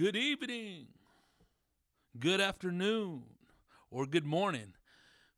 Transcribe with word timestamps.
Good 0.00 0.16
evening, 0.16 0.86
good 2.18 2.40
afternoon, 2.40 3.24
or 3.90 4.06
good 4.06 4.24
morning, 4.24 4.72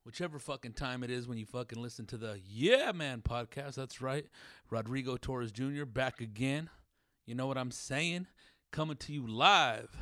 whichever 0.04 0.38
fucking 0.38 0.74
time 0.74 1.03
it 1.03 1.11
is 1.11 1.27
when 1.27 1.37
you 1.37 1.46
fucking 1.46 1.82
listen 1.82 2.06
to 2.06 2.16
the 2.16 2.38
Yeah 2.48 2.93
Man 2.93 3.22
podcast. 3.22 3.75
That's 3.75 4.01
right. 4.01 4.25
Rodrigo 4.71 5.17
Torres 5.17 5.51
Jr. 5.51 5.85
back 5.85 6.21
again. 6.21 6.71
You 7.27 7.35
know 7.35 7.48
what 7.48 7.59
I'm 7.59 7.72
saying? 7.72 8.29
Coming 8.71 8.98
to 8.98 9.12
you 9.12 9.27
live 9.27 9.96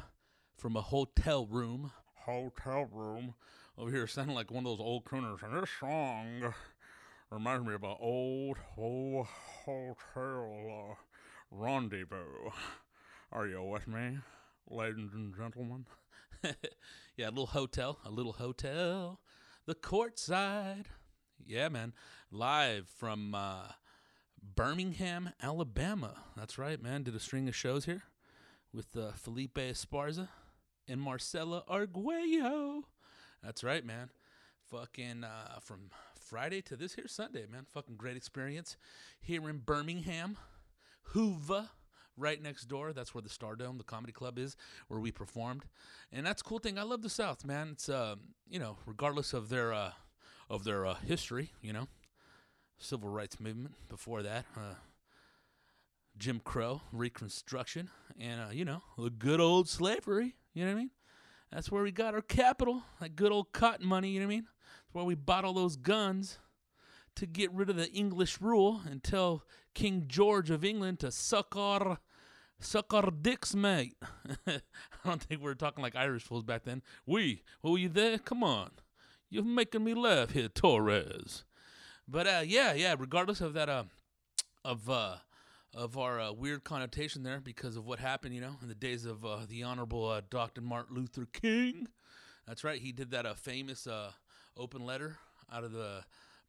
from 0.59 0.77
a 0.77 0.83
hotel 0.83 1.47
room. 1.47 1.93
Hotel 2.27 2.87
room. 2.93 3.37
Over 3.79 3.91
here 3.91 4.07
sounding 4.07 4.37
like 4.37 4.51
one 4.51 4.67
of 4.67 4.77
those 4.77 4.85
old 4.85 5.07
crooners. 5.07 5.43
And 5.43 5.63
this 5.63 5.71
song 5.81 6.53
reminds 7.31 7.67
me 7.67 7.73
of 7.73 7.83
an 7.83 7.97
old, 7.99 8.59
old 8.77 9.27
hotel 9.65 10.91
uh, 10.91 10.95
rendezvous. 11.51 12.51
Are 13.33 13.47
you 13.47 13.63
with 13.63 13.89
me, 13.89 14.19
ladies 14.71 15.13
and 15.13 15.37
gentlemen? 15.37 15.87
yeah, 17.17 17.29
a 17.29 17.31
little 17.31 17.47
hotel, 17.47 17.99
a 18.05 18.11
little 18.11 18.33
hotel, 18.33 19.21
the 19.67 19.75
courtside. 19.75 20.87
Yeah, 21.45 21.69
man, 21.69 21.93
live 22.31 22.89
from 22.89 23.35
uh, 23.35 23.73
Birmingham, 24.43 25.31
Alabama. 25.43 26.15
That's 26.37 26.59
right, 26.59 26.81
man. 26.81 27.03
Did 27.03 27.17
a 27.17 27.21
string 27.21 27.49
of 27.49 27.57
shows 27.57 27.85
here 27.85 28.03
with 28.73 28.97
uh, 28.97 29.13
Felipe 29.13 29.57
Esparza 29.57 30.29
and 30.87 31.01
Marcella 31.01 31.65
Arguello. 31.69 32.85
That's 33.43 33.65
right, 33.65 33.85
man. 33.85 34.11
Fucking 34.71 35.25
uh, 35.25 35.59
from 35.61 35.91
Friday 36.15 36.63
to 36.63 36.77
this 36.77 36.95
here 36.95 37.09
Sunday, 37.09 37.47
man. 37.51 37.67
Fucking 37.73 37.97
great 37.97 38.17
experience 38.17 38.77
here 39.21 39.49
in 39.49 39.59
Birmingham, 39.59 40.37
Hoover, 41.03 41.71
right 42.21 42.41
next 42.41 42.67
door. 42.67 42.93
That's 42.93 43.15
where 43.15 43.23
the 43.23 43.29
Stardome, 43.29 43.79
the 43.79 43.85
comedy 43.85 44.13
club, 44.13 44.39
is, 44.39 44.57
where 44.89 45.01
we 45.01 45.11
performed. 45.11 45.65
And 46.13 46.25
that's 46.27 46.43
cool 46.43 46.59
thing. 46.59 46.79
I 46.79 46.83
love 46.83 47.03
the 47.03 47.11
South, 47.11 47.45
man. 47.45 47.71
It's 47.73 47.89
uh, 47.89 48.17
you 48.49 48.59
know, 48.59 48.77
regardless 48.87 49.33
of 49.33 49.49
their 49.49 49.73
uh, 49.73 49.93
of 50.49 50.65
their 50.65 50.87
uh, 50.87 50.95
history, 50.95 51.53
you 51.63 51.73
know, 51.73 51.89
civil 52.79 53.09
rights 53.09 53.41
movement 53.41 53.75
before 53.89 54.23
that, 54.23 54.45
uh, 54.57 54.75
Jim 56.19 56.41
Crow, 56.45 56.83
Reconstruction, 56.93 57.91
and 58.19 58.41
uh, 58.41 58.51
you 58.53 58.65
know, 58.65 58.83
the 58.99 59.11
good 59.11 59.41
old 59.41 59.69
slavery. 59.69 60.37
You 60.53 60.65
know 60.65 60.73
what 60.73 60.79
I 60.79 60.81
mean? 60.81 60.91
That's 61.53 61.71
where 61.71 61.83
we 61.83 61.91
got 61.91 62.15
our 62.15 62.23
capital, 62.23 62.83
that 63.01 63.17
good 63.17 63.33
old 63.33 63.53
cotton 63.53 63.87
money. 63.87 64.11
You 64.11 64.21
know 64.21 64.27
what 64.27 64.33
I 64.33 64.37
mean? 64.37 64.45
That's 64.45 64.95
where 64.95 65.05
we 65.05 65.15
bought 65.15 65.45
all 65.45 65.55
those 65.55 65.77
guns 65.77 66.39
to 67.17 67.27
get 67.27 67.53
rid 67.53 67.71
of 67.71 67.77
the 67.77 67.91
English 67.91 68.41
rule 68.41 68.83
and 68.89 69.03
tell 69.03 69.45
King 69.75 70.05
George 70.07 70.51
of 70.51 70.65
England 70.65 71.01
to 71.01 71.11
suck 71.11 71.57
our 71.57 71.99
suck 72.61 72.93
our 72.95 73.11
dicks, 73.11 73.55
mate. 73.55 73.97
I 74.47 74.61
don't 75.05 75.23
think 75.23 75.41
we 75.41 75.47
were 75.47 75.55
talking 75.55 75.83
like 75.83 75.97
Irish 75.97 76.23
fools 76.23 76.45
back 76.45 76.65
then. 76.65 76.83
We, 77.07 77.43
were 77.63 77.79
you 77.79 77.89
there? 77.89 78.19
Come 78.19 78.45
on, 78.45 78.71
you're 79.29 79.45
making 79.45 79.85
me 79.85 79.95
laugh 79.95 80.31
here, 80.31 80.49
Torres. 80.49 81.45
But 82.07 82.27
uh, 82.27 82.43
yeah, 82.45 82.75
yeah. 82.75 82.95
Regardless 82.99 83.41
of 83.41 83.55
that, 83.55 83.69
uh, 83.69 83.85
of 84.65 84.89
uh, 84.89 85.17
of 85.75 85.97
our 85.97 86.21
uh, 86.21 86.33
weird 86.33 86.65
connotation 86.65 87.23
there 87.23 87.41
because 87.41 87.77
of 87.77 87.87
what 87.87 87.99
happened, 87.99 88.35
you 88.35 88.41
know, 88.41 88.57
in 88.63 88.69
the 88.69 88.75
days 88.75 89.05
of 89.05 89.25
uh, 89.25 89.39
the 89.49 89.63
Honorable 89.63 90.09
uh, 90.09 90.21
Dr. 90.29 90.61
Martin 90.61 90.97
Luther 90.97 91.27
King. 91.33 91.89
That's 92.47 92.65
right. 92.65 92.81
He 92.81 92.93
did 92.93 93.11
that 93.13 93.27
uh, 93.27 93.35
famous 93.35 93.87
uh, 93.87 94.11
open 94.57 94.85
letter 94.85 95.19
out 95.53 95.65
of 95.65 95.73
the 95.73 96.05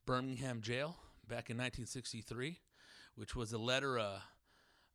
Birmingham 0.06 0.60
jail 0.60 0.96
back 1.28 1.50
in 1.50 1.56
1963, 1.56 2.58
which 3.14 3.36
was 3.36 3.52
a 3.52 3.58
letter 3.58 3.98
uh, 3.98 4.18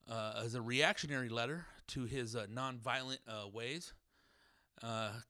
as 0.09 0.55
a 0.55 0.61
reactionary 0.61 1.29
letter 1.29 1.65
to 1.87 2.05
his 2.05 2.35
uh, 2.35 2.45
nonviolent 2.53 3.19
uh, 3.27 3.47
ways. 3.47 3.93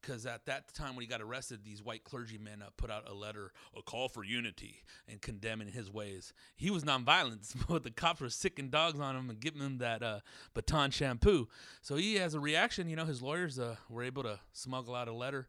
Because 0.01 0.25
at 0.25 0.45
that 0.47 0.73
time, 0.73 0.95
when 0.95 1.03
he 1.03 1.07
got 1.07 1.21
arrested, 1.21 1.61
these 1.63 1.81
white 1.81 2.03
clergymen 2.03 2.61
uh, 2.61 2.69
put 2.75 2.91
out 2.91 3.09
a 3.09 3.13
letter, 3.13 3.53
a 3.77 3.81
call 3.81 4.09
for 4.09 4.25
unity, 4.25 4.83
and 5.07 5.21
condemning 5.21 5.69
his 5.69 5.89
ways. 5.89 6.33
He 6.57 6.69
was 6.69 6.83
nonviolent, 6.83 7.55
but 7.69 7.83
the 7.83 7.91
cops 7.91 8.19
were 8.19 8.29
sicking 8.29 8.69
dogs 8.69 8.99
on 8.99 9.15
him 9.15 9.29
and 9.29 9.39
giving 9.39 9.61
him 9.61 9.77
that 9.77 10.03
uh, 10.03 10.19
baton 10.53 10.91
shampoo. 10.91 11.47
So 11.81 11.95
he, 11.95 12.19
as 12.19 12.33
a 12.33 12.41
reaction, 12.41 12.89
you 12.89 12.97
know, 12.97 13.05
his 13.05 13.21
lawyers 13.21 13.57
uh, 13.57 13.77
were 13.89 14.03
able 14.03 14.23
to 14.23 14.39
smuggle 14.51 14.95
out 14.95 15.07
a 15.07 15.13
letter, 15.13 15.47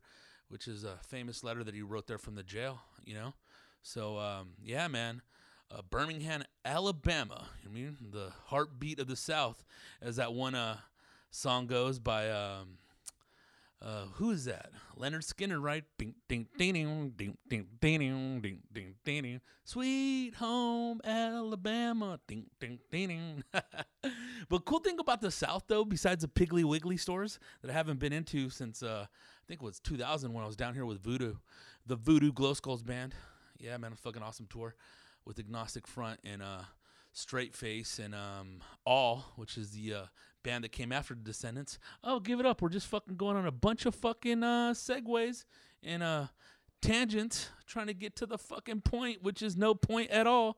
which 0.49 0.69
is 0.69 0.85
a 0.85 0.99
famous 1.09 1.43
letter 1.43 1.65
that 1.65 1.75
he 1.75 1.83
wrote 1.83 2.07
there 2.07 2.19
from 2.19 2.37
the 2.37 2.45
jail. 2.45 2.81
You 3.05 3.15
know, 3.15 3.35
so 3.83 4.19
um, 4.19 4.51
yeah, 4.63 4.87
man. 4.87 5.23
Uh, 5.71 5.83
Birmingham, 5.91 6.43
Alabama. 6.65 7.49
I 7.65 7.69
mean, 7.69 7.97
the 8.11 8.33
heartbeat 8.47 8.99
of 9.01 9.07
the 9.07 9.17
South, 9.17 9.65
as 10.01 10.17
that 10.17 10.33
one 10.33 10.55
uh, 10.55 10.79
song 11.31 11.67
goes 11.67 11.99
by. 11.99 12.31
Um, 12.31 12.79
uh, 13.81 14.07
who 14.15 14.33
is 14.33 14.45
that? 14.47 14.71
Lynyrd 14.99 15.23
Skynyrd, 15.23 15.63
right? 15.63 15.85
Ding, 15.99 16.15
ding, 16.29 16.49
ding, 16.57 16.75
ding, 16.75 17.13
ding, 17.17 17.37
ding, 17.49 17.67
ding, 17.81 18.41
ding, 18.41 18.95
ding, 19.05 19.23
ding. 19.23 19.41
Sweet 19.63 20.35
home 20.35 21.01
Alabama. 21.05 22.19
Ding, 22.27 22.47
ding, 22.59 22.81
ding, 22.91 23.45
but 24.49 24.65
cool 24.65 24.81
thing 24.81 24.99
about 24.99 25.21
the 25.21 25.31
South, 25.31 25.65
though, 25.69 25.85
besides 25.85 26.23
the 26.23 26.29
Piggly 26.29 26.65
Wiggly 26.65 26.97
stores 26.97 27.39
that 27.63 27.71
I 27.71 27.75
haven't 27.75 28.01
been 28.01 28.13
into 28.13 28.51
since 28.51 28.83
uh, 28.83 29.07
I 29.07 29.43
think 29.47 29.63
it 29.63 29.65
was 29.65 29.79
2000 29.79 30.33
when 30.33 30.43
I 30.43 30.47
was 30.47 30.57
down 30.57 30.75
here 30.75 30.87
with 30.87 31.01
Voodoo, 31.01 31.35
the 31.87 31.97
Voodoo 31.97 32.33
Glow 32.33 32.55
Skulls 32.55 32.83
band. 32.83 33.15
Yeah, 33.59 33.77
man, 33.77 33.93
a 33.93 33.97
fucking 33.97 34.23
awesome 34.23 34.47
tour 34.51 34.75
with 35.29 35.39
Agnostic 35.39 35.87
Front 35.87 36.19
and 36.25 36.43
uh, 36.43 36.63
Straight 37.13 37.55
Face 37.55 37.99
and 37.99 38.15
um, 38.15 38.63
All, 38.87 39.27
which 39.37 39.59
is 39.59 39.73
the 39.73 39.93
uh, 39.93 40.03
band 40.43 40.65
that 40.65 40.73
came 40.73 40.91
after 40.91 41.15
the 41.15 41.21
Descendents. 41.21 41.79
Oh, 42.03 42.19
give 42.19 42.41
it 42.41 42.47
up. 42.47 42.63
We're 42.63 42.71
just 42.71 42.87
fucking 42.87 43.17
going 43.17 43.37
on 43.37 43.47
a 43.47 43.53
bunch 43.53 43.85
of 43.85 43.95
fucking 43.95 44.43
uh, 44.43 44.73
segues 44.73 45.45
and 45.83 46.03
uh, 46.03 46.29
tangents 46.81 47.51
trying 47.67 47.89
to 47.89 47.95
get 47.95 48.17
to 48.17 48.27
the 48.27 48.39
fucking 48.39 48.81
point, 48.81 49.23
which 49.23 49.43
is 49.43 49.55
no 49.55 49.75
point 49.75 50.11
at 50.11 50.27
all. 50.27 50.57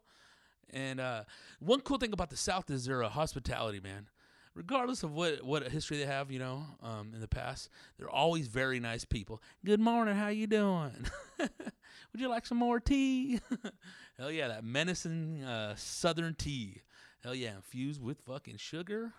And 0.72 1.00
uh, 1.00 1.24
one 1.58 1.80
cool 1.80 1.98
thing 1.98 2.12
about 2.12 2.30
the 2.30 2.36
South 2.36 2.70
is 2.70 2.84
their 2.84 3.02
uh, 3.02 3.08
hospitality, 3.08 3.80
man. 3.80 4.06
Regardless 4.54 5.04
of 5.04 5.12
what 5.12 5.44
what 5.44 5.62
history 5.68 5.98
they 5.98 6.06
have, 6.06 6.30
you 6.30 6.40
know, 6.40 6.64
um, 6.82 7.12
in 7.14 7.20
the 7.20 7.28
past, 7.28 7.68
they're 7.96 8.10
always 8.10 8.48
very 8.48 8.80
nice 8.80 9.04
people. 9.04 9.40
Good 9.64 9.80
morning, 9.80 10.16
how 10.16 10.28
you 10.28 10.48
doing? 10.48 11.06
Would 11.38 12.20
you 12.20 12.28
like 12.28 12.46
some 12.46 12.58
more 12.58 12.80
tea? 12.80 13.40
Hell 14.18 14.30
yeah, 14.30 14.48
that 14.48 14.64
menacing 14.64 15.44
uh, 15.44 15.74
Southern 15.76 16.34
tea. 16.34 16.82
Hell 17.22 17.34
yeah, 17.34 17.54
infused 17.54 18.02
with 18.02 18.20
fucking 18.22 18.56
sugar. 18.56 19.12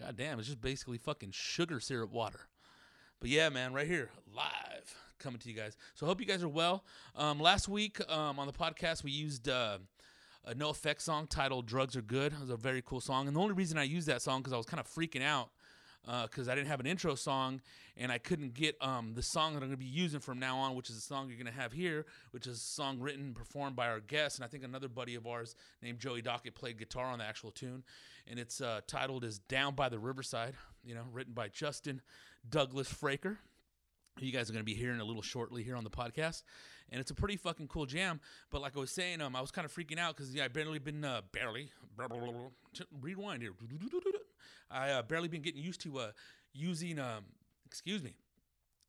God 0.00 0.16
damn, 0.16 0.38
it's 0.38 0.48
just 0.48 0.60
basically 0.60 0.98
fucking 0.98 1.30
sugar 1.30 1.78
syrup 1.78 2.10
water. 2.10 2.40
But 3.20 3.30
yeah, 3.30 3.50
man, 3.50 3.72
right 3.72 3.86
here, 3.86 4.10
live, 4.34 4.96
coming 5.20 5.38
to 5.38 5.48
you 5.48 5.54
guys. 5.54 5.76
So 5.94 6.06
I 6.06 6.08
hope 6.08 6.20
you 6.20 6.26
guys 6.26 6.42
are 6.42 6.48
well. 6.48 6.84
Um, 7.14 7.38
last 7.38 7.68
week 7.68 8.00
um, 8.10 8.40
on 8.40 8.48
the 8.48 8.52
podcast, 8.52 9.04
we 9.04 9.12
used 9.12 9.48
uh, 9.48 9.78
a 10.44 10.54
NOFX 10.54 11.02
song 11.02 11.26
titled 11.26 11.66
"Drugs 11.66 11.96
Are 11.96 12.02
Good." 12.02 12.32
It 12.32 12.40
was 12.40 12.50
a 12.50 12.56
very 12.56 12.82
cool 12.82 13.00
song, 13.00 13.26
and 13.26 13.36
the 13.36 13.40
only 13.40 13.54
reason 13.54 13.78
I 13.78 13.84
used 13.84 14.06
that 14.08 14.22
song 14.22 14.40
because 14.40 14.52
I 14.52 14.56
was 14.56 14.66
kind 14.66 14.80
of 14.80 14.86
freaking 14.86 15.22
out 15.22 15.50
because 16.22 16.48
uh, 16.48 16.52
I 16.52 16.54
didn't 16.54 16.68
have 16.68 16.80
an 16.80 16.86
intro 16.86 17.14
song 17.14 17.60
and 17.96 18.10
I 18.10 18.18
couldn't 18.18 18.54
get 18.54 18.76
um, 18.80 19.14
the 19.14 19.22
song 19.22 19.54
that 19.54 19.62
I'm 19.62 19.68
going 19.68 19.72
to 19.72 19.76
be 19.76 19.84
using 19.84 20.20
from 20.20 20.38
now 20.38 20.58
on, 20.58 20.74
which 20.74 20.90
is 20.90 20.96
the 20.96 21.02
song 21.02 21.28
you're 21.28 21.36
going 21.36 21.46
to 21.46 21.60
have 21.60 21.72
here, 21.72 22.06
which 22.32 22.46
is 22.46 22.56
a 22.56 22.60
song 22.60 22.98
written 22.98 23.26
and 23.26 23.34
performed 23.34 23.76
by 23.76 23.88
our 23.88 24.00
guest. 24.00 24.38
And 24.38 24.44
I 24.44 24.48
think 24.48 24.64
another 24.64 24.88
buddy 24.88 25.14
of 25.14 25.26
ours 25.26 25.54
named 25.82 26.00
Joey 26.00 26.22
Dockett 26.22 26.54
played 26.54 26.78
guitar 26.78 27.06
on 27.06 27.18
the 27.18 27.24
actual 27.24 27.50
tune. 27.50 27.84
And 28.26 28.38
it's 28.38 28.60
uh, 28.60 28.80
titled 28.86 29.24
is 29.24 29.38
Down 29.38 29.74
by 29.74 29.88
the 29.88 29.98
Riverside, 29.98 30.54
you 30.84 30.94
know, 30.94 31.02
written 31.12 31.34
by 31.34 31.48
Justin 31.48 32.00
Douglas 32.48 32.92
Fraker. 32.92 33.36
You 34.18 34.32
guys 34.32 34.50
are 34.50 34.52
going 34.52 34.64
to 34.64 34.70
be 34.70 34.74
hearing 34.74 35.00
a 35.00 35.04
little 35.04 35.22
shortly 35.22 35.62
here 35.62 35.76
on 35.76 35.84
the 35.84 35.90
podcast, 35.90 36.42
and 36.92 37.00
it's 37.00 37.10
a 37.10 37.14
pretty 37.14 37.36
fucking 37.36 37.68
cool 37.68 37.86
jam. 37.86 38.20
But 38.50 38.60
like 38.60 38.76
I 38.76 38.80
was 38.80 38.90
saying, 38.90 39.20
um, 39.20 39.34
I 39.34 39.40
was 39.40 39.50
kind 39.50 39.64
of 39.64 39.74
freaking 39.74 39.98
out 39.98 40.14
because 40.14 40.32
yeah, 40.34 40.44
I 40.44 40.48
barely 40.48 40.78
been 40.78 41.04
uh, 41.04 41.22
barely 41.32 41.70
blah, 41.96 42.06
blah, 42.06 42.18
blah, 42.18 42.32
rewind 43.00 43.42
here. 43.42 43.52
I 44.70 44.90
uh, 44.90 45.02
barely 45.02 45.28
been 45.28 45.42
getting 45.42 45.62
used 45.62 45.80
to 45.82 45.98
uh, 45.98 46.10
using 46.52 46.98
um, 46.98 47.24
excuse 47.66 48.02
me, 48.02 48.14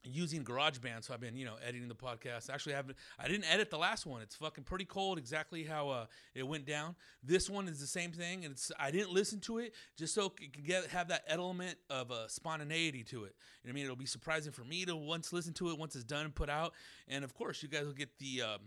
using 0.03 0.43
GarageBand. 0.43 1.03
So 1.03 1.13
I've 1.13 1.19
been, 1.19 1.35
you 1.37 1.45
know, 1.45 1.55
editing 1.65 1.87
the 1.87 1.95
podcast. 1.95 2.49
Actually, 2.49 2.73
I 2.73 2.77
haven't. 2.77 2.97
I 3.19 3.27
didn't 3.27 3.45
edit 3.45 3.69
the 3.69 3.77
last 3.77 4.05
one. 4.05 4.21
It's 4.21 4.35
fucking 4.35 4.63
pretty 4.63 4.85
cold. 4.85 5.17
Exactly 5.17 5.63
how 5.63 5.89
uh, 5.89 6.05
it 6.35 6.47
went 6.47 6.65
down. 6.65 6.95
This 7.23 7.49
one 7.49 7.67
is 7.67 7.79
the 7.79 7.87
same 7.87 8.11
thing, 8.11 8.45
and 8.45 8.53
it's. 8.53 8.71
I 8.79 8.91
didn't 8.91 9.11
listen 9.11 9.39
to 9.41 9.59
it 9.59 9.73
just 9.97 10.13
so 10.13 10.33
it 10.41 10.53
can 10.53 10.63
get 10.63 10.87
have 10.87 11.07
that 11.09 11.23
element 11.27 11.77
of 11.89 12.11
uh, 12.11 12.27
spontaneity 12.27 13.03
to 13.05 13.23
it. 13.23 13.35
You 13.63 13.69
know 13.69 13.69
what 13.69 13.69
I 13.69 13.73
mean? 13.73 13.83
It'll 13.85 13.95
be 13.95 14.05
surprising 14.05 14.51
for 14.51 14.63
me 14.63 14.85
to 14.85 14.95
once 14.95 15.33
listen 15.33 15.53
to 15.53 15.69
it 15.69 15.77
once 15.77 15.95
it's 15.95 16.03
done 16.03 16.25
and 16.25 16.35
put 16.35 16.49
out, 16.49 16.73
and 17.07 17.23
of 17.23 17.33
course, 17.33 17.63
you 17.63 17.69
guys 17.69 17.85
will 17.85 17.93
get 17.93 18.17
the 18.19 18.41
um, 18.41 18.59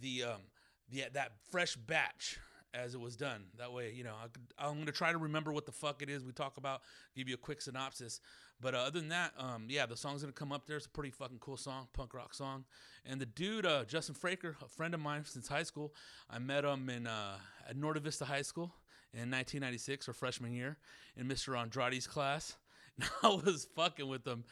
the 0.00 0.24
um, 0.24 0.40
the 0.90 1.04
that 1.12 1.32
fresh 1.50 1.76
batch 1.76 2.38
as 2.74 2.94
it 2.94 3.00
was 3.00 3.16
done. 3.16 3.44
That 3.58 3.72
way, 3.72 3.92
you 3.94 4.04
know, 4.04 4.14
I 4.58 4.68
am 4.68 4.74
going 4.74 4.86
to 4.86 4.92
try 4.92 5.12
to 5.12 5.18
remember 5.18 5.52
what 5.52 5.66
the 5.66 5.72
fuck 5.72 6.02
it 6.02 6.10
is 6.10 6.24
we 6.24 6.32
talk 6.32 6.56
about, 6.56 6.82
give 7.14 7.28
you 7.28 7.34
a 7.34 7.38
quick 7.38 7.60
synopsis. 7.60 8.20
But 8.60 8.74
uh, 8.74 8.78
other 8.78 9.00
than 9.00 9.08
that, 9.10 9.32
um, 9.38 9.66
yeah, 9.68 9.86
the 9.86 9.96
song's 9.96 10.22
going 10.22 10.32
to 10.32 10.38
come 10.38 10.52
up 10.52 10.66
there. 10.66 10.76
It's 10.76 10.86
a 10.86 10.90
pretty 10.90 11.10
fucking 11.10 11.38
cool 11.40 11.56
song, 11.56 11.88
punk 11.92 12.14
rock 12.14 12.34
song. 12.34 12.64
And 13.04 13.20
the 13.20 13.26
dude, 13.26 13.66
uh, 13.66 13.84
Justin 13.84 14.14
Fraker, 14.14 14.54
a 14.62 14.68
friend 14.68 14.94
of 14.94 15.00
mine 15.00 15.24
since 15.24 15.48
high 15.48 15.62
school, 15.62 15.94
I 16.30 16.38
met 16.38 16.64
him 16.64 16.88
in 16.88 17.06
uh, 17.06 17.36
at 17.68 17.76
Norte 17.76 17.98
Vista 18.02 18.24
High 18.24 18.42
School 18.42 18.72
in 19.12 19.30
1996 19.30 20.08
or 20.08 20.12
freshman 20.12 20.52
year 20.52 20.78
in 21.16 21.28
Mr. 21.28 21.58
Andrade's 21.58 22.06
class. 22.06 22.56
I 23.22 23.28
was 23.28 23.68
fucking 23.76 24.08
with 24.08 24.26
him 24.26 24.44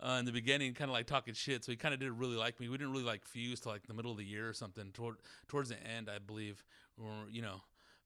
uh, 0.00 0.16
in 0.18 0.24
the 0.24 0.32
beginning, 0.32 0.74
kind 0.74 0.90
of 0.90 0.92
like 0.92 1.06
talking 1.06 1.34
shit. 1.34 1.64
So 1.64 1.72
he 1.72 1.76
kind 1.76 1.94
of 1.94 2.00
didn't 2.00 2.18
really 2.18 2.36
like 2.36 2.58
me. 2.58 2.68
We 2.68 2.76
didn't 2.76 2.92
really 2.92 3.04
like 3.04 3.24
fuse 3.24 3.60
till 3.60 3.72
like 3.72 3.86
the 3.86 3.94
middle 3.94 4.10
of 4.10 4.18
the 4.18 4.24
year 4.24 4.48
or 4.48 4.52
something. 4.52 4.90
Toward 4.92 5.16
towards 5.48 5.68
the 5.68 5.76
end, 5.86 6.10
I 6.10 6.18
believe, 6.18 6.64
or 6.98 7.28
you 7.30 7.42
know, 7.42 7.60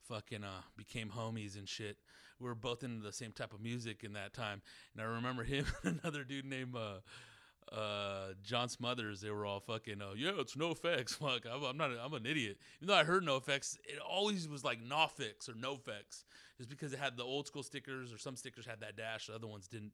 fucking 0.09 0.45
uh, 0.45 0.63
became 0.77 1.11
homies 1.11 1.57
and 1.57 1.69
shit. 1.69 1.97
We 2.41 2.49
were 2.49 2.55
both 2.55 2.83
into 2.83 3.03
the 3.03 3.13
same 3.13 3.33
type 3.33 3.53
of 3.53 3.61
music 3.61 4.05
in 4.05 4.13
that 4.13 4.35
time. 4.35 4.63
And 4.95 5.03
I 5.03 5.07
remember 5.07 5.43
him 5.43 5.67
and 5.85 6.01
another 6.03 6.25
dude 6.25 6.45
named 6.45 6.77
uh, 6.77 7.75
uh, 7.75 8.35
John 8.43 8.69
Smothers, 8.69 9.21
they 9.21 9.31
were 9.31 9.47
all 9.47 9.61
fucking, 9.61 10.01
uh, 10.01 10.15
yeah, 10.17 10.33
it's 10.39 10.55
NOFX. 10.55 11.15
Fuck, 11.19 11.47
I'm, 11.51 11.65
I'm 11.65 11.77
not, 11.77 11.91
I'm 12.03 12.15
an 12.15 12.27
idiot. 12.27 12.59
Even 12.79 12.89
though 12.89 13.01
I 13.01 13.05
heard 13.05 13.25
NOFX, 13.25 13.77
it 13.85 13.99
always 14.07 14.49
was 14.49 14.65
like 14.65 14.81
NOFX 14.83 15.49
or 15.49 15.53
NOFX, 15.53 16.25
just 16.59 16.69
because 16.69 16.93
it 16.93 16.99
had 16.99 17.17
the 17.17 17.25
old 17.25 17.47
school 17.47 17.63
stickers 17.63 18.13
or 18.13 18.19
some 18.19 18.37
stickers 18.37 18.67
had 18.67 18.81
that 18.81 18.97
dash, 18.97 19.27
the 19.27 19.35
other 19.35 19.47
ones 19.47 19.67
didn't. 19.67 19.93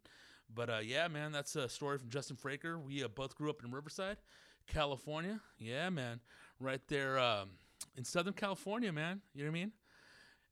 But 0.54 0.68
uh, 0.68 0.80
yeah, 0.82 1.08
man, 1.08 1.32
that's 1.32 1.56
a 1.56 1.68
story 1.68 1.98
from 1.98 2.10
Justin 2.10 2.36
Fraker. 2.36 2.78
We 2.82 3.02
uh, 3.04 3.08
both 3.08 3.34
grew 3.36 3.48
up 3.48 3.64
in 3.64 3.70
Riverside, 3.70 4.18
California. 4.66 5.40
Yeah, 5.58 5.88
man, 5.88 6.20
right 6.60 6.82
there 6.88 7.18
um, 7.18 7.50
in 7.96 8.04
Southern 8.04 8.32
California, 8.32 8.92
man. 8.92 9.20
You 9.34 9.44
know 9.44 9.50
what 9.50 9.56
I 9.56 9.60
mean? 9.60 9.72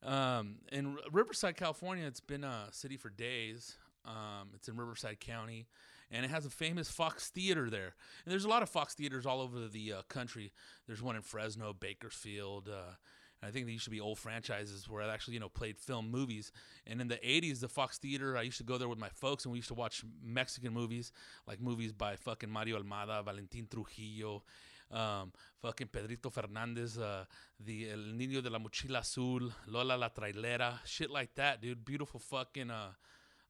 Um, 0.02 0.56
in 0.72 0.96
Riverside, 1.12 1.56
California, 1.56 2.06
it's 2.06 2.20
been 2.20 2.44
a 2.44 2.68
city 2.70 2.96
for 2.96 3.10
days. 3.10 3.76
Um, 4.04 4.50
it's 4.54 4.68
in 4.68 4.76
Riverside 4.76 5.20
County, 5.20 5.66
and 6.10 6.24
it 6.24 6.30
has 6.30 6.46
a 6.46 6.50
famous 6.50 6.90
Fox 6.90 7.28
Theater 7.28 7.68
there. 7.68 7.94
And 8.24 8.32
there's 8.32 8.46
a 8.46 8.48
lot 8.48 8.62
of 8.62 8.70
Fox 8.70 8.94
theaters 8.94 9.26
all 9.26 9.40
over 9.42 9.68
the 9.68 9.92
uh, 9.92 10.02
country. 10.08 10.52
There's 10.86 11.02
one 11.02 11.16
in 11.16 11.22
Fresno, 11.22 11.74
Bakersfield. 11.74 12.68
Uh, 12.68 12.94
I 13.42 13.50
think 13.50 13.66
they 13.66 13.72
used 13.72 13.84
to 13.84 13.90
be 13.90 14.00
old 14.00 14.18
franchises 14.18 14.88
where 14.88 15.02
I 15.02 15.12
actually, 15.12 15.34
you 15.34 15.40
know, 15.40 15.48
played 15.48 15.78
film 15.78 16.10
movies. 16.10 16.52
And 16.86 17.00
in 17.00 17.08
the 17.08 17.16
80s, 17.16 17.60
the 17.60 17.68
Fox 17.68 17.98
Theater, 17.98 18.36
I 18.36 18.42
used 18.42 18.58
to 18.58 18.64
go 18.64 18.76
there 18.76 18.88
with 18.88 18.98
my 18.98 19.08
folks 19.08 19.44
and 19.44 19.52
we 19.52 19.58
used 19.58 19.68
to 19.68 19.74
watch 19.74 20.04
Mexican 20.22 20.72
movies, 20.72 21.12
like 21.46 21.60
movies 21.60 21.92
by 21.92 22.16
fucking 22.16 22.50
Mario 22.50 22.78
Almada, 22.78 23.24
Valentin 23.24 23.66
Trujillo, 23.70 24.42
um, 24.90 25.32
fucking 25.60 25.88
Pedrito 25.88 26.30
Fernandez, 26.30 26.98
uh, 26.98 27.24
the 27.58 27.90
El 27.90 27.98
Niño 27.98 28.42
de 28.42 28.50
la 28.50 28.58
Mochila 28.58 28.98
Azul, 28.98 29.52
Lola 29.66 29.96
la 29.96 30.08
Trailera, 30.08 30.78
shit 30.84 31.10
like 31.10 31.34
that, 31.36 31.60
dude. 31.60 31.84
Beautiful 31.84 32.20
fucking 32.20 32.70
uh, 32.70 32.90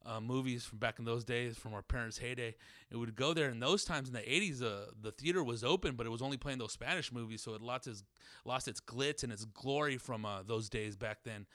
uh, 0.04 0.20
movies 0.20 0.64
from 0.64 0.78
back 0.78 0.98
in 0.98 1.04
those 1.04 1.24
days 1.24 1.56
from 1.56 1.74
our 1.74 1.82
parents' 1.82 2.18
heyday. 2.18 2.54
It 2.90 2.96
would 2.96 3.14
go 3.14 3.34
there 3.34 3.50
in 3.50 3.60
those 3.60 3.84
times 3.84 4.08
in 4.08 4.14
the 4.14 4.20
80s. 4.20 4.62
Uh, 4.62 4.90
the 5.00 5.12
theater 5.12 5.42
was 5.42 5.64
open, 5.64 5.94
but 5.94 6.06
it 6.06 6.10
was 6.10 6.22
only 6.22 6.36
playing 6.36 6.58
those 6.58 6.72
Spanish 6.72 7.12
movies, 7.12 7.42
so 7.42 7.54
it 7.54 7.62
lost 7.62 7.86
its, 7.86 8.02
lost 8.44 8.68
its 8.68 8.80
glitz 8.80 9.22
and 9.22 9.32
its 9.32 9.44
glory 9.44 9.96
from 9.96 10.24
uh, 10.24 10.42
those 10.42 10.68
days 10.68 10.96
back 10.96 11.18
then. 11.24 11.46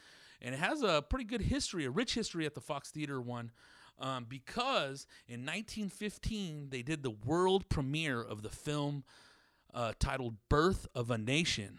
And 0.42 0.54
it 0.54 0.60
has 0.60 0.84
a 0.84 1.02
pretty 1.02 1.26
good 1.26 1.42
history, 1.42 1.86
a 1.86 1.90
rich 1.90 2.14
history 2.14 2.46
at 2.46 2.56
the 2.56 2.62
Fox 2.62 2.92
Theater 2.92 3.22
one. 3.22 3.52
Um, 3.98 4.26
because 4.28 5.08
in 5.26 5.46
1915 5.46 6.68
they 6.70 6.82
did 6.82 7.02
the 7.02 7.12
world 7.12 7.70
premiere 7.70 8.22
of 8.22 8.42
the 8.42 8.50
film 8.50 9.06
uh, 9.76 9.92
titled 10.00 10.38
"Birth 10.50 10.88
of 10.96 11.12
a 11.12 11.18
Nation," 11.18 11.78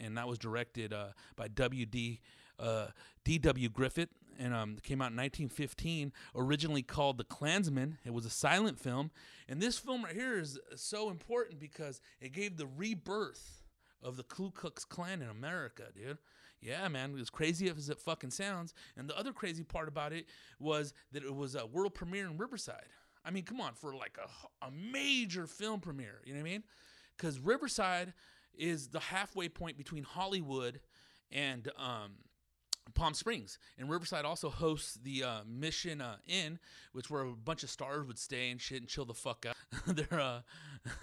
and 0.00 0.16
that 0.16 0.26
was 0.26 0.38
directed 0.38 0.94
uh, 0.94 1.08
by 1.36 1.48
W.D. 1.48 2.20
Uh, 2.58 2.86
D.W. 3.24 3.68
Griffith, 3.68 4.08
and 4.38 4.54
um, 4.54 4.78
came 4.82 5.02
out 5.02 5.12
in 5.12 5.18
1915. 5.18 6.12
Originally 6.34 6.82
called 6.82 7.18
The 7.18 7.24
Klansman, 7.24 7.98
it 8.04 8.14
was 8.14 8.24
a 8.24 8.30
silent 8.30 8.78
film, 8.78 9.10
and 9.48 9.60
this 9.60 9.78
film 9.78 10.04
right 10.04 10.14
here 10.14 10.38
is 10.38 10.58
so 10.76 11.10
important 11.10 11.60
because 11.60 12.00
it 12.20 12.32
gave 12.32 12.56
the 12.56 12.66
rebirth 12.66 13.62
of 14.02 14.16
the 14.16 14.22
Ku 14.22 14.50
Klux 14.50 14.84
Klan 14.84 15.20
in 15.20 15.28
America, 15.28 15.84
dude. 15.94 16.18
Yeah, 16.62 16.88
man, 16.88 17.16
as 17.20 17.30
crazy 17.30 17.68
as 17.68 17.90
it 17.90 18.00
fucking 18.00 18.30
sounds. 18.30 18.72
And 18.96 19.08
the 19.08 19.18
other 19.18 19.32
crazy 19.32 19.62
part 19.62 19.88
about 19.88 20.12
it 20.12 20.26
was 20.58 20.94
that 21.12 21.22
it 21.22 21.34
was 21.34 21.54
a 21.54 21.66
world 21.66 21.94
premiere 21.94 22.26
in 22.26 22.38
Riverside. 22.38 22.86
I 23.24 23.30
mean, 23.30 23.44
come 23.44 23.60
on, 23.60 23.74
for 23.74 23.94
like 23.94 24.16
a, 24.22 24.66
a 24.66 24.70
major 24.70 25.46
film 25.46 25.80
premiere, 25.80 26.20
you 26.24 26.32
know 26.32 26.40
what 26.40 26.48
I 26.48 26.50
mean? 26.50 26.62
Because 27.16 27.38
Riverside 27.38 28.12
is 28.56 28.88
the 28.88 29.00
halfway 29.00 29.48
point 29.48 29.76
between 29.76 30.02
Hollywood 30.02 30.80
and 31.30 31.70
um, 31.76 32.12
Palm 32.94 33.14
Springs. 33.14 33.58
And 33.78 33.90
Riverside 33.90 34.24
also 34.24 34.50
hosts 34.50 34.98
the 35.02 35.24
uh, 35.24 35.40
Mission 35.46 36.00
uh, 36.00 36.16
Inn, 36.26 36.58
which 36.92 37.10
where 37.10 37.22
a 37.22 37.32
bunch 37.32 37.62
of 37.62 37.70
stars 37.70 38.06
would 38.06 38.18
stay 38.18 38.50
and 38.50 38.60
shit 38.60 38.80
and 38.80 38.88
chill 38.88 39.04
the 39.04 39.14
fuck 39.14 39.46
out. 39.46 39.56
They're, 39.86 40.20
uh, 40.20 40.40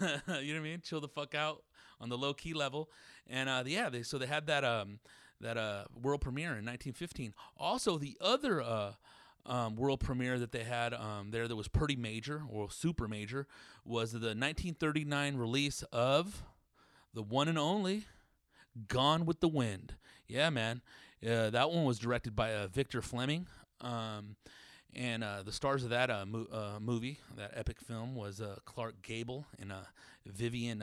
you 0.00 0.06
know 0.06 0.20
what 0.26 0.38
I 0.38 0.60
mean? 0.60 0.80
Chill 0.82 1.00
the 1.00 1.08
fuck 1.08 1.34
out 1.34 1.62
on 2.00 2.08
the 2.08 2.18
low 2.18 2.34
key 2.34 2.54
level. 2.54 2.90
And 3.28 3.48
uh, 3.48 3.64
yeah, 3.66 3.88
they 3.88 4.02
so 4.02 4.18
they 4.18 4.26
had 4.26 4.46
that 4.46 4.64
um, 4.64 4.98
that 5.40 5.56
uh, 5.56 5.84
world 6.00 6.20
premiere 6.20 6.50
in 6.50 6.64
1915. 6.64 7.34
Also, 7.56 7.98
the 7.98 8.16
other 8.20 8.62
uh, 8.62 8.92
um, 9.46 9.76
world 9.76 10.00
premiere 10.00 10.38
that 10.38 10.52
they 10.52 10.64
had 10.64 10.94
um, 10.94 11.30
there 11.30 11.46
that 11.48 11.56
was 11.56 11.68
pretty 11.68 11.96
major 11.96 12.42
or 12.48 12.70
super 12.70 13.06
major 13.06 13.46
was 13.84 14.12
the 14.12 14.18
1939 14.18 15.36
release 15.36 15.82
of 15.92 16.42
the 17.12 17.22
one 17.22 17.48
and 17.48 17.58
only 17.58 18.04
Gone 18.88 19.24
with 19.24 19.40
the 19.40 19.48
Wind. 19.48 19.94
Yeah, 20.26 20.50
man. 20.50 20.82
Uh, 21.24 21.50
that 21.50 21.70
one 21.70 21.84
was 21.84 21.98
directed 21.98 22.34
by 22.34 22.52
uh, 22.54 22.66
Victor 22.66 23.00
Fleming. 23.00 23.46
Um, 23.80 24.36
and 24.96 25.22
uh, 25.22 25.42
the 25.42 25.52
stars 25.52 25.84
of 25.84 25.90
that 25.90 26.10
uh, 26.10 26.24
mo- 26.26 26.46
uh, 26.52 26.80
movie, 26.80 27.18
that 27.36 27.52
epic 27.54 27.80
film, 27.80 28.14
was 28.14 28.40
uh, 28.40 28.56
Clark 28.64 29.02
Gable 29.02 29.46
and 29.60 29.72
Vivien 30.26 30.82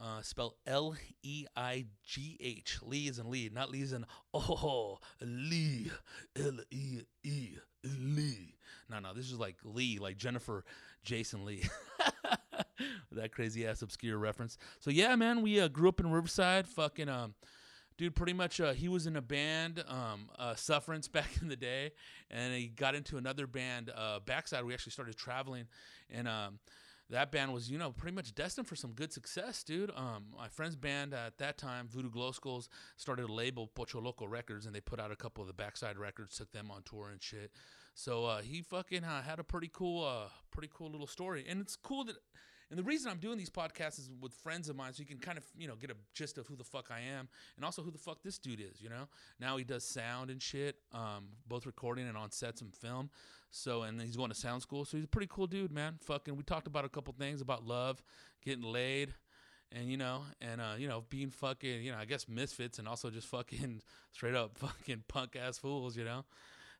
Leigh. 0.00 0.22
spelled 0.22 0.54
L 0.66 0.96
E 1.22 1.46
I 1.56 1.86
G 2.04 2.36
H. 2.40 2.78
Lee 2.82 3.08
is 3.08 3.18
in 3.18 3.30
Lee, 3.30 3.50
not 3.52 3.70
Lee's 3.70 3.92
in 3.92 4.04
oh 4.32 4.98
Lee 5.20 5.90
L 6.36 6.58
E 6.70 7.00
E 7.22 7.48
Lee. 7.84 8.54
No, 8.90 8.98
no, 8.98 9.14
this 9.14 9.30
is 9.30 9.38
like 9.38 9.56
Lee, 9.64 9.98
like 9.98 10.16
Jennifer 10.16 10.64
Jason 11.02 11.44
Leigh. 11.44 11.68
that 13.12 13.32
crazy 13.32 13.66
ass 13.66 13.82
obscure 13.82 14.18
reference. 14.18 14.58
So 14.80 14.90
yeah, 14.90 15.14
man, 15.16 15.42
we 15.42 15.60
uh, 15.60 15.68
grew 15.68 15.88
up 15.88 16.00
in 16.00 16.10
Riverside. 16.10 16.68
Fucking 16.68 17.08
um, 17.08 17.34
dude 17.96 18.14
pretty 18.14 18.32
much 18.32 18.60
uh, 18.60 18.72
he 18.72 18.88
was 18.88 19.06
in 19.06 19.16
a 19.16 19.22
band 19.22 19.84
um, 19.88 20.28
uh, 20.38 20.54
sufferance 20.54 21.08
back 21.08 21.30
in 21.40 21.48
the 21.48 21.56
day 21.56 21.92
and 22.30 22.54
he 22.54 22.66
got 22.66 22.94
into 22.94 23.16
another 23.16 23.46
band 23.46 23.90
uh, 23.94 24.18
backside 24.24 24.64
we 24.64 24.74
actually 24.74 24.92
started 24.92 25.16
traveling 25.16 25.66
and 26.10 26.26
um, 26.26 26.58
that 27.10 27.30
band 27.30 27.52
was 27.52 27.70
you 27.70 27.78
know 27.78 27.90
pretty 27.90 28.14
much 28.14 28.34
destined 28.34 28.66
for 28.66 28.76
some 28.76 28.92
good 28.92 29.12
success 29.12 29.62
dude 29.62 29.90
um, 29.96 30.24
my 30.36 30.48
friend's 30.48 30.76
band 30.76 31.12
at 31.12 31.38
that 31.38 31.58
time 31.58 31.88
voodoo 31.88 32.10
glow 32.10 32.32
skulls 32.32 32.68
started 32.96 33.28
a 33.28 33.32
label 33.32 33.66
pocho 33.66 34.00
loco 34.00 34.26
records 34.26 34.66
and 34.66 34.74
they 34.74 34.80
put 34.80 35.00
out 35.00 35.10
a 35.10 35.16
couple 35.16 35.42
of 35.42 35.48
the 35.48 35.54
backside 35.54 35.98
records 35.98 36.36
took 36.36 36.50
them 36.52 36.70
on 36.70 36.82
tour 36.82 37.10
and 37.10 37.22
shit 37.22 37.50
so 37.94 38.24
uh, 38.24 38.40
he 38.40 38.62
fucking 38.62 39.04
uh, 39.04 39.22
had 39.22 39.38
a 39.38 39.44
pretty 39.44 39.70
cool 39.72 40.04
uh, 40.04 40.28
pretty 40.50 40.70
cool 40.72 40.90
little 40.90 41.06
story 41.06 41.44
and 41.48 41.60
it's 41.60 41.76
cool 41.76 42.04
that 42.04 42.16
and 42.70 42.78
the 42.78 42.82
reason 42.82 43.10
I'm 43.10 43.18
doing 43.18 43.38
these 43.38 43.50
podcasts 43.50 43.98
is 43.98 44.10
with 44.20 44.32
friends 44.34 44.68
of 44.68 44.76
mine, 44.76 44.92
so 44.94 45.00
you 45.00 45.06
can 45.06 45.18
kind 45.18 45.38
of, 45.38 45.44
you 45.56 45.68
know, 45.68 45.76
get 45.76 45.90
a 45.90 45.96
gist 46.12 46.38
of 46.38 46.46
who 46.46 46.56
the 46.56 46.64
fuck 46.64 46.88
I 46.90 47.00
am, 47.00 47.28
and 47.56 47.64
also 47.64 47.82
who 47.82 47.90
the 47.90 47.98
fuck 47.98 48.22
this 48.22 48.38
dude 48.38 48.60
is. 48.60 48.80
You 48.80 48.88
know, 48.88 49.08
now 49.38 49.56
he 49.56 49.64
does 49.64 49.84
sound 49.84 50.30
and 50.30 50.42
shit, 50.42 50.76
um, 50.92 51.28
both 51.46 51.66
recording 51.66 52.08
and 52.08 52.16
on 52.16 52.30
sets 52.30 52.62
and 52.62 52.74
film. 52.74 53.10
So, 53.56 53.82
and 53.82 54.00
he's 54.00 54.16
going 54.16 54.30
to 54.30 54.34
sound 54.34 54.62
school, 54.62 54.84
so 54.84 54.96
he's 54.96 55.04
a 55.04 55.08
pretty 55.08 55.28
cool 55.30 55.46
dude, 55.46 55.70
man. 55.70 55.94
Fucking, 56.00 56.36
we 56.36 56.42
talked 56.42 56.66
about 56.66 56.84
a 56.84 56.88
couple 56.88 57.14
things 57.16 57.40
about 57.40 57.64
love, 57.64 58.02
getting 58.44 58.64
laid, 58.64 59.14
and 59.70 59.88
you 59.88 59.96
know, 59.96 60.22
and 60.40 60.60
uh, 60.60 60.74
you 60.76 60.88
know, 60.88 61.04
being 61.08 61.30
fucking, 61.30 61.84
you 61.84 61.92
know, 61.92 61.96
I 61.96 62.04
guess 62.04 62.28
misfits, 62.28 62.80
and 62.80 62.88
also 62.88 63.10
just 63.10 63.28
fucking 63.28 63.80
straight 64.12 64.34
up 64.34 64.58
fucking 64.58 65.04
punk 65.06 65.36
ass 65.40 65.56
fools, 65.56 65.96
you 65.96 66.02
know. 66.02 66.24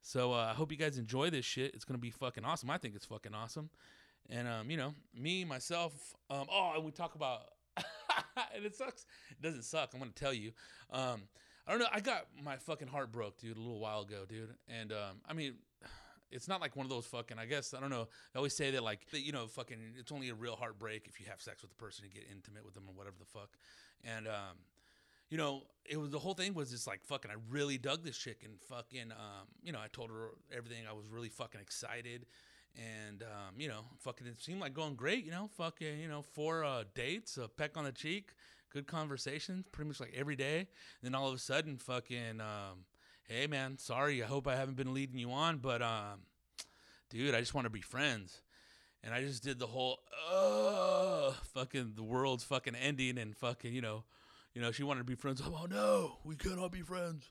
So 0.03 0.33
uh, 0.33 0.49
I 0.51 0.55
hope 0.55 0.73
you 0.73 0.77
guys 0.77 0.99
enjoy 0.99 1.31
this 1.31 1.45
shit. 1.45 1.77
It's 1.77 1.85
gonna 1.85 1.99
be 1.99 2.11
fucking 2.11 2.45
awesome. 2.45 2.69
I 2.71 2.79
think 2.79 2.97
it's 2.97 3.07
fucking 3.07 3.37
awesome. 3.37 3.71
And 4.29 4.49
um, 4.49 4.69
you 4.69 4.77
know, 4.77 4.95
me 5.17 5.45
myself. 5.45 5.93
Um, 6.29 6.49
oh, 6.51 6.73
and 6.75 6.85
we 6.85 6.91
talk 6.91 7.15
about, 7.15 7.43
and 7.77 8.65
it 8.65 8.75
sucks. 8.75 9.07
It 9.31 9.41
doesn't 9.41 9.63
suck. 9.63 9.91
I'm 9.95 10.01
gonna 10.01 10.11
tell 10.11 10.35
you. 10.35 10.51
Um, 10.91 11.23
I 11.69 11.71
don't 11.71 11.79
know. 11.79 11.87
I 11.93 12.01
got 12.01 12.27
my 12.43 12.57
fucking 12.57 12.89
heart 12.89 13.13
broke, 13.13 13.39
dude, 13.39 13.57
a 13.57 13.61
little 13.61 13.79
while 13.79 14.01
ago, 14.01 14.25
dude. 14.29 14.53
And 14.69 14.91
um, 14.91 15.21
I 15.29 15.35
mean, 15.35 15.55
it's 16.31 16.49
not 16.49 16.61
like 16.61 16.77
one 16.77 16.87
of 16.87 16.91
those 16.91 17.07
fucking. 17.07 17.39
I 17.39 17.47
guess 17.47 17.75
I 17.75 17.81
don't 17.81 17.91
know. 17.91 18.09
They 18.33 18.39
always 18.39 18.57
say 18.57 18.71
that 18.73 18.83
like 18.83 19.09
that, 19.11 19.21
you 19.21 19.33
know, 19.33 19.47
fucking. 19.47 19.79
It's 19.99 20.13
only 20.13 20.29
a 20.31 20.35
real 20.35 20.57
heartbreak 20.57 21.07
if 21.09 21.21
you 21.21 21.27
have 21.29 21.41
sex 21.41 21.63
with 21.63 21.71
the 21.71 21.77
person 21.77 22.05
and 22.05 22.13
get 22.13 22.25
intimate 22.31 22.65
with 22.65 22.75
them 22.75 22.85
or 22.89 22.95
whatever 22.95 23.17
the 23.19 23.27
fuck. 23.27 23.51
And 24.03 24.27
um, 24.27 24.59
you 25.31 25.39
know, 25.39 25.63
it 25.85 25.99
was 25.99 26.11
the 26.11 26.19
whole 26.19 26.35
thing 26.35 26.55
was 26.55 26.71
just 26.71 26.87
like 26.87 27.05
fucking. 27.05 27.31
I 27.31 27.35
really 27.51 27.79
dug 27.79 28.05
this 28.05 28.17
chick 28.17 28.43
and 28.45 28.61
fucking. 28.69 29.13
Um, 29.13 29.49
you 29.63 29.73
know, 29.73 29.81
I 29.81 29.89
told 29.93 30.11
her 30.11 30.31
everything. 30.55 30.85
I 30.89 30.93
was 30.93 31.09
really 31.09 31.29
fucking 31.29 31.61
excited 31.61 32.27
and 32.77 33.23
um, 33.23 33.55
you 33.59 33.69
know, 33.69 33.85
fucking, 34.01 34.27
it 34.27 34.41
seemed 34.41 34.61
like 34.61 34.75
going 34.75 34.95
great. 34.95 35.25
You 35.25 35.31
know, 35.31 35.49
fucking, 35.57 35.99
you 35.99 36.09
know, 36.09 36.23
four 36.23 36.65
uh, 36.65 36.85
dates, 36.95 37.37
a 37.37 37.49
peck 37.49 37.77
on 37.77 37.85
the 37.85 37.93
cheek, 37.93 38.33
good 38.73 38.87
conversations, 38.87 39.65
pretty 39.71 39.89
much 39.89 40.01
like 40.01 40.13
every 40.15 40.37
day. 40.37 40.59
And 40.59 40.67
then 41.03 41.15
all 41.15 41.29
of 41.29 41.35
a 41.35 41.39
sudden, 41.39 41.77
fucking, 41.79 42.41
um, 42.41 42.85
hey 43.29 43.47
man, 43.47 43.79
sorry, 43.79 44.23
I 44.23 44.27
hope 44.27 44.47
I 44.47 44.57
haven't 44.57 44.77
been 44.77 44.95
leading 44.95 45.19
you 45.19 45.31
on, 45.31 45.59
but 45.59 45.83
um, 45.83 46.21
dude, 47.11 47.35
I 47.35 47.41
just 47.41 47.55
want 47.55 47.65
to 47.65 47.71
be 47.71 47.81
friends. 47.81 48.43
And 49.03 49.13
I 49.13 49.21
just 49.21 49.43
did 49.43 49.59
the 49.59 49.67
whole, 49.67 49.99
uh, 50.33 51.33
fucking, 51.53 51.93
the 51.95 52.03
world's 52.03 52.45
fucking 52.45 52.75
ending, 52.75 53.19
and 53.19 53.37
fucking, 53.37 53.75
you 53.75 53.83
know, 53.83 54.05
you 54.55 54.63
know, 54.63 54.73
she 54.73 54.83
wanted 54.83 55.01
to 55.01 55.05
be 55.05 55.15
friends. 55.15 55.43
Oh 55.45 55.67
no, 55.69 56.19
we 56.25 56.37
cannot 56.37 56.73
be 56.73 56.81
friends. 56.81 57.29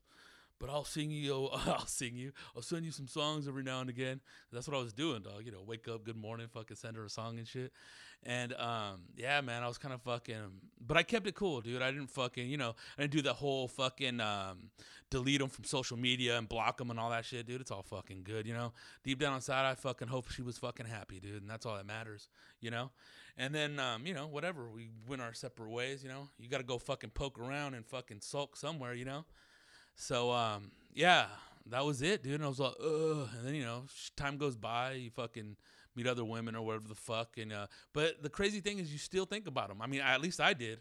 But 0.64 0.72
I'll 0.72 0.86
sing 0.86 1.12
you. 1.12 1.50
I'll 1.54 1.86
sing 1.86 2.16
you. 2.16 2.32
I'll 2.56 2.62
send 2.62 2.86
you 2.86 2.92
some 2.92 3.08
songs 3.08 3.50
every 3.50 3.64
now 3.64 3.82
and 3.82 3.90
again. 3.90 4.22
That's 4.50 4.66
what 4.66 4.78
I 4.78 4.80
was 4.80 4.94
doing, 4.94 5.22
dog. 5.22 5.42
You 5.44 5.52
know, 5.52 5.62
wake 5.68 5.90
up, 5.90 6.06
good 6.06 6.16
morning, 6.16 6.48
fucking 6.48 6.78
send 6.78 6.96
her 6.96 7.04
a 7.04 7.10
song 7.10 7.38
and 7.38 7.46
shit. 7.46 7.74
And 8.26 8.54
um, 8.54 9.02
yeah, 9.18 9.42
man, 9.42 9.62
I 9.62 9.68
was 9.68 9.78
kind 9.78 9.94
of 9.94 10.02
fucking, 10.04 10.62
but 10.80 10.96
I 10.96 11.04
kept 11.04 11.28
it 11.28 11.36
cool, 11.36 11.60
dude. 11.60 11.82
I 11.82 11.92
didn't 11.92 12.12
fucking, 12.12 12.50
you 12.50 12.56
know, 12.56 12.76
I 12.98 13.02
didn't 13.02 13.12
do 13.12 13.22
the 13.22 13.34
whole 13.34 13.68
fucking 13.68 14.22
um, 14.22 14.70
delete 15.10 15.42
them 15.42 15.50
from 15.50 15.66
social 15.66 15.98
media 15.98 16.38
and 16.38 16.48
block 16.48 16.78
them 16.78 16.90
and 16.92 16.98
all 16.98 17.10
that 17.10 17.26
shit, 17.26 17.46
dude. 17.46 17.60
It's 17.60 17.70
all 17.72 17.84
fucking 17.84 18.22
good, 18.24 18.48
you 18.48 18.54
know. 18.54 18.72
Deep 19.04 19.20
down 19.20 19.36
inside, 19.36 19.70
I 19.70 19.76
fucking 19.76 20.08
hope 20.08 20.32
she 20.32 20.44
was 20.44 20.58
fucking 20.60 20.86
happy, 20.86 21.20
dude, 21.20 21.42
and 21.42 21.50
that's 21.50 21.66
all 21.66 21.76
that 21.76 21.86
matters, 21.86 22.30
you 22.62 22.72
know. 22.72 22.92
And 23.38 23.54
then, 23.54 23.80
um, 23.80 24.08
you 24.08 24.14
know, 24.14 24.28
whatever, 24.28 24.70
we 24.70 24.92
went 25.10 25.22
our 25.22 25.34
separate 25.34 25.72
ways, 25.72 26.04
you 26.04 26.10
know. 26.10 26.30
You 26.40 26.48
got 26.48 26.60
to 26.60 26.64
go 26.64 26.78
fucking 26.78 27.10
poke 27.10 27.38
around 27.38 27.74
and 27.74 27.86
fucking 27.86 28.22
sulk 28.22 28.56
somewhere, 28.56 28.94
you 28.94 29.04
know. 29.04 29.26
So, 29.96 30.32
um, 30.32 30.72
yeah, 30.94 31.28
that 31.68 31.86
was 31.86 32.02
it, 32.02 32.24
dude. 32.24 32.36
And 32.36 32.46
I 32.46 32.48
was 32.48 32.60
like, 32.60 32.74
ugh. 32.80 33.30
And 33.38 33.48
then, 33.48 33.56
you 33.56 33.64
know, 33.64 33.84
time 34.16 34.38
goes 34.38 34.56
by, 34.56 34.94
you 34.94 35.10
fucking 35.10 35.56
meet 35.96 36.08
other 36.08 36.26
women 36.26 36.56
or 36.56 36.66
whatever 36.66 36.88
the 36.88 36.96
fuck. 36.96 37.38
And 37.38 37.54
uh, 37.54 37.68
but 37.94 38.22
the 38.22 38.30
crazy 38.30 38.60
thing 38.60 38.80
is, 38.80 38.92
you 38.92 39.00
still 39.00 39.26
think 39.26 39.48
about 39.48 39.70
them. 39.70 39.82
I 39.82 39.88
mean, 39.88 40.02
at 40.02 40.22
least 40.22 40.40
I 40.40 40.54
did. 40.54 40.80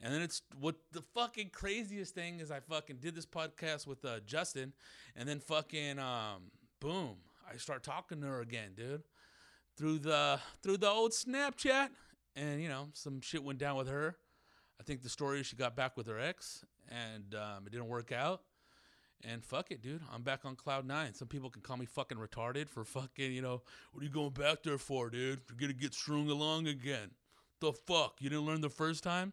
And 0.00 0.12
then 0.12 0.20
it's 0.20 0.42
what 0.58 0.74
the 0.90 1.02
fucking 1.14 1.50
craziest 1.50 2.14
thing 2.14 2.40
is. 2.40 2.50
I 2.50 2.58
fucking 2.60 2.96
did 2.96 3.14
this 3.14 3.26
podcast 3.26 3.86
with 3.86 4.04
uh, 4.04 4.18
Justin, 4.26 4.72
and 5.14 5.28
then 5.28 5.38
fucking 5.38 6.00
um, 6.00 6.50
boom, 6.80 7.14
I 7.48 7.56
start 7.56 7.84
talking 7.84 8.20
to 8.20 8.26
her 8.26 8.40
again, 8.40 8.70
dude, 8.76 9.02
through 9.76 10.00
the 10.00 10.40
through 10.60 10.78
the 10.78 10.88
old 10.88 11.12
Snapchat, 11.12 11.90
and 12.34 12.60
you 12.60 12.68
know 12.68 12.88
some 12.94 13.20
shit 13.20 13.44
went 13.44 13.60
down 13.60 13.76
with 13.76 13.88
her. 13.88 14.16
I 14.80 14.82
think 14.82 15.02
the 15.02 15.08
story 15.08 15.44
she 15.44 15.54
got 15.54 15.76
back 15.76 15.96
with 15.96 16.08
her 16.08 16.18
ex, 16.18 16.64
and 16.88 17.34
um, 17.34 17.66
it 17.66 17.70
didn't 17.72 17.88
work 17.88 18.12
out. 18.12 18.42
And 19.24 19.44
fuck 19.44 19.70
it, 19.70 19.82
dude. 19.82 20.00
I'm 20.12 20.22
back 20.22 20.40
on 20.44 20.56
cloud 20.56 20.84
nine. 20.84 21.14
Some 21.14 21.28
people 21.28 21.48
can 21.48 21.62
call 21.62 21.76
me 21.76 21.86
fucking 21.86 22.18
retarded 22.18 22.68
for 22.68 22.84
fucking, 22.84 23.32
you 23.32 23.40
know, 23.40 23.62
what 23.92 24.00
are 24.00 24.04
you 24.04 24.10
going 24.10 24.30
back 24.30 24.64
there 24.64 24.78
for, 24.78 25.10
dude? 25.10 25.40
You're 25.48 25.58
gonna 25.60 25.72
get 25.72 25.94
strung 25.94 26.28
along 26.28 26.66
again. 26.66 27.10
The 27.60 27.72
fuck? 27.72 28.16
You 28.20 28.30
didn't 28.30 28.46
learn 28.46 28.60
the 28.60 28.68
first 28.68 29.04
time? 29.04 29.32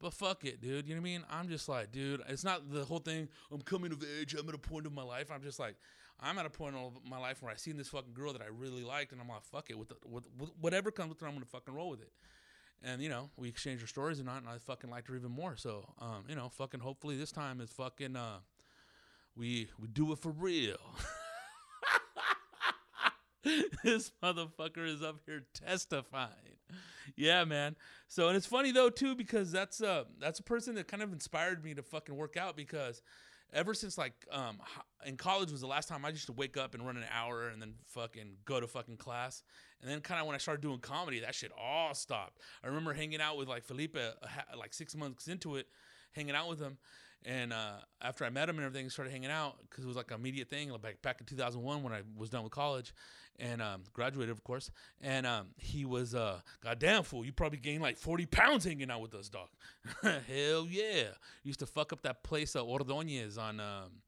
But 0.00 0.14
fuck 0.14 0.44
it, 0.44 0.60
dude. 0.60 0.86
You 0.86 0.94
know 0.94 1.00
what 1.00 1.08
I 1.08 1.10
mean? 1.10 1.24
I'm 1.28 1.48
just 1.48 1.68
like, 1.68 1.90
dude, 1.90 2.22
it's 2.28 2.44
not 2.44 2.70
the 2.70 2.84
whole 2.84 3.00
thing. 3.00 3.28
I'm 3.50 3.60
coming 3.62 3.90
of 3.90 4.04
age. 4.20 4.34
I'm 4.34 4.48
at 4.48 4.54
a 4.54 4.58
point 4.58 4.86
of 4.86 4.92
my 4.92 5.02
life. 5.02 5.32
I'm 5.32 5.42
just 5.42 5.58
like, 5.58 5.74
I'm 6.20 6.38
at 6.38 6.46
a 6.46 6.50
point 6.50 6.76
of 6.76 6.92
my 7.08 7.18
life 7.18 7.42
where 7.42 7.52
I 7.52 7.56
seen 7.56 7.76
this 7.76 7.88
fucking 7.88 8.14
girl 8.14 8.32
that 8.32 8.42
I 8.42 8.46
really 8.46 8.84
liked, 8.84 9.10
and 9.10 9.20
I'm 9.20 9.28
like, 9.28 9.42
fuck 9.42 9.70
it. 9.70 9.78
With, 9.78 9.88
the, 9.88 9.96
with, 10.04 10.28
with 10.38 10.50
whatever 10.60 10.92
comes 10.92 11.08
with 11.08 11.20
her, 11.20 11.26
I'm 11.26 11.34
gonna 11.34 11.46
fucking 11.46 11.74
roll 11.74 11.90
with 11.90 12.02
it. 12.02 12.12
And 12.82 13.02
you 13.02 13.08
know, 13.08 13.30
we 13.36 13.48
exchanged 13.48 13.82
our 13.82 13.88
stories 13.88 14.18
and 14.18 14.26
not, 14.26 14.38
and 14.42 14.48
I 14.48 14.58
fucking 14.58 14.90
liked 14.90 15.08
her 15.08 15.16
even 15.16 15.32
more. 15.32 15.56
So, 15.56 15.84
um, 16.00 16.24
you 16.28 16.36
know, 16.36 16.48
fucking 16.48 16.80
hopefully 16.80 17.16
this 17.16 17.32
time 17.32 17.60
is 17.60 17.70
fucking 17.70 18.16
uh 18.16 18.38
we 19.36 19.68
we 19.80 19.88
do 19.88 20.12
it 20.12 20.18
for 20.18 20.30
real. 20.30 20.76
this 23.84 24.12
motherfucker 24.22 24.86
is 24.86 25.02
up 25.02 25.16
here 25.26 25.44
testifying. 25.54 26.58
Yeah, 27.16 27.44
man. 27.44 27.76
So 28.08 28.28
and 28.28 28.36
it's 28.36 28.46
funny 28.46 28.72
though 28.72 28.90
too 28.90 29.14
because 29.14 29.50
that's 29.50 29.80
uh 29.80 30.04
that's 30.20 30.40
a 30.40 30.42
person 30.42 30.74
that 30.76 30.88
kind 30.88 31.02
of 31.02 31.12
inspired 31.12 31.64
me 31.64 31.74
to 31.74 31.82
fucking 31.82 32.14
work 32.14 32.36
out 32.36 32.56
because 32.56 33.02
ever 33.52 33.74
since 33.74 33.96
like 33.96 34.12
um 34.30 34.58
in 35.06 35.16
college 35.16 35.50
was 35.50 35.60
the 35.60 35.66
last 35.66 35.88
time 35.88 36.04
I 36.04 36.10
used 36.10 36.26
to 36.26 36.32
wake 36.32 36.56
up 36.56 36.74
and 36.74 36.84
run 36.84 36.96
an 36.96 37.06
hour 37.10 37.48
and 37.48 37.60
then 37.62 37.74
fucking 37.86 38.36
go 38.44 38.60
to 38.60 38.66
fucking 38.66 38.96
class. 38.98 39.42
And 39.80 39.90
then 39.90 40.00
kind 40.00 40.20
of 40.20 40.26
when 40.26 40.34
I 40.34 40.38
started 40.38 40.60
doing 40.60 40.78
comedy, 40.80 41.20
that 41.20 41.34
shit 41.34 41.52
all 41.56 41.94
stopped. 41.94 42.40
I 42.64 42.66
remember 42.66 42.92
hanging 42.92 43.20
out 43.20 43.36
with 43.36 43.48
like 43.48 43.64
Felipe 43.64 43.96
uh, 43.96 44.10
like 44.56 44.74
6 44.74 44.96
months 44.96 45.28
into 45.28 45.56
it, 45.56 45.66
hanging 46.12 46.34
out 46.34 46.48
with 46.48 46.60
him 46.60 46.78
and 47.24 47.52
uh, 47.52 47.78
after 48.00 48.24
I 48.24 48.30
met 48.30 48.48
him 48.48 48.56
and 48.56 48.66
everything, 48.66 48.88
started 48.90 49.10
hanging 49.10 49.30
out 49.30 49.56
because 49.68 49.84
it 49.84 49.88
was 49.88 49.96
like 49.96 50.10
a 50.10 50.18
media 50.18 50.44
thing. 50.44 50.70
Like 50.70 51.02
back 51.02 51.20
in 51.20 51.26
2001 51.26 51.82
when 51.82 51.92
I 51.92 52.02
was 52.16 52.30
done 52.30 52.44
with 52.44 52.52
college 52.52 52.94
and 53.38 53.60
um, 53.60 53.82
graduated, 53.92 54.30
of 54.30 54.44
course. 54.44 54.70
And 55.00 55.26
um, 55.26 55.48
he 55.56 55.84
was, 55.84 56.14
uh, 56.14 56.40
goddamn 56.62 57.02
fool, 57.02 57.24
you 57.24 57.32
probably 57.32 57.58
gained 57.58 57.82
like 57.82 57.98
40 57.98 58.26
pounds 58.26 58.64
hanging 58.64 58.90
out 58.90 59.00
with 59.00 59.14
us, 59.14 59.28
dog. 59.28 59.48
Hell 60.02 60.66
yeah. 60.70 61.08
Used 61.42 61.60
to 61.60 61.66
fuck 61.66 61.92
up 61.92 62.02
that 62.02 62.22
place, 62.22 62.54
uh, 62.54 62.64
Ordonez 62.64 63.36
on 63.36 63.58
um, 63.60 64.02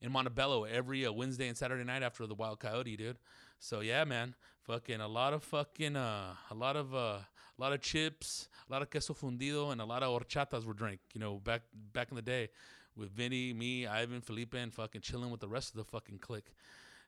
in 0.00 0.10
Montebello 0.10 0.64
every 0.64 1.06
uh, 1.06 1.12
Wednesday 1.12 1.48
and 1.48 1.56
Saturday 1.56 1.84
night 1.84 2.02
after 2.02 2.26
the 2.26 2.34
Wild 2.34 2.60
Coyote, 2.60 2.96
dude. 2.96 3.18
So 3.58 3.80
yeah, 3.80 4.04
man, 4.04 4.34
fucking 4.66 5.00
a 5.00 5.08
lot 5.08 5.32
of 5.32 5.42
fucking 5.42 5.96
uh, 5.96 6.34
a 6.50 6.54
lot 6.54 6.76
of 6.76 6.94
uh, 6.94 7.18
a 7.18 7.58
lot 7.58 7.72
of 7.72 7.80
chips, 7.80 8.48
a 8.68 8.72
lot 8.72 8.82
of 8.82 8.90
queso 8.90 9.14
fundido, 9.14 9.72
and 9.72 9.80
a 9.80 9.84
lot 9.84 10.02
of 10.02 10.20
horchatas 10.20 10.64
were 10.64 10.74
drank. 10.74 11.00
You 11.14 11.20
know, 11.20 11.36
back 11.36 11.62
back 11.92 12.08
in 12.10 12.16
the 12.16 12.22
day, 12.22 12.48
with 12.96 13.10
Vinny, 13.10 13.52
me, 13.52 13.86
Ivan, 13.86 14.20
Felipe, 14.20 14.54
and 14.54 14.72
fucking 14.72 15.00
chilling 15.00 15.30
with 15.30 15.40
the 15.40 15.48
rest 15.48 15.70
of 15.70 15.76
the 15.76 15.84
fucking 15.84 16.18
clique 16.18 16.52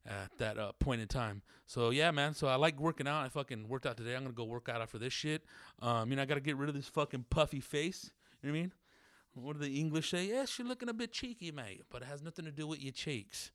at 0.07 0.31
that 0.39 0.59
uh, 0.59 0.73
point 0.79 1.01
in 1.01 1.09
time. 1.09 1.43
So 1.67 1.91
yeah, 1.91 2.11
man. 2.11 2.35
So 2.35 2.47
I 2.47 2.57
like 2.57 2.81
working 2.81 3.09
out. 3.09 3.25
I 3.25 3.29
fucking 3.29 3.69
worked 3.69 3.87
out 3.87 3.97
today. 3.97 4.15
I'm 4.15 4.23
gonna 4.23 4.35
go 4.35 4.45
work 4.45 4.69
out 4.69 4.81
after 4.81 4.99
this 4.99 5.13
shit. 5.13 5.45
Um, 5.83 6.11
you 6.11 6.17
know, 6.17 6.23
I 6.23 6.27
gotta 6.27 6.41
get 6.41 6.57
rid 6.57 6.69
of 6.69 6.75
this 6.75 6.89
fucking 6.89 7.27
puffy 7.31 7.61
face. 7.61 8.11
You 8.43 8.49
know 8.49 8.53
what 8.53 8.59
I 8.59 8.63
mean? 8.63 8.73
What 9.35 9.59
do 9.59 9.65
the 9.65 9.79
English 9.81 10.11
say? 10.11 10.27
Yes, 10.27 10.59
you're 10.59 10.67
looking 10.67 10.89
a 10.89 10.95
bit 10.95 11.13
cheeky, 11.13 11.53
mate, 11.53 11.85
but 11.91 12.03
it 12.03 12.07
has 12.07 12.23
nothing 12.23 12.45
to 12.45 12.51
do 12.51 12.67
with 12.67 12.83
your 12.83 12.93
cheeks. 12.93 13.51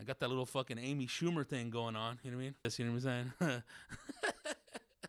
I 0.00 0.04
got 0.04 0.20
that 0.20 0.28
little 0.28 0.46
fucking 0.46 0.78
Amy 0.78 1.06
Schumer 1.06 1.46
thing 1.46 1.70
going 1.70 1.96
on. 1.96 2.18
You 2.22 2.30
know 2.30 2.36
what 2.36 2.42
I 2.42 2.46
mean? 2.46 2.54
You 2.78 2.84
know 2.84 2.92
what 2.92 3.04
I'm 3.06 3.32
saying? 3.40 3.62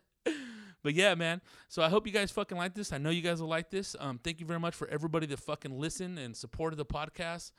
But 0.87 0.93
yeah, 0.95 1.15
man. 1.15 1.41
So 1.67 1.81
I 1.81 1.89
hope 1.89 2.07
you 2.07 2.13
guys 2.13 2.31
fucking 2.31 2.57
like 2.57 2.73
this. 2.73 2.93
I 2.93 2.97
know 2.97 3.09
you 3.09 3.21
guys 3.21 3.41
will 3.41 3.49
like 3.49 3.69
this. 3.69 3.93
Um, 3.99 4.21
thank 4.23 4.39
you 4.39 4.45
very 4.45 4.61
much 4.61 4.73
for 4.73 4.87
everybody 4.87 5.25
that 5.27 5.39
fucking 5.41 5.77
listened 5.77 6.17
and 6.17 6.33
supported 6.33 6.77
the 6.77 6.85
podcast. 6.85 7.51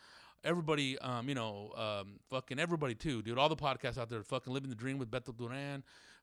Everybody, 0.44 0.98
um, 1.00 1.28
you 1.28 1.34
know, 1.34 1.72
um, 1.76 2.20
fucking 2.30 2.58
everybody 2.58 2.94
too, 2.94 3.20
dude. 3.20 3.36
All 3.36 3.50
the 3.50 3.54
podcasts 3.54 3.98
out 3.98 4.08
there, 4.08 4.22
fucking 4.22 4.50
living 4.50 4.70
the 4.70 4.76
dream 4.76 4.96
with 4.96 5.10
Beto 5.10 5.36
Duran, 5.36 5.82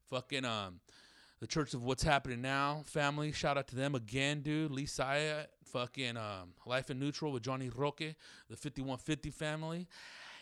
fucking 0.09 0.45
um, 0.45 0.79
the 1.41 1.45
Church 1.45 1.75
of 1.75 1.83
What's 1.83 2.01
Happening 2.01 2.41
Now 2.41 2.81
family. 2.87 3.31
Shout 3.31 3.55
out 3.55 3.67
to 3.67 3.75
them 3.75 3.93
again, 3.93 4.41
dude. 4.41 4.71
Lee 4.71 4.87
Saya, 4.87 5.45
fucking 5.65 6.17
um, 6.17 6.53
Life 6.65 6.89
in 6.89 6.97
Neutral 6.97 7.31
with 7.31 7.43
Johnny 7.43 7.69
Roque, 7.69 7.99
the 7.99 8.55
5150 8.55 9.29
family. 9.29 9.87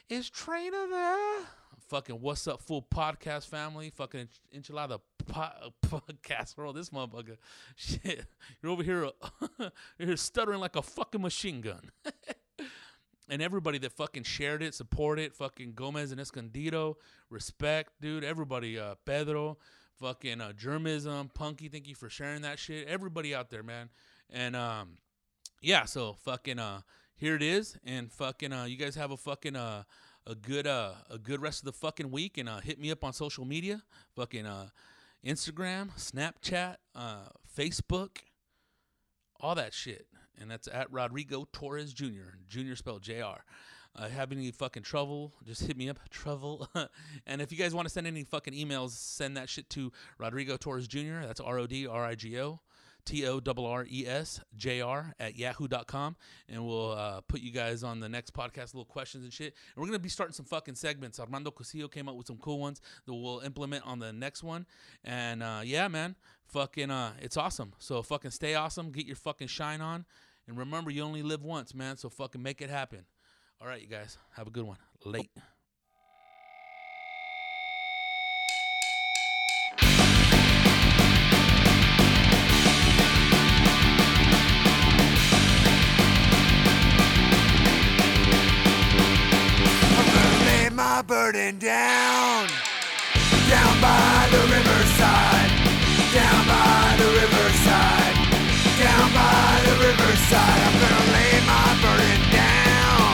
Is 0.09 0.29
Trainer 0.29 0.87
there? 0.89 1.45
Fucking 1.87 2.15
What's 2.15 2.47
Up 2.47 2.61
Full 2.61 2.81
Podcast 2.81 3.47
family. 3.47 3.89
Fucking 3.89 4.27
Enchilada 4.55 4.99
po- 5.25 5.71
podcast 5.85 6.57
world. 6.57 6.75
This 6.75 6.89
motherfucker. 6.89 7.37
Shit. 7.75 8.25
You're 8.61 8.71
over 8.71 8.83
here, 8.83 9.09
you're 9.97 10.17
stuttering 10.17 10.59
like 10.59 10.75
a 10.75 10.81
fucking 10.81 11.21
machine 11.21 11.61
gun. 11.61 11.91
and 13.29 13.41
everybody 13.41 13.77
that 13.79 13.93
fucking 13.93 14.23
shared 14.23 14.61
it, 14.61 14.75
supported 14.75 15.23
it, 15.23 15.35
fucking 15.35 15.73
Gomez 15.73 16.11
and 16.11 16.19
Escondido, 16.19 16.97
respect, 17.29 17.93
dude. 18.01 18.23
Everybody, 18.23 18.77
uh, 18.77 18.95
Pedro, 19.05 19.57
fucking 19.99 20.41
uh, 20.41 20.53
Germism, 20.53 21.29
Punky, 21.33 21.69
thank 21.69 21.87
you 21.87 21.95
for 21.95 22.09
sharing 22.09 22.41
that 22.41 22.59
shit. 22.59 22.87
Everybody 22.87 23.33
out 23.33 23.49
there, 23.49 23.63
man. 23.63 23.89
And 24.29 24.55
um, 24.55 24.97
yeah, 25.61 25.85
so 25.85 26.17
fucking 26.23 26.59
uh, 26.59 26.81
here 27.15 27.35
it 27.35 27.43
is, 27.43 27.77
and 27.85 28.11
fucking 28.11 28.51
uh, 28.51 28.65
you 28.65 28.77
guys 28.77 28.95
have 28.95 29.11
a 29.11 29.17
fucking 29.17 29.55
uh, 29.55 29.83
a 30.25 30.35
good 30.35 30.67
uh, 30.67 30.93
a 31.09 31.17
good 31.17 31.41
rest 31.41 31.61
of 31.61 31.65
the 31.65 31.73
fucking 31.73 32.11
week, 32.11 32.37
and 32.37 32.47
uh, 32.49 32.59
hit 32.59 32.79
me 32.79 32.91
up 32.91 33.03
on 33.03 33.13
social 33.13 33.45
media, 33.45 33.83
fucking 34.15 34.45
uh, 34.45 34.69
Instagram, 35.25 35.91
Snapchat, 35.97 36.77
uh, 36.95 37.27
Facebook, 37.57 38.17
all 39.39 39.55
that 39.55 39.73
shit. 39.73 40.07
And 40.39 40.49
that's 40.49 40.67
at 40.67 40.91
Rodrigo 40.91 41.47
Torres 41.53 41.93
Jr. 41.93 42.37
Junior 42.47 42.75
spelled 42.75 43.03
J-R. 43.03 43.45
Uh, 43.95 44.09
have 44.09 44.31
any 44.31 44.49
fucking 44.49 44.81
trouble, 44.81 45.31
just 45.45 45.61
hit 45.61 45.77
me 45.77 45.87
up. 45.87 45.99
Trouble. 46.09 46.67
and 47.27 47.41
if 47.41 47.51
you 47.51 47.57
guys 47.57 47.75
want 47.75 47.87
to 47.87 47.93
send 47.93 48.07
any 48.07 48.23
fucking 48.23 48.53
emails, 48.53 48.91
send 48.91 49.37
that 49.37 49.49
shit 49.49 49.69
to 49.71 49.91
Rodrigo 50.17 50.57
Torres 50.57 50.87
Jr. 50.87 51.21
That's 51.21 51.39
R 51.39 51.59
O 51.59 51.67
D 51.67 51.85
R 51.85 52.03
I 52.03 52.15
G 52.15 52.39
O 52.39 52.59
T 53.05 53.27
O 53.27 53.39
R 53.45 53.53
R 53.65 53.85
E 53.89 54.05
S 54.07 54.39
J 54.55 54.81
R 54.81 55.13
at 55.19 55.37
yahoo.com. 55.37 56.15
And 56.49 56.65
we'll 56.65 56.91
uh, 56.91 57.21
put 57.21 57.41
you 57.41 57.51
guys 57.51 57.83
on 57.83 57.99
the 57.99 58.09
next 58.09 58.33
podcast, 58.33 58.73
little 58.73 58.85
questions 58.85 59.23
and 59.23 59.33
shit. 59.33 59.53
And 59.75 59.81
we're 59.81 59.87
going 59.87 59.99
to 59.99 60.03
be 60.03 60.09
starting 60.09 60.33
some 60.33 60.45
fucking 60.45 60.75
segments. 60.75 61.19
Armando 61.19 61.51
Cosillo 61.51 61.91
came 61.91 62.07
up 62.07 62.15
with 62.15 62.27
some 62.27 62.37
cool 62.37 62.59
ones 62.59 62.81
that 63.05 63.13
we'll 63.13 63.39
implement 63.39 63.85
on 63.85 63.99
the 63.99 64.13
next 64.13 64.43
one. 64.43 64.65
And 65.03 65.43
uh, 65.43 65.61
yeah, 65.63 65.87
man, 65.87 66.15
fucking, 66.47 66.91
uh, 66.91 67.13
it's 67.21 67.37
awesome. 67.37 67.73
So 67.79 68.01
fucking 68.01 68.31
stay 68.31 68.55
awesome. 68.55 68.91
Get 68.91 69.05
your 69.05 69.15
fucking 69.15 69.47
shine 69.47 69.81
on. 69.81 70.05
And 70.47 70.57
remember, 70.57 70.91
you 70.91 71.03
only 71.03 71.23
live 71.23 71.43
once, 71.43 71.73
man. 71.73 71.97
So 71.97 72.09
fucking 72.09 72.41
make 72.41 72.61
it 72.61 72.69
happen. 72.69 73.05
All 73.61 73.67
right, 73.67 73.81
you 73.81 73.87
guys. 73.87 74.17
Have 74.31 74.47
a 74.47 74.51
good 74.51 74.65
one. 74.65 74.77
Late. 75.05 75.31
My 90.93 91.01
burden 91.01 91.57
down, 91.57 92.47
down 93.49 93.81
by 93.81 94.27
the 94.29 94.41
riverside, 94.55 95.51
down 96.13 96.45
by 96.45 96.95
the 97.01 97.07
riverside, 97.19 98.15
down 98.77 99.07
by 99.11 99.61
the 99.65 99.75
riverside. 99.87 100.59
I'm 100.67 100.75
gonna 100.83 101.05
lay 101.17 101.33
my 101.49 101.69
burden 101.81 102.21
down, 102.29 103.09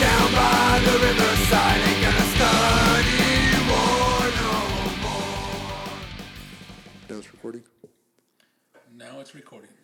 Down 0.00 0.28
by 0.32 0.80
the 0.86 0.94
riverside. 1.06 1.80
Ain't 1.88 2.00
gonna 2.06 2.28
study 2.36 3.28
war 3.68 4.24
no 4.40 4.54
more. 5.04 5.92
Now 7.10 7.18
it's 7.18 7.30
recording. 7.34 7.64
Now 8.96 9.20
it's 9.20 9.34
recording. 9.34 9.74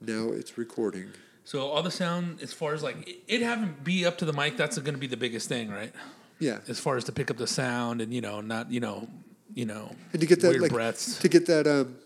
Now 0.00 0.30
it's 0.30 0.56
recording. 0.56 1.08
So 1.44 1.68
all 1.68 1.82
the 1.82 1.90
sound, 1.90 2.40
as 2.40 2.52
far 2.52 2.74
as 2.74 2.82
like 2.82 3.08
it, 3.08 3.22
it 3.28 3.42
having 3.42 3.74
be 3.82 4.06
up 4.06 4.18
to 4.18 4.24
the 4.24 4.32
mic, 4.32 4.56
that's 4.56 4.78
going 4.78 4.94
to 4.94 5.00
be 5.00 5.06
the 5.06 5.16
biggest 5.16 5.48
thing, 5.48 5.70
right? 5.70 5.92
Yeah. 6.38 6.58
As 6.68 6.78
far 6.78 6.96
as 6.96 7.04
to 7.04 7.12
pick 7.12 7.30
up 7.30 7.36
the 7.36 7.46
sound 7.46 8.00
and 8.00 8.12
you 8.12 8.20
know 8.20 8.40
not 8.40 8.70
you 8.70 8.80
know 8.80 9.08
you 9.54 9.64
know 9.64 9.94
And 10.12 10.20
to 10.20 10.26
get 10.26 10.40
that 10.40 10.48
weird 10.50 10.62
like 10.62 10.72
breaths, 10.72 11.18
to 11.20 11.28
get 11.28 11.46
that 11.46 11.66
um 11.66 11.96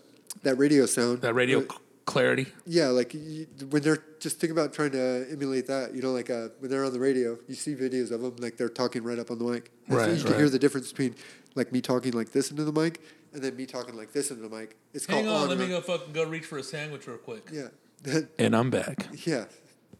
that 0.43 0.57
radio 0.57 0.85
sound. 0.85 1.21
that 1.21 1.33
radio 1.33 1.65
clarity. 2.05 2.47
Yeah, 2.65 2.87
like 2.87 3.13
you, 3.13 3.47
when 3.69 3.81
they're 3.83 4.03
just 4.19 4.39
think 4.39 4.51
about 4.51 4.73
trying 4.73 4.91
to 4.91 5.27
emulate 5.29 5.67
that, 5.67 5.93
you 5.93 6.01
know, 6.01 6.11
like 6.11 6.29
uh, 6.29 6.49
when 6.59 6.71
they're 6.71 6.85
on 6.85 6.93
the 6.93 6.99
radio, 6.99 7.37
you 7.47 7.55
see 7.55 7.75
videos 7.75 8.11
of 8.11 8.21
them 8.21 8.35
like 8.39 8.57
they're 8.57 8.69
talking 8.69 9.03
right 9.03 9.19
up 9.19 9.29
on 9.29 9.37
the 9.37 9.45
mic. 9.45 9.71
So 9.89 9.95
Right, 9.95 10.17
you 10.17 10.23
can 10.23 10.35
hear 10.35 10.49
the 10.49 10.59
difference 10.59 10.91
between 10.91 11.15
like 11.55 11.71
me 11.71 11.81
talking 11.81 12.13
like 12.13 12.31
this 12.31 12.49
into 12.49 12.63
the 12.63 12.71
mic 12.71 13.01
and 13.33 13.43
then 13.43 13.55
me 13.55 13.65
talking 13.65 13.95
like 13.95 14.13
this 14.13 14.31
into 14.31 14.47
the 14.47 14.55
mic. 14.55 14.77
It's 14.93 15.05
called 15.05 15.25
Hang 15.25 15.33
on, 15.33 15.49
let 15.49 15.57
me 15.57 15.67
go 15.67 15.81
fucking 15.81 16.13
go 16.13 16.23
reach 16.25 16.45
for 16.45 16.57
a 16.57 16.63
sandwich 16.63 17.07
real 17.07 17.17
quick. 17.17 17.49
Yeah, 17.51 17.67
And 18.39 18.55
I'm 18.55 18.69
back. 18.69 19.07
yeah, 19.25 19.45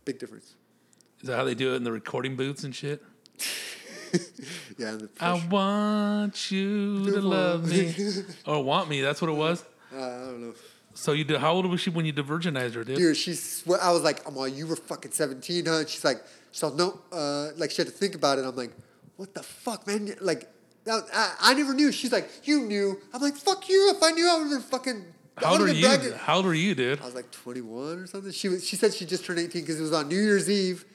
big 0.05 0.19
difference. 0.19 0.55
Is 1.21 1.27
that 1.27 1.35
how 1.35 1.43
they 1.43 1.55
do 1.55 1.73
it 1.73 1.77
in 1.77 1.83
the 1.83 1.91
recording 1.91 2.35
booths 2.35 2.63
and 2.63 2.75
shit? 2.75 3.03
Yeah, 4.77 4.97
I 5.19 5.43
want 5.49 6.49
you 6.49 7.03
to 7.11 7.19
love 7.19 7.69
me 7.69 7.93
or 8.45 8.63
want 8.63 8.89
me. 8.89 9.01
That's 9.01 9.21
what 9.21 9.29
it 9.29 9.35
was. 9.35 9.65
uh, 9.93 9.97
I 9.97 10.09
don't 10.19 10.41
know. 10.41 10.53
So 10.93 11.11
you 11.11 11.23
did, 11.25 11.39
how 11.41 11.53
old 11.53 11.65
was 11.65 11.81
she 11.81 11.89
when 11.89 12.05
you 12.05 12.13
divergenized 12.13 12.75
her, 12.75 12.83
dude? 12.85 12.97
Dude, 12.97 13.17
she's. 13.17 13.63
well, 13.65 13.79
I 13.81 13.91
was 13.91 14.03
like, 14.03 14.25
"I'm 14.25 14.37
all 14.37 14.47
you 14.47 14.65
were 14.65 14.77
fucking 14.77 15.11
17, 15.11 15.65
huh?" 15.65 15.79
And 15.79 15.89
she's 15.89 16.05
like, 16.05 16.23
"So 16.53 16.69
no, 16.69 16.99
uh, 17.11 17.49
like 17.57 17.71
she 17.71 17.77
had 17.81 17.87
to 17.87 17.93
think 17.93 18.15
about 18.15 18.39
it." 18.39 18.45
I'm 18.45 18.55
like, 18.55 18.71
"What 19.17 19.33
the 19.33 19.43
fuck, 19.43 19.85
man? 19.85 20.15
Like, 20.21 20.47
I, 20.89 21.33
I 21.41 21.53
never 21.55 21.73
knew." 21.73 21.91
She's 21.91 22.11
like, 22.13 22.29
"You 22.45 22.61
knew." 22.61 22.99
I'm 23.13 23.21
like, 23.21 23.35
"Fuck 23.35 23.67
you! 23.67 23.91
If 23.95 24.01
I 24.01 24.11
knew, 24.11 24.27
I 24.29 24.37
would 24.37 24.43
have 24.43 24.51
been 24.51 24.61
fucking." 24.61 25.05
How 25.37 25.51
old 25.53 25.61
are 25.61 25.67
you? 25.67 25.87
been 25.87 25.99
bragging." 25.99 26.17
How 26.17 26.35
old 26.37 26.45
are 26.47 26.53
you, 26.53 26.75
dude? 26.75 27.01
I 27.01 27.05
was 27.05 27.15
like 27.15 27.31
21 27.31 27.99
or 27.99 28.07
something. 28.07 28.31
She 28.31 28.49
was. 28.49 28.65
She 28.67 28.75
said 28.75 28.93
she 28.93 29.05
just 29.05 29.25
turned 29.25 29.39
18 29.39 29.61
because 29.61 29.79
it 29.79 29.83
was 29.83 29.93
on 29.93 30.07
New 30.07 30.19
Year's 30.19 30.49
Eve, 30.49 30.85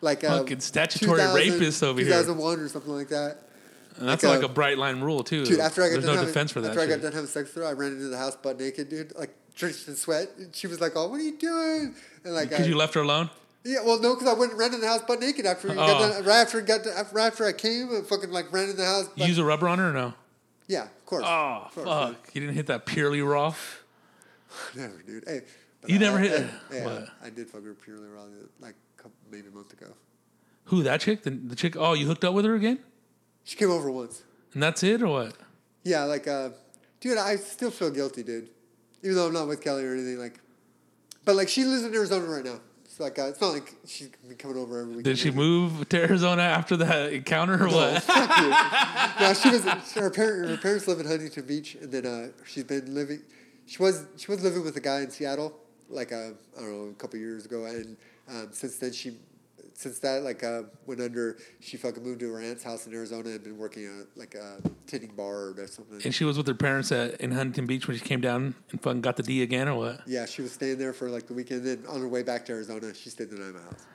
like 0.00 0.24
uh, 0.24 0.38
Fucking 0.38 0.60
statutory 0.60 1.20
2000 1.20 1.34
rapist 1.52 1.82
over 1.82 2.00
here. 2.00 2.08
2001 2.08 2.60
or 2.60 2.68
something 2.68 2.92
like 2.92 3.08
that. 3.08 3.38
And 3.98 4.08
that's 4.08 4.22
like, 4.24 4.36
like, 4.36 4.42
uh, 4.42 4.46
a 4.50 4.52
bright 4.52 4.78
line 4.78 5.00
rule 5.02 5.22
too. 5.22 5.44
Dude, 5.44 5.60
after 5.60 5.82
I 5.82 5.88
got 5.88 5.92
There's 5.92 6.04
done 6.06 6.14
no 6.14 6.20
having, 6.20 6.28
defense 6.32 6.50
for 6.52 6.60
that. 6.62 6.68
After 6.70 6.80
I 6.80 6.86
got 6.86 7.02
done 7.02 7.12
having 7.12 7.26
sex 7.28 7.54
with 7.54 7.62
her, 7.62 7.68
I 7.68 7.72
ran 7.72 7.92
into 7.92 8.08
the 8.08 8.16
house 8.16 8.34
butt 8.36 8.58
naked, 8.58 8.88
dude, 8.88 9.14
like 9.16 9.34
drenched 9.54 9.86
in 9.86 9.96
sweat. 9.96 10.30
And 10.38 10.54
she 10.56 10.66
was 10.66 10.80
like, 10.80 10.92
"Oh, 10.96 11.08
what 11.08 11.20
are 11.20 11.22
you 11.22 11.36
doing?" 11.36 11.94
And 12.24 12.34
like, 12.34 12.48
Because 12.48 12.66
you 12.66 12.74
left 12.76 12.94
her 12.94 13.02
alone. 13.02 13.28
yeah, 13.64 13.80
well, 13.84 14.00
no, 14.00 14.14
because 14.14 14.28
I 14.28 14.32
went 14.32 14.52
and 14.52 14.58
ran 14.58 14.72
in 14.72 14.80
the 14.80 14.88
house 14.88 15.02
butt 15.02 15.20
naked 15.20 15.44
after 15.44 15.70
Oh. 15.70 15.74
got 15.74 16.00
done, 16.00 16.24
right 16.24 16.40
after 16.40 16.60
got 16.62 16.84
to, 16.84 16.98
after, 16.98 17.14
right 17.14 17.26
after 17.26 17.44
I 17.46 17.52
came, 17.52 17.94
I 17.94 18.00
fucking 18.00 18.30
like 18.30 18.50
ran 18.50 18.70
in 18.70 18.76
the 18.76 18.84
house. 18.86 19.08
You 19.14 19.26
use 19.26 19.36
a 19.38 19.44
rubber 19.44 19.68
on 19.68 19.78
her 19.78 19.90
or 19.90 19.92
no? 19.92 20.14
yeah, 20.68 20.84
of 20.84 21.06
course. 21.06 21.24
Oh 21.26 21.64
Of 21.66 21.74
course, 21.74 21.86
fuck! 21.86 22.34
You 22.34 22.40
didn't 22.40 22.56
hit 22.56 22.66
that 22.68 22.86
purely 22.86 23.20
raw. 23.20 23.54
Never, 24.76 25.02
dude. 25.06 25.24
Hey, 25.26 25.42
You 25.86 25.96
I- 25.96 25.98
never 25.98 26.16
I- 26.18 26.20
hit- 26.20 26.46
I- 26.70 26.74
Yeah, 26.74 26.84
what? 26.84 27.08
I 27.24 27.30
did 27.30 27.48
fuck 27.48 27.64
her 27.64 27.74
purely 27.74 28.08
wrong, 28.08 28.30
like 28.60 28.74
couple, 28.96 29.12
maybe 29.30 29.48
a 29.48 29.50
month 29.50 29.72
ago. 29.72 29.86
Who 30.66 30.82
that 30.84 31.00
chick? 31.00 31.22
The, 31.22 31.30
the 31.30 31.56
chick? 31.56 31.76
Oh, 31.76 31.92
you 31.94 32.06
hooked 32.06 32.24
up 32.24 32.34
with 32.34 32.44
her 32.44 32.54
again? 32.54 32.78
She 33.44 33.56
came 33.56 33.70
over 33.70 33.90
once. 33.90 34.22
And 34.54 34.62
that's 34.62 34.82
it 34.82 35.02
or 35.02 35.08
what? 35.08 35.34
Yeah, 35.82 36.04
like, 36.04 36.28
uh, 36.28 36.50
dude, 37.00 37.18
I 37.18 37.34
still 37.36 37.70
feel 37.72 37.90
guilty, 37.90 38.22
dude. 38.22 38.48
Even 39.02 39.16
though 39.16 39.26
I'm 39.26 39.32
not 39.32 39.48
with 39.48 39.60
Kelly 39.60 39.84
or 39.84 39.92
anything, 39.94 40.18
like, 40.18 40.38
but 41.24 41.34
like 41.34 41.48
she 41.48 41.64
lives 41.64 41.82
in 41.84 41.92
Arizona 41.94 42.24
right 42.26 42.44
now. 42.44 42.60
It's 42.84 43.00
like 43.00 43.18
uh, 43.18 43.22
it's 43.24 43.40
not 43.40 43.54
like 43.54 43.74
she's 43.86 44.10
been 44.28 44.36
coming 44.36 44.56
over 44.58 44.80
every 44.82 44.96
week. 44.96 45.04
Did 45.04 45.18
she 45.18 45.30
move 45.32 45.88
to 45.88 45.98
Arizona 46.00 46.42
after 46.42 46.76
that 46.76 47.12
encounter 47.12 47.54
or 47.54 47.68
No, 47.68 47.76
what? 47.76 48.02
fuck 48.02 48.38
you. 48.38 48.52
No, 49.26 49.34
she 49.34 49.50
was. 49.50 49.64
Her, 49.94 50.10
parent, 50.10 50.50
her 50.50 50.56
parents 50.58 50.86
live 50.86 51.00
in 51.00 51.06
Huntington 51.06 51.44
Beach, 51.46 51.74
and 51.80 51.90
then 51.90 52.06
uh, 52.06 52.28
she's 52.46 52.64
been 52.64 52.94
living. 52.94 53.22
She 53.72 53.82
was 53.82 54.04
she 54.18 54.30
was 54.30 54.42
living 54.42 54.62
with 54.62 54.76
a 54.76 54.80
guy 54.80 55.00
in 55.00 55.10
Seattle, 55.10 55.58
like 55.88 56.12
uh, 56.12 56.32
I 56.58 56.60
don't 56.60 56.70
know, 56.70 56.90
a 56.90 56.94
couple 56.94 57.18
years 57.18 57.46
ago, 57.46 57.64
and 57.64 57.96
um, 58.28 58.48
since 58.52 58.76
then 58.76 58.92
she, 58.92 59.16
since 59.72 59.98
that 60.00 60.24
like 60.24 60.44
uh, 60.44 60.64
went 60.86 61.00
under, 61.00 61.38
she 61.60 61.78
fucking 61.78 62.02
moved 62.02 62.20
to 62.20 62.30
her 62.34 62.38
aunt's 62.38 62.62
house 62.62 62.86
in 62.86 62.92
Arizona 62.92 63.30
and 63.30 63.42
been 63.42 63.56
working 63.56 63.86
at 63.86 64.14
like 64.14 64.34
a 64.34 64.58
tending 64.86 65.14
bar 65.14 65.54
or 65.56 65.66
something. 65.66 66.02
And 66.04 66.14
she 66.14 66.24
was 66.24 66.36
with 66.36 66.48
her 66.48 66.54
parents 66.54 66.92
at, 66.92 67.18
in 67.22 67.30
Huntington 67.30 67.64
Beach 67.64 67.88
when 67.88 67.96
she 67.96 68.04
came 68.04 68.20
down 68.20 68.54
and 68.72 68.82
fucking 68.82 69.00
got 69.00 69.16
the 69.16 69.22
D 69.22 69.42
again 69.42 69.68
or 69.68 69.76
what? 69.78 70.02
Yeah, 70.06 70.26
she 70.26 70.42
was 70.42 70.52
staying 70.52 70.76
there 70.76 70.92
for 70.92 71.08
like 71.08 71.26
the 71.26 71.32
weekend. 71.32 71.64
Then 71.64 71.82
on 71.88 71.98
her 72.02 72.08
way 72.08 72.22
back 72.22 72.44
to 72.46 72.52
Arizona, 72.52 72.92
she 72.92 73.08
stayed 73.08 73.30
the 73.30 73.36
night 73.36 73.48
at 73.48 73.54
my 73.54 73.60
house. 73.62 73.86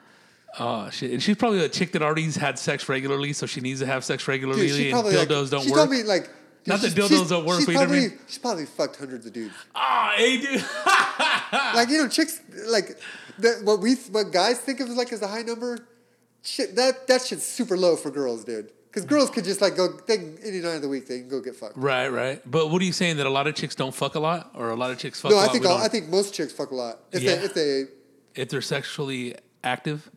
Oh 0.58 0.90
shit! 0.90 1.12
And 1.12 1.22
she's 1.22 1.36
probably 1.36 1.64
a 1.64 1.68
chick 1.68 1.92
that 1.92 2.02
already 2.02 2.28
had 2.32 2.58
sex 2.58 2.88
regularly, 2.88 3.32
so 3.32 3.46
she 3.46 3.60
needs 3.60 3.78
to 3.78 3.86
have 3.86 4.02
sex 4.02 4.26
regularly, 4.26 4.66
Dude, 4.66 4.76
she 4.76 4.90
and 4.90 4.92
probably 4.94 5.16
like, 5.16 5.28
don't 5.28 5.62
she 5.62 5.70
work. 5.70 5.78
told 5.78 5.90
me 5.90 6.02
like. 6.02 6.30
Not 6.68 6.80
that 6.80 6.92
dildos 6.92 7.28
don't 7.30 7.44
work, 7.44 7.58
She's 7.58 7.66
but 7.66 7.72
you 7.72 7.78
know 7.78 7.80
what 7.84 7.88
I 7.90 7.92
probably, 7.98 8.08
mean? 8.10 8.18
she's 8.28 8.38
probably 8.38 8.66
fucked 8.66 8.96
hundreds 8.96 9.26
of 9.26 9.32
dudes. 9.32 9.54
Ah, 9.74 10.12
hey, 10.16 10.36
dude. 10.40 10.64
like 11.74 11.88
you 11.88 11.98
know, 12.02 12.08
chicks 12.08 12.40
like 12.66 12.98
the, 13.38 13.60
what 13.64 13.80
we 13.80 13.94
what 14.10 14.30
guys 14.32 14.58
think 14.60 14.80
of 14.80 14.88
like 14.90 15.12
as 15.12 15.22
a 15.22 15.28
high 15.28 15.42
number. 15.42 15.78
Shit, 16.42 16.76
that 16.76 17.06
that 17.08 17.22
shit's 17.22 17.44
super 17.44 17.76
low 17.76 17.96
for 17.96 18.10
girls, 18.10 18.44
dude. 18.44 18.70
Because 18.88 19.04
girls 19.04 19.28
could 19.30 19.44
just 19.44 19.60
like 19.60 19.76
go 19.76 19.88
they 20.06 20.16
can, 20.16 20.38
any 20.42 20.60
night 20.60 20.76
of 20.76 20.82
the 20.82 20.88
week 20.88 21.06
they 21.08 21.18
can 21.20 21.28
go 21.28 21.40
get 21.40 21.54
fucked. 21.56 21.76
right, 21.76 22.08
right. 22.08 22.40
But 22.50 22.70
what 22.70 22.80
are 22.80 22.84
you 22.84 22.92
saying 22.92 23.16
that 23.18 23.26
a 23.26 23.30
lot 23.30 23.46
of 23.46 23.54
chicks 23.54 23.74
don't 23.74 23.94
fuck 23.94 24.14
a 24.14 24.20
lot, 24.20 24.50
or 24.54 24.70
a 24.70 24.76
lot 24.76 24.90
of 24.90 24.98
chicks 24.98 25.20
fuck 25.20 25.30
No, 25.30 25.36
a 25.36 25.40
I 25.40 25.42
lot? 25.44 25.52
think 25.52 25.64
we 25.64 25.70
all, 25.70 25.76
don't- 25.76 25.84
I 25.84 25.88
think 25.88 26.08
most 26.08 26.32
chicks 26.34 26.52
fuck 26.52 26.70
a 26.70 26.74
lot 26.74 27.00
if 27.12 27.22
Yeah. 27.22 27.36
they 27.36 27.44
if 27.44 27.54
they 27.54 27.84
if 28.34 28.48
they're 28.48 28.62
sexually 28.62 29.34
active. 29.62 30.10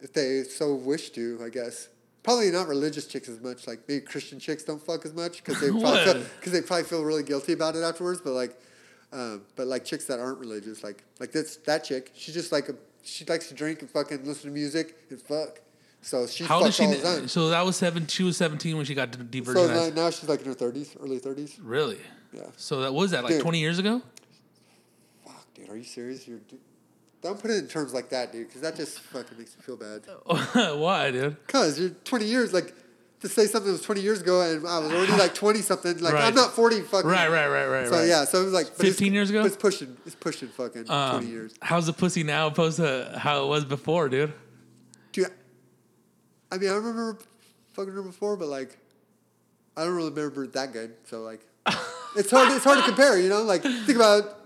if 0.00 0.12
they 0.12 0.42
so 0.44 0.74
wish 0.74 1.10
to. 1.10 1.40
I 1.44 1.48
guess 1.48 1.88
probably 2.22 2.50
not 2.50 2.68
religious 2.68 3.06
chicks 3.06 3.28
as 3.28 3.40
much. 3.40 3.66
Like 3.66 3.80
maybe 3.88 4.04
Christian 4.04 4.38
chicks 4.38 4.64
don't 4.64 4.80
fuck 4.84 5.04
as 5.04 5.14
much 5.14 5.38
because 5.44 5.60
they 5.60 5.70
probably 5.80 6.04
feel, 6.04 6.22
cause 6.40 6.52
they 6.52 6.62
probably 6.62 6.84
feel 6.84 7.02
really 7.04 7.22
guilty 7.22 7.52
about 7.52 7.76
it 7.76 7.82
afterwards. 7.82 8.20
But 8.20 8.32
like, 8.32 8.58
um, 9.12 9.42
but 9.56 9.66
like 9.66 9.84
chicks 9.84 10.04
that 10.06 10.18
aren't 10.20 10.38
religious, 10.38 10.82
like 10.82 11.04
like 11.20 11.32
that's 11.32 11.56
that 11.58 11.84
chick. 11.84 12.10
She's 12.14 12.34
just 12.34 12.52
like 12.52 12.68
a 12.68 12.74
she 13.02 13.24
likes 13.24 13.48
to 13.48 13.54
drink 13.54 13.80
and 13.80 13.90
fucking 13.90 14.24
listen 14.24 14.50
to 14.50 14.54
music 14.54 14.96
and 15.10 15.20
fuck. 15.20 15.60
So 16.04 16.26
she 16.26 16.42
How 16.44 16.62
fucks 16.62 16.76
she? 16.76 17.04
all 17.04 17.28
So 17.28 17.48
that 17.50 17.64
was 17.64 17.76
seven. 17.76 18.06
She 18.08 18.24
was 18.24 18.36
seventeen 18.36 18.76
when 18.76 18.84
she 18.84 18.94
got 18.94 19.10
de- 19.30 19.44
So 19.44 19.66
now, 19.68 19.88
now 19.94 20.10
she's 20.10 20.28
like 20.28 20.40
in 20.40 20.46
her 20.46 20.54
thirties, 20.54 20.96
early 21.00 21.18
thirties. 21.18 21.58
really? 21.60 21.98
Yeah. 22.32 22.42
So 22.56 22.80
that 22.80 22.92
was 22.92 23.10
that 23.12 23.22
like 23.22 23.34
Dude. 23.34 23.42
twenty 23.42 23.60
years 23.60 23.78
ago? 23.78 24.02
Fuck, 25.24 25.54
dude, 25.54 25.68
are 25.68 25.76
you 25.76 25.84
serious? 25.84 26.26
You're, 26.26 26.38
dude, 26.38 26.58
don't 27.22 27.40
put 27.40 27.50
it 27.50 27.58
in 27.58 27.68
terms 27.68 27.94
like 27.94 28.08
that, 28.10 28.32
dude, 28.32 28.48
because 28.48 28.62
that 28.62 28.76
just 28.76 28.98
fucking 29.00 29.38
makes 29.38 29.56
me 29.56 29.62
feel 29.62 29.76
bad. 29.76 30.02
Why, 30.78 31.10
dude? 31.10 31.36
Cause 31.46 31.78
you're 31.78 31.90
20 31.90 32.24
years, 32.24 32.52
like 32.52 32.74
to 33.20 33.28
say 33.28 33.46
something 33.46 33.70
was 33.70 33.82
20 33.82 34.00
years 34.00 34.20
ago, 34.20 34.40
and 34.40 34.66
I 34.66 34.78
was 34.80 34.92
already 34.92 35.12
like 35.12 35.32
20 35.32 35.60
something. 35.60 35.98
Like 35.98 36.14
Right. 36.14 36.24
I'm 36.24 36.34
not 36.34 36.50
40 36.52 36.80
fucking. 36.80 37.08
Right, 37.08 37.28
right, 37.30 37.46
right, 37.46 37.66
right. 37.66 37.86
So 37.88 37.92
right. 37.98 38.08
yeah, 38.08 38.24
so 38.24 38.40
it 38.40 38.44
was 38.46 38.52
like 38.52 38.66
but 38.76 38.80
it's- 38.80 38.94
15 38.96 39.12
years 39.14 39.30
ago? 39.30 39.42
but 39.42 39.46
It's 39.46 39.56
pushing. 39.56 39.96
It's 40.04 40.16
pushing 40.16 40.48
fucking 40.48 40.84
20 40.86 40.90
Um, 40.90 41.26
years, 41.28 41.54
how's 41.62 41.86
the 41.86 41.92
pussy 41.92 42.24
now 42.24 42.48
opposed 42.48 42.78
to 42.78 43.14
how 43.16 43.44
it 43.44 43.48
was 43.48 43.64
before, 43.64 44.08
dude? 44.08 44.32
dude. 45.12 45.28
I 46.50 46.58
mean, 46.58 46.68
I 46.70 46.74
remember 46.74 47.18
fucking 47.74 47.92
her 47.92 48.02
before, 48.02 48.36
but 48.36 48.48
like, 48.48 48.76
I 49.76 49.84
don't 49.84 49.94
really 49.94 50.10
remember 50.10 50.44
it 50.44 50.52
that 50.54 50.72
good. 50.72 50.94
So 51.04 51.22
like, 51.22 51.40
it's 52.16 52.30
hard. 52.32 52.50
It's 52.52 52.64
hard 52.64 52.78
to 52.78 52.84
compare. 52.84 53.18
You 53.20 53.28
know, 53.28 53.42
like 53.42 53.62
think 53.62 53.94
about. 53.96 54.38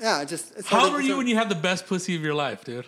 Yeah, 0.00 0.22
it 0.22 0.28
just. 0.28 0.56
It's 0.56 0.68
How 0.68 0.84
old 0.84 0.92
were 0.92 1.00
you 1.00 1.16
when 1.16 1.26
you 1.26 1.36
had 1.36 1.48
the 1.48 1.54
best 1.54 1.86
pussy 1.86 2.14
of 2.16 2.22
your 2.22 2.34
life, 2.34 2.64
dude? 2.64 2.86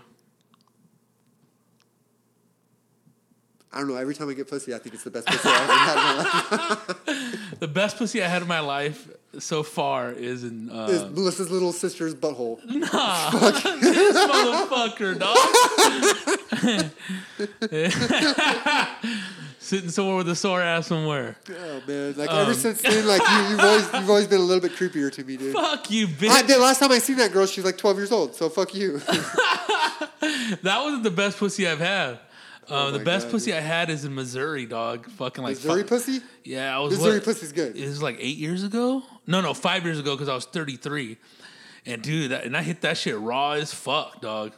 I 3.73 3.81
don't 3.81 3.89
know. 3.89 3.97
Every 3.97 4.15
time 4.15 4.31
I 4.31 4.33
get 4.33 4.49
pussy, 4.49 4.75
I 4.75 4.79
think 4.79 4.95
it's 4.95 5.05
the 5.05 5.11
best 5.11 5.27
pussy 5.27 5.49
I 5.51 5.63
ever 5.63 5.73
had 5.73 5.97
in 5.99 6.05
my 6.57 6.69
life. 6.69 7.59
The 7.59 7.69
best 7.69 7.99
pussy 7.99 8.23
I 8.23 8.27
had 8.27 8.41
in 8.43 8.49
my 8.49 8.61
life 8.61 9.09
so 9.39 9.63
far 9.63 10.13
is 10.13 10.45
in 10.45 10.71
uh, 10.71 10.87
Is 10.87 11.03
Melissa's 11.05 11.51
little 11.51 11.73
sister's 11.73 12.15
butthole. 12.15 12.59
Nah, 12.65 13.31
this 13.81 14.17
motherfucker, 14.17 15.19
dog. 15.19 15.37
Sitting 19.67 19.91
somewhere 19.91 20.15
with 20.17 20.29
a 20.29 20.37
sore 20.37 20.63
ass 20.63 20.87
somewhere. 20.87 21.37
Oh 21.51 21.83
man! 21.89 22.15
Like 22.17 22.31
Um, 22.31 22.39
ever 22.39 22.55
since 22.55 22.81
then, 22.83 23.05
like 23.05 23.21
you, 23.21 23.51
you've 23.51 23.59
always 23.61 23.93
you've 23.95 24.09
always 24.11 24.27
been 24.29 24.39
a 24.41 24.45
little 24.45 24.61
bit 24.61 24.79
creepier 24.79 25.11
to 25.11 25.25
me, 25.25 25.37
dude. 25.37 25.53
Fuck 25.55 25.91
you, 25.91 26.07
bitch. 26.07 26.29
I, 26.29 26.43
the 26.43 26.57
last 26.59 26.79
time 26.79 26.93
I 26.93 26.99
seen 26.99 27.17
that 27.17 27.33
girl, 27.33 27.47
she 27.47 27.61
was 27.61 27.65
like 27.67 27.77
12 27.77 27.97
years 27.97 28.13
old. 28.13 28.37
So 28.37 28.49
fuck 28.49 28.75
you. 28.77 29.01
That 30.63 30.83
wasn't 30.83 31.03
the 31.03 31.11
best 31.11 31.39
pussy 31.39 31.67
I've 31.67 31.81
had. 31.81 32.19
Uh, 32.69 32.91
the 32.91 32.99
best 33.01 33.27
God, 33.27 33.33
pussy 33.33 33.55
I 33.55 33.61
had 33.61 33.91
is 33.91 34.05
in 34.05 34.15
Missouri, 34.15 34.67
dog. 34.67 35.09
Fucking 35.11 35.43
like 35.43 35.55
Missouri 35.57 35.83
fuck- 35.83 35.89
pussy. 35.89 36.21
Yeah, 36.45 36.77
I 36.77 36.81
was 36.81 36.93
Missouri 36.95 37.15
what- 37.17 37.25
pussy's 37.25 37.53
good. 37.53 37.77
It 37.77 37.87
was 37.87 38.03
like 38.03 38.19
eight 38.21 38.37
years 38.39 38.63
ago. 38.65 39.03
No, 39.27 39.41
no, 39.41 39.53
five 39.55 39.85
years 39.85 39.99
ago 39.99 40.15
because 40.15 40.29
I 40.29 40.35
was 40.35 40.45
33. 40.47 41.17
And 41.87 42.03
dude, 42.03 42.31
that, 42.33 42.45
and 42.45 42.57
I 42.57 42.63
hit 42.63 42.81
that 42.83 42.97
shit 42.99 43.17
raw 43.19 43.53
as 43.53 43.73
fuck, 43.73 44.21
dog. 44.21 44.53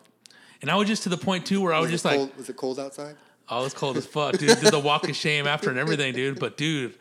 And 0.63 0.71
I 0.71 0.77
was 0.77 0.89
just 0.89 1.03
to 1.05 1.09
the 1.09 1.19
point 1.19 1.45
too 1.47 1.61
where 1.61 1.73
I 1.73 1.79
was, 1.81 1.91
Was 1.91 2.03
just 2.03 2.15
it 2.15 2.19
like, 2.19 2.37
was 2.37 2.49
it 2.49 2.57
cold 2.57 2.79
outside? 2.79 3.17
I 3.51 3.61
was 3.61 3.75
cold 3.75 3.97
as 3.97 4.07
fuck, 4.07 4.37
dude. 4.39 4.61
Did 4.61 4.73
the 4.73 4.79
walk 4.79 5.09
of 5.09 5.17
shame 5.17 5.47
after 5.47 5.71
and 5.71 5.79
everything, 5.79 6.13
dude. 6.15 6.39
But 6.39 6.57
dude, 6.57 6.95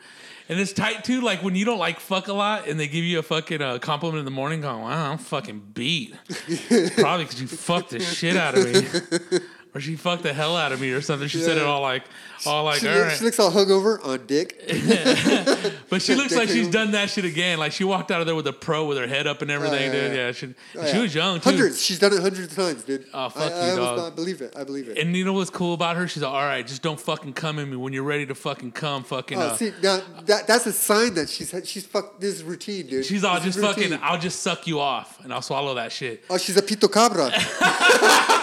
and 0.50 0.60
it's 0.60 0.74
tight 0.74 1.04
too. 1.04 1.22
Like 1.22 1.44
when 1.44 1.56
you 1.56 1.66
don't 1.66 1.80
like 1.80 2.00
fuck 2.00 2.28
a 2.28 2.34
lot, 2.34 2.68
and 2.68 2.80
they 2.80 2.88
give 2.88 3.04
you 3.04 3.20
a 3.20 3.24
fucking 3.24 3.62
uh, 3.62 3.80
compliment 3.80 4.20
in 4.20 4.26
the 4.26 4.32
morning, 4.32 4.62
going, 4.62 4.82
"Wow, 4.82 5.12
I'm 5.12 5.18
fucking 5.18 5.72
beat." 5.74 6.16
Probably 6.96 7.26
because 7.26 7.42
you 7.42 7.48
fucked 7.48 7.90
the 7.92 8.00
shit 8.00 8.38
out 8.38 8.58
of 8.58 8.66
me. 8.66 9.40
or 9.76 9.82
she 9.82 9.96
fucked 9.96 10.24
the 10.24 10.34
hell 10.34 10.56
out 10.56 10.72
of 10.72 10.80
me 10.80 10.92
or 10.92 11.02
something. 11.02 11.28
She 11.28 11.40
said 11.40 11.58
it 11.58 11.64
all 11.64 11.82
like, 11.82 12.04
all 12.46 12.66
like, 12.66 12.80
She, 12.82 12.88
all 12.88 12.96
looks, 12.96 13.08
right. 13.08 13.18
she 13.18 13.24
looks 13.26 13.40
all 13.40 13.52
hungover 13.52 14.06
on 14.06 14.26
dick. 14.28 14.62
But 15.90 16.02
she 16.02 16.16
looks 16.16 16.36
like 16.36 16.50
she's 16.50 16.68
done 16.70 16.92
that 16.92 17.10
shit 17.10 17.24
again. 17.24 17.58
Like 17.60 17.72
she 17.72 17.86
walked 17.86 18.12
out 18.12 18.20
of 18.20 18.28
there 18.28 18.36
with 18.36 18.46
a 18.48 18.52
pro 18.54 18.86
with 18.86 18.98
her 18.98 19.08
head 19.08 19.26
up 19.26 19.42
and 19.42 19.50
everything, 19.50 19.84
yeah, 19.84 19.92
dude. 19.92 20.12
yeah. 20.12 20.26
Yeah, 20.28 20.32
she, 20.34 20.54
Oh, 20.78 20.86
she 20.86 20.96
yeah. 20.98 21.02
was 21.02 21.16
young 21.16 21.40
too. 21.40 21.50
Hundreds. 21.50 21.82
She's 21.82 21.98
done 22.00 22.12
it 22.14 22.20
hundreds 22.22 22.52
of 22.52 22.56
times, 22.58 22.84
dude. 22.84 23.06
Oh, 23.14 23.30
fuck 23.30 23.52
I, 23.54 23.68
you, 23.68 23.74
I 23.74 23.76
dog. 23.78 24.00
I 24.12 24.16
believe 24.16 24.42
it. 24.42 24.54
I 24.58 24.64
believe 24.66 24.90
it. 24.90 24.98
And 24.98 25.16
you 25.16 25.24
know 25.24 25.32
what's 25.34 25.50
cool 25.50 25.74
about 25.74 25.96
her? 25.96 26.08
She's 26.08 26.24
like, 26.24 26.32
all 26.34 26.44
right, 26.46 26.68
just 26.68 26.82
don't 26.82 27.00
fucking 27.00 27.34
come 27.34 27.58
in 27.60 27.70
me 27.70 27.78
when 27.78 27.94
you're 27.94 28.04
ready 28.04 28.26
to 28.26 28.36
fucking 28.36 28.74
come. 28.74 29.04
Fucking. 29.06 29.38
Oh, 29.38 29.42
uh, 29.42 29.56
see, 29.56 29.72
now 29.82 30.02
that 30.26 30.46
that's 30.48 30.66
a 30.66 30.74
sign 30.74 31.14
that 31.14 31.30
she's 31.30 31.54
she's 31.64 31.86
fuck. 31.86 32.20
This 32.20 32.36
is 32.36 32.44
routine, 32.44 32.88
dude. 32.88 33.06
she's 33.06 33.24
all 33.24 33.36
This 33.36 33.46
is 33.48 33.56
just 33.56 33.66
fucking. 33.66 33.92
routine. 33.92 34.00
I'll 34.04 34.20
just 34.20 34.42
suck 34.42 34.68
you 34.68 34.80
off 34.82 35.24
and 35.24 35.32
I'll 35.34 35.42
swallow 35.42 35.76
that 35.76 35.92
shit. 35.94 36.24
Oh, 36.30 36.38
she's 36.38 36.58
a 36.58 36.62
pito 36.62 36.92
cabra. 36.92 37.32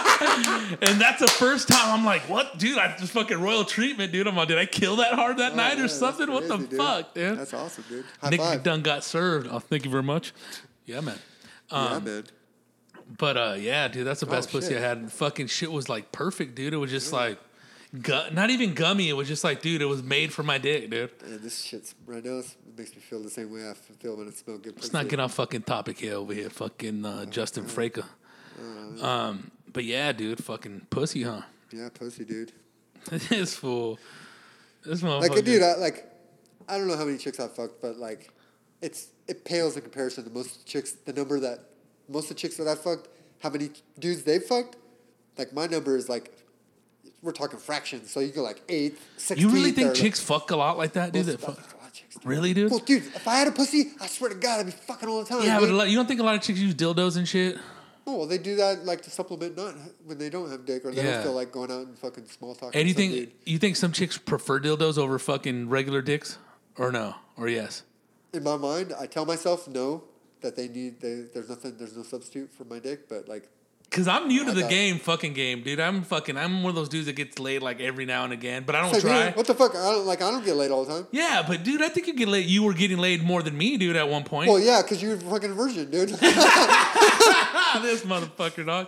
And 0.81 0.99
that's 0.99 1.19
the 1.19 1.27
first 1.27 1.67
time 1.67 1.99
I'm 1.99 2.05
like, 2.05 2.21
what, 2.23 2.57
dude? 2.57 2.77
I 2.77 2.95
just 2.97 3.11
fucking 3.11 3.39
royal 3.39 3.63
treatment, 3.85 4.11
dude. 4.11 4.27
I'm 4.27 4.35
like, 4.35 4.47
did 4.47 4.57
I 4.57 4.65
kill 4.65 4.97
that 4.97 5.13
hard 5.13 5.37
that 5.37 5.53
Oh, 5.53 5.55
night 5.55 5.77
yeah, 5.77 5.85
or 5.85 5.87
something? 5.87 6.31
what 6.31 6.47
the 6.47 6.57
dude. 6.57 6.73
fuck, 6.77 7.13
dude? 7.13 7.37
That's 7.39 7.53
awesome, 7.53 7.83
dude. 7.89 8.05
High 8.21 8.29
Nick 8.29 8.39
five. 8.39 8.63
done 8.63 8.81
got 8.81 9.03
served. 9.03 9.47
Oh, 9.51 9.59
thank 9.59 9.85
you 9.85 9.91
very 9.91 10.03
much. 10.03 10.33
Yeah, 10.85 11.01
man. 11.01 11.17
yeah, 11.71 11.99
man. 11.99 12.23
But 13.17 13.37
uh, 13.37 13.55
yeah, 13.57 13.87
dude, 13.87 14.05
that's 14.07 14.19
the 14.21 14.25
best 14.25 14.49
pussy 14.51 14.67
Oh, 14.75 14.77
shit. 14.77 14.83
I 14.83 14.87
had. 14.87 15.11
Fucking 15.11 15.47
shit 15.47 15.71
was 15.71 15.89
like 15.89 16.11
perfect, 16.11 16.55
dude. 16.55 16.73
It 16.73 16.77
was 16.77 16.89
just 16.91 17.13
like, 17.13 17.37
gu- 18.01 18.31
not 18.31 18.49
even 18.49 18.73
gummy. 18.73 19.09
It 19.09 19.13
was 19.13 19.27
just 19.27 19.43
like, 19.43 19.61
dude, 19.61 19.81
it 19.81 19.85
was 19.85 20.01
made 20.01 20.33
for 20.33 20.41
my 20.43 20.57
dick, 20.57 20.89
dude. 20.89 21.11
And 21.23 21.39
this 21.41 21.61
shit's 21.61 21.93
right 22.07 22.23
now. 22.25 22.39
It 22.39 22.55
makes 22.77 22.95
me 22.95 23.01
feel 23.01 23.21
the 23.21 23.29
same 23.29 23.51
way 23.51 23.69
I 23.69 23.73
feel 23.73 24.15
when 24.17 24.27
it 24.27 24.35
smells 24.37 24.61
good. 24.61 24.73
Let's 24.75 24.91
not 24.91 25.07
get 25.07 25.19
off 25.19 25.33
fucking 25.35 25.63
topic 25.63 25.99
here 25.99 26.15
over 26.15 26.33
here, 26.33 26.49
fucking 26.49 27.05
uh, 27.05 27.25
Justin 27.25 27.65
Fraker. 27.65 28.05
Um, 29.01 29.51
but 29.71 29.83
yeah, 29.83 30.11
dude, 30.11 30.43
fucking 30.43 30.87
pussy, 30.89 31.23
huh? 31.23 31.41
Yeah, 31.71 31.89
pussy, 31.93 32.23
dude. 32.25 32.53
this 33.29 33.55
fool, 33.55 33.99
this 34.85 35.01
motherfucker. 35.01 35.29
Like, 35.29 35.45
dude, 35.45 35.61
I, 35.63 35.75
like, 35.75 36.11
I 36.67 36.77
don't 36.77 36.87
know 36.87 36.97
how 36.97 37.05
many 37.05 37.17
chicks 37.17 37.39
I've 37.39 37.55
fucked, 37.55 37.81
but 37.81 37.97
like, 37.97 38.31
it's 38.81 39.07
it 39.27 39.45
pales 39.45 39.75
in 39.75 39.81
comparison 39.81 40.23
to 40.23 40.29
most 40.29 40.65
chicks. 40.65 40.91
The 40.93 41.13
number 41.13 41.39
that 41.39 41.59
most 42.09 42.25
of 42.25 42.29
the 42.29 42.41
chicks 42.41 42.57
that 42.57 42.67
I 42.67 42.75
fucked, 42.75 43.07
how 43.41 43.49
many 43.49 43.69
dudes 43.99 44.23
they 44.23 44.39
fucked, 44.39 44.77
like 45.37 45.53
my 45.53 45.67
number 45.67 45.95
is 45.95 46.09
like, 46.09 46.31
we're 47.21 47.31
talking 47.31 47.59
fractions. 47.59 48.11
So 48.11 48.19
you 48.19 48.31
go 48.31 48.41
like 48.43 48.61
eight, 48.69 48.97
sixteen. 49.17 49.47
you 49.49 49.53
really 49.53 49.71
think 49.71 49.95
chicks 49.95 50.19
fuck 50.19 50.51
a 50.51 50.55
lot 50.55 50.77
like 50.77 50.93
that, 50.93 51.11
dude? 51.13 51.25
That 51.25 51.39
fuck- 51.39 51.59
Really, 52.23 52.53
dude? 52.55 52.71
Well, 52.71 52.79
dude, 52.79 53.03
if 53.03 53.27
I 53.27 53.35
had 53.35 53.47
a 53.47 53.51
pussy, 53.51 53.91
I 54.01 54.07
swear 54.07 54.31
to 54.31 54.35
God, 54.35 54.61
I'd 54.61 54.65
be 54.65 54.71
fucking 54.71 55.07
all 55.07 55.23
the 55.23 55.29
time. 55.29 55.43
yeah, 55.43 55.59
but 55.59 55.67
dude. 55.67 55.75
a 55.75 55.77
lot, 55.77 55.89
you 55.89 55.95
don't 55.95 56.07
think 56.07 56.19
a 56.19 56.23
lot 56.23 56.35
of 56.35 56.41
chicks 56.41 56.59
use 56.59 56.73
dildos 56.73 57.17
and 57.17 57.27
shit? 57.27 57.57
Oh, 58.07 58.17
well, 58.17 58.27
they 58.27 58.37
do 58.37 58.55
that 58.57 58.85
like 58.85 59.01
to 59.03 59.09
supplement 59.09 59.57
not 59.57 59.73
when 60.05 60.17
they 60.19 60.29
don't 60.29 60.51
have 60.51 60.65
dick 60.65 60.85
or 60.85 60.91
they 60.91 61.03
Yeah. 61.03 61.13
don't 61.15 61.23
feel 61.23 61.33
like 61.33 61.51
going 61.51 61.71
out 61.71 61.87
and 61.87 61.97
fucking 61.97 62.27
small 62.27 62.53
talk. 62.53 62.75
And 62.75 62.87
you 62.87 62.93
think 62.93 63.31
you 63.45 63.57
think 63.57 63.75
some 63.75 63.91
chicks 63.91 64.17
prefer 64.17 64.59
dildos 64.59 64.97
over 64.97 65.17
fucking 65.17 65.69
regular 65.69 66.01
dicks, 66.03 66.37
or 66.77 66.91
no, 66.91 67.15
or 67.37 67.47
yes? 67.47 67.83
in 68.33 68.43
my 68.43 68.57
mind, 68.57 68.93
I 68.99 69.05
tell 69.07 69.25
myself 69.25 69.67
no 69.67 70.03
that 70.41 70.55
they 70.57 70.67
need. 70.67 70.99
They, 70.99 71.21
there's 71.33 71.49
nothing. 71.49 71.77
There's 71.77 71.95
no 71.97 72.03
substitute 72.03 72.51
for 72.53 72.65
my 72.65 72.79
dick. 72.79 73.07
But 73.09 73.27
like, 73.27 73.49
Cause 73.91 74.07
I'm 74.09 74.27
new 74.27 74.43
to 74.45 74.51
the 74.51 74.67
game, 74.67 74.99
fucking 74.99 75.33
game, 75.33 75.61
dude. 75.61 75.79
I'm 75.79 76.01
fucking. 76.01 76.37
I'm 76.37 76.63
one 76.63 76.71
of 76.71 76.75
those 76.75 76.89
dudes 76.89 77.05
that 77.05 77.15
gets 77.15 77.39
laid 77.39 77.61
like 77.61 77.79
every 77.79 78.05
now 78.05 78.25
and 78.25 78.33
again, 78.33 78.63
but 78.65 78.75
I 78.75 78.81
don't 78.81 78.93
it's 78.93 79.05
like, 79.05 79.13
try. 79.13 79.25
man, 79.25 79.33
what 79.33 79.47
the 79.47 79.55
fuck? 79.55 79.73
I 79.73 79.91
don't 79.91 80.05
like. 80.05 80.21
I 80.21 80.31
don't 80.31 80.43
get 80.43 80.55
laid 80.55 80.71
all 80.71 80.83
the 80.83 80.93
time. 80.93 81.07
Yeah, 81.11 81.45
but 81.47 81.63
dude, 81.63 81.81
I 81.81 81.87
think 81.87 82.07
you 82.07 82.13
get 82.13 82.27
laid. 82.27 82.45
You 82.45 82.63
were 82.63 82.73
getting 82.73 82.97
laid 82.97 83.23
more 83.23 83.41
than 83.41 83.57
me, 83.57 83.77
dude, 83.77 83.95
at 83.95 84.09
one 84.09 84.23
point. 84.25 84.49
Well, 84.49 84.59
yeah, 84.59 84.81
because 84.81 85.01
you're 85.01 85.15
a 85.15 85.19
fucking 85.19 85.53
virgin, 85.53 85.89
dude. 85.89 86.09
this 87.81 88.03
motherfucker, 88.03 88.65
dog, 88.65 88.87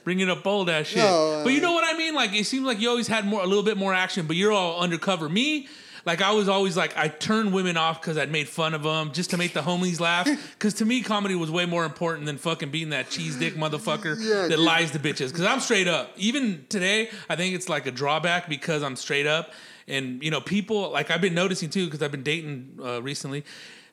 bringing 0.04 0.30
up 0.30 0.42
bold 0.42 0.70
ass 0.70 0.86
shit. 0.86 0.98
No, 0.98 1.42
but 1.44 1.52
you 1.52 1.58
uh, 1.58 1.62
know 1.62 1.72
what 1.72 1.84
I 1.84 1.96
mean? 1.96 2.14
Like 2.14 2.34
it 2.34 2.44
seems 2.44 2.64
like 2.64 2.80
you 2.80 2.88
always 2.88 3.06
had 3.08 3.26
more, 3.26 3.42
a 3.42 3.46
little 3.46 3.62
bit 3.62 3.76
more 3.76 3.94
action, 3.94 4.26
but 4.26 4.36
you're 4.36 4.52
all 4.52 4.80
undercover. 4.80 5.28
Me. 5.28 5.68
Like 6.08 6.22
I 6.22 6.32
was 6.32 6.48
always 6.48 6.74
like 6.74 6.96
I 6.96 7.08
turned 7.08 7.52
women 7.52 7.76
off 7.76 8.00
because 8.00 8.16
I'd 8.16 8.30
made 8.32 8.48
fun 8.48 8.72
of 8.72 8.82
them 8.82 9.12
just 9.12 9.28
to 9.30 9.36
make 9.36 9.52
the 9.52 9.60
homies 9.60 10.00
laugh. 10.00 10.26
Because 10.58 10.72
to 10.74 10.86
me, 10.86 11.02
comedy 11.02 11.34
was 11.34 11.50
way 11.50 11.66
more 11.66 11.84
important 11.84 12.24
than 12.24 12.38
fucking 12.38 12.70
being 12.70 12.88
that 12.90 13.10
cheese 13.10 13.36
dick 13.36 13.54
motherfucker 13.54 14.16
Yeah, 14.18 14.42
that 14.42 14.56
dude. 14.56 14.58
lies 14.58 14.90
to 14.92 14.98
bitches. 14.98 15.28
Because 15.30 15.44
I'm 15.44 15.60
straight 15.60 15.86
up. 15.86 16.10
Even 16.16 16.64
today, 16.70 17.10
I 17.28 17.36
think 17.36 17.54
it's 17.54 17.68
like 17.68 17.84
a 17.84 17.90
drawback 17.90 18.48
because 18.48 18.82
I'm 18.82 18.96
straight 18.96 19.26
up. 19.26 19.52
And 19.86 20.22
you 20.22 20.30
know, 20.30 20.40
people 20.40 20.90
like 20.90 21.10
I've 21.10 21.20
been 21.20 21.34
noticing 21.34 21.68
too 21.68 21.84
because 21.84 22.02
I've 22.02 22.10
been 22.10 22.22
dating 22.22 22.78
uh, 22.82 23.02
recently. 23.02 23.44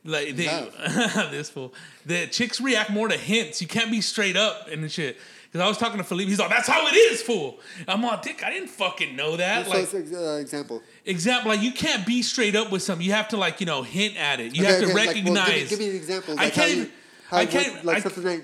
Like 0.06 0.36
they, 0.38 0.45
this 1.32 1.49
fool, 1.49 1.73
the 2.06 2.28
chicks 2.28 2.62
react 2.62 2.91
more 2.91 3.10
to 3.10 3.17
hints. 3.17 3.62
You 3.62 3.67
can't 3.67 3.91
be 3.91 3.99
straight 4.01 4.38
up 4.38 4.69
and 4.71 4.89
shit. 4.89 5.17
Because 5.45 5.65
I 5.65 5.69
was 5.69 5.78
talking 5.78 5.97
to 5.99 6.04
Felipe, 6.04 6.28
he's 6.28 6.38
like, 6.39 6.49
"That's 6.49 6.67
how 6.67 6.86
it 6.88 6.95
is, 6.95 7.21
fool." 7.21 7.60
I'm 7.88 8.04
like, 8.04 8.21
"Dick, 8.23 8.43
I 8.43 8.49
didn't 8.51 8.67
fucking 8.69 9.15
know 9.15 9.38
that." 9.38 9.69
like, 9.69 9.93
ex- 9.93 10.13
uh, 10.13 10.38
example. 10.41 10.84
Example, 11.05 11.49
like 11.51 11.61
you 11.61 11.71
can't 11.71 12.05
be 12.05 12.21
straight 12.21 12.55
up 12.55 12.71
with 12.71 12.81
something. 12.81 13.05
You 13.05 13.13
have 13.13 13.29
to 13.29 13.37
like 13.37 13.59
you 13.59 13.65
know 13.65 13.83
hint 13.83 14.17
at 14.17 14.39
it. 14.39 14.55
You 14.55 14.63
Okay, 14.63 14.71
have 14.71 14.81
to 14.81 14.85
okay, 14.87 14.93
like, 14.93 15.05
well, 15.25 15.33
recognize. 15.35 15.47
give, 15.47 15.61
me, 15.61 15.67
give 15.69 15.79
me 15.79 15.89
an 15.89 15.95
example. 15.95 16.33
I 16.39 16.43
Like 16.45 16.53
how 16.53 16.63
can't 16.65 16.77
you- 16.77 16.89
how- 17.29 17.37
I 17.37 17.45
can't- 17.45 17.85
Like 17.85 17.97
I- 17.97 17.99
something 18.01 18.23
like 18.23 18.43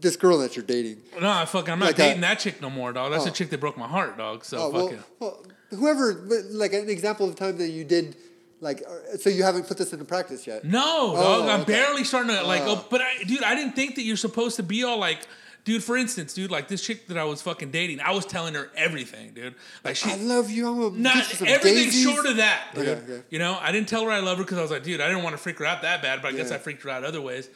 this 0.00 0.16
girl 0.16 0.38
that 0.38 0.56
you're 0.56 0.64
dating. 0.64 0.98
no, 1.20 1.28
I 1.30 1.44
fuck. 1.46 1.68
I'm 1.68 1.78
not 1.78 1.86
Like 1.86 1.94
a- 1.98 2.02
dating 2.02 2.20
that 2.22 2.38
chick 2.38 2.60
no 2.62 2.70
more, 2.70 2.92
dog. 2.92 3.12
That's 3.12 3.24
Oh. 3.24 3.28
a 3.28 3.32
chick 3.32 3.50
that 3.50 3.58
broke 3.60 3.76
my 3.78 3.88
heart, 3.88 4.16
dog. 4.18 4.44
So 4.44 4.58
Oh 4.58 4.62
fuck 4.70 4.72
well, 4.74 4.88
it. 4.88 5.00
well, 5.20 5.46
whoever. 5.70 6.12
Like 6.50 6.72
an 6.72 6.88
example 6.88 7.28
of 7.28 7.36
time 7.36 7.58
that 7.58 7.68
you 7.70 7.84
did. 7.84 8.16
Like, 8.60 8.82
uh, 8.88 9.16
so 9.18 9.28
you 9.28 9.42
haven't 9.42 9.66
put 9.66 9.76
this 9.76 9.92
into 9.92 10.04
practice 10.06 10.46
yet. 10.46 10.64
No, 10.64 11.12
Oh, 11.16 11.40
dog. 11.40 11.48
I'm 11.50 11.60
okay. 11.62 11.72
barely 11.72 12.04
starting 12.04 12.34
to 12.34 12.42
like. 12.46 12.62
Oh, 12.64 12.84
but 12.90 13.02
I, 13.02 13.22
dude, 13.24 13.42
I 13.42 13.54
didn't 13.54 13.72
think 13.74 13.94
that 13.96 14.02
you're 14.02 14.16
supposed 14.16 14.56
to 14.56 14.62
be 14.62 14.84
all 14.84 14.98
like. 14.98 15.18
Dude, 15.64 15.82
for 15.82 15.96
instance, 15.96 16.34
dude, 16.34 16.50
like 16.50 16.68
this 16.68 16.84
chick 16.84 17.06
that 17.06 17.16
I 17.16 17.24
was 17.24 17.40
fucking 17.40 17.70
dating, 17.70 18.00
I 18.00 18.10
was 18.12 18.26
telling 18.26 18.52
her 18.54 18.70
everything, 18.76 19.32
dude. 19.32 19.54
Like 19.82 19.96
she, 19.96 20.10
I 20.10 20.16
love 20.16 20.50
you. 20.50 20.68
I'm 20.68 20.78
gonna 20.78 20.98
Not 20.98 21.14
get 21.14 21.30
you 21.30 21.36
some 21.36 21.48
everything 21.48 21.84
daisies. 21.84 22.02
short 22.02 22.26
of 22.26 22.36
that, 22.36 22.64
dude. 22.74 22.86
Okay, 22.88 23.00
okay. 23.14 23.22
You 23.30 23.38
know, 23.38 23.56
I 23.58 23.72
didn't 23.72 23.88
tell 23.88 24.04
her 24.04 24.10
I 24.10 24.20
love 24.20 24.36
her 24.36 24.44
because 24.44 24.58
I 24.58 24.62
was 24.62 24.70
like, 24.70 24.82
dude, 24.82 25.00
I 25.00 25.08
didn't 25.08 25.22
want 25.22 25.32
to 25.34 25.38
freak 25.42 25.58
her 25.60 25.64
out 25.64 25.80
that 25.80 26.02
bad, 26.02 26.20
but 26.20 26.34
I 26.34 26.36
guess 26.36 26.50
I 26.50 26.58
freaked 26.58 26.82
her 26.82 26.90
out 26.90 27.02
other 27.02 27.22
ways. 27.22 27.48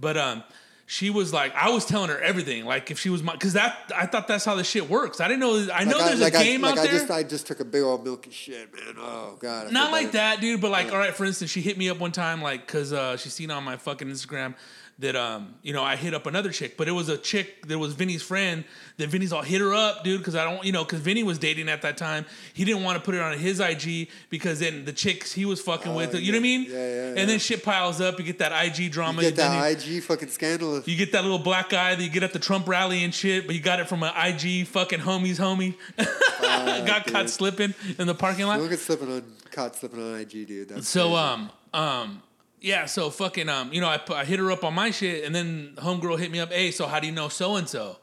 But 0.00 0.16
um, 0.16 0.42
she 0.86 1.10
was 1.10 1.34
like, 1.34 1.54
I 1.54 1.68
was 1.68 1.84
telling 1.84 2.08
her 2.08 2.18
everything, 2.18 2.64
like 2.64 2.90
if 2.90 2.98
she 2.98 3.10
was 3.10 3.22
my, 3.22 3.34
because 3.34 3.52
that 3.52 3.92
I 3.94 4.06
thought 4.06 4.26
that's 4.26 4.46
how 4.46 4.54
the 4.54 4.64
shit 4.64 4.88
works. 4.88 5.20
I 5.20 5.28
didn't 5.28 5.40
know. 5.40 5.68
I 5.72 5.84
know 5.84 5.98
Like 5.98 6.02
I, 6.02 6.08
there's 6.08 6.20
like 6.22 6.34
a 6.34 6.38
I, 6.38 6.42
game 6.44 6.62
like 6.62 6.72
out 6.72 6.78
I 6.78 6.82
there. 6.86 6.92
just 6.92 7.10
I 7.10 7.22
just 7.24 7.46
took 7.46 7.60
a 7.60 7.64
big 7.66 7.82
old 7.82 8.04
milky 8.04 8.30
shit, 8.30 8.72
man. 8.72 8.94
Oh 8.96 9.36
god. 9.38 9.66
I 9.66 9.70
Not 9.70 9.92
like 9.92 10.12
that, 10.12 10.40
dude. 10.40 10.62
But 10.62 10.70
like, 10.70 10.90
all 10.92 10.98
right. 10.98 11.14
For 11.14 11.26
instance, 11.26 11.50
she 11.50 11.60
hit 11.60 11.76
me 11.76 11.90
up 11.90 11.98
one 11.98 12.12
time, 12.12 12.40
like, 12.40 12.66
cause 12.66 12.94
uh, 12.94 13.18
she 13.18 13.28
seen 13.28 13.50
on 13.50 13.64
my 13.64 13.76
fucking 13.76 14.08
Instagram 14.08 14.54
that 15.00 15.16
um, 15.16 15.54
you 15.62 15.72
know, 15.72 15.82
I 15.82 15.96
hit 15.96 16.12
up 16.14 16.26
another 16.26 16.50
chick, 16.50 16.76
but 16.76 16.86
it 16.86 16.92
was 16.92 17.08
a 17.08 17.16
chick 17.18 17.66
that 17.68 17.78
was 17.78 17.94
Vinny's 17.94 18.22
friend. 18.22 18.64
That 18.98 19.08
Vinny's 19.08 19.32
all 19.32 19.40
hit 19.42 19.60
her 19.62 19.72
up, 19.74 20.04
dude, 20.04 20.20
because 20.20 20.34
I 20.34 20.44
don't, 20.44 20.62
you 20.64 20.72
know, 20.72 20.84
because 20.84 21.00
Vinny 21.00 21.22
was 21.22 21.38
dating 21.38 21.68
at 21.70 21.80
that 21.82 21.96
time. 21.96 22.26
He 22.52 22.66
didn't 22.66 22.82
want 22.84 22.98
to 22.98 23.02
put 23.04 23.14
it 23.14 23.20
on 23.22 23.36
his 23.38 23.60
IG 23.60 24.08
because 24.28 24.60
then 24.60 24.84
the 24.84 24.92
chicks 24.92 25.32
he 25.32 25.46
was 25.46 25.60
fucking 25.60 25.94
with, 25.94 26.14
you 26.14 26.32
know 26.32 26.36
what 26.36 26.40
I 26.40 26.42
mean? 26.42 26.66
Oh, 26.68 26.72
yeah, 26.72 26.78
yeah, 26.78 27.06
And 27.08 27.18
yeah. 27.18 27.24
then 27.24 27.38
shit 27.38 27.64
piles 27.64 28.00
up. 28.02 28.18
You 28.18 28.24
get 28.26 28.38
that 28.40 28.52
IG 28.52 28.92
drama. 28.92 29.22
You 29.22 29.28
get 29.30 29.36
that 29.36 29.86
you- 29.88 29.96
IG 29.96 30.02
fucking 30.02 30.28
scandal. 30.28 30.82
you 30.84 30.96
get 30.96 31.12
that 31.12 31.22
little 31.22 31.38
black 31.38 31.70
guy 31.70 31.94
that 31.94 32.02
you 32.02 32.10
get 32.10 32.22
at 32.22 32.32
the 32.34 32.38
Trump 32.38 32.68
rally 32.68 33.02
and 33.02 33.14
shit, 33.14 33.46
but 33.46 33.54
you 33.56 33.62
got 33.62 33.80
it 33.80 33.88
from 33.88 34.02
an 34.02 34.12
IG 34.14 34.66
fucking 34.66 35.00
homie's 35.00 35.38
homie. 35.38 35.74
got 36.86 37.06
caught 37.06 37.30
slipping 37.30 37.74
in 37.98 38.06
the 38.06 38.14
parking 38.14 38.46
lot. 38.46 38.58
Don't 38.58 38.68
get 38.68 38.78
slipping 38.78 39.10
on 39.10 39.22
caught 39.50 39.76
slipping 39.76 40.00
on 40.02 40.20
IG, 40.20 40.46
dude. 40.46 40.68
That's 40.68 40.88
So 40.88 41.08
crazy. 41.10 41.14
um 41.16 41.50
um 41.72 42.22
yeah, 42.60 42.86
so 42.86 43.10
fucking 43.10 43.48
um 43.48 43.72
you 43.72 43.80
know 43.80 43.88
I 43.88 44.00
I 44.14 44.24
hit 44.24 44.38
her 44.38 44.50
up 44.50 44.64
on 44.64 44.74
my 44.74 44.90
shit 44.90 45.24
and 45.24 45.34
then 45.34 45.74
homegirl 45.76 46.18
hit 46.18 46.30
me 46.30 46.40
up, 46.40 46.52
"Hey, 46.52 46.70
so 46.70 46.86
how 46.86 47.00
do 47.00 47.06
you 47.06 47.12
know 47.12 47.28
so 47.28 47.56
and 47.56 47.68
so?" 47.68 47.98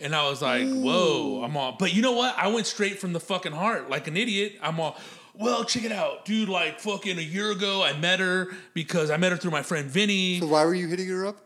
And 0.00 0.14
I 0.14 0.28
was 0.28 0.42
like, 0.42 0.66
"Whoa, 0.66 1.42
I'm 1.44 1.56
all." 1.56 1.76
But 1.78 1.94
you 1.94 2.02
know 2.02 2.12
what? 2.12 2.34
I 2.36 2.48
went 2.48 2.66
straight 2.66 2.98
from 2.98 3.12
the 3.12 3.20
fucking 3.20 3.52
heart, 3.52 3.88
like 3.90 4.08
an 4.08 4.16
idiot. 4.16 4.54
I'm 4.62 4.80
all. 4.80 4.96
Well, 5.34 5.64
check 5.64 5.84
it 5.84 5.92
out, 5.92 6.24
dude. 6.24 6.48
Like 6.48 6.80
fucking 6.80 7.18
a 7.18 7.22
year 7.22 7.50
ago, 7.52 7.82
I 7.82 7.92
met 7.98 8.20
her 8.20 8.48
because 8.74 9.10
I 9.10 9.16
met 9.16 9.32
her 9.32 9.38
through 9.38 9.50
my 9.52 9.62
friend 9.62 9.88
Vinny. 9.90 10.40
So 10.40 10.46
why 10.46 10.64
were 10.64 10.74
you 10.74 10.88
hitting 10.88 11.08
her 11.08 11.26
up? 11.26 11.36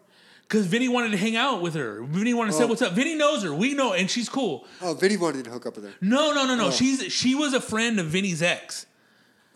Because 0.42 0.66
Vinny 0.66 0.88
wanted 0.88 1.10
to 1.10 1.16
hang 1.16 1.34
out 1.34 1.60
with 1.60 1.74
her. 1.74 2.02
Vinny 2.04 2.32
wanted 2.32 2.52
to 2.52 2.56
say 2.58 2.64
Oh. 2.64 2.66
what's 2.68 2.80
up. 2.82 2.92
Vinny 2.92 3.16
knows 3.16 3.42
her. 3.42 3.52
We 3.52 3.74
know, 3.74 3.92
and 3.94 4.08
she's 4.08 4.28
cool. 4.28 4.64
Oh, 4.80 4.94
Vinny 4.94 5.16
wanted 5.16 5.44
to 5.44 5.50
hook 5.50 5.66
up 5.66 5.74
with 5.74 5.84
her. 5.84 5.92
No, 6.00 6.32
no, 6.32 6.46
no, 6.46 6.54
no. 6.54 6.68
Oh. 6.68 6.70
She's 6.70 7.12
she 7.12 7.34
was 7.34 7.52
a 7.52 7.60
friend 7.60 7.98
of 7.98 8.06
Vinny's 8.06 8.42
ex. 8.42 8.86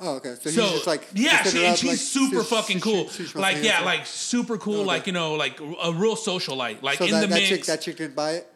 Oh, 0.02 0.16
okay. 0.16 0.34
So, 0.40 0.50
So 0.50 0.62
he's 0.62 0.70
just 0.72 0.86
like 0.86 1.06
yeah, 1.12 1.42
she, 1.42 1.64
and 1.66 1.76
she's 1.76 1.90
like, 1.90 1.98
super 1.98 2.42
she- 2.42 2.48
fucking 2.54 2.80
cool. 2.80 3.08
she- 3.08 3.26
she 3.26 3.38
like 3.38 3.62
yeah, 3.62 3.80
like 3.82 4.06
super 4.06 4.56
cool. 4.56 4.76
Okay. 4.80 4.84
Like 4.86 5.06
you 5.06 5.12
know, 5.12 5.34
like 5.34 5.60
a 5.60 5.92
real 5.92 6.16
socialite. 6.16 6.82
Like 6.82 6.98
So 6.98 7.04
in 7.04 7.10
that, 7.12 7.20
the 7.20 7.26
that 7.28 7.34
mix. 7.34 7.48
chick, 7.48 7.64
that 7.66 7.82
chick 7.82 7.96
didn't 7.98 8.16
buy 8.16 8.32
it. 8.32 8.49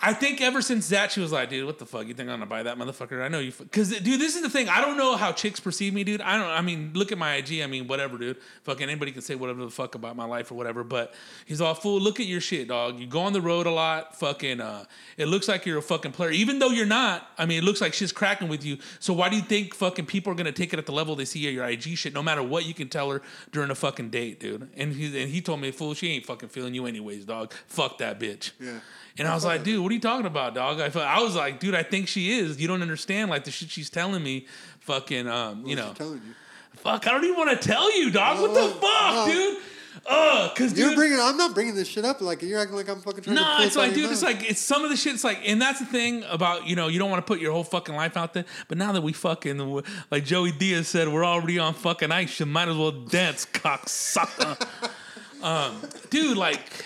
I 0.00 0.12
think 0.12 0.40
ever 0.40 0.60
since 0.60 0.88
that, 0.88 1.12
she 1.12 1.20
was 1.20 1.32
like, 1.32 1.50
dude, 1.50 1.66
what 1.66 1.78
the 1.78 1.86
fuck? 1.86 2.06
You 2.06 2.14
think 2.14 2.28
I'm 2.28 2.38
gonna 2.38 2.46
buy 2.46 2.62
that 2.62 2.78
motherfucker? 2.78 3.22
I 3.22 3.28
know 3.28 3.38
you. 3.38 3.52
Because, 3.52 3.90
dude, 4.00 4.20
this 4.20 4.36
is 4.36 4.42
the 4.42 4.50
thing. 4.50 4.68
I 4.68 4.80
don't 4.80 4.96
know 4.96 5.16
how 5.16 5.32
chicks 5.32 5.60
perceive 5.60 5.94
me, 5.94 6.04
dude. 6.04 6.20
I 6.20 6.36
don't, 6.36 6.48
I 6.48 6.60
mean, 6.60 6.90
look 6.94 7.12
at 7.12 7.18
my 7.18 7.36
IG. 7.36 7.60
I 7.62 7.66
mean, 7.66 7.86
whatever, 7.86 8.18
dude. 8.18 8.36
Fucking 8.62 8.88
anybody 8.88 9.12
can 9.12 9.22
say 9.22 9.34
whatever 9.34 9.64
the 9.64 9.70
fuck 9.70 9.94
about 9.94 10.16
my 10.16 10.24
life 10.24 10.50
or 10.50 10.54
whatever. 10.54 10.84
But 10.84 11.14
he's 11.46 11.60
all, 11.60 11.74
fool, 11.74 12.00
look 12.00 12.20
at 12.20 12.26
your 12.26 12.40
shit, 12.40 12.68
dog. 12.68 12.98
You 12.98 13.06
go 13.06 13.20
on 13.20 13.32
the 13.32 13.40
road 13.40 13.66
a 13.66 13.70
lot. 13.70 14.16
Fucking, 14.18 14.60
uh, 14.60 14.84
it 15.16 15.26
looks 15.26 15.48
like 15.48 15.66
you're 15.66 15.78
a 15.78 15.82
fucking 15.82 16.12
player. 16.12 16.30
Even 16.30 16.58
though 16.58 16.70
you're 16.70 16.86
not, 16.86 17.28
I 17.38 17.46
mean, 17.46 17.58
it 17.58 17.64
looks 17.64 17.80
like 17.80 17.94
shit's 17.94 18.12
cracking 18.12 18.48
with 18.48 18.64
you. 18.64 18.78
So 19.00 19.12
why 19.12 19.28
do 19.28 19.36
you 19.36 19.42
think 19.42 19.74
fucking 19.74 20.06
people 20.06 20.32
are 20.32 20.36
gonna 20.36 20.52
take 20.52 20.72
it 20.72 20.78
at 20.78 20.86
the 20.86 20.92
level 20.92 21.16
they 21.16 21.24
see 21.24 21.40
your 21.40 21.64
IG 21.66 21.96
shit, 21.96 22.12
no 22.12 22.22
matter 22.22 22.42
what 22.42 22.66
you 22.66 22.74
can 22.74 22.88
tell 22.88 23.10
her 23.10 23.22
during 23.52 23.70
a 23.70 23.74
fucking 23.74 24.10
date, 24.10 24.40
dude? 24.40 24.68
And 24.76 24.92
he, 24.92 25.22
and 25.22 25.30
he 25.30 25.40
told 25.40 25.60
me, 25.60 25.70
fool, 25.70 25.94
she 25.94 26.10
ain't 26.10 26.26
fucking 26.26 26.48
feeling 26.48 26.74
you 26.74 26.86
anyways, 26.86 27.24
dog. 27.24 27.52
Fuck 27.68 27.98
that 27.98 28.18
bitch. 28.18 28.52
Yeah. 28.60 28.80
And 29.16 29.28
I 29.28 29.34
was 29.34 29.44
like, 29.44 29.62
dude, 29.62 29.83
what 29.84 29.90
are 29.92 29.94
you 29.94 30.00
talking 30.00 30.26
about, 30.26 30.54
dog? 30.54 30.80
I, 30.80 30.88
felt- 30.90 31.06
I 31.06 31.22
was 31.22 31.36
like, 31.36 31.60
dude, 31.60 31.74
I 31.74 31.82
think 31.84 32.08
she 32.08 32.32
is. 32.32 32.60
You 32.60 32.66
don't 32.66 32.82
understand, 32.82 33.30
like 33.30 33.44
the 33.44 33.50
shit 33.50 33.70
she's 33.70 33.90
telling 33.90 34.22
me, 34.22 34.46
fucking, 34.80 35.28
um, 35.28 35.64
you 35.66 35.76
know, 35.76 35.88
she 35.90 35.94
telling 35.98 36.14
you? 36.26 36.34
fuck. 36.76 37.06
I 37.06 37.10
don't 37.12 37.24
even 37.24 37.36
want 37.36 37.50
to 37.60 37.68
tell 37.68 37.96
you, 37.96 38.10
dog. 38.10 38.40
What 38.40 38.54
the 38.54 38.60
Oh, 38.60 38.68
fuck, 38.70 38.80
oh. 38.82 39.26
dude? 39.30 39.62
Uh, 40.06 40.52
cause 40.56 40.76
You're 40.76 40.88
dude, 40.88 40.96
bringing. 40.96 41.20
I'm 41.20 41.36
not 41.36 41.54
bringing 41.54 41.76
this 41.76 41.86
shit 41.86 42.04
up. 42.04 42.20
Like 42.20 42.42
you're 42.42 42.58
acting 42.58 42.74
like 42.76 42.88
I'm 42.88 43.00
fucking 43.00 43.22
trying 43.22 43.36
to. 43.36 43.42
no, 43.42 43.58
it's 43.60 43.76
like, 43.76 43.94
dude, 43.94 44.10
it's 44.10 44.22
like 44.24 44.42
it's 44.50 44.60
some 44.60 44.82
of 44.82 44.90
the 44.90 44.96
shit. 44.96 45.14
It's 45.14 45.22
like, 45.22 45.38
and 45.48 45.62
that's 45.62 45.78
the 45.78 45.86
thing 45.86 46.24
about 46.28 46.66
you 46.66 46.74
know 46.74 46.88
you 46.88 46.98
don't 46.98 47.10
want 47.10 47.24
to 47.24 47.32
put 47.32 47.40
your 47.40 47.52
whole 47.52 47.62
fucking 47.62 47.94
life 47.94 48.16
out 48.16 48.34
there. 48.34 48.44
But 48.66 48.76
now 48.76 48.90
that 48.90 49.02
we 49.02 49.12
fucking 49.12 49.82
like 50.10 50.24
Joey 50.24 50.50
Diaz 50.50 50.88
said, 50.88 51.06
we're 51.08 51.24
already 51.24 51.60
on 51.60 51.74
fucking 51.74 52.10
ice. 52.10 52.40
You 52.40 52.46
might 52.46 52.66
as 52.68 52.76
well 52.76 52.90
dance, 52.90 53.46
cocksucker. 53.46 54.66
um, 55.44 55.80
dude, 56.10 56.36
like, 56.36 56.84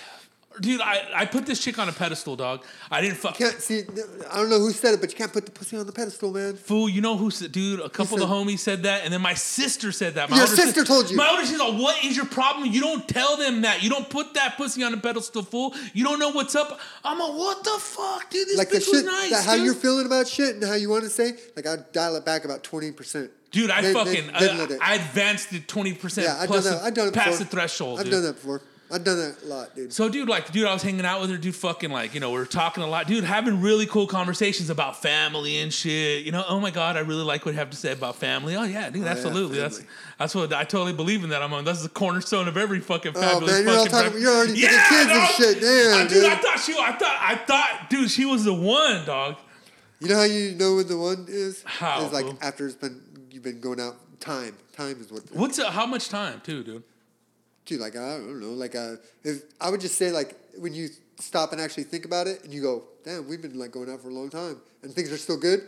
dude, 0.60 0.80
I 0.80 1.06
I 1.14 1.26
put 1.26 1.46
this 1.46 1.60
chick 1.62 1.78
on 1.78 1.88
a 1.88 1.92
pedestal, 1.92 2.36
dog. 2.36 2.64
I 2.90 3.00
didn't 3.00 3.16
fuck. 3.16 3.36
Can't 3.36 3.60
see. 3.60 3.82
I 4.30 4.36
don't 4.36 4.50
know 4.50 4.58
who 4.58 4.70
said 4.72 4.94
it, 4.94 5.00
but 5.00 5.10
you 5.10 5.16
can't 5.16 5.32
put 5.32 5.44
the 5.46 5.52
pussy 5.52 5.76
on 5.76 5.86
the 5.86 5.92
pedestal, 5.92 6.32
man. 6.32 6.56
Fool, 6.56 6.88
you 6.88 7.00
know 7.00 7.16
who 7.16 7.30
said, 7.30 7.52
dude? 7.52 7.80
A 7.80 7.88
couple 7.88 8.14
of 8.14 8.20
the 8.28 8.34
homies 8.34 8.58
said 8.60 8.82
that, 8.84 9.04
and 9.04 9.12
then 9.12 9.20
my 9.20 9.34
sister 9.34 9.92
said 9.92 10.14
that. 10.14 10.30
My 10.30 10.36
Your 10.38 10.46
sister 10.46 10.80
sis- 10.80 10.88
told 10.88 11.10
you. 11.10 11.16
My 11.16 11.28
older 11.30 11.44
sister, 11.46 11.58
like, 11.64 11.80
what 11.80 12.04
is 12.04 12.16
your 12.16 12.26
problem? 12.26 12.70
You 12.72 12.80
don't 12.80 13.06
tell 13.08 13.36
them 13.36 13.62
that. 13.62 13.82
You 13.82 13.90
don't 13.90 14.08
put 14.08 14.34
that 14.34 14.56
pussy 14.56 14.82
on 14.82 14.92
a 14.94 14.96
pedestal, 14.98 15.42
fool. 15.42 15.74
You 15.94 16.04
don't 16.04 16.18
know 16.18 16.30
what's 16.30 16.54
up. 16.54 16.78
I'm 17.04 17.18
like, 17.18 17.32
what 17.32 17.64
the 17.64 17.76
fuck, 17.78 18.30
dude? 18.30 18.48
This 18.48 18.58
Like 18.58 18.70
the 18.70 18.78
bitch 18.78 18.90
was 18.92 19.04
nice, 19.04 19.30
that 19.30 19.44
how 19.46 19.56
dude. 19.56 19.64
you're 19.64 19.74
feeling 19.74 20.06
about 20.06 20.26
shit 20.28 20.54
and 20.56 20.64
how 20.64 20.74
you 20.74 20.90
want 20.90 21.04
to 21.04 21.10
say. 21.10 21.32
Like 21.56 21.66
I 21.66 21.76
dial 21.92 22.16
it 22.16 22.24
back 22.24 22.44
about 22.44 22.62
twenty 22.64 22.92
percent. 22.92 23.30
Dude, 23.50 23.70
I 23.70 23.80
Then- 23.80 23.94
fucking 23.94 24.26
then 24.38 24.78
I. 24.82 24.92
I 24.92 24.94
advanced 24.96 25.52
it 25.54 25.66
twenty 25.68 25.94
percent 25.94 26.26
Yeah, 26.26 26.36
I've 26.38 26.50
done 26.50 26.64
that. 26.64 26.82
I've 26.82 26.92
done 26.94 27.08
it 27.08 27.14
past 27.14 27.30
before. 27.38 27.44
the 27.44 27.50
threshold. 27.50 27.98
I've 27.98 28.04
dude. 28.04 28.12
done 28.12 28.22
that 28.24 28.32
before. 28.34 28.60
I've 28.90 29.04
done 29.04 29.18
that 29.18 29.42
a 29.42 29.46
lot, 29.46 29.76
dude. 29.76 29.92
So, 29.92 30.08
dude, 30.08 30.28
like, 30.30 30.50
dude, 30.50 30.66
I 30.66 30.72
was 30.72 30.82
hanging 30.82 31.04
out 31.04 31.20
with 31.20 31.28
her, 31.30 31.36
dude, 31.36 31.54
fucking, 31.54 31.90
like, 31.90 32.14
you 32.14 32.20
know, 32.20 32.30
we 32.30 32.38
are 32.40 32.46
talking 32.46 32.82
a 32.82 32.86
lot, 32.86 33.06
dude, 33.06 33.22
having 33.22 33.60
really 33.60 33.84
cool 33.84 34.06
conversations 34.06 34.70
about 34.70 35.02
family 35.02 35.58
and 35.58 35.70
shit. 35.72 36.24
You 36.24 36.32
know, 36.32 36.42
oh 36.48 36.58
my 36.58 36.70
god, 36.70 36.96
I 36.96 37.00
really 37.00 37.22
like 37.22 37.44
what 37.44 37.52
you 37.52 37.58
have 37.58 37.68
to 37.70 37.76
say 37.76 37.92
about 37.92 38.16
family. 38.16 38.56
Oh 38.56 38.62
yeah, 38.62 38.88
dude, 38.88 39.02
yeah, 39.04 39.10
absolutely. 39.10 39.58
that's 39.58 39.82
that's 40.18 40.34
what 40.34 40.52
I 40.54 40.64
totally 40.64 40.94
believe 40.94 41.22
in 41.22 41.30
that. 41.30 41.42
I'm 41.42 41.52
on. 41.52 41.64
That's 41.64 41.82
the 41.82 41.90
cornerstone 41.90 42.48
of 42.48 42.56
every 42.56 42.80
fucking 42.80 43.12
Oh, 43.14 43.20
fabulous. 43.20 43.52
man, 43.52 43.62
you're 43.64 43.76
all 43.78 43.86
fucking 43.86 44.06
talking- 44.10 44.22
you're 44.22 44.34
already 44.34 44.52
thinking 44.54 44.78
kids 44.88 45.10
and 45.10 45.28
shit. 45.36 45.60
Damn, 45.60 46.06
Uh, 46.06 46.08
dude, 46.08 46.24
I 46.24 46.36
thought 46.36 46.58
she. 46.60 46.72
I 46.72 46.92
thought. 46.92 47.18
I 47.20 47.34
thought, 47.36 47.86
dude, 47.90 48.10
she 48.10 48.24
was 48.24 48.44
the 48.44 48.54
one, 48.54 49.04
dog. 49.04 49.36
You 50.00 50.08
know 50.08 50.16
how 50.16 50.22
you 50.24 50.52
know 50.54 50.76
when 50.76 50.86
the 50.88 50.96
one 50.96 51.26
is? 51.28 51.62
How, 51.66 52.04
It's 52.04 52.12
like 52.14 52.26
after 52.40 52.64
it's 52.66 52.76
been 52.76 53.02
you've 53.30 53.42
been 53.42 53.60
going 53.60 53.80
out. 53.80 53.96
Time, 54.20 54.56
time 54.72 55.00
is 55.00 55.12
what. 55.12 55.22
What's 55.32 55.58
uh, 55.60 55.70
how 55.70 55.86
much 55.86 56.08
time, 56.08 56.40
too, 56.44 56.64
dude? 56.64 56.82
Dude, 57.68 57.80
like 57.80 57.96
I 57.96 58.16
don't 58.16 58.40
know, 58.40 58.52
like 58.52 58.74
uh, 58.74 58.96
if 59.22 59.42
I 59.60 59.68
would 59.68 59.82
just 59.82 59.96
say 59.96 60.10
like 60.10 60.34
when 60.56 60.72
you 60.72 60.88
stop 61.18 61.52
and 61.52 61.60
actually 61.60 61.84
think 61.84 62.06
about 62.06 62.26
it, 62.26 62.42
and 62.42 62.50
you 62.52 62.62
go, 62.62 62.84
"Damn, 63.04 63.28
we've 63.28 63.42
been 63.42 63.58
like 63.58 63.72
going 63.72 63.90
out 63.90 64.00
for 64.00 64.08
a 64.08 64.12
long 64.14 64.30
time, 64.30 64.56
and 64.82 64.90
things 64.94 65.12
are 65.12 65.18
still 65.18 65.36
good." 65.36 65.60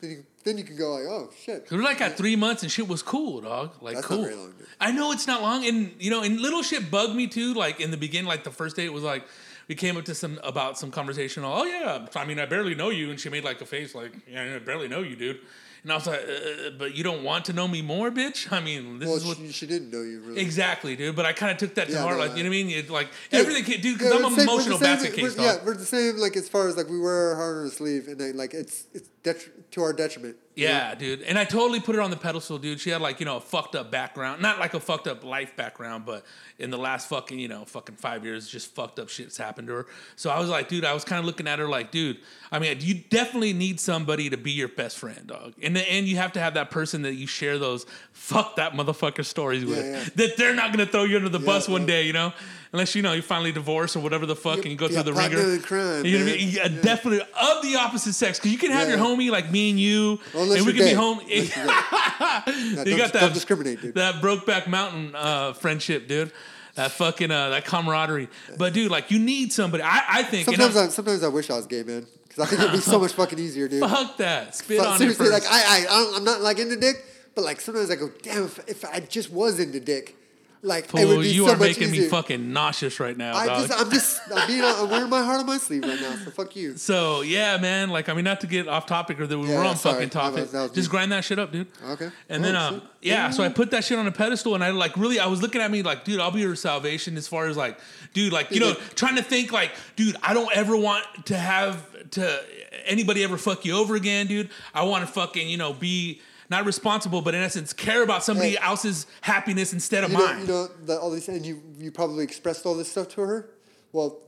Then 0.00 0.10
you 0.10 0.24
then 0.42 0.58
you 0.58 0.64
can 0.64 0.76
go 0.76 0.94
like, 0.94 1.04
"Oh 1.04 1.30
shit." 1.44 1.70
We 1.70 1.76
were 1.76 1.84
like 1.84 2.00
at 2.00 2.16
three 2.16 2.34
months 2.34 2.64
and 2.64 2.72
shit 2.72 2.88
was 2.88 3.02
cool, 3.04 3.40
dog. 3.40 3.72
Like 3.80 3.94
That's 3.94 4.10
not 4.10 4.16
cool. 4.16 4.24
very 4.24 4.34
long. 4.34 4.52
I 4.80 4.90
know 4.90 5.12
it's 5.12 5.28
not 5.28 5.40
long, 5.42 5.64
and 5.64 5.94
you 6.00 6.10
know, 6.10 6.24
and 6.24 6.40
little 6.40 6.64
shit 6.64 6.90
bugged 6.90 7.14
me 7.14 7.28
too. 7.28 7.54
Like 7.54 7.78
in 7.80 7.92
the 7.92 7.96
beginning, 7.96 8.26
like 8.26 8.42
the 8.42 8.50
first 8.50 8.74
day, 8.74 8.84
it 8.84 8.92
was 8.92 9.04
like 9.04 9.24
we 9.68 9.76
came 9.76 9.96
up 9.96 10.06
to 10.06 10.16
some 10.16 10.40
about 10.42 10.76
some 10.76 10.90
conversation. 10.90 11.44
Oh 11.46 11.62
yeah, 11.64 12.06
I 12.16 12.24
mean, 12.24 12.40
I 12.40 12.46
barely 12.46 12.74
know 12.74 12.90
you, 12.90 13.10
and 13.10 13.20
she 13.20 13.28
made 13.28 13.44
like 13.44 13.60
a 13.60 13.66
face 13.66 13.94
like, 13.94 14.12
yeah, 14.28 14.56
I 14.56 14.58
barely 14.58 14.88
know 14.88 15.02
you, 15.02 15.14
dude. 15.14 15.38
And 15.82 15.92
I 15.92 15.94
was 15.94 16.06
like, 16.06 16.20
uh, 16.20 16.70
but 16.78 16.94
you 16.96 17.04
don't 17.04 17.22
want 17.22 17.44
to 17.46 17.52
know 17.52 17.68
me 17.68 17.82
more, 17.82 18.10
bitch. 18.10 18.50
I 18.52 18.60
mean, 18.60 18.98
this 18.98 19.06
Well, 19.08 19.16
is 19.16 19.24
what. 19.24 19.36
she, 19.38 19.52
she 19.52 19.66
didn't 19.66 19.90
know 19.90 20.02
you 20.02 20.20
really. 20.20 20.40
Exactly, 20.40 20.96
dude. 20.96 21.14
But 21.14 21.24
I 21.26 21.32
kind 21.32 21.52
of 21.52 21.58
took 21.58 21.74
that 21.76 21.86
to 21.86 21.92
Yeah, 21.92 22.02
heart, 22.02 22.18
no, 22.18 22.24
like 22.26 22.36
you 22.36 22.42
know 22.42 22.50
what 22.50 22.56
I 22.56 22.62
mean. 22.64 22.70
It, 22.70 22.90
like 22.90 23.08
Dude, 23.30 23.40
everything, 23.40 23.64
dude. 23.80 23.84
yeah, 23.84 23.92
Because 23.92 24.12
I'm 24.12 24.24
an 24.24 24.30
the 24.32 24.36
we're 24.36 24.42
emotional 24.42 24.78
same- 24.78 24.96
basket 24.96 25.14
case, 25.14 25.36
Yeah, 25.38 25.56
we're 25.64 25.76
the 25.76 25.84
same. 25.86 26.16
Like 26.18 26.36
as 26.36 26.48
far 26.48 26.66
as 26.68 26.76
like 26.76 26.88
we 26.88 26.98
wear 26.98 27.30
our 27.30 27.36
heart 27.36 27.56
on 27.58 27.62
our 27.64 27.70
sleeve, 27.70 28.08
and 28.08 28.18
then 28.20 28.36
like 28.36 28.54
it's 28.54 28.86
it's 28.92 29.08
detri- 29.22 29.50
to 29.72 29.82
our 29.82 29.92
detriment. 29.92 30.36
Yeah, 30.58 30.94
dude. 30.94 31.22
And 31.22 31.38
I 31.38 31.44
totally 31.44 31.80
put 31.80 31.94
her 31.94 32.00
on 32.00 32.10
the 32.10 32.16
pedestal, 32.16 32.58
dude. 32.58 32.80
She 32.80 32.90
had 32.90 33.00
like, 33.00 33.20
you 33.20 33.26
know, 33.26 33.36
a 33.36 33.40
fucked 33.40 33.74
up 33.74 33.90
background. 33.90 34.42
Not 34.42 34.58
like 34.58 34.74
a 34.74 34.80
fucked 34.80 35.06
up 35.06 35.24
life 35.24 35.54
background, 35.56 36.04
but 36.06 36.24
in 36.58 36.70
the 36.70 36.78
last 36.78 37.08
fucking, 37.08 37.38
you 37.38 37.48
know, 37.48 37.64
fucking 37.64 37.96
five 37.96 38.24
years, 38.24 38.48
just 38.48 38.74
fucked 38.74 38.98
up 38.98 39.08
shit's 39.08 39.36
happened 39.36 39.68
to 39.68 39.74
her. 39.74 39.86
So 40.16 40.30
I 40.30 40.38
was 40.40 40.48
like, 40.48 40.68
dude, 40.68 40.84
I 40.84 40.92
was 40.92 41.04
kind 41.04 41.20
of 41.20 41.24
looking 41.26 41.46
at 41.46 41.58
her 41.58 41.68
like, 41.68 41.90
dude, 41.90 42.18
I 42.50 42.58
mean, 42.58 42.76
you 42.80 42.94
definitely 43.10 43.52
need 43.52 43.78
somebody 43.78 44.30
to 44.30 44.36
be 44.36 44.50
your 44.52 44.68
best 44.68 44.98
friend, 44.98 45.26
dog. 45.26 45.54
In 45.58 45.74
the 45.74 45.88
end, 45.88 46.08
you 46.08 46.16
have 46.16 46.32
to 46.32 46.40
have 46.40 46.54
that 46.54 46.70
person 46.70 47.02
that 47.02 47.14
you 47.14 47.26
share 47.26 47.58
those 47.58 47.86
fuck 48.12 48.56
that 48.56 48.72
motherfucker 48.72 49.24
stories 49.24 49.64
with. 49.64 49.78
yeah. 49.84 50.04
That 50.16 50.36
they're 50.36 50.54
not 50.54 50.72
gonna 50.72 50.86
throw 50.86 51.04
you 51.04 51.16
under 51.16 51.28
the 51.28 51.38
bus 51.38 51.68
one 51.68 51.86
day, 51.86 52.02
you 52.06 52.12
know? 52.12 52.32
Unless 52.70 52.94
you 52.94 53.00
know 53.00 53.14
you 53.14 53.22
finally 53.22 53.50
divorce 53.50 53.96
or 53.96 54.00
whatever 54.00 54.26
the 54.26 54.36
fuck, 54.36 54.56
and 54.56 54.66
you 54.66 54.76
go 54.76 54.88
Yeah, 54.88 55.02
through 55.02 55.14
the 55.14 55.18
ringer. 55.18 55.58
crime, 55.60 56.04
you 56.04 56.18
know 56.18 56.24
what 56.26 56.34
I 56.34 56.36
mean? 56.36 56.48
Yeah, 56.50 56.68
Definitely 56.68 57.20
of 57.20 57.62
the 57.62 57.76
opposite 57.76 58.12
sex, 58.12 58.38
because 58.38 58.52
you 58.52 58.58
can 58.58 58.72
have 58.72 58.88
Yeah. 58.90 58.96
your 58.96 59.04
homie 59.06 59.30
like 59.30 59.50
me 59.50 59.70
and 59.70 59.80
you, 59.80 60.20
Unless 60.50 60.58
and 60.58 60.66
we 60.66 60.72
can 60.74 60.84
be 60.86 60.92
home. 60.94 61.20
Yeah, 61.26 62.84
you 62.84 62.96
got 62.96 63.12
that. 63.12 63.20
don't 63.20 63.34
discriminate, 63.34 63.80
dude. 63.82 63.94
That 63.94 64.16
Brokeback 64.16 64.66
Mountain 64.66 65.14
uh, 65.14 65.52
friendship, 65.54 66.08
dude. 66.08 66.32
That 66.74 66.92
fucking 66.92 67.30
uh, 67.30 67.48
that 67.50 67.64
camaraderie. 67.64 68.28
But 68.56 68.72
dude, 68.72 68.90
like 68.90 69.10
you 69.10 69.18
need 69.18 69.52
somebody. 69.52 69.82
I, 69.82 70.02
I 70.08 70.22
think. 70.22 70.44
Sometimes 70.44 70.76
I'm- 70.76 70.86
I 70.86 70.90
sometimes 70.90 71.22
I 71.24 71.28
wish 71.28 71.50
I 71.50 71.56
was 71.56 71.66
gay, 71.66 71.82
man, 71.82 72.06
because 72.28 72.44
I 72.44 72.46
think 72.46 72.60
it'd 72.62 72.72
be 72.72 72.78
so 72.78 73.00
much 73.00 73.12
fucking 73.14 73.38
easier, 73.38 73.66
dude. 73.68 73.80
fuck 73.80 74.16
that. 74.18 74.54
Spit 74.54 74.78
on 74.80 74.94
it 74.94 74.98
seriously, 74.98 75.28
like 75.28 75.42
I 75.50 75.60
I, 75.60 75.86
I 75.90 76.12
I'm 76.16 76.24
not 76.24 76.40
like 76.40 76.58
into 76.60 76.76
dick, 76.76 77.04
but 77.34 77.42
like 77.44 77.60
sometimes 77.60 77.90
I 77.90 77.96
go, 77.96 78.10
damn, 78.22 78.44
if, 78.44 78.60
if 78.68 78.84
I 78.84 79.00
just 79.00 79.30
was 79.32 79.58
into 79.58 79.80
dick, 79.80 80.14
like 80.62 80.92
it 80.94 81.06
would 81.06 81.20
be 81.22 81.28
you 81.28 81.46
so 81.46 81.52
are 81.52 81.56
much 81.56 81.78
making 81.78 81.90
me 81.92 82.08
fucking 82.08 82.52
nauseous 82.52 82.98
right 82.98 83.16
now, 83.16 83.36
I 83.36 83.46
dog. 83.46 83.68
just, 83.68 83.80
I'm 83.80 83.90
just, 83.90 84.20
I'm 84.34 84.46
being, 84.48 84.62
I'm 84.64 84.90
wearing 84.90 85.08
my 85.08 85.22
heart 85.22 85.40
on 85.40 85.46
my 85.46 85.58
sleeve 85.58 85.82
right 85.84 86.00
now. 86.00 86.16
So 86.24 86.30
fuck 86.30 86.56
you. 86.56 86.76
so 86.76 87.20
yeah, 87.22 87.56
man. 87.58 87.90
Like 87.90 88.08
I 88.08 88.14
mean, 88.14 88.24
not 88.24 88.40
to 88.40 88.46
get 88.46 88.66
off 88.68 88.86
topic 88.86 89.20
or 89.20 89.26
that 89.26 89.38
we 89.38 89.48
Yeah, 89.48 89.58
were 89.58 89.64
on 89.64 89.76
sorry. 89.76 89.94
fucking 90.06 90.10
topic. 90.10 90.74
Just 90.74 90.90
grind 90.90 91.12
that 91.12 91.24
shit 91.24 91.38
up, 91.38 91.52
dude. 91.52 91.68
Okay. 91.90 92.10
And 92.28 92.42
Oh, 92.42 92.46
then, 92.46 92.56
um, 92.56 92.74
shit. 92.74 92.82
yeah, 93.02 93.30
so 93.30 93.42
I 93.44 93.48
put 93.48 93.70
that 93.70 93.84
shit 93.84 93.98
on 93.98 94.06
a 94.06 94.12
pedestal, 94.12 94.54
and 94.54 94.64
I 94.64 94.70
like 94.70 94.96
really, 94.96 95.20
I 95.20 95.26
was 95.26 95.40
looking 95.42 95.60
at 95.60 95.70
me 95.70 95.82
like, 95.82 96.04
dude, 96.04 96.18
I'll 96.20 96.30
be 96.32 96.40
your 96.40 96.56
salvation 96.56 97.16
as 97.16 97.28
far 97.28 97.46
as 97.46 97.56
like, 97.56 97.78
dude, 98.12 98.32
like 98.32 98.50
you 98.50 98.60
know, 98.60 98.74
trying 98.94 99.16
to 99.16 99.22
think 99.22 99.52
like, 99.52 99.70
dude, 99.96 100.16
I 100.22 100.34
don't 100.34 100.50
ever 100.56 100.76
want 100.76 101.04
to 101.26 101.36
have 101.36 101.86
to 102.10 102.40
anybody 102.86 103.22
ever 103.22 103.36
fuck 103.38 103.64
you 103.64 103.76
over 103.76 103.94
again, 103.94 104.26
dude. 104.26 104.50
I 104.74 104.84
want 104.84 105.06
to 105.06 105.12
fucking 105.12 105.48
you 105.48 105.56
know 105.56 105.72
be 105.72 106.20
not 106.50 106.64
responsible, 106.64 107.20
but 107.22 107.34
in 107.34 107.42
essence, 107.42 107.72
care 107.72 108.02
about 108.02 108.24
somebody 108.24 108.58
else's 108.58 109.06
happiness 109.20 109.72
instead 109.72 110.04
of 110.04 110.10
you 110.12 110.18
know, 110.18 110.24
mine. 110.26 110.40
you 110.40 110.46
know 110.46 110.66
that 110.86 110.98
all 110.98 111.10
these, 111.10 111.28
and 111.28 111.44
you, 111.44 111.62
you 111.76 111.90
probably 111.90 112.24
expressed 112.24 112.64
all 112.66 112.74
this 112.74 112.90
stuff 112.90 113.08
to 113.10 113.20
her. 113.20 113.50
Well, 113.92 114.18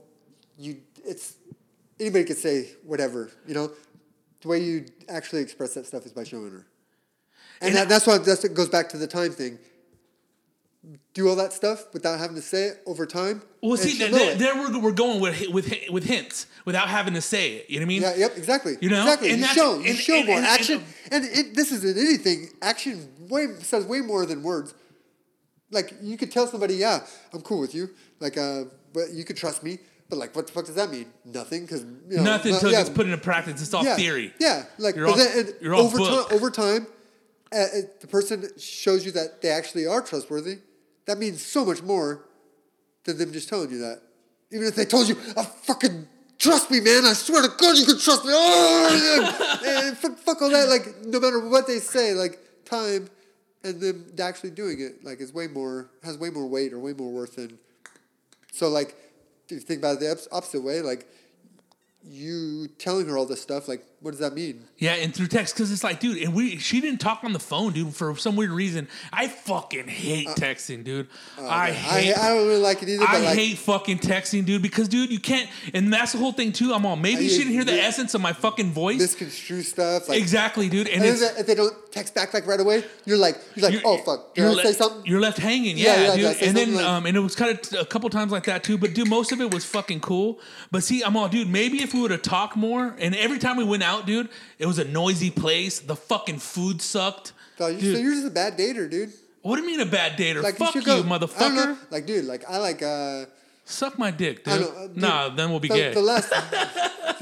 you, 0.57 0.77
it's 1.05 1.35
anybody 1.99 2.23
could 2.25 2.37
say 2.37 2.69
whatever. 2.83 3.31
You 3.47 3.53
know, 3.55 3.71
the 4.41 4.47
way 4.47 4.59
you 4.63 4.85
actually 5.09 5.41
express 5.41 5.73
that 5.73 5.85
stuff 5.85 6.05
is 6.05 6.13
by 6.13 6.23
showing 6.23 6.51
her, 6.51 6.65
and, 7.61 7.69
And 7.69 7.75
that, 7.75 7.81
I- 7.87 7.89
that's 7.89 8.05
why 8.07 8.17
that's 8.19 8.43
it 8.43 8.53
goes 8.53 8.69
back 8.69 8.89
to 8.89 8.97
the 8.97 9.07
time 9.07 9.31
thing. 9.31 9.57
Do 11.13 11.29
all 11.29 11.35
that 11.35 11.53
stuff 11.53 11.93
without 11.93 12.17
having 12.19 12.35
to 12.37 12.41
say 12.41 12.63
it 12.63 12.81
over 12.87 13.05
time. 13.05 13.43
well, 13.61 13.77
see, 13.77 13.89
she'll 13.89 14.07
th- 14.07 14.11
know 14.11 14.17
th- 14.17 14.31
it. 14.35 14.39
there 14.39 14.55
we're, 14.55 14.79
we're 14.79 14.91
going 14.91 15.21
with 15.21 15.47
with 15.49 15.71
with 15.91 16.03
hints 16.05 16.47
without 16.65 16.87
having 16.89 17.13
to 17.13 17.21
say 17.21 17.57
it. 17.57 17.69
You 17.69 17.79
know 17.79 17.83
what 17.83 17.85
I 17.85 17.87
mean? 17.89 18.01
Yeah, 18.01 18.15
yep, 18.15 18.35
exactly. 18.35 18.77
You 18.81 18.89
know? 18.89 19.01
exactly. 19.03 19.29
And 19.29 19.39
you 19.41 19.45
show, 19.45 19.77
you 19.79 19.89
and- 19.91 19.97
show 19.97 20.15
and- 20.15 20.25
more 20.27 20.37
and- 20.37 20.45
action, 20.47 20.83
and, 21.11 21.23
it, 21.25 21.53
this 21.55 21.71
isn't 21.71 21.97
anything. 21.99 22.49
Action 22.63 23.09
way 23.29 23.47
says 23.59 23.85
way 23.85 24.01
more 24.01 24.25
than 24.25 24.41
words. 24.41 24.73
Like 25.69 25.93
you 26.01 26.17
could 26.17 26.31
tell 26.31 26.47
somebody, 26.47 26.75
yeah, 26.75 27.01
I'm 27.31 27.41
cool 27.41 27.59
with 27.59 27.75
you. 27.75 27.91
Like, 28.19 28.37
uh, 28.37 28.63
but 28.91 29.11
you 29.13 29.23
could 29.23 29.37
trust 29.37 29.61
me. 29.63 29.77
But 30.09 30.17
like, 30.17 30.35
what 30.35 30.47
the 30.47 30.51
fuck 30.53 30.65
does 30.65 30.75
that 30.75 30.89
mean? 30.89 31.05
Nothing, 31.25 31.61
because 31.61 31.83
you 32.09 32.17
know, 32.17 32.23
Nothing 32.23 32.53
not- 32.53 32.63
until 32.63 32.71
yeah, 32.71 32.81
it's 32.81 32.89
put 32.89 33.05
into 33.05 33.17
practice. 33.19 33.61
It's 33.61 33.73
all 33.73 33.83
yeah, 33.85 33.95
theory. 33.97 34.33
Yeah, 34.39 34.63
like, 34.79 34.95
You're 34.95 35.05
but 35.05 35.11
all- 35.11 35.17
then 35.17 35.49
you're 35.61 35.75
all 35.75 35.81
over 35.83 35.97
time, 35.99 36.25
over 36.31 36.49
time, 36.49 36.87
uh, 37.53 37.55
uh, 37.57 37.67
the 37.99 38.07
person 38.07 38.49
shows 38.57 39.05
you 39.05 39.11
that 39.11 39.43
they 39.43 39.49
actually 39.49 39.85
are 39.85 40.01
trustworthy. 40.01 40.57
That 41.05 41.17
means 41.17 41.45
so 41.45 41.65
much 41.65 41.81
more 41.81 42.25
than 43.03 43.17
them 43.17 43.33
just 43.33 43.49
telling 43.49 43.71
you 43.71 43.79
that. 43.79 44.01
Even 44.51 44.67
if 44.67 44.75
they 44.75 44.85
told 44.85 45.07
you, 45.07 45.17
"I 45.35 45.43
fucking 45.43 46.07
trust 46.37 46.69
me, 46.69 46.79
man. 46.79 47.05
I 47.05 47.13
swear 47.13 47.41
to 47.41 47.49
God, 47.57 47.77
you 47.77 47.85
can 47.85 47.97
trust 47.97 48.25
me." 48.25 48.31
Oh, 48.33 49.61
and 49.87 49.97
fuck, 49.97 50.17
fuck 50.19 50.41
all 50.41 50.49
that. 50.49 50.69
Like, 50.69 51.05
no 51.05 51.19
matter 51.19 51.39
what 51.39 51.67
they 51.67 51.79
say, 51.79 52.13
like 52.13 52.39
time 52.65 53.09
and 53.63 53.79
them 53.79 54.05
actually 54.19 54.51
doing 54.51 54.79
it, 54.81 55.03
like, 55.03 55.19
is 55.21 55.33
way 55.33 55.47
more 55.47 55.89
has 56.03 56.17
way 56.17 56.29
more 56.29 56.47
weight 56.47 56.73
or 56.73 56.79
way 56.79 56.93
more 56.93 57.11
worth 57.11 57.35
than. 57.35 57.57
So, 58.51 58.69
like, 58.69 58.95
if 59.45 59.51
you 59.51 59.59
think 59.59 59.79
about 59.79 59.97
it 59.97 59.99
the 59.99 60.27
opposite 60.31 60.61
way, 60.61 60.81
like, 60.81 61.07
you 62.03 62.67
telling 62.77 63.07
her 63.07 63.17
all 63.17 63.25
this 63.25 63.41
stuff, 63.41 63.67
like, 63.67 63.83
what 63.99 64.11
does 64.11 64.19
that 64.19 64.33
mean? 64.33 64.65
Yeah, 64.81 64.93
and 64.95 65.13
through 65.13 65.27
text, 65.27 65.53
because 65.55 65.71
it's 65.71 65.83
like, 65.83 65.99
dude, 65.99 66.17
and 66.23 66.33
we 66.33 66.57
she 66.57 66.81
didn't 66.81 66.99
talk 67.01 67.23
on 67.23 67.33
the 67.33 67.39
phone, 67.39 67.71
dude, 67.71 67.93
for 67.95 68.15
some 68.17 68.35
weird 68.35 68.49
reason. 68.49 68.87
I 69.13 69.27
fucking 69.27 69.87
hate 69.87 70.27
texting, 70.29 70.83
dude. 70.83 71.07
I 71.37 71.41
Uh, 71.41 71.47
I, 71.49 71.71
hate. 71.71 72.13
I 72.17 72.29
don't 72.29 72.47
really 72.47 72.61
like 72.61 72.81
it 72.81 72.89
either. 72.89 73.05
I 73.07 73.19
like, 73.19 73.37
hate 73.37 73.57
fucking 73.59 73.99
texting, 73.99 74.43
dude, 74.43 74.63
because 74.63 74.87
dude, 74.87 75.11
you 75.11 75.19
can't, 75.19 75.47
and 75.75 75.93
that's 75.93 76.13
the 76.13 76.17
whole 76.17 76.31
thing 76.31 76.51
too. 76.51 76.73
I'm 76.73 76.83
all 76.87 76.95
maybe 76.95 77.25
you 77.25 77.29
I- 77.29 77.33
shouldn't 77.33 77.51
hear 77.51 77.63
the 77.63 77.79
essence 77.79 78.15
of 78.15 78.21
my 78.21 78.33
fucking 78.33 78.71
voice. 78.71 78.97
misconstrue 78.97 79.61
stuff. 79.61 80.09
Like, 80.09 80.17
exactly, 80.19 80.67
dude, 80.67 80.87
and 80.87 81.03
And 81.03 81.21
if 81.21 81.45
they, 81.45 81.53
don't 81.53 81.75
text 81.91 82.15
back 82.15 82.33
like 82.33 82.47
right 82.47 82.59
away, 82.59 82.83
you're 83.05 83.17
like, 83.17 83.37
you're 83.55 83.65
like, 83.65 83.73
you're- 83.73 83.85
oh 83.85 83.99
fuck, 83.99 84.33
did 84.33 84.41
you're 84.41 84.49
I 84.49 84.53
le- 84.55 84.63
say 84.63 84.71
something? 84.73 85.05
You're 85.05 85.21
left 85.21 85.37
hanging, 85.37 85.77
Yeah, 85.77 85.93
yeah, 85.95 86.01
yeah, 86.01 86.15
dude. 86.15 86.25
I 86.25 86.45
and 86.47 86.57
then, 86.57 86.73
like- 86.75 86.85
um, 86.85 87.05
and 87.05 87.15
it 87.15 87.19
was 87.19 87.35
kind 87.35 87.51
of 87.51 87.79
a 87.79 87.85
couple 87.85 88.09
times 88.09 88.31
like 88.31 88.45
that 88.45 88.63
too. 88.63 88.79
But 88.79 88.95
dude, 88.95 89.07
most 89.07 89.31
of 89.31 89.41
it 89.41 89.53
was 89.53 89.63
fucking 89.63 89.99
cool. 89.99 90.39
But 90.71 90.83
see, 90.83 91.03
I'm 91.03 91.15
all, 91.15 91.27
dude. 91.29 91.47
Maybe 91.49 91.83
if 91.83 91.93
we 91.93 92.01
would 92.01 92.09
have 92.09 92.23
talked 92.23 92.55
more. 92.57 92.95
And 92.97 93.15
every 93.15 93.37
time 93.37 93.57
we 93.57 93.63
went 93.63 93.83
out, 93.83 94.07
dude, 94.07 94.27
it 94.57 94.65
was 94.65 94.70
a 94.77 94.85
noisy 94.85 95.29
place. 95.31 95.79
The 95.79 95.95
fucking 95.95 96.39
food 96.39 96.81
sucked. 96.81 97.33
So, 97.57 97.67
you, 97.67 97.79
Dude. 97.79 97.95
so 97.97 98.01
you're 98.01 98.13
just 98.15 98.27
a 98.27 98.31
bad 98.31 98.57
dater, 98.57 98.89
dude. 98.89 99.11
What 99.43 99.55
do 99.55 99.61
you 99.63 99.67
mean 99.67 99.79
a 99.79 99.85
bad 99.85 100.17
dater? 100.17 100.41
Like 100.43 100.55
Fuck 100.57 100.75
you, 100.75 100.81
should 100.81 100.85
go- 100.87 100.93
I 100.99 101.01
don't 101.01 101.09
know, 101.09 101.27
motherfucker. 101.27 101.77
Like, 101.91 102.05
dude, 102.05 102.25
like 102.25 102.43
I 102.49 102.57
like 102.57 102.81
uh. 102.83 103.25
Suck 103.65 103.97
my 103.99 104.09
dick, 104.11 104.41
I 104.47 104.57
dude. 104.57 104.65
don't 104.65 104.75
know, 104.75 104.81
uh, 104.83 104.87
dude, 104.87 104.97
nah, 104.97 105.29
then 105.29 105.49
we'll 105.51 105.59
be 105.59 105.67
the, 105.67 105.75
gay. 105.75 105.93
The 105.93 106.01
last, 106.01 106.29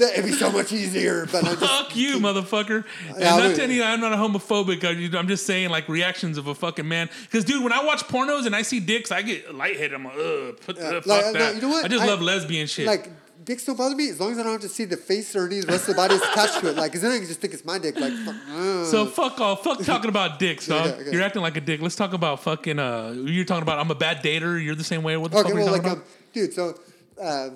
it'd 0.00 0.24
be 0.24 0.32
so 0.32 0.50
much 0.50 0.72
easier, 0.72 1.26
but 1.26 1.44
I 1.44 1.48
just 1.54 1.60
Fuck 1.60 1.94
you, 1.94 2.18
mother,fucker. 2.18 2.84
And 3.10 3.18
Yeah, 3.20 3.30
not 3.36 3.40
but- 3.50 3.56
telling 3.56 3.82
I'm 3.82 4.00
not 4.00 4.12
a 4.12 4.16
homophobic. 4.16 4.82
I- 4.84 5.18
I'm 5.18 5.28
just 5.28 5.46
saying 5.46 5.68
like 5.70 5.88
reactions 5.88 6.38
of 6.38 6.46
a 6.46 6.54
fucking 6.54 6.88
man. 6.88 7.08
Because 7.22 7.44
dude, 7.44 7.62
when 7.62 7.72
I 7.72 7.84
watch 7.84 8.00
pornos 8.04 8.46
and 8.46 8.56
I 8.56 8.62
see 8.62 8.80
dicks, 8.80 9.12
I 9.12 9.22
get 9.22 9.54
lightheaded. 9.54 9.92
I'm 9.94 10.04
like, 10.04 10.14
ugh, 10.18 10.56
put 10.64 10.76
Yeah, 10.78 10.84
uh, 10.88 10.92
like, 10.94 11.04
fuck 11.04 11.34
no, 11.34 11.38
that. 11.40 11.54
you 11.56 11.60
know 11.60 11.68
what? 11.68 11.84
I 11.84 11.88
just 11.88 12.02
I- 12.02 12.06
love 12.06 12.22
lesbian 12.22 12.66
shit. 12.66 12.86
like 12.86 13.08
dicks 13.50 13.64
don't 13.64 13.76
bother 13.76 13.96
me 13.96 14.08
as 14.08 14.20
long 14.20 14.30
as 14.30 14.38
I 14.38 14.44
don't 14.44 14.52
have 14.52 14.60
to 14.60 14.68
see 14.68 14.84
the 14.84 14.96
face 14.96 15.34
or 15.34 15.46
any 15.46 15.58
of 15.58 15.66
the 15.66 15.72
rest 15.72 15.88
of 15.88 15.96
the 15.96 16.00
body 16.00 16.14
is 16.14 16.22
attached 16.22 16.60
to 16.60 16.70
it. 16.70 16.76
Like, 16.76 16.92
cause 16.92 17.00
then 17.00 17.10
I 17.10 17.18
can 17.18 17.26
just 17.26 17.40
think 17.40 17.52
it's 17.52 17.64
my 17.64 17.78
dick. 17.78 17.98
Like, 17.98 18.12
fuck, 18.12 18.36
uh. 18.48 18.84
so 18.84 19.06
fuck 19.06 19.40
off. 19.40 19.64
Fuck 19.64 19.82
talking 19.84 20.08
about 20.08 20.38
dicks, 20.38 20.66
dog. 20.68 20.86
Okay, 20.86 21.00
okay. 21.00 21.10
You're 21.10 21.22
acting 21.22 21.42
like 21.42 21.56
a 21.56 21.60
dick. 21.60 21.82
Let's 21.82 21.96
talk 21.96 22.12
about 22.12 22.44
fucking. 22.44 22.78
Uh, 22.78 23.12
you're 23.16 23.44
talking 23.44 23.64
about 23.64 23.80
I'm 23.80 23.90
a 23.90 23.96
bad 23.96 24.22
dater. 24.22 24.62
You're 24.62 24.76
the 24.76 24.84
same 24.84 25.02
way. 25.02 25.16
What 25.16 25.32
the 25.32 25.38
okay, 25.38 25.48
fuck 25.48 25.56
are 25.56 25.60
you 25.60 25.66
talking 25.66 25.82
like, 25.82 25.92
about? 25.92 26.04
um, 26.04 26.12
dude, 26.32 26.54
so 26.54 26.78
uh, 27.20 27.48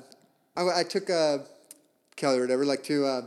I, 0.57 0.81
I 0.81 0.83
took 0.83 1.09
uh, 1.09 1.39
Kelly 2.17 2.39
or 2.39 2.41
whatever, 2.41 2.65
like 2.65 2.83
to 2.85 3.07
uh, 3.07 3.23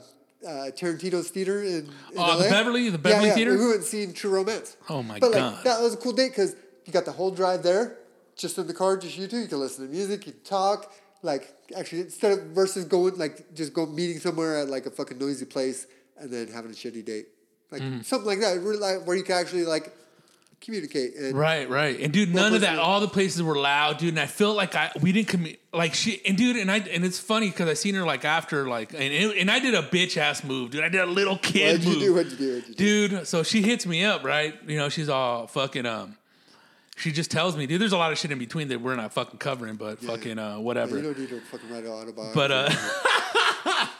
uh, 0.46 0.50
Tarantino's 0.72 1.30
theater 1.30 1.64
in, 1.64 1.70
in 1.70 1.94
Oh, 2.18 2.38
the 2.38 2.44
LA. 2.44 2.50
Beverly- 2.50 2.90
the 2.90 2.98
Beverly 2.98 3.28
yeah, 3.28 3.30
yeah, 3.30 3.36
Theater? 3.36 3.58
We 3.58 3.66
went 3.66 3.76
and 3.76 3.84
seen 3.86 4.12
True 4.12 4.32
Romance. 4.32 4.76
Oh 4.90 5.02
my 5.02 5.20
but, 5.20 5.32
like, 5.32 5.64
that 5.64 5.82
was 5.82 5.94
a 5.94 5.98
cool 5.98 6.14
date 6.14 6.32
because 6.32 6.56
you 6.86 6.92
got 6.92 7.06
the 7.06 7.14
whole 7.14 7.32
drive 7.32 7.64
there, 7.64 7.98
just 8.36 8.58
in 8.58 8.68
the 8.68 8.74
car, 8.74 8.98
just 8.98 9.18
you 9.18 9.28
two. 9.28 9.40
You 9.40 9.48
can 9.48 9.60
listen 9.60 9.86
to 9.86 9.92
music, 9.92 10.28
you 10.28 10.34
can 10.34 10.42
talk. 10.44 10.92
Like, 11.24 11.54
actually, 11.76 12.02
instead 12.02 12.38
of 12.38 12.46
versus 12.48 12.86
going 12.86 13.18
like 13.18 13.54
just 13.54 13.74
go 13.74 13.86
meeting 13.86 14.20
somewhere 14.20 14.60
at 14.60 14.70
like 14.70 14.86
a 14.86 14.92
fucking 14.92 15.18
noisy 15.18 15.46
place 15.46 15.88
and 16.20 16.32
then 16.32 16.48
having 16.48 16.72
a 16.72 16.74
shitty 16.74 17.04
date, 17.06 17.28
like 17.72 17.82
Mm-hmm. 17.82 18.02
something 18.02 18.28
like 18.28 18.40
that, 18.40 18.60
really, 18.62 18.78
like, 18.78 19.06
where 19.06 19.16
you 19.18 19.24
can 19.24 19.36
actually 19.36 19.66
like 19.66 19.94
communicate. 20.62 21.16
And 21.16 21.38
Right, 21.38 21.70
right, 21.70 22.00
and 22.00 22.12
dude, 22.14 22.34
none 22.34 22.54
of 22.54 22.62
that. 22.62 22.80
All 22.80 23.00
the 23.00 23.08
places 23.08 23.44
were 23.44 23.58
loud, 23.58 23.98
dude, 23.98 24.10
and 24.10 24.20
I 24.20 24.26
felt 24.26 24.56
like 24.56 24.76
I 24.76 24.92
we 25.02 25.12
didn't 25.12 25.28
commit. 25.28 25.60
Like 25.74 25.94
she 25.94 26.22
and 26.26 26.38
dude, 26.38 26.56
and 26.56 26.72
I 26.72 26.78
and 26.78 27.04
it's 27.06 27.20
funny 27.20 27.50
because 27.50 27.68
I 27.70 27.74
seen 27.74 27.94
her 27.96 28.06
like 28.06 28.26
after 28.26 28.68
like 28.68 28.94
and 28.94 29.02
it, 29.04 29.38
and 29.38 29.52
I 29.52 29.60
did 29.60 29.76
a 29.76 29.84
bitch 29.84 30.18
ass 30.18 30.44
move, 30.44 30.72
dude. 30.72 30.84
I 30.84 30.90
did 30.90 31.02
a 31.02 31.06
little 31.06 31.38
kid 31.38 31.82
What'd 31.82 31.84
you 31.84 31.90
move, 31.92 32.00
do? 32.02 32.14
What'd 32.14 32.32
you 32.32 32.38
do? 32.38 32.54
What'd 32.56 32.70
you 32.70 32.76
do? 32.76 33.08
dude. 33.10 33.28
So 33.28 33.44
she 33.44 33.62
hits 33.62 33.86
me 33.86 34.04
up, 34.04 34.24
right? 34.24 34.56
You 34.68 34.78
know, 34.78 34.90
she's 34.90 35.10
all 35.10 35.48
fucking 35.48 35.86
um. 35.86 36.16
She 36.98 37.12
just 37.12 37.30
tells 37.30 37.56
me, 37.56 37.68
dude. 37.68 37.80
There's 37.80 37.92
a 37.94 37.98
lot 37.98 38.12
of 38.12 38.18
shit 38.18 38.32
in 38.32 38.40
between 38.40 38.70
that 38.70 38.82
we're 38.82 38.96
not 38.96 39.14
fucking 39.14 39.38
covering, 39.38 39.76
but 39.76 40.00
fucking 40.00 40.40
uh, 40.40 40.60
whatever. 40.60 40.98
You 40.98 41.04
don't 41.04 41.20
need 41.20 41.30
to 41.30 41.40
fucking 41.42 41.70
write 41.70 41.84
an 41.84 41.92
autobiography. 41.92 42.34
But 42.34 42.52
uh, 42.52 42.70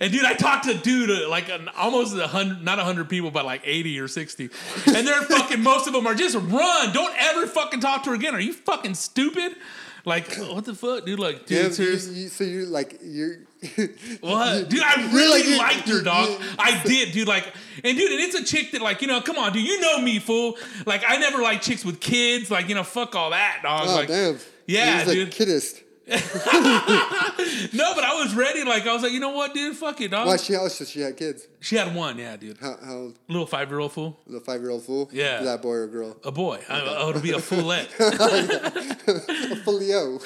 and 0.00 0.12
dude, 0.12 0.24
I 0.24 0.34
talked 0.34 0.64
to 0.64 0.74
dude 0.74 1.10
uh, 1.10 1.28
like 1.28 1.48
an, 1.48 1.68
almost 1.76 2.16
a 2.16 2.26
hundred, 2.26 2.62
not 2.64 2.78
a 2.78 2.84
hundred 2.84 3.08
people, 3.08 3.30
but 3.30 3.44
like 3.44 3.62
eighty 3.64 3.98
or 4.00 4.08
sixty, 4.08 4.50
and 4.86 5.06
they're 5.06 5.22
fucking. 5.22 5.62
Most 5.72 5.86
of 5.86 5.92
them 5.92 6.06
are 6.06 6.14
just 6.14 6.34
run. 6.34 6.92
Don't 6.92 7.14
ever 7.16 7.46
fucking 7.46 7.80
talk 7.80 8.02
to 8.04 8.10
her 8.10 8.16
again. 8.16 8.34
Are 8.34 8.40
you 8.40 8.52
fucking 8.52 8.94
stupid? 8.94 9.54
Like 10.04 10.34
what 10.36 10.64
the 10.64 10.74
fuck, 10.74 11.06
dude? 11.06 11.20
Like, 11.20 11.46
dude, 11.46 11.58
Yeah, 11.58 11.64
you, 11.68 11.72
seriously. 11.72 12.14
you, 12.14 12.28
so 12.28 12.44
you're 12.44 12.66
like 12.66 12.98
you're. 13.02 13.36
What? 14.20 14.68
Dude, 14.68 14.82
I 14.82 15.10
really 15.12 15.56
like- 15.56 15.76
liked 15.76 15.88
her, 15.88 16.02
dog. 16.02 16.40
I 16.58 16.82
did, 16.84 17.12
dude. 17.12 17.28
Like, 17.28 17.44
and 17.84 17.96
dude, 17.96 18.10
and 18.10 18.20
it's 18.20 18.34
a 18.34 18.44
chick 18.44 18.72
that, 18.72 18.82
like, 18.82 19.00
you 19.02 19.08
know, 19.08 19.20
come 19.20 19.38
on, 19.38 19.52
dude. 19.52 19.64
You 19.66 19.80
know 19.80 20.00
me, 20.00 20.18
fool. 20.18 20.56
Like, 20.86 21.02
I 21.06 21.16
never 21.16 21.40
like 21.42 21.62
chicks 21.62 21.84
with 21.84 22.00
kids. 22.00 22.50
Like, 22.50 22.68
you 22.68 22.74
know, 22.74 22.84
fuck 22.84 23.14
all 23.14 23.30
that, 23.30 23.60
dog. 23.62 23.86
Oh 23.88 23.94
like, 23.94 24.08
damn! 24.08 24.38
Yeah, 24.66 25.04
dude. 25.04 25.28
a 25.28 25.30
kiddist. 25.30 25.81
no, 26.08 27.94
but 27.94 28.04
I 28.04 28.20
was 28.22 28.34
ready. 28.34 28.64
Like, 28.64 28.86
I 28.86 28.92
was 28.92 29.02
like, 29.02 29.12
you 29.12 29.20
know 29.20 29.30
what, 29.30 29.54
dude? 29.54 29.76
Fuck 29.76 30.00
it, 30.00 30.10
dog. 30.10 30.26
Why 30.26 30.36
she? 30.36 30.56
Oh, 30.56 30.66
so 30.68 30.84
she 30.84 31.00
had 31.00 31.16
kids. 31.16 31.46
She 31.60 31.76
had 31.76 31.94
one, 31.94 32.18
yeah, 32.18 32.36
dude. 32.36 32.58
How? 32.58 32.76
How 32.84 32.94
old? 32.94 33.18
Little 33.28 33.46
five 33.46 33.70
year 33.70 33.78
old 33.78 33.92
fool. 33.92 34.18
The 34.26 34.40
five 34.40 34.60
year 34.60 34.70
old 34.70 34.82
fool. 34.82 35.08
Yeah. 35.12 35.38
Is 35.38 35.44
that 35.46 35.62
boy 35.62 35.74
or 35.74 35.86
girl? 35.86 36.16
A 36.24 36.32
boy. 36.32 36.60
I, 36.68 36.80
I 36.80 37.04
would 37.04 37.22
be 37.22 37.30
a 37.30 37.38
foolette. 37.40 37.88
A 37.98 39.56
folio. 39.64 40.18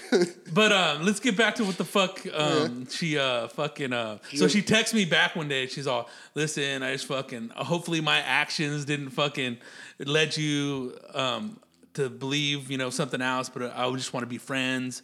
but 0.53 0.73
um, 0.73 1.05
let's 1.05 1.21
get 1.21 1.37
back 1.37 1.57
to 1.57 1.65
what 1.65 1.77
the 1.77 1.85
fuck 1.85 2.21
um, 2.35 2.87
she 2.89 3.19
uh 3.19 3.49
fucking 3.49 3.93
uh. 3.93 4.19
So 4.35 4.49
she 4.49 4.63
texts 4.63 4.95
me 4.95 5.05
back 5.05 5.37
one 5.37 5.49
day. 5.49 5.67
She's 5.67 5.87
all, 5.87 6.09
listen, 6.35 6.83
I 6.83 6.93
just 6.93 7.07
fucking. 7.07 7.51
Hopefully 7.55 8.01
my 8.01 8.19
actions 8.19 8.85
didn't 8.85 9.11
fucking 9.11 9.59
led 9.99 10.37
you 10.37 10.97
um 11.15 11.59
to 11.95 12.09
believe 12.11 12.71
you 12.71 12.79
know 12.79 12.91
something 12.91 13.21
else, 13.23 13.49
but 13.49 13.63
I 13.75 13.87
would 13.87 13.99
just 13.99 14.13
want 14.13 14.23
to 14.25 14.29
be 14.29 14.39
friends. 14.39 15.03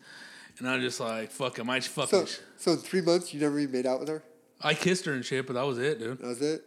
And 0.62 0.70
I'm 0.70 0.80
just 0.80 1.00
like, 1.00 1.32
fuck, 1.32 1.58
am 1.58 1.68
I 1.70 1.80
just 1.80 1.90
fucking? 1.90 2.26
so, 2.26 2.40
so 2.56 2.70
in 2.72 2.78
three 2.78 3.00
months, 3.00 3.34
you 3.34 3.40
never 3.40 3.58
even 3.58 3.72
made 3.72 3.84
out 3.84 3.98
with 3.98 4.08
her. 4.08 4.22
I 4.60 4.74
kissed 4.74 5.04
her 5.06 5.12
and 5.12 5.24
shit, 5.24 5.44
but 5.44 5.54
that 5.54 5.66
was 5.66 5.76
it, 5.78 5.98
dude. 5.98 6.18
That 6.18 6.26
was 6.28 6.40
it. 6.40 6.62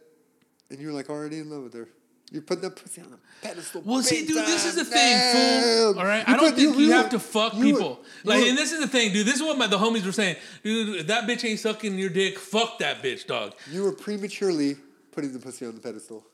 And 0.70 0.78
you 0.78 0.88
were 0.88 0.92
like 0.92 1.08
already 1.08 1.38
in 1.38 1.48
love 1.48 1.62
with 1.62 1.72
her. 1.72 1.88
You're 2.30 2.42
putting 2.42 2.62
that 2.64 2.76
pussy 2.76 3.00
on 3.00 3.10
the 3.12 3.18
pedestal. 3.40 3.80
Well, 3.86 4.02
see, 4.02 4.26
dude, 4.26 4.36
this 4.44 4.66
is 4.66 4.74
the 4.74 4.84
thing, 4.84 5.32
fool. 5.32 5.98
All 5.98 6.04
right, 6.04 6.28
You 6.28 6.34
I 6.34 6.36
don't 6.36 6.50
put- 6.50 6.58
think 6.58 6.76
you, 6.76 6.90
have 6.92 7.08
to 7.10 7.18
fuck 7.18 7.54
you 7.54 7.62
people. 7.74 8.00
like, 8.24 8.44
and 8.44 8.58
this 8.58 8.72
is 8.72 8.80
the 8.80 8.88
thing, 8.88 9.12
dude. 9.14 9.26
This 9.26 9.36
is 9.36 9.42
what 9.42 9.56
my, 9.56 9.66
the 9.66 9.78
homies 9.78 10.04
were 10.04 10.12
saying, 10.12 10.36
dude. 10.62 10.96
If 10.96 11.06
that 11.06 11.24
bitch 11.26 11.48
ain't 11.48 11.60
sucking 11.60 11.96
your 11.98 12.10
dick, 12.10 12.38
fuck 12.38 12.78
that 12.80 13.02
bitch, 13.02 13.26
dog. 13.26 13.54
You 13.72 13.82
were 13.84 13.92
prematurely 13.92 14.76
putting 15.12 15.32
the 15.32 15.38
pussy 15.38 15.64
on 15.64 15.74
the 15.74 15.80
pedestal. 15.80 16.26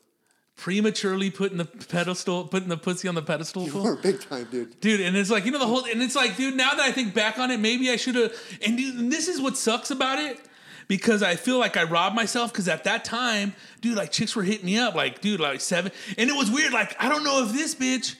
Prematurely 0.55 1.29
putting 1.31 1.57
the 1.57 1.65
pedestal, 1.65 2.45
putting 2.45 2.69
the 2.69 2.77
pussy 2.77 3.07
on 3.07 3.15
the 3.15 3.21
pedestal, 3.23 3.65
You 3.65 3.81
were 3.81 3.95
big 3.95 4.21
time, 4.21 4.47
dude. 4.51 4.79
dude. 4.79 5.01
And 5.01 5.17
it's 5.17 5.29
like 5.31 5.45
you 5.45 5.51
know 5.51 5.59
the 5.59 5.65
whole, 5.67 5.83
and 5.85 6.01
it's 6.01 6.15
like, 6.15 6.37
dude. 6.37 6.55
Now 6.55 6.71
that 6.71 6.79
I 6.79 6.91
think 6.91 7.13
back 7.13 7.39
on 7.39 7.49
it, 7.51 7.59
maybe 7.59 7.89
I 7.89 7.95
should 7.95 8.15
have. 8.15 8.33
And 8.65 8.77
dude, 8.77 8.95
and 8.95 9.11
this 9.11 9.27
is 9.27 9.41
what 9.41 9.57
sucks 9.57 9.89
about 9.91 10.19
it. 10.19 10.39
Because 10.87 11.23
I 11.23 11.35
feel 11.37 11.59
like 11.59 11.75
I 11.75 11.83
robbed 11.83 12.15
myself. 12.15 12.51
Because 12.53 12.67
at 12.67 12.83
that 12.83 13.03
time, 13.03 13.55
dude, 13.81 13.95
like 13.97 14.11
chicks 14.11 14.35
were 14.35 14.43
hitting 14.43 14.65
me 14.65 14.77
up, 14.77 14.93
like, 14.95 15.21
dude, 15.21 15.39
like 15.39 15.59
seven, 15.59 15.91
and 16.17 16.29
it 16.29 16.35
was 16.35 16.51
weird. 16.51 16.71
Like, 16.71 16.95
I 17.01 17.09
don't 17.09 17.23
know 17.23 17.43
if 17.45 17.51
this 17.51 17.73
bitch. 17.73 18.15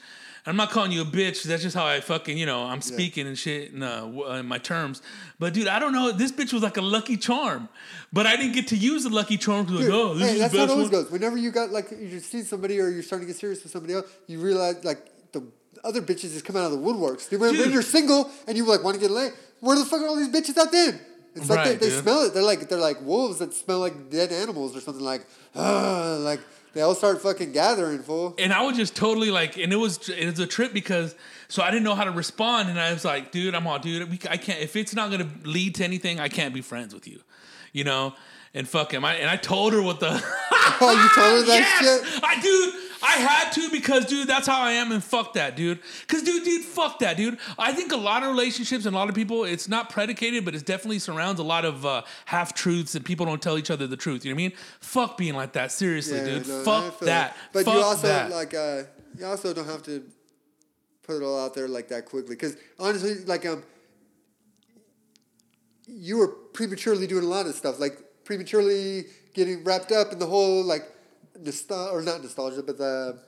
I'm 0.46 0.56
not 0.56 0.70
calling 0.70 0.92
you 0.92 1.00
a 1.00 1.06
bitch. 1.06 1.42
That's 1.44 1.62
just 1.62 1.74
how 1.74 1.86
I 1.86 2.00
fucking, 2.00 2.36
you 2.36 2.44
know, 2.44 2.64
I'm 2.64 2.82
speaking 2.82 3.26
and 3.26 3.38
shit 3.38 3.72
in, 3.72 3.82
uh, 3.82 4.12
uh, 4.14 4.32
in 4.34 4.46
my 4.46 4.58
terms. 4.58 5.00
But 5.38 5.54
dude, 5.54 5.68
I 5.68 5.78
don't 5.78 5.92
know. 5.92 6.12
This 6.12 6.32
bitch 6.32 6.52
was 6.52 6.62
like 6.62 6.76
a 6.76 6.82
lucky 6.82 7.16
charm, 7.16 7.68
but 8.12 8.26
I 8.26 8.36
didn't 8.36 8.52
get 8.52 8.68
to 8.68 8.76
use 8.76 9.04
the 9.04 9.10
lucky 9.10 9.38
charm. 9.38 9.66
To 9.66 9.72
like, 9.72 9.88
oh, 9.88 10.14
this 10.14 10.28
hey, 10.28 10.34
is 10.34 10.40
that's 10.40 10.56
how 10.56 10.64
it 10.64 10.70
always 10.70 10.90
one. 10.90 11.02
goes. 11.02 11.10
Whenever 11.10 11.38
you 11.38 11.50
got 11.50 11.70
like 11.70 11.90
you 11.90 12.20
see 12.20 12.42
somebody 12.42 12.78
or 12.78 12.90
you're 12.90 13.02
starting 13.02 13.26
to 13.26 13.32
get 13.32 13.40
serious 13.40 13.62
with 13.62 13.72
somebody 13.72 13.94
else, 13.94 14.06
you 14.26 14.38
realize 14.38 14.84
like 14.84 15.32
the 15.32 15.42
other 15.82 16.02
bitches 16.02 16.32
just 16.32 16.44
come 16.44 16.56
out 16.56 16.64
of 16.64 16.72
the 16.72 16.78
woodworks. 16.78 17.30
Dude, 17.30 17.40
when, 17.40 17.56
when 17.56 17.70
you're 17.70 17.82
single 17.82 18.30
and 18.46 18.56
you 18.56 18.66
like 18.66 18.84
want 18.84 18.96
to 18.96 19.00
get 19.00 19.10
laid, 19.10 19.32
where 19.60 19.78
the 19.78 19.86
fuck 19.86 20.02
are 20.02 20.08
all 20.08 20.16
these 20.16 20.28
bitches 20.28 20.58
out 20.58 20.70
then? 20.70 21.00
It's 21.34 21.48
like 21.48 21.58
Right, 21.58 21.80
they, 21.80 21.88
they 21.88 21.90
smell 21.90 22.22
it. 22.26 22.34
They're 22.34 22.42
like 22.42 22.68
they're 22.68 22.78
like 22.78 23.00
wolves 23.00 23.38
that 23.38 23.54
smell 23.54 23.78
like 23.78 24.10
dead 24.10 24.30
animals 24.30 24.76
or 24.76 24.80
something 24.80 25.02
like. 25.02 25.26
Uh, 25.54 26.18
like 26.20 26.40
they 26.74 26.80
all 26.80 26.94
start 26.94 27.22
fucking 27.22 27.52
gathering, 27.52 28.00
fool. 28.00 28.34
and 28.38 28.52
I 28.52 28.62
was 28.62 28.76
just 28.76 28.94
totally 28.96 29.30
like, 29.30 29.56
and 29.56 29.72
it 29.72 29.76
was 29.76 30.08
it 30.08 30.26
was 30.26 30.38
a 30.38 30.46
trip 30.46 30.72
because 30.72 31.14
so 31.48 31.62
I 31.62 31.70
didn't 31.70 31.84
know 31.84 31.94
how 31.94 32.04
to 32.04 32.10
respond, 32.10 32.68
and 32.68 32.78
I 32.80 32.92
was 32.92 33.04
like, 33.04 33.30
dude, 33.30 33.54
I'm 33.54 33.66
all, 33.66 33.78
dude, 33.78 34.10
we, 34.10 34.18
I 34.28 34.36
can't 34.36 34.60
if 34.60 34.76
it's 34.76 34.94
not 34.94 35.10
gonna 35.10 35.28
lead 35.44 35.76
to 35.76 35.84
anything, 35.84 36.20
I 36.20 36.28
can't 36.28 36.52
be 36.52 36.60
friends 36.60 36.92
with 36.94 37.06
you, 37.08 37.20
you 37.72 37.84
know. 37.84 38.14
And 38.56 38.68
fuck 38.68 38.94
him. 38.94 39.04
I, 39.04 39.14
and 39.14 39.28
I 39.28 39.34
told 39.34 39.72
her 39.72 39.82
what 39.82 39.98
the. 39.98 40.10
Oh, 40.80 40.90
you 40.92 41.22
told 41.22 41.40
her 41.40 41.46
that 41.46 41.58
yes! 41.82 42.14
shit. 42.14 42.22
I 42.22 42.40
dude, 42.40 42.74
I 43.14 43.18
had 43.18 43.50
to 43.52 43.70
because 43.70 44.06
dude, 44.06 44.26
that's 44.26 44.46
how 44.46 44.60
I 44.60 44.72
am, 44.72 44.90
and 44.90 45.02
fuck 45.02 45.34
that, 45.34 45.54
dude. 45.56 45.78
Cause 46.08 46.22
dude, 46.22 46.44
dude, 46.44 46.64
fuck 46.64 46.98
that, 46.98 47.16
dude. 47.16 47.38
I 47.58 47.72
think 47.72 47.92
a 47.92 47.96
lot 47.96 48.22
of 48.24 48.30
relationships 48.30 48.86
and 48.86 48.94
a 48.94 48.98
lot 48.98 49.08
of 49.08 49.14
people, 49.14 49.44
it's 49.44 49.68
not 49.68 49.88
predicated, 49.88 50.44
but 50.44 50.54
it 50.54 50.66
definitely 50.66 50.98
surrounds 50.98 51.38
a 51.38 51.44
lot 51.44 51.64
of 51.64 51.86
uh, 51.86 52.02
half 52.24 52.54
truths, 52.54 52.94
and 52.94 53.04
people 53.04 53.24
don't 53.24 53.40
tell 53.40 53.56
each 53.56 53.70
other 53.70 53.86
the 53.86 53.96
truth. 53.96 54.24
You 54.24 54.32
know 54.32 54.36
what 54.36 54.42
I 54.42 54.48
mean? 54.48 54.52
Fuck 54.80 55.16
being 55.16 55.34
like 55.34 55.52
that. 55.52 55.70
Seriously, 55.70 56.20
dude. 56.24 56.48
no, 56.48 56.64
fuck 56.64 56.98
that. 57.00 57.36
But 57.52 57.64
fuck 57.64 57.74
you 57.74 57.80
also 57.80 58.08
that. 58.08 58.30
like 58.30 58.52
uh, 58.52 58.82
you 59.16 59.26
also 59.26 59.54
don't 59.54 59.66
have 59.66 59.84
to 59.84 60.04
put 61.02 61.16
it 61.16 61.22
all 61.22 61.44
out 61.44 61.54
there 61.54 61.68
like 61.68 61.88
that 61.88 62.06
quickly 62.06 62.34
because 62.34 62.56
honestly, 62.80 63.24
like 63.26 63.46
um, 63.46 63.62
you 65.86 66.18
were 66.18 66.28
prematurely 66.28 67.06
doing 67.06 67.24
a 67.24 67.28
lot 67.28 67.46
of 67.46 67.54
stuff, 67.54 67.78
like 67.78 67.98
prematurely 68.24 69.04
getting 69.34 69.62
wrapped 69.62 69.92
up 69.92 70.12
in 70.12 70.18
the 70.18 70.26
whole 70.26 70.64
like 70.64 70.82
nostalgia 71.42 71.90
or 71.90 72.02
not 72.02 72.22
nostalgia, 72.22 72.62
but 72.62 72.78
the 72.78 73.18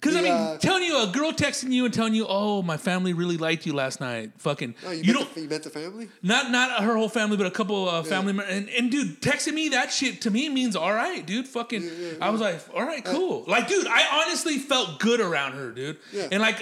Because 0.00 0.14
I 0.14 0.22
mean, 0.22 0.32
uh, 0.32 0.58
telling 0.58 0.84
you 0.84 1.02
a 1.02 1.08
girl 1.08 1.32
texting 1.32 1.72
you 1.72 1.84
and 1.84 1.92
telling 1.92 2.14
you, 2.14 2.24
"Oh, 2.28 2.62
my 2.62 2.76
family 2.76 3.14
really 3.14 3.36
liked 3.36 3.66
you 3.66 3.72
last 3.72 4.00
night." 4.00 4.30
Fucking, 4.38 4.76
oh, 4.86 4.92
you, 4.92 4.98
you, 4.98 5.12
met 5.12 5.18
don't 5.18 5.34
the, 5.34 5.40
you 5.40 5.48
met 5.48 5.62
the 5.64 5.70
family. 5.70 6.08
not 6.22 6.52
not 6.52 6.84
her 6.84 6.96
whole 6.96 7.08
family, 7.08 7.36
but 7.36 7.46
a 7.46 7.50
couple 7.50 7.88
uh, 7.88 8.04
family 8.04 8.32
members. 8.32 8.54
And, 8.56 8.68
and 8.68 8.90
dude, 8.92 9.20
texting 9.20 9.54
me 9.54 9.70
that 9.70 9.92
shit 9.92 10.22
to 10.22 10.30
me 10.30 10.48
means 10.48 10.76
all 10.76 10.92
right, 10.92 11.26
dude. 11.26 11.48
Fucking, 11.48 11.90
I 12.20 12.30
was 12.30 12.40
like, 12.40 12.60
all 12.72 12.84
right, 12.84 13.04
cool. 13.04 13.44
like, 13.48 13.66
dude, 13.66 13.88
I 13.88 14.22
honestly 14.22 14.58
felt 14.58 15.00
good 15.00 15.20
around 15.20 15.54
her, 15.54 15.72
dude. 15.72 15.98
Yeah. 16.12 16.28
And 16.30 16.40
like, 16.40 16.60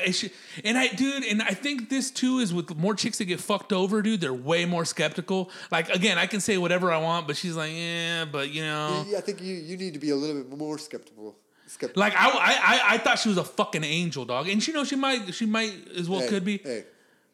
and 0.65 0.79
I, 0.79 0.89
dude, 0.89 1.25
and 1.25 1.43
I 1.43 1.51
think 1.51 1.91
this 1.91 2.11
too 2.11 2.39
is 2.39 2.55
with 2.55 2.75
more 2.77 2.95
chicks 2.95 3.19
that 3.19 3.27
get 3.27 3.41
fucked 3.41 3.73
over, 3.73 4.01
dude. 4.01 4.23
They're 4.23 4.33
way 4.33 4.65
more 4.65 4.87
skeptical. 4.87 5.51
Like, 5.71 5.91
again, 5.91 6.17
I 6.17 6.27
can 6.27 6.41
say 6.41 6.57
whatever 6.57 6.91
I 6.91 6.99
want, 6.99 7.27
but 7.27 7.37
she's 7.37 7.55
like, 7.55 7.73
yeah, 7.75 8.25
but 8.25 8.51
you 8.51 8.63
know. 8.63 9.05
Yeah, 9.07 9.19
I 9.19 9.21
think 9.21 9.43
you, 9.43 9.55
you 9.57 9.77
need 9.77 9.93
to 9.93 10.01
be 10.01 10.11
a 10.11 10.17
little 10.17 10.43
bit 10.43 10.57
more 10.57 10.79
skeptical. 10.79 11.37
Skeptical. 11.67 12.01
Like 12.01 12.15
I, 12.17 12.29
I, 12.29 12.31
I, 12.33 12.95
I 12.95 12.99
thought 12.99 13.19
she 13.19 13.29
was 13.29 13.39
a 13.39 13.45
fucking 13.45 13.85
angel, 13.85 14.25
dog, 14.25 14.49
and 14.49 14.65
you 14.67 14.73
know 14.73 14.85
she 14.85 14.97
might, 14.97 15.35
she 15.35 15.47
might 15.47 15.73
as 15.97 16.09
well 16.09 16.21
hey, 16.21 16.29
could 16.29 16.45
be. 16.45 16.59
Hey, 16.59 16.85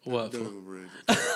What? 0.05 0.33
none 0.33 0.43
fool? 0.45 0.47
of 0.47 0.55
them 0.55 0.69
are 0.69 0.79
angels. 0.79 1.29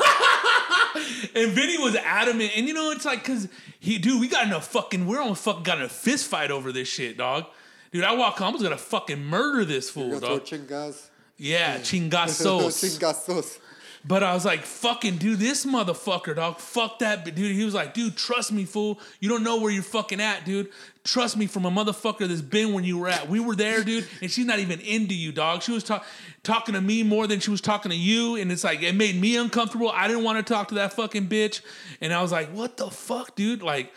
and 1.35 1.53
Vinny 1.53 1.79
was 1.79 1.95
adamant, 1.97 2.53
and 2.57 2.67
you 2.67 2.75
know 2.75 2.91
it's 2.91 3.05
like 3.05 3.21
because 3.21 3.49
he, 3.81 3.99
dude, 3.99 4.21
we 4.21 4.29
got 4.29 4.47
in 4.47 4.53
a 4.53 4.61
fucking, 4.61 5.07
we're 5.07 5.21
almost 5.21 5.45
fucking 5.45 5.63
got 5.63 5.79
in 5.79 5.85
a 5.85 5.89
fist 5.89 6.27
fight 6.27 6.51
over 6.51 6.73
this 6.73 6.89
shit, 6.89 7.17
dog. 7.17 7.47
Dude, 7.93 8.05
I 8.05 8.15
walk 8.15 8.39
home, 8.39 8.49
I 8.49 8.51
was 8.53 8.63
gonna 8.63 8.77
fucking 8.77 9.23
murder 9.23 9.65
this 9.65 9.91
fool, 9.91 10.19
dog. 10.21 10.45
chingas. 10.45 11.09
Yeah, 11.39 11.79
chingazos. 11.79 12.99
Chingazos. 12.99 13.59
But 14.07 14.23
I 14.23 14.35
was 14.35 14.45
like, 14.45 14.63
fucking 14.63 15.17
dude, 15.19 15.41
this 15.41 15.67
motherfucker, 15.67 16.37
dog. 16.37 16.59
Fuck 16.61 17.01
that, 17.01 17.25
but 17.25 17.35
dude. 17.35 17.55
He 17.57 17.65
was 17.65 17.75
like, 17.75 17.93
dude, 17.93 18.17
trust 18.17 18.53
me, 18.53 18.65
fool. 18.65 19.01
You 19.21 19.29
don't 19.29 19.43
know 19.43 19.61
where 19.61 19.71
you're 19.73 19.83
fucking 19.83 20.21
at, 20.21 20.45
dude. 20.45 20.71
Trust 21.07 21.37
me 21.37 21.47
from 21.47 21.65
a 21.65 21.71
motherfucker 21.71 22.27
that's 22.27 22.41
been 22.43 22.73
when 22.73 22.83
you 22.85 22.99
were 22.99 23.09
at. 23.09 23.29
We 23.29 23.39
were 23.41 23.55
there, 23.55 23.85
dude, 23.85 24.07
and 24.21 24.29
she's 24.31 24.45
not 24.45 24.59
even 24.59 24.81
into 24.81 25.15
you, 25.15 25.31
dog. 25.33 25.63
She 25.63 25.71
was 25.73 25.85
talk- 25.85 26.05
talking 26.43 26.75
to 26.75 26.81
me 26.81 27.03
more 27.05 27.27
than 27.29 27.39
she 27.41 27.51
was 27.51 27.61
talking 27.61 27.91
to 27.91 27.97
you, 27.97 28.35
and 28.37 28.51
it's 28.51 28.65
like 28.65 28.83
it 28.83 28.95
made 28.95 29.15
me 29.21 29.37
uncomfortable. 29.37 29.89
I 29.89 30.09
didn't 30.09 30.25
want 30.25 30.45
to 30.45 30.53
talk 30.53 30.69
to 30.69 30.75
that 30.75 30.93
fucking 30.95 31.29
bitch, 31.29 31.61
and 32.01 32.13
I 32.13 32.21
was 32.23 32.33
like, 32.33 32.49
what 32.51 32.77
the 32.77 32.91
fuck, 32.91 33.37
dude? 33.37 33.63
Like, 33.63 33.93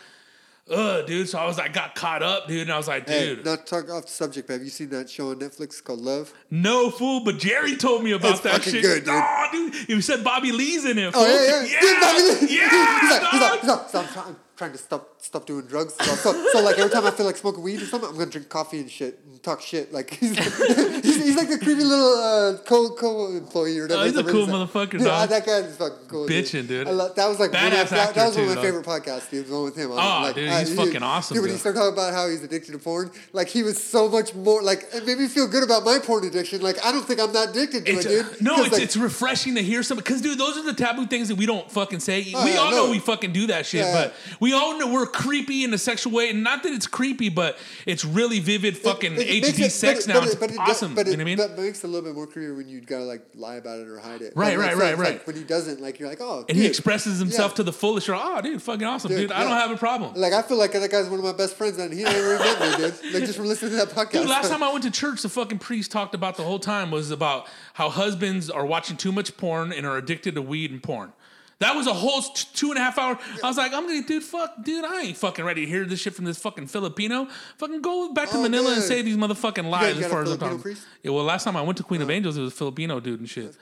ugh, 0.70 1.04
dude. 1.06 1.28
So 1.28 1.38
I 1.40 1.46
was 1.46 1.58
like, 1.58 1.72
got 1.72 1.96
caught 1.96 2.22
up, 2.22 2.46
dude, 2.46 2.62
and 2.62 2.70
I 2.72 2.76
was 2.76 2.86
like, 2.86 3.08
Hey, 3.08 3.34
dude, 3.34 3.44
not 3.44 3.66
talk 3.66 3.90
off 3.90 4.04
the 4.06 4.10
subject, 4.12 4.46
but 4.46 4.52
have 4.54 4.62
you 4.62 4.70
seen 4.70 4.90
that 4.90 5.10
show 5.10 5.30
on 5.30 5.36
Netflix 5.40 5.82
called 5.82 6.00
Love? 6.00 6.32
no 6.50 6.90
fool. 6.90 7.24
But 7.24 7.38
Jerry 7.38 7.76
told 7.76 8.04
me 8.04 8.12
about 8.12 8.30
It's 8.32 8.40
that 8.42 8.52
fucking 8.52 8.72
shit. 8.72 8.82
good, 8.82 9.04
dude. 9.04 9.14
Oh, 9.16 9.48
dude, 9.50 9.88
you 9.88 10.00
said 10.00 10.22
Bobby 10.22 10.52
Lee's 10.52 10.84
in 10.84 10.96
it. 10.96 11.12
Oh 11.12 11.24
fool. 11.24 11.26
yeah, 11.26 11.64
yeah. 11.64 11.80
Dude, 11.80 12.00
Bobby 12.00 12.46
Lee- 12.46 12.56
yeah, 12.56 13.00
he's 13.00 13.10
like, 13.10 13.30
he's 13.30 13.40
dog. 13.40 13.50
like, 13.50 13.60
he's 13.62 13.68
like, 13.68 13.88
so 13.88 13.98
I'm, 14.00 14.06
trying, 14.12 14.26
I'm 14.28 14.36
trying 14.60 14.72
to 14.72 14.78
stop 14.78 15.22
stop 15.22 15.46
doing 15.46 15.64
drugs. 15.66 15.94
So, 15.94 16.32
so, 16.52 16.60
like 16.62 16.78
every 16.78 16.90
time 16.90 17.06
I 17.06 17.10
feel 17.12 17.24
like 17.24 17.36
smoking 17.38 17.62
weed 17.62 17.80
or 17.80 17.86
something, 17.86 18.10
I'm 18.10 18.18
gonna 18.18 18.30
drink 18.30 18.50
coffee 18.50 18.80
and 18.80 18.90
shit 18.90 19.18
and 19.26 19.42
talk 19.42 19.62
shit. 19.62 19.90
Like 19.90 20.10
he's 20.20 20.36
he's, 20.38 21.16
he's 21.24 21.36
like 21.36 21.48
the 21.48 21.56
creepy 21.58 21.82
little 21.82 22.14
uh, 22.18 22.58
co 22.66 22.90
co 22.90 23.28
employee 23.34 23.78
or 23.78 23.82
whatever. 23.84 24.02
Oh, 24.02 24.04
he's 24.04 24.16
a 24.18 24.24
cool 24.24 24.46
motherfucker, 24.46 24.90
Dude, 24.92 25.04
dog. 25.04 25.30
That 25.30 25.46
guy 25.46 25.58
is 25.60 25.76
fucking 25.78 26.08
cool. 26.08 26.26
Bitchin', 26.28 26.68
dude. 26.68 26.86
I 26.86 26.90
love, 26.90 27.14
that 27.16 27.26
was 27.26 27.40
like 27.40 27.52
one 27.54 27.66
of, 27.66 27.72
Badass 27.72 27.88
that, 27.88 28.14
that 28.14 28.26
was 28.26 28.36
one 28.36 28.48
of 28.48 28.56
my 28.56 28.62
favorite 28.62 28.84
podcasts, 28.84 29.30
dude. 29.30 29.46
The 29.46 29.52
one 29.54 29.64
with 29.64 29.76
him. 29.76 29.90
Oh, 29.92 29.94
like, 29.96 30.34
dude, 30.34 30.48
uh, 30.50 30.58
he's 30.58 30.68
he- 30.70 30.76
fucking 30.76 31.02
awesome, 31.02 31.34
Dude, 31.36 31.42
when 31.42 31.50
he 31.50 31.54
dude. 31.54 31.60
started 31.60 31.78
talking 31.78 31.94
about 31.94 32.12
how 32.12 32.28
he's 32.28 32.42
addicted 32.44 32.72
to 32.72 32.78
porn, 32.78 33.10
like 33.32 33.48
he 33.48 33.62
was 33.62 33.82
so 33.82 34.10
much 34.10 34.34
more. 34.34 34.62
Like 34.62 34.84
it 34.92 35.06
made 35.06 35.16
me 35.18 35.26
feel 35.28 35.48
good 35.48 35.62
about 35.64 35.84
my 35.86 35.98
porn 35.98 36.24
addiction. 36.26 36.60
Like 36.60 36.76
I 36.84 36.92
don't 36.92 37.06
think 37.06 37.18
I'm 37.20 37.32
that 37.32 37.50
addicted 37.50 37.86
to 37.86 37.92
It's, 37.92 38.04
it, 38.04 38.08
dude. 38.32 38.42
no, 38.42 38.56
'Cause, 38.56 38.66
it's, 38.66 38.72
like, 38.74 38.82
it's 38.82 38.96
refreshing 38.98 39.54
to 39.54 39.62
hear 39.62 39.82
something 39.82 40.04
because, 40.04 40.20
dude, 40.20 40.38
those 40.38 40.58
are 40.58 40.64
the 40.64 40.74
taboo 40.74 41.06
things 41.06 41.28
that 41.28 41.36
we 41.36 41.46
don't 41.46 41.70
fucking 41.72 42.00
say. 42.00 42.26
Oh, 42.34 42.44
we 42.44 42.52
yeah, 42.52 42.58
all 42.58 42.70
no. 42.72 42.76
know 42.84 42.90
we 42.90 42.98
fucking 42.98 43.32
do 43.32 43.46
that 43.46 43.64
shit, 43.64 43.86
Yeah. 43.86 43.92
but 43.92 44.14
we 44.38 44.49
all 44.52 44.78
know 44.78 44.86
we're 44.92 45.06
creepy 45.06 45.64
in 45.64 45.72
a 45.74 45.78
sexual 45.78 46.12
way, 46.12 46.30
and 46.30 46.42
not 46.42 46.62
that 46.62 46.72
it's 46.72 46.86
creepy, 46.86 47.28
but 47.28 47.58
it's 47.86 48.04
really 48.04 48.38
vivid 48.40 48.76
fucking 48.78 49.14
It- 49.14 49.20
it 49.20 49.44
HD 49.44 49.64
it- 49.64 49.70
sex 49.72 50.06
but 50.06 50.12
now. 50.14 50.22
it's 50.22 50.34
but 50.34 50.50
it- 50.50 50.58
awesome. 50.58 50.94
But 50.94 51.06
you 51.06 51.12
know 51.12 51.18
what 51.18 51.20
I 51.22 51.24
mean? 51.24 51.38
That 51.38 51.58
makes 51.58 51.78
it 51.82 51.84
a 51.84 51.90
little 51.90 52.08
bit 52.08 52.14
more 52.14 52.26
creepier 52.26 52.56
when 52.56 52.68
you 52.68 52.80
gotta 52.80 53.04
like 53.04 53.22
lie 53.34 53.56
about 53.56 53.80
it 53.80 53.88
or 53.88 53.98
hide 53.98 54.22
it. 54.22 54.32
Right, 54.36 54.56
right, 54.58 54.76
right, 54.76 54.92
it's 54.92 55.00
right. 55.00 55.12
Like, 55.14 55.26
when 55.26 55.36
he 55.36 55.44
doesn't, 55.44 55.80
like 55.80 55.98
you're 55.98 56.08
like, 56.08 56.20
oh, 56.20 56.44
and 56.48 56.56
he 56.56 56.66
expresses 56.66 57.18
himself 57.18 57.52
Yeah. 57.52 57.56
to 57.56 57.62
the 57.64 57.72
fullest. 57.72 58.06
You're 58.06 58.16
like, 58.16 58.26
oh, 58.26 58.40
dude, 58.42 58.62
fucking 58.62 58.86
awesome, 58.86 59.10
dude. 59.10 59.20
Dude, 59.20 59.32
I 59.32 59.42
don't 59.42 59.52
have 59.52 59.70
a 59.70 59.76
problem. 59.76 60.12
Like 60.14 60.32
I 60.32 60.42
feel 60.42 60.56
like 60.56 60.72
that 60.72 60.90
guy's 60.90 61.08
one 61.08 61.18
of 61.18 61.24
my 61.24 61.32
best 61.32 61.56
friends, 61.56 61.78
and 61.78 61.92
he 61.92 62.02
never 62.04 62.38
met 62.38 62.60
me, 62.60 62.76
dude. 62.76 63.14
Like 63.14 63.24
just 63.24 63.36
from 63.36 63.46
listening 63.46 63.72
to 63.72 63.76
that 63.78 63.88
podcast. 63.94 64.12
Dude, 64.12 64.28
last 64.28 64.50
time 64.50 64.62
I 64.62 64.70
went 64.72 64.84
to 64.84 64.90
church, 64.90 65.22
the 65.22 65.28
fucking 65.28 65.58
priest 65.58 65.90
talked 65.90 66.14
about 66.14 66.36
the 66.36 66.42
whole 66.42 66.58
time 66.58 66.90
was 66.90 67.10
about 67.10 67.46
how 67.74 67.88
husbands 67.90 68.50
are 68.50 68.66
watching 68.66 68.96
too 68.96 69.12
much 69.12 69.36
porn 69.36 69.72
and 69.72 69.86
are 69.86 69.96
addicted 69.96 70.34
to 70.34 70.42
weed 70.42 70.70
and 70.70 70.82
porn. 70.82 71.12
That 71.60 71.76
was 71.76 71.86
a 71.86 71.92
whole 71.94 72.22
t- 72.22 72.48
two 72.54 72.70
and 72.70 72.78
a 72.78 72.80
half 72.80 72.98
hour. 72.98 73.18
I 73.44 73.46
was 73.46 73.56
like, 73.58 73.72
I'm 73.72 73.86
gonna, 73.86 74.02
dude, 74.02 74.22
fuck, 74.22 74.64
dude, 74.64 74.84
I 74.84 75.02
ain't 75.02 75.16
fucking 75.16 75.44
ready 75.44 75.66
to 75.66 75.70
hear 75.70 75.84
this 75.84 76.00
shit 76.00 76.14
from 76.14 76.24
this 76.24 76.38
fucking 76.38 76.66
Filipino. 76.66 77.28
Fucking 77.58 77.82
go 77.82 78.12
back 78.12 78.30
to 78.30 78.38
Oh, 78.38 78.42
Manila 78.42 78.72
and 78.72 78.82
save 78.82 79.04
these 79.04 79.16
motherfucking 79.18 79.68
lives 79.68 80.00
as 80.00 80.10
far 80.10 80.22
as 80.22 80.32
I'm 80.32 80.38
talking. 80.38 80.76
Yeah, 81.02 81.10
well, 81.12 81.24
last 81.24 81.44
time 81.44 81.56
I 81.56 81.62
went 81.62 81.76
to 81.76 81.84
Queen 81.84 82.00
of 82.02 82.10
Angels, 82.10 82.36
it 82.36 82.40
was 82.40 82.52
a 82.52 82.56
Filipino 82.56 82.98
dude 82.98 83.20
and 83.20 83.28
shit. 83.28 83.56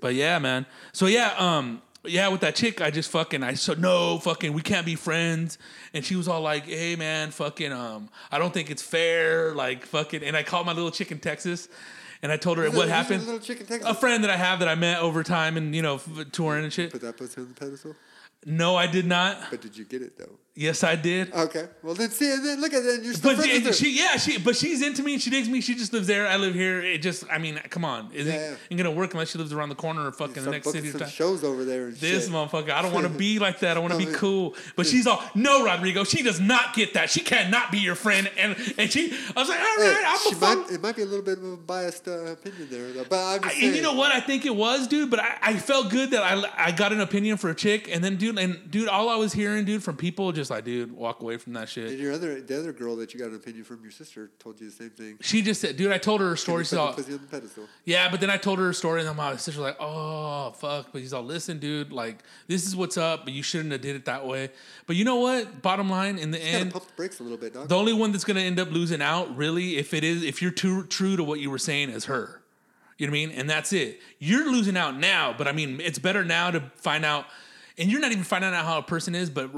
But 0.00 0.14
yeah, 0.14 0.38
man. 0.40 0.66
So 0.92 1.06
yeah, 1.06 1.32
um, 1.38 1.80
yeah, 2.04 2.28
with 2.28 2.40
that 2.42 2.54
chick, 2.56 2.80
I 2.82 2.90
just 2.90 3.10
fucking, 3.10 3.42
I 3.42 3.54
said, 3.54 3.80
no, 3.80 4.18
fucking, 4.18 4.52
we 4.52 4.60
can't 4.60 4.84
be 4.84 4.94
friends. 4.96 5.56
And 5.94 6.04
she 6.04 6.16
was 6.16 6.26
all 6.28 6.40
like, 6.42 6.64
hey, 6.66 6.96
man, 6.96 7.30
fucking, 7.30 7.72
um, 7.72 8.10
I 8.32 8.38
don't 8.38 8.52
think 8.52 8.70
it's 8.70 8.82
fair. 8.82 9.54
Like, 9.54 9.86
fucking, 9.86 10.22
and 10.24 10.36
I 10.36 10.42
called 10.42 10.66
my 10.66 10.72
little 10.72 10.90
chick 10.90 11.12
in 11.12 11.18
Texas 11.20 11.68
and 12.24 12.32
I 12.32 12.36
told 12.38 12.56
her 12.58 12.64
what 12.70 12.88
that- 12.88 13.04
who's 13.06 13.48
your 13.48 13.58
happened. 13.58 13.86
A 13.86 13.94
friend 13.94 14.24
that 14.24 14.30
I 14.30 14.36
have 14.36 14.58
that 14.60 14.68
I 14.68 14.74
met 14.74 14.98
over 15.00 15.22
time 15.22 15.56
and, 15.58 15.74
you 15.76 15.82
know, 15.82 15.98
touring 16.32 16.64
and 16.64 16.72
shit. 16.72 16.90
Put 16.90 17.02
that 17.02 17.18
pussy 17.18 17.40
on 17.40 17.48
the 17.48 17.54
pedestal. 17.54 17.94
No, 18.46 18.76
I 18.76 18.86
did 18.86 19.06
not. 19.06 19.50
But 19.50 19.60
did 19.60 19.76
you 19.76 19.84
get 19.84 20.00
it 20.02 20.18
though? 20.18 20.38
Yes, 20.56 20.84
I 20.84 20.94
did. 20.94 21.34
Okay. 21.34 21.66
Well 21.82 21.94
then, 21.94 22.10
see, 22.10 22.26
then 22.28 22.60
look 22.60 22.72
at 22.72 22.84
that. 22.84 23.00
You're 23.02 23.14
still 23.14 23.30
But 23.34 23.38
friends 23.38 23.50
she, 23.50 23.58
with 23.58 23.66
her. 23.66 23.72
she, 23.72 23.98
yeah, 23.98 24.16
she, 24.18 24.38
but 24.38 24.54
she's 24.54 24.82
into 24.82 25.02
me. 25.02 25.18
She 25.18 25.28
digs 25.28 25.48
me. 25.48 25.60
She 25.60 25.74
just 25.74 25.92
lives 25.92 26.06
there. 26.06 26.28
I 26.28 26.36
live 26.36 26.54
here. 26.54 26.80
It 26.80 26.98
just, 27.02 27.24
I 27.28 27.38
mean, 27.38 27.56
come 27.70 27.84
on, 27.84 28.10
it 28.14 28.24
Yeah, 28.24 28.50
ain't, 28.50 28.58
yeah. 28.70 28.76
gonna 28.76 28.92
work 28.92 29.12
unless 29.14 29.30
she 29.32 29.38
lives 29.38 29.52
around 29.52 29.70
the 29.70 29.74
corner 29.74 30.06
or 30.06 30.12
fucking 30.12 30.44
the 30.44 30.52
next 30.52 30.70
city. 30.70 30.90
some 30.90 31.00
town. 31.00 31.08
shows 31.08 31.42
over 31.42 31.64
there 31.64 31.88
and 31.88 31.96
This 31.96 32.26
shit. 32.26 32.32
motherfucker, 32.32 32.70
I 32.70 32.82
don't 32.82 32.92
want 32.92 33.04
to 33.04 33.12
be 33.18 33.40
like 33.40 33.58
that. 33.60 33.76
I 33.76 33.80
want 33.80 33.94
to 33.94 33.98
be 33.98 34.06
cool. 34.12 34.54
But 34.76 34.86
she's 34.86 35.08
all, 35.08 35.24
no, 35.34 35.64
Rodrigo, 35.64 36.04
she 36.04 36.22
does 36.22 36.38
not 36.38 36.72
get 36.72 36.94
that. 36.94 37.10
She 37.10 37.18
cannot 37.18 37.72
be 37.72 37.78
your 37.78 37.96
friend. 37.96 38.30
And 38.38 38.54
and 38.78 38.88
she, 38.92 39.12
I 39.36 39.40
was 39.40 39.48
like, 39.48 39.58
all 39.58 39.64
right, 39.78 39.96
Hey, 39.96 40.02
I'm 40.06 40.14
a 40.14 40.36
fuck. 40.36 40.58
might, 40.68 40.70
it 40.76 40.80
might 40.80 40.94
be 40.94 41.02
a 41.02 41.06
little 41.06 41.24
bit 41.24 41.38
of 41.38 41.44
a 41.44 41.56
biased 41.56 42.06
uh, 42.06 42.26
opinion 42.26 42.68
there, 42.70 42.92
though. 42.92 43.04
But 43.10 43.42
I'm 43.42 43.48
I- 43.48 43.52
and 43.60 43.74
you 43.74 43.82
know 43.82 43.94
what 43.94 44.12
I 44.12 44.20
think 44.20 44.46
it 44.46 44.54
was, 44.54 44.86
dude. 44.86 45.10
But 45.10 45.18
I, 45.18 45.36
I 45.42 45.54
felt 45.56 45.90
good 45.90 46.12
that 46.12 46.22
I 46.22 46.68
I 46.68 46.70
got 46.70 46.92
an 46.92 47.00
opinion 47.00 47.38
for 47.38 47.50
a 47.50 47.54
chick, 47.56 47.88
and 47.92 48.04
then 48.04 48.14
dude, 48.14 48.38
and 48.38 48.70
dude, 48.70 48.86
all 48.88 49.08
I 49.08 49.16
was 49.16 49.32
hearing, 49.32 49.64
dude, 49.64 49.82
from 49.82 49.96
people 49.96 50.30
just 50.30 50.43
like, 50.50 50.64
dude, 50.64 50.92
walk 50.92 51.20
away 51.20 51.36
from 51.36 51.52
that 51.54 51.68
shit. 51.68 51.90
And 51.90 51.98
your 51.98 52.12
other, 52.12 52.40
the 52.40 52.58
other 52.58 52.72
girl 52.72 52.96
that 52.96 53.12
you 53.14 53.20
got 53.20 53.30
an 53.30 53.36
opinion 53.36 53.64
from, 53.64 53.82
your 53.82 53.90
sister 53.90 54.30
told 54.38 54.60
you 54.60 54.68
the 54.70 54.72
same 54.72 54.90
thing. 54.90 55.18
She 55.20 55.42
just 55.42 55.60
said, 55.60 55.76
dude, 55.76 55.92
I 55.92 55.98
told 55.98 56.20
her 56.20 56.28
her 56.30 56.36
story. 56.36 56.64
She's 56.64 56.74
all, 56.74 56.92
pussy 56.92 57.12
on 57.12 57.20
the 57.20 57.26
pedestal. 57.26 57.64
yeah, 57.84 58.10
but 58.10 58.20
then 58.20 58.30
I 58.30 58.36
told 58.36 58.58
her 58.58 58.66
her 58.66 58.72
story, 58.72 59.00
and 59.00 59.08
then 59.08 59.16
my 59.16 59.36
sister 59.36 59.60
was 59.60 59.68
like, 59.70 59.76
oh 59.80 60.50
fuck. 60.52 60.88
But 60.92 61.00
he's 61.00 61.12
all, 61.12 61.22
listen, 61.22 61.58
dude, 61.58 61.92
like 61.92 62.22
this 62.46 62.66
is 62.66 62.74
what's 62.74 62.96
up, 62.96 63.24
but 63.24 63.32
you 63.32 63.42
shouldn't 63.42 63.72
have 63.72 63.80
did 63.80 63.96
it 63.96 64.04
that 64.04 64.26
way. 64.26 64.50
But 64.86 64.96
you 64.96 65.04
know 65.04 65.16
what? 65.16 65.62
Bottom 65.62 65.88
line, 65.90 66.18
in 66.18 66.30
the 66.30 66.38
You 66.38 66.44
end, 66.44 66.72
pump 66.72 66.86
the 66.86 66.92
brakes 66.94 67.20
a 67.20 67.22
little 67.22 67.38
bit, 67.38 67.54
dog. 67.54 67.68
the 67.68 67.76
only 67.76 67.92
one 67.92 68.12
that's 68.12 68.24
gonna 68.24 68.40
end 68.40 68.58
up 68.60 68.70
losing 68.70 69.02
out, 69.02 69.36
really, 69.36 69.76
if 69.76 69.94
it 69.94 70.04
is, 70.04 70.22
if 70.22 70.42
you're 70.42 70.50
too 70.50 70.84
true 70.84 71.16
to 71.16 71.24
what 71.24 71.40
you 71.40 71.50
were 71.50 71.58
saying, 71.58 71.90
is 71.90 72.04
her. 72.06 72.40
You 72.96 73.08
know 73.08 73.10
what 73.10 73.16
I 73.18 73.26
mean? 73.26 73.30
And 73.32 73.50
that's 73.50 73.72
it. 73.72 74.00
You're 74.20 74.50
losing 74.52 74.76
out 74.76 74.96
now, 74.96 75.34
but 75.36 75.48
I 75.48 75.52
mean, 75.52 75.80
it's 75.80 75.98
better 75.98 76.24
now 76.24 76.50
to 76.52 76.60
find 76.76 77.04
out. 77.04 77.26
And 77.76 77.90
you're 77.90 78.00
not 78.00 78.12
even 78.12 78.24
finding 78.24 78.54
out 78.54 78.64
how 78.64 78.78
a 78.78 78.82
person 78.82 79.14
is, 79.14 79.30
but 79.30 79.52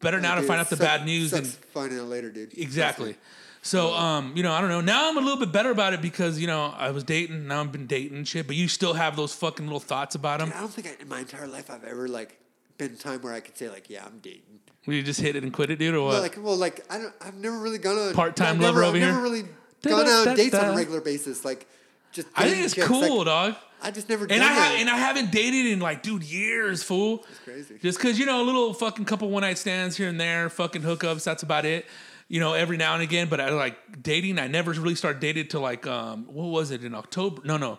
better 0.00 0.20
now 0.20 0.34
to 0.34 0.40
Dude, 0.42 0.48
find 0.48 0.60
out 0.60 0.68
the 0.68 0.76
suck- 0.76 0.86
bad 0.86 1.06
news 1.06 1.32
and 1.32 1.46
finding 1.46 1.98
out 1.98 2.08
later, 2.08 2.30
dude. 2.30 2.56
exactly. 2.56 3.16
So, 3.62 3.94
um, 3.94 4.32
you 4.36 4.42
know, 4.44 4.52
I 4.52 4.60
don't 4.60 4.70
know. 4.70 4.80
Now 4.80 5.08
I'm 5.08 5.16
a 5.16 5.20
little 5.20 5.38
bit 5.38 5.50
better 5.50 5.70
about 5.70 5.92
it 5.92 6.00
because 6.00 6.38
you 6.38 6.46
know 6.46 6.72
I 6.76 6.90
was 6.90 7.02
dating. 7.02 7.48
Now 7.48 7.62
I've 7.62 7.72
been 7.72 7.86
dating 7.88 8.16
and 8.18 8.28
shit. 8.28 8.46
But 8.46 8.54
you 8.54 8.68
still 8.68 8.94
have 8.94 9.16
those 9.16 9.34
fucking 9.34 9.66
little 9.66 9.80
thoughts 9.80 10.14
about 10.14 10.38
them. 10.38 10.52
I 10.54 10.60
don't 10.60 10.72
think 10.72 10.86
I, 10.86 11.02
in 11.02 11.08
my 11.08 11.20
entire 11.20 11.48
life 11.48 11.68
I've 11.68 11.82
ever 11.82 12.06
like 12.06 12.38
been 12.78 12.92
a 12.92 12.96
time 12.96 13.22
where 13.22 13.32
I 13.32 13.40
could 13.40 13.56
say 13.58 13.68
like, 13.68 13.90
yeah, 13.90 14.04
I'm 14.06 14.18
dating. 14.20 14.60
Will 14.86 14.94
you 14.94 15.02
just 15.02 15.20
hit 15.20 15.34
it 15.34 15.42
and 15.42 15.52
quit 15.52 15.70
it, 15.70 15.80
dude, 15.80 15.96
or 15.96 16.02
what? 16.02 16.10
Well, 16.12 16.22
like, 16.22 16.36
well, 16.40 16.56
like 16.56 16.84
I 16.88 16.98
don't. 16.98 17.14
I've 17.20 17.34
never 17.34 17.58
really 17.58 17.78
gone 17.78 17.98
on 17.98 18.14
Part-time 18.14 18.54
I've 18.54 18.60
never, 18.60 18.82
lover 18.82 18.82
I've 18.84 18.88
over 18.90 18.98
never 19.00 19.20
really 19.22 19.44
gone 19.82 20.06
out 20.06 20.28
on 20.28 20.36
dates 20.36 20.54
on 20.54 20.72
a 20.72 20.76
regular 20.76 21.00
basis. 21.00 21.44
Like, 21.44 21.66
just. 22.12 22.28
I 22.36 22.48
think 22.48 22.64
it's 22.64 22.74
cool, 22.74 23.18
like, 23.18 23.26
dog. 23.26 23.56
I 23.82 23.90
just 23.90 24.08
never. 24.08 24.24
And 24.24 24.42
I 24.42 24.52
have, 24.52 24.80
and 24.80 24.90
I 24.90 24.96
haven't 24.96 25.30
dated 25.30 25.66
in 25.66 25.80
like, 25.80 26.02
dude, 26.02 26.22
years, 26.22 26.82
fool. 26.82 27.24
It's 27.28 27.38
crazy. 27.40 27.78
Just 27.80 27.98
because 27.98 28.18
you 28.18 28.26
know, 28.26 28.42
a 28.42 28.44
little 28.44 28.74
fucking 28.74 29.04
couple 29.04 29.28
one 29.30 29.42
night 29.42 29.58
stands 29.58 29.96
here 29.96 30.08
and 30.08 30.20
there, 30.20 30.48
fucking 30.48 30.82
hookups. 30.82 31.24
That's 31.24 31.42
about 31.42 31.64
it. 31.64 31.86
You 32.28 32.40
know, 32.40 32.54
every 32.54 32.76
now 32.76 32.94
and 32.94 33.02
again. 33.02 33.28
But 33.28 33.40
I 33.40 33.50
like 33.50 34.02
dating. 34.02 34.38
I 34.38 34.48
never 34.48 34.72
really 34.72 34.94
started 34.94 35.20
dating 35.20 35.48
till 35.48 35.60
like, 35.60 35.86
um, 35.86 36.24
what 36.26 36.46
was 36.46 36.70
it 36.70 36.84
in 36.84 36.94
October? 36.94 37.42
No, 37.44 37.56
no, 37.56 37.78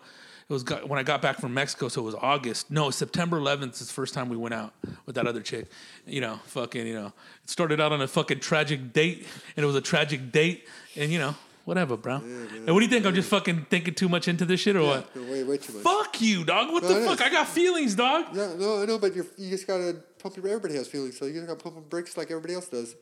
it 0.50 0.54
was 0.54 0.64
got, 0.64 0.88
when 0.88 1.00
I 1.00 1.04
got 1.04 1.22
back 1.22 1.40
from 1.40 1.54
Mexico. 1.54 1.90
So 1.90 2.02
it 2.02 2.06
was 2.06 2.16
August. 2.16 2.72
No, 2.72 2.90
September 2.90 3.40
11th 3.40 3.82
is 3.82 3.88
the 3.88 3.94
first 3.94 4.14
time 4.14 4.30
we 4.30 4.38
went 4.38 4.54
out 4.54 4.74
with 5.06 5.16
that 5.16 5.28
other 5.28 5.42
chick. 5.42 5.68
You 6.06 6.22
know, 6.22 6.40
fucking, 6.46 6.88
you 6.88 6.94
know, 6.94 7.08
it 7.44 7.50
started 7.50 7.82
out 7.82 7.92
on 7.92 8.02
a 8.02 8.08
fucking 8.08 8.40
tragic 8.40 8.94
date, 8.94 9.28
and 9.58 9.64
it 9.64 9.68
was 9.68 9.76
a 9.76 9.82
tragic 9.82 10.32
date, 10.32 10.68
and 10.96 11.12
you 11.12 11.20
know. 11.20 11.36
Whatever, 11.68 11.98
bro. 11.98 12.16
and 12.16 12.66
what 12.68 12.80
do 12.80 12.86
you 12.86 12.90
think? 12.90 13.06
I'm 13.06 13.14
just 13.14 13.28
fucking 13.28 13.66
thinking 13.70 13.94
too 13.94 14.08
much 14.08 14.30
into 14.30 14.46
this 14.46 14.62
shit, 14.62 14.78
or 14.78 14.84
what? 14.84 15.14
No, 15.14 15.30
way, 15.30 15.44
way 15.44 15.58
too 15.58 15.74
much. 15.74 15.84
Fuck 15.84 16.22
you, 16.22 16.46
dog. 16.46 16.72
What 16.72 16.84
No, 16.84 16.94
the 16.94 17.06
fuck? 17.06 17.22
I 17.22 17.30
got 17.30 17.46
feelings, 17.46 17.94
dog. 17.94 18.28
Yeah, 18.34 18.54
no, 18.58 18.82
I 18.82 18.86
know, 18.86 18.98
but 18.98 19.14
you're, 19.14 19.26
you 19.36 19.50
just 19.50 19.68
gotta 19.68 19.98
pump 20.18 20.38
your. 20.38 20.48
Everybody 20.48 20.76
has 20.76 20.88
feelings, 20.88 21.18
so 21.18 21.26
you 21.26 21.42
gotta 21.42 21.62
pump 21.62 21.76
them 21.76 21.84
brakes 21.90 22.16
like 22.16 22.32
everybody 22.32 22.54
else 22.54 22.70
does. 22.70 22.96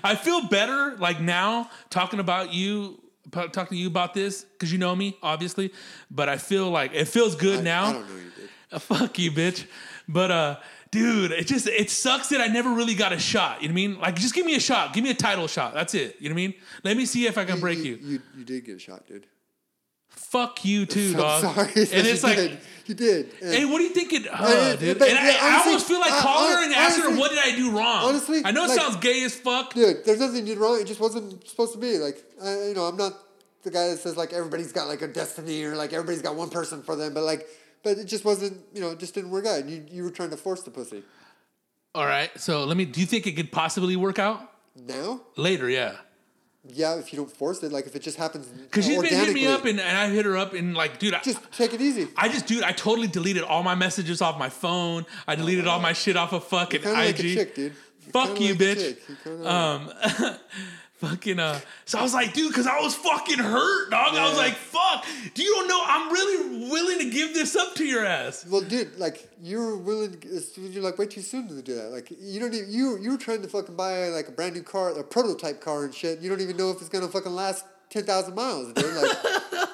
I 0.04 0.16
feel 0.16 0.48
better 0.48 0.96
like 0.98 1.22
now 1.22 1.70
talking 1.92 2.20
about 2.20 2.56
you, 2.56 3.04
talking 3.30 3.68
to 3.68 3.76
you 3.76 3.86
about 3.86 4.16
this 4.16 4.44
because 4.44 4.72
you 4.72 4.80
know 4.80 4.96
me, 4.96 5.16
obviously. 5.22 5.72
But 6.10 6.30
I 6.30 6.38
feel 6.38 6.72
like 6.72 6.96
it 6.96 7.06
feels 7.06 7.36
good 7.36 7.60
I, 7.60 7.62
now. 7.62 7.86
I 7.86 7.94
don't 7.94 8.10
know 8.10 8.16
you 8.16 8.32
did. 8.36 8.50
Uh, 8.72 8.80
fuck 8.80 9.20
you, 9.20 9.32
bitch. 9.32 9.68
But 10.08 10.32
uh, 10.32 10.56
dude, 10.92 11.32
it 11.32 11.48
just 11.48 11.68
it 11.68 11.90
sucks 11.90 12.30
that 12.30 12.42
I 12.42 12.48
never 12.48 12.72
really 12.72 12.96
got 12.96 13.14
a 13.14 13.20
shot. 13.20 13.62
You 13.62 13.68
know 13.70 13.74
what 13.74 13.82
I 13.82 13.88
mean? 13.88 14.00
Like, 14.00 14.16
just 14.16 14.34
give 14.36 14.46
me 14.46 14.56
a 14.56 14.60
shot. 14.60 14.94
Give 14.94 15.04
me 15.04 15.10
a 15.12 15.16
title 15.16 15.48
shot. 15.48 15.74
That's 15.74 15.94
it. 15.94 16.18
You 16.20 16.30
know 16.30 16.34
what 16.36 16.42
I 16.42 16.48
mean? 16.48 16.54
Let 16.84 16.98
me 16.98 17.06
see 17.06 17.26
if 17.28 17.38
I 17.38 17.46
can 17.46 17.60
break 17.60 17.80
you. 17.80 17.96
You, 18.02 18.22
you 18.38 18.44
did 18.44 18.66
get 18.66 18.76
a 18.76 18.80
shot, 18.80 19.08
dude. 19.08 19.26
Fuck 20.10 20.66
you 20.66 20.86
too, 20.86 21.12
I'm 21.16 21.18
dog. 21.18 21.42
sorry. 21.56 21.68
And 21.68 22.08
it's 22.08 22.22
you 22.24 22.28
like. 22.30 22.38
did. 22.38 22.58
you 22.88 22.96
did. 22.96 23.32
And 23.42 23.54
Hey, 23.54 23.66
what 23.66 23.78
do 23.78 23.84
you 23.84 23.92
think 23.92 24.12
it, 24.14 24.28
uh, 24.30 24.76
dude? 24.76 25.00
but, 25.00 25.08
and 25.10 25.18
I, 25.18 25.30
yeah, 25.32 25.38
I 25.42 25.50
honestly, 25.54 25.72
almost 25.72 25.88
feel 25.88 26.00
like 26.00 26.14
calling 26.22 26.52
her 26.54 26.64
and 26.66 26.74
asking 26.74 27.04
her, 27.06 27.18
what 27.18 27.30
did 27.32 27.40
I 27.40 27.56
do 27.56 27.72
wrong? 27.72 28.04
honestly, 28.10 28.42
I 28.44 28.52
know 28.52 28.66
it 28.66 28.70
like- 28.70 28.80
sounds 28.80 28.98
gay 28.98 29.24
as 29.24 29.36
fuck. 29.36 29.74
dude, 29.74 30.04
there's 30.06 30.20
nothing 30.20 30.48
you 30.48 30.56
did 30.56 30.58
wrong. 30.58 30.80
It 30.82 30.88
just 30.88 31.00
wasn't 31.00 31.48
supposed 31.48 31.74
to 31.74 31.80
be. 31.80 31.98
Like, 31.98 32.18
I, 32.44 32.68
you 32.68 32.74
know, 32.74 32.84
I'm 32.86 32.98
not 32.98 33.14
the 33.64 33.72
guy 33.72 33.90
that 33.90 34.00
says 34.00 34.18
like 34.18 34.34
everybody's 34.34 34.72
got 34.72 34.88
like 34.88 35.02
a 35.02 35.08
destiny 35.08 35.64
or 35.64 35.76
like 35.76 35.94
everybody's 35.94 36.22
got 36.22 36.36
one 36.36 36.50
person 36.50 36.82
for 36.84 36.96
them. 36.96 37.14
But 37.14 37.24
like 37.24 37.48
but 37.84 37.98
it 37.98 38.06
just 38.06 38.26
wasn't, 38.26 38.62
you 38.74 38.82
know, 38.82 38.92
it 38.92 39.00
just 39.00 39.14
didn't 39.14 39.30
work 39.32 39.46
out. 39.46 39.60
And 39.60 39.70
you, 39.70 39.86
you 39.90 40.04
were 40.04 40.10
trying 40.12 40.30
to 40.32 40.38
force 40.38 40.62
the 40.64 40.72
pussy. 40.72 41.04
All 41.96 42.06
right. 42.06 42.30
So 42.40 42.64
let 42.66 42.78
me. 42.78 42.86
Do 42.86 43.00
you 43.00 43.06
think 43.08 43.26
it 43.28 43.34
could 43.36 43.52
possibly 43.52 43.96
work 43.96 44.20
out 44.20 44.52
Now, 44.76 45.22
later? 45.36 45.70
Yeah. 45.70 45.94
yeah, 46.64 46.96
if 46.96 47.12
you 47.12 47.18
don't 47.18 47.32
force 47.32 47.64
it, 47.64 47.72
like 47.72 47.88
if 47.88 47.96
it 47.96 48.02
just 48.02 48.18
happens 48.18 48.46
Because 48.64 48.86
she's 48.86 49.02
been 49.02 49.14
hitting 49.14 49.34
me 49.34 49.48
up 49.48 49.66
and, 49.66 49.80
and 49.80 49.98
I 49.98 50.10
hit 50.10 50.26
her 50.26 50.38
up 50.38 50.54
and 50.54 50.76
like, 50.76 51.00
dude, 51.00 51.14
I, 51.14 51.22
just 51.22 51.40
take 51.54 51.74
it 51.74 51.82
easy. 51.82 52.08
I 52.16 52.28
just, 52.30 52.46
dude, 52.46 52.64
I 52.64 52.72
totally 52.74 53.08
deleted 53.08 53.44
all 53.44 53.64
my 53.64 53.76
messages 53.76 54.22
off 54.22 54.38
my 54.38 54.50
phone. 54.50 55.06
I 55.28 55.36
deleted 55.36 55.66
all 55.66 55.80
my 55.80 55.94
shit 55.94 56.18
off 56.18 56.34
of 56.34 56.44
fucking 56.44 56.82
of 56.82 56.88
IG. 56.88 56.94
like 56.94 57.20
a 57.20 57.24
chick, 57.24 57.56
dude. 57.56 57.74
You're 58.04 58.12
Fuck 58.12 58.40
you, 58.40 58.50
like 58.54 58.60
bitch. 58.60 58.98
You're 59.26 59.48
Um, 59.48 59.92
fucking 60.98 61.40
uh. 61.40 61.60
So 61.86 62.00
I 62.00 62.04
was 62.04 62.14
like, 62.14 62.34
dude, 62.34 62.50
because 62.50 62.68
I 62.68 62.80
was 62.82 62.96
fucking 62.96 63.40
hurt, 63.40 63.92
dog. 63.92 64.16
I 64.16 64.28
was 64.30 64.38
like, 64.38 64.54
fuck. 64.54 65.06
Do 65.34 65.44
you 65.44 65.54
don't 65.56 65.68
know? 65.68 65.82
I'm 65.86 66.12
really 66.12 66.70
willing 66.70 67.00
to 67.00 67.10
give 67.10 67.34
this 67.34 67.56
up 67.56 67.76
to 67.76 67.86
your 67.86 68.06
ass. 68.06 68.46
Well, 68.50 68.62
dude, 68.62 68.98
like 68.98 69.30
you're 69.42 69.78
willing. 69.78 70.20
To, 70.20 70.62
you're 70.62 70.84
like 70.84 70.98
way 70.98 71.06
too 71.06 71.22
soon 71.22 71.48
to 71.48 71.62
do 71.62 71.76
that. 71.76 71.92
Like 71.92 72.12
you 72.20 72.40
don't 72.40 72.54
even 72.54 72.72
you 72.72 72.98
you 73.00 73.12
were 73.12 73.18
trying 73.18 73.42
to 73.42 73.48
fucking 73.48 73.76
buy 73.76 74.10
like 74.10 74.28
a 74.28 74.32
brand 74.32 74.56
new 74.56 74.64
car, 74.64 74.98
a 74.98 75.04
prototype 75.04 75.62
car 75.62 75.86
and 75.86 75.94
shit. 75.94 76.20
You 76.20 76.30
don't 76.30 76.42
even 76.42 76.58
know 76.58 76.72
if 76.72 76.78
it's 76.78 76.90
gonna 76.90 77.08
fucking 77.08 77.34
last 77.34 77.66
ten 77.90 78.04
thousand 78.04 78.36
miles, 78.36 78.74
dude. 78.74 78.94
Like 78.94 79.18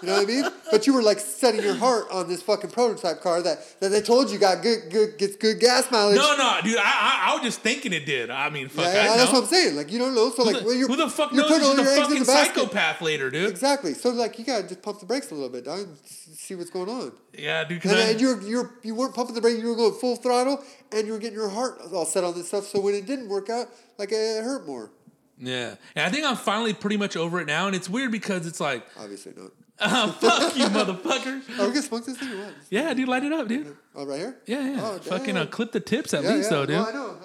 you 0.01 0.07
know 0.09 0.16
what 0.16 0.24
I 0.24 0.26
mean? 0.26 0.45
But 0.72 0.86
you 0.88 0.93
were 0.93 1.01
like 1.03 1.20
setting 1.20 1.61
your 1.64 1.76
heart 1.76 2.05
on 2.11 2.28
this 2.28 2.41
fucking 2.41 2.72
prototype 2.72 3.22
car 3.22 3.41
that, 3.41 3.80
that 3.80 3.89
they 3.89 4.01
told 4.01 4.30
you 4.32 4.38
got 4.39 4.61
good 4.61 4.89
good 4.91 5.18
gets 5.18 5.36
good 5.36 5.59
gas 5.59 5.89
mileage. 5.91 6.18
No, 6.18 6.36
no, 6.36 6.59
dude. 6.64 6.78
I, 6.78 6.82
I, 6.82 7.32
I 7.32 7.34
was 7.36 7.43
just 7.43 7.61
thinking 7.61 7.93
it 7.93 8.05
did. 8.05 8.30
I 8.30 8.49
mean, 8.49 8.68
fuck. 8.70 8.86
yeah, 8.86 8.89
I 8.89 8.93
yeah, 8.93 9.05
know. 9.07 9.18
that's 9.18 9.32
what 9.34 9.43
I'm 9.43 9.49
saying. 9.49 9.76
Like 9.76 9.91
you 9.91 9.99
don't 9.99 10.14
know, 10.16 10.30
so 10.32 10.43
who, 10.43 10.51
like 10.51 10.64
the, 10.64 10.70
you're, 10.76 10.88
who 10.88 10.95
the 10.95 11.09
fuck 11.09 11.32
you're 11.32 11.41
knows 11.43 11.51
putting 11.51 11.68
all 11.68 11.76
your 11.76 11.86
a 11.86 11.89
eggs 11.89 11.97
in 11.97 12.03
fucking 12.03 12.20
the 12.20 12.26
basket. 12.26 12.55
psychopath 12.55 13.01
later, 13.01 13.30
dude? 13.30 13.49
Exactly. 13.49 13.93
So 13.93 14.09
like 14.09 14.38
you 14.39 14.45
gotta 14.45 14.68
just 14.68 14.82
pump 14.82 14.99
the 14.99 15.05
brakes 15.05 15.32
a 15.32 15.36
little 15.36 15.49
bit, 15.49 15.66
dog, 15.66 15.80
and 15.80 15.97
see 16.05 16.55
what's 16.55 16.70
going 16.70 16.89
on. 16.89 17.11
Yeah, 17.38 17.64
dude. 17.64 17.84
And, 17.86 17.93
I- 17.95 18.01
and 18.11 18.22
you're 18.22 18.41
you're 18.41 18.72
you 18.84 18.95
weren't 18.95 19.16
pumping 19.16 19.36
the 19.36 19.41
brake. 19.41 19.59
You 19.59 19.70
were 19.70 19.76
going 19.76 19.93
full 19.93 20.16
throttle, 20.16 20.64
and 20.91 21.07
you 21.07 21.14
were 21.14 21.20
getting 21.20 21.38
your 21.38 21.49
heart 21.49 21.80
all 21.93 22.05
set 22.05 22.24
on 22.24 22.34
this 22.34 22.47
stuff. 22.47 22.66
So 22.68 22.80
when 22.82 22.93
it 22.95 23.05
didn't 23.05 23.30
work 23.30 23.49
out, 23.49 23.68
like 23.97 24.09
it 24.11 24.43
hurt 24.43 24.66
more. 24.68 24.91
Yeah, 25.40 25.76
and 25.96 26.06
I 26.06 26.10
think 26.10 26.26
I'm 26.26 26.36
finally 26.36 26.74
pretty 26.74 26.98
much 26.98 27.16
over 27.18 27.40
it 27.42 27.48
now. 27.48 27.68
And 27.68 27.76
it's 27.76 27.90
weird 27.90 28.12
because 28.12 28.46
it's 28.48 28.60
like, 28.60 28.86
Obviously 29.00 29.34
not. 29.36 29.52
uh, 29.80 30.12
fuck 30.14 30.56
you, 30.56 30.66
motherfucker. 30.66 31.42
We 31.50 31.56
gonna 31.58 31.82
smoke 31.82 32.06
this 32.06 32.18
thing 32.18 32.32
or 32.34 32.38
what? 32.46 32.54
Yeah, 32.70 32.94
dude, 32.94 33.08
light 33.08 33.24
it 33.24 33.34
up, 33.34 33.48
dude. 33.48 33.76
Oh, 33.96 34.06
right 34.06 34.20
here. 34.20 34.38
Yeah, 34.46 34.70
yeah. 34.76 34.80
Oh, 34.82 34.98
Fucking 35.00 35.36
uh, 35.38 35.46
clip 35.48 35.72
the 35.72 35.80
tips 35.80 36.14
at 36.14 36.24
Yeah, 36.24 36.34
least, 36.36 36.52
yeah. 36.52 36.58
though, 36.58 36.66
dude. 36.66 36.76
Well, 36.78 36.88
I 36.88 36.92
know. 36.92 37.18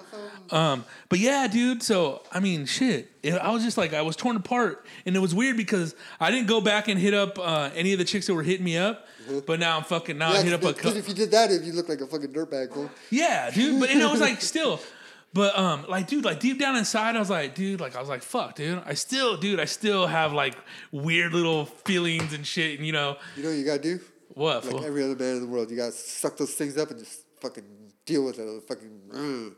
Um, 0.51 0.85
but 1.09 1.19
yeah, 1.19 1.47
dude. 1.47 1.83
So 1.83 2.23
I 2.31 2.39
mean, 2.39 2.65
shit. 2.65 3.11
It, 3.21 3.33
I 3.35 3.51
was 3.51 3.63
just 3.63 3.77
like, 3.77 3.93
I 3.93 4.01
was 4.01 4.15
torn 4.15 4.35
apart, 4.35 4.83
and 5.05 5.15
it 5.15 5.19
was 5.19 5.35
weird 5.35 5.57
because 5.57 5.93
I 6.19 6.31
didn't 6.31 6.47
go 6.47 6.59
back 6.59 6.87
and 6.87 6.99
hit 6.99 7.13
up 7.13 7.37
uh, 7.37 7.69
any 7.75 7.93
of 7.93 7.99
the 7.99 8.05
chicks 8.05 8.25
that 8.27 8.33
were 8.33 8.43
hitting 8.43 8.65
me 8.65 8.75
up. 8.77 9.05
But 9.45 9.59
now 9.59 9.77
I'm 9.77 9.83
fucking 9.83 10.17
now 10.17 10.31
I 10.31 10.41
hit 10.41 10.53
up 10.53 10.63
a 10.63 10.73
because 10.73 10.95
if 10.97 11.07
you 11.07 11.13
did 11.13 11.29
that, 11.31 11.51
if 11.51 11.63
you 11.63 11.73
look 11.73 11.87
like 11.87 12.01
a 12.01 12.07
fucking 12.07 12.33
dirtbag, 12.33 12.73
fool. 12.73 12.89
yeah, 13.11 13.51
dude. 13.51 13.79
But 13.79 13.91
and 13.91 14.01
I 14.01 14.11
was 14.11 14.19
like, 14.21 14.41
still. 14.41 14.79
But 15.33 15.57
um, 15.57 15.85
like, 15.87 16.07
dude, 16.07 16.25
like 16.25 16.39
deep 16.39 16.59
down 16.59 16.75
inside, 16.75 17.15
I 17.15 17.19
was 17.19 17.29
like, 17.29 17.53
dude, 17.53 17.79
like 17.79 17.95
I 17.95 17.99
was 17.99 18.09
like, 18.09 18.23
fuck, 18.23 18.55
dude. 18.55 18.81
I 18.85 18.95
still, 18.95 19.37
dude, 19.37 19.59
I 19.59 19.65
still 19.65 20.07
have 20.07 20.33
like 20.33 20.55
weird 20.91 21.33
little 21.33 21.65
feelings 21.65 22.33
and 22.33 22.45
shit. 22.45 22.77
And 22.77 22.85
you 22.85 22.93
know 22.93 23.17
You 23.35 23.43
know 23.43 23.49
what 23.49 23.57
you 23.57 23.65
gotta 23.65 23.81
do? 23.81 23.99
what? 24.33 24.63
Like 24.63 24.71
fool? 24.73 24.85
every 24.85 25.03
other 25.03 25.15
man 25.15 25.35
in 25.35 25.41
the 25.41 25.47
world, 25.47 25.69
you 25.69 25.77
gotta 25.77 25.91
suck 25.91 26.37
those 26.37 26.53
things 26.55 26.77
up 26.77 26.89
and 26.89 26.99
just 26.99 27.21
fucking 27.41 27.63
deal 28.05 28.25
with 28.25 28.39
it. 28.39 28.63
Fucking. 28.67 29.01
mm. 29.13 29.53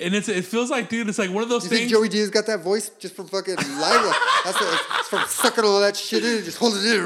and 0.00 0.14
it's 0.14 0.28
it 0.28 0.44
feels 0.44 0.70
like, 0.70 0.88
dude, 0.88 1.08
it's 1.08 1.18
like 1.18 1.30
one 1.30 1.42
of 1.42 1.48
those 1.48 1.62
things. 1.66 1.72
You 1.72 1.78
things. 1.88 1.90
think 1.92 2.00
Joey 2.00 2.08
Diaz 2.08 2.30
got 2.30 2.46
that 2.46 2.60
voice 2.60 2.90
just 3.00 3.16
from 3.16 3.26
fucking 3.26 3.56
Lyra? 3.58 4.12
That's 4.44 4.60
what, 4.60 4.80
it's 5.00 5.08
from 5.08 5.24
sucking 5.26 5.64
all 5.64 5.80
that 5.80 5.96
shit 5.96 6.24
in 6.24 6.36
and 6.36 6.44
just 6.44 6.58
holding 6.58 6.80
it 6.80 6.94
in. 6.94 7.02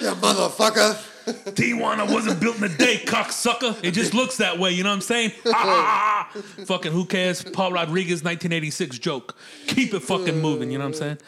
Yeah, 0.00 0.14
motherfucker. 0.14 1.11
Tijuana 1.26 2.12
wasn't 2.12 2.40
built 2.40 2.58
in 2.58 2.64
a 2.64 2.68
day, 2.68 2.96
cocksucker. 2.96 3.76
It 3.84 3.92
just 3.92 4.14
looks 4.14 4.38
that 4.38 4.58
way, 4.58 4.72
you 4.72 4.82
know 4.82 4.90
what 4.90 4.96
I'm 4.96 5.00
saying? 5.00 5.32
Ah, 5.46 6.28
fucking 6.66 6.92
who 6.92 7.04
cares? 7.04 7.42
Paul 7.42 7.72
Rodriguez, 7.72 8.24
1986 8.24 8.98
joke. 8.98 9.36
Keep 9.66 9.94
it 9.94 10.00
fucking 10.00 10.40
moving, 10.40 10.70
you 10.70 10.78
know 10.78 10.84
what 10.84 10.94
I'm 10.94 10.94
saying? 10.94 11.18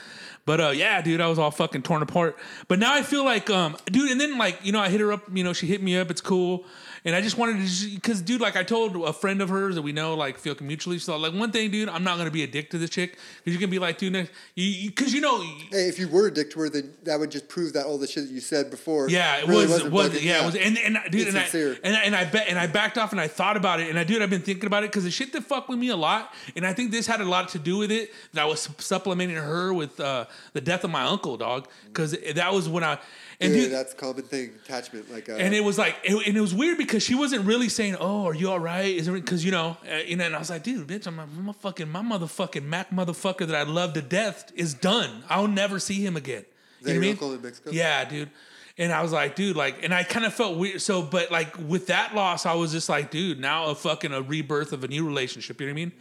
But 0.47 0.61
uh, 0.61 0.71
yeah, 0.71 1.01
dude, 1.01 1.21
I 1.21 1.29
was 1.29 1.39
all 1.39 1.51
fucking 1.51 1.83
torn 1.83 2.03
apart. 2.03 2.37
But 2.69 2.79
now 2.79 2.93
I 2.95 3.03
feel 3.03 3.25
like, 3.25 3.49
um, 3.51 3.77
dude, 3.87 4.11
and 4.11 4.21
then 4.21 4.37
like, 4.39 4.59
you 4.63 4.73
know, 4.73 4.81
I 4.81 4.89
hit 4.89 5.01
her 5.01 5.13
up, 5.13 5.23
you 5.33 5.45
know, 5.45 5.53
she 5.53 5.67
hit 5.67 5.83
me 5.83 5.97
up, 5.97 6.11
it's 6.11 6.21
cool. 6.21 6.65
And 7.05 7.15
I 7.15 7.21
just 7.21 7.37
wanted 7.37 7.67
to, 7.67 7.95
because, 7.95 8.23
dude, 8.23 8.41
like 8.41 8.57
I 8.57 8.63
told 8.63 8.97
a 8.97 9.13
friend 9.13 9.43
of 9.43 9.51
hers 9.51 9.75
that 9.75 9.83
we 9.83 9.93
know, 9.93 10.15
like, 10.15 10.39
feel 10.39 10.57
mutually. 10.61 10.99
So, 10.99 11.17
like, 11.19 11.35
one 11.35 11.53
thing, 11.53 11.71
dude, 11.71 11.89
I'm 11.89 12.03
not 12.03 12.17
gonna 12.17 12.31
be 12.31 12.45
a 12.45 12.47
dick 12.47 12.71
to 12.71 12.79
this 12.79 12.91
chick 12.91 13.19
because 13.39 13.53
you 13.53 13.59
can 13.59 13.69
be 13.69 13.79
like, 13.79 13.99
dude, 13.99 14.15
next, 14.15 14.33
you, 14.55 14.89
because 14.89 15.13
you, 15.13 15.21
know, 15.21 15.43
Hey, 15.71 15.89
if 15.89 15.99
you 15.99 16.09
were 16.09 16.29
a 16.29 16.31
dick 16.31 16.51
to 16.53 16.61
her, 16.61 16.69
then 16.71 16.95
that 17.03 17.21
would 17.21 17.31
just 17.31 17.49
prove 17.49 17.75
that 17.75 17.85
all 17.85 17.99
the 17.99 18.07
shit 18.07 18.27
that 18.27 18.33
you 18.33 18.41
said 18.41 18.71
before. 18.71 19.09
Yeah, 19.09 19.37
it 19.37 19.47
really 19.47 19.67
was. 19.67 19.85
Wasn't 19.85 19.93
was. 19.93 20.23
Yeah, 20.23 20.43
it 20.43 20.47
was. 20.47 20.57
And 20.57 20.79
and 20.79 20.99
dude, 21.11 21.29
and 21.29 21.39
I, 21.39 21.43
and 21.83 21.97
I 21.97 22.01
and 22.01 22.17
I 22.17 22.25
bet 22.25 22.49
and 22.49 22.59
I 22.59 22.67
backed 22.67 22.97
off 22.97 23.13
and 23.13 23.21
I 23.21 23.29
thought 23.29 23.57
about 23.57 23.81
it 23.81 23.91
and 23.91 23.99
I 23.99 24.05
dude, 24.05 24.23
I've 24.23 24.31
been 24.31 24.43
thinking 24.43 24.67
about 24.67 24.85
it 24.85 24.91
because 24.91 25.05
the 25.05 25.11
shit 25.11 25.33
that 25.33 25.45
fucked 25.45 25.69
with 25.69 25.79
me 25.79 25.89
a 25.89 25.97
lot, 25.97 26.33
and 26.57 26.67
I 26.67 26.73
think 26.73 26.91
this 26.91 27.07
had 27.07 27.21
a 27.21 27.25
lot 27.25 27.51
to 27.51 27.59
do 27.59 27.77
with 27.77 27.91
it. 27.91 28.13
That 28.33 28.43
I 28.43 28.47
was 28.47 28.69
supplementing 28.79 29.37
her 29.37 29.75
with 29.75 30.01
uh, 30.01 30.27
the 30.53 30.61
death 30.61 30.85
of 30.85 30.91
my 30.91 31.05
uncle, 31.05 31.37
dog, 31.37 31.69
because 31.87 32.13
that 32.35 32.53
was 32.53 32.69
when 32.69 32.85
I 32.85 32.99
and 33.45 33.55
Yeah, 33.55 33.63
dude, 33.63 33.73
that's 33.73 33.93
a 33.93 33.97
common 33.97 34.23
thing, 34.23 34.51
attachment. 34.65 35.13
Like, 35.13 35.29
uh, 35.29 35.35
and 35.35 35.55
it 35.55 35.63
was 35.63 35.79
like, 35.79 35.97
it, 36.05 36.27
and 36.27 36.37
it 36.37 36.41
was 36.41 36.55
weird 36.55 36.79
because 36.79 37.03
she 37.03 37.15
wasn't 37.15 37.45
really 37.45 37.69
saying, 37.69 37.97
"Oh, 38.01 38.27
are 38.27 38.35
you 38.35 38.51
all 38.51 38.59
right?" 38.59 38.95
Is 38.95 39.09
it 39.09 39.13
because 39.13 39.45
you 39.45 39.51
know, 39.53 39.77
uh? 39.87 39.91
And 39.91 40.23
I 40.23 40.39
was 40.39 40.51
like, 40.51 40.63
"Dude, 40.63 40.87
bitch, 40.87 41.07
I'm, 41.07 41.19
I'm 41.19 41.49
a 41.49 41.53
fucking 41.53 41.89
my 41.89 42.03
motherfucking 42.03 42.65
Mac 42.65 42.91
motherfucker 42.91 43.47
that 43.47 43.55
I 43.57 43.63
love 43.63 43.93
to 43.95 44.03
death 44.03 44.51
is 44.55 44.75
done. 44.75 45.25
I'll 45.29 45.49
never 45.49 45.79
see 45.79 46.05
him 46.05 46.17
again." 46.17 46.45
You 46.81 46.87
know 46.87 46.87
what 46.87 46.91
I 46.91 46.93
your 46.93 47.01
mean? 47.01 47.11
uncle 47.13 47.35
in 47.35 47.43
Mexico? 47.43 47.71
Yeah, 47.71 48.05
dude. 48.05 48.31
And 48.77 48.93
I 48.93 49.03
was 49.03 49.13
like, 49.13 49.37
dude, 49.37 49.57
like, 49.57 49.85
and 49.85 49.95
I 49.95 50.03
kind 50.03 50.27
of 50.27 50.35
felt 50.35 50.59
weird. 50.59 50.83
So, 50.83 51.01
but 51.01 51.31
like 51.31 51.57
with 51.59 51.87
that 51.89 52.15
loss, 52.15 52.45
I 52.45 52.55
was 52.55 52.73
just 52.73 52.89
like, 52.89 53.11
dude, 53.11 53.39
now 53.39 53.67
a 53.67 53.75
fucking 53.75 54.13
a 54.13 54.21
rebirth 54.21 54.73
of 54.73 54.83
a 54.83 54.89
new 54.89 55.07
relationship. 55.07 55.61
You 55.61 55.69
know 55.69 55.73
what 55.73 55.81
I 55.81 55.85
mean? 55.85 55.93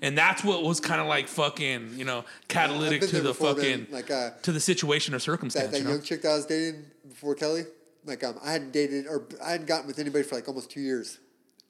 And 0.00 0.18
that's 0.18 0.42
what 0.42 0.62
was 0.62 0.80
kind 0.80 1.00
of 1.00 1.06
like 1.06 1.28
fucking, 1.28 1.90
you 1.96 2.04
know, 2.04 2.24
catalytic 2.48 3.02
been 3.02 3.10
to 3.10 3.20
the 3.20 3.34
fucking. 3.34 3.88
Like, 3.90 4.10
uh, 4.10 4.30
to 4.42 4.52
the 4.52 4.60
situation 4.60 5.14
or 5.14 5.18
circumstance. 5.18 5.70
that 5.72 5.78
you 5.78 5.84
know? 5.84 5.90
young 5.90 6.02
chick 6.02 6.22
that 6.22 6.30
I 6.30 6.36
was 6.36 6.46
dating 6.46 6.84
before 7.06 7.34
Kelly, 7.34 7.64
like 8.04 8.24
um, 8.24 8.38
I 8.42 8.52
hadn't 8.52 8.72
dated 8.72 9.06
or 9.06 9.26
I 9.44 9.52
hadn't 9.52 9.66
gotten 9.66 9.86
with 9.86 9.98
anybody 9.98 10.24
for 10.24 10.34
like 10.34 10.48
almost 10.48 10.70
two 10.70 10.80
years, 10.80 11.18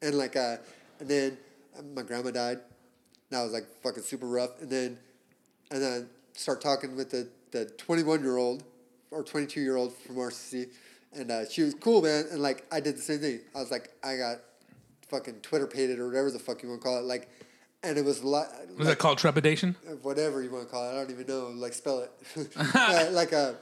and 0.01 0.17
like 0.17 0.37
uh, 0.37 0.57
and 1.01 1.09
then 1.09 1.39
um, 1.79 1.95
my 1.95 2.03
grandma 2.03 2.31
died, 2.31 2.61
and 3.31 3.41
I 3.41 3.43
was 3.43 3.53
like 3.53 3.67
fucking 3.83 4.03
super 4.03 4.27
rough, 4.27 4.61
and 4.61 4.71
then 4.71 4.99
and 5.71 5.83
then 5.83 6.09
start 6.33 6.61
talking 6.61 6.97
with 6.97 7.11
the 7.11 7.29
the 7.51 7.67
twenty 7.67 8.03
one 8.03 8.23
year 8.23 8.37
old 8.37 8.65
or 9.13 9.23
twenty 9.23 9.47
two 9.47 9.61
year 9.61 9.77
old 9.77 9.95
from 9.95 10.17
RCC, 10.17 10.69
and 11.13 11.31
uh, 11.31 11.49
she 11.49 11.63
was 11.63 11.75
cool, 11.75 12.03
man, 12.03 12.25
and 12.31 12.43
like 12.43 12.67
I 12.73 12.81
did 12.81 12.97
the 12.97 13.03
same 13.03 13.21
thing. 13.21 13.41
I 13.55 13.61
was 13.61 13.71
like 13.71 13.91
I 14.03 14.17
got 14.17 14.39
fucking 15.09 15.41
Twitter 15.43 15.67
pated 15.67 15.99
or 15.99 16.09
whatever 16.09 16.31
the 16.31 16.39
fuck 16.39 16.63
you 16.63 16.69
want 16.69 16.81
to 16.81 16.87
call 16.87 16.99
it, 16.99 17.05
like, 17.05 17.29
and 17.83 17.99
it 17.99 18.05
was 18.05 18.23
a 18.23 18.27
lot. 18.27 18.49
Was 18.79 18.89
that 18.89 18.99
called 18.99 19.19
trepidation? 19.19 19.77
whatever 20.03 20.43
you 20.43 20.51
want 20.51 20.65
to 20.65 20.71
call 20.71 20.89
it. 20.89 20.93
I 20.93 20.95
don't 20.95 21.11
even 21.11 21.27
know. 21.27 21.49
Like 21.55 21.75
spell 21.75 22.01
it. 22.01 22.57
Uh, 22.75 23.09
like 23.13 23.33
a 23.33 23.57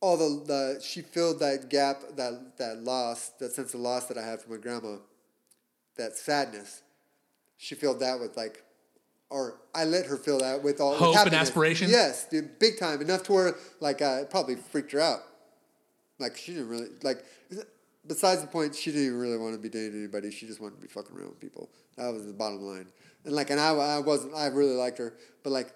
all 0.00 0.16
the, 0.16 0.44
the 0.44 0.80
she 0.82 1.00
filled 1.02 1.40
that 1.40 1.68
gap 1.68 2.02
that 2.16 2.58
that 2.58 2.82
loss 2.84 3.30
that 3.40 3.52
sense 3.52 3.74
of 3.74 3.80
loss 3.80 4.06
that 4.06 4.18
I 4.18 4.24
had 4.24 4.40
from 4.40 4.52
my 4.52 4.58
grandma, 4.58 4.96
that 5.96 6.16
sadness. 6.16 6.82
She 7.58 7.74
filled 7.74 8.00
that 8.00 8.20
with 8.20 8.36
like, 8.36 8.62
or 9.30 9.60
I 9.74 9.84
let 9.84 10.06
her 10.06 10.16
fill 10.16 10.38
that 10.38 10.62
with 10.62 10.80
all 10.80 10.92
with 10.92 11.00
Hope 11.00 11.26
and 11.26 11.34
aspiration? 11.34 11.90
Yes, 11.90 12.28
dude, 12.28 12.58
big 12.58 12.78
time. 12.78 13.00
Enough 13.00 13.24
to 13.24 13.32
where 13.32 13.54
like 13.80 14.00
uh, 14.02 14.18
it 14.22 14.30
probably 14.30 14.56
freaked 14.56 14.92
her 14.92 15.00
out. 15.00 15.20
Like 16.18 16.36
she 16.36 16.52
didn't 16.52 16.68
really 16.68 16.88
like. 17.02 17.24
Besides 18.06 18.40
the 18.40 18.46
point, 18.46 18.72
she 18.76 18.92
didn't 18.92 19.06
even 19.06 19.18
really 19.18 19.36
want 19.36 19.54
to 19.54 19.60
be 19.60 19.68
dating 19.68 19.98
anybody. 19.98 20.30
She 20.30 20.46
just 20.46 20.60
wanted 20.60 20.76
to 20.76 20.80
be 20.80 20.86
fucking 20.86 21.16
around 21.16 21.30
with 21.30 21.40
people. 21.40 21.68
That 21.96 22.12
was 22.14 22.24
the 22.24 22.32
bottom 22.32 22.62
line. 22.62 22.86
And 23.24 23.34
like, 23.34 23.50
and 23.50 23.58
I, 23.58 23.70
I 23.74 23.98
wasn't. 23.98 24.32
I 24.32 24.46
really 24.46 24.76
liked 24.76 24.98
her, 24.98 25.14
but 25.42 25.50
like, 25.50 25.74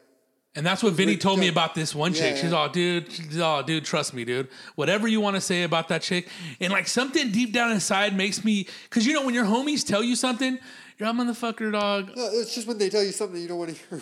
And 0.56 0.66
that's 0.66 0.82
what 0.82 0.94
Vinny 0.94 1.16
told 1.16 1.38
me 1.38 1.46
about 1.46 1.76
this 1.76 1.94
one 1.94 2.12
chick. 2.12 2.34
Yeah. 2.34 2.42
She's 2.42 2.52
all, 2.52 2.68
dude, 2.68 3.12
she's 3.12 3.38
all, 3.38 3.62
dude, 3.62 3.84
trust 3.84 4.12
me, 4.12 4.24
dude. 4.24 4.48
Whatever 4.74 5.06
you 5.06 5.20
want 5.20 5.36
to 5.36 5.40
say 5.40 5.62
about 5.62 5.86
that 5.88 6.02
chick, 6.02 6.28
and 6.60 6.72
like 6.72 6.88
something 6.88 7.30
deep 7.30 7.52
down 7.52 7.70
inside 7.70 8.16
makes 8.16 8.44
me, 8.44 8.66
because 8.84 9.06
you 9.06 9.12
know 9.12 9.24
when 9.24 9.34
your 9.34 9.44
homies 9.44 9.86
tell 9.86 10.02
you 10.02 10.16
something, 10.16 10.58
you're 11.00 11.08
a 11.08 11.12
motherfucker, 11.12 11.72
dog. 11.72 12.12
no, 12.14 12.28
it's 12.32 12.54
just 12.54 12.68
when 12.68 12.76
they 12.76 12.90
tell 12.90 13.02
you 13.02 13.12
something 13.12 13.40
you 13.40 13.48
don't 13.48 13.58
want 13.58 13.74
to 13.74 13.76
hear. 13.76 14.00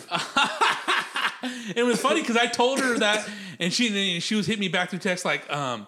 it 1.75 1.83
was 1.83 2.01
funny 2.01 2.21
because 2.21 2.35
I 2.35 2.47
told 2.47 2.79
her 2.81 2.99
that, 2.99 3.27
and 3.59 3.71
she 3.71 4.13
and 4.13 4.21
she 4.21 4.35
was 4.35 4.45
hitting 4.45 4.59
me 4.59 4.67
back 4.67 4.89
through 4.89 4.99
text 4.99 5.23
like, 5.23 5.49
um, 5.51 5.87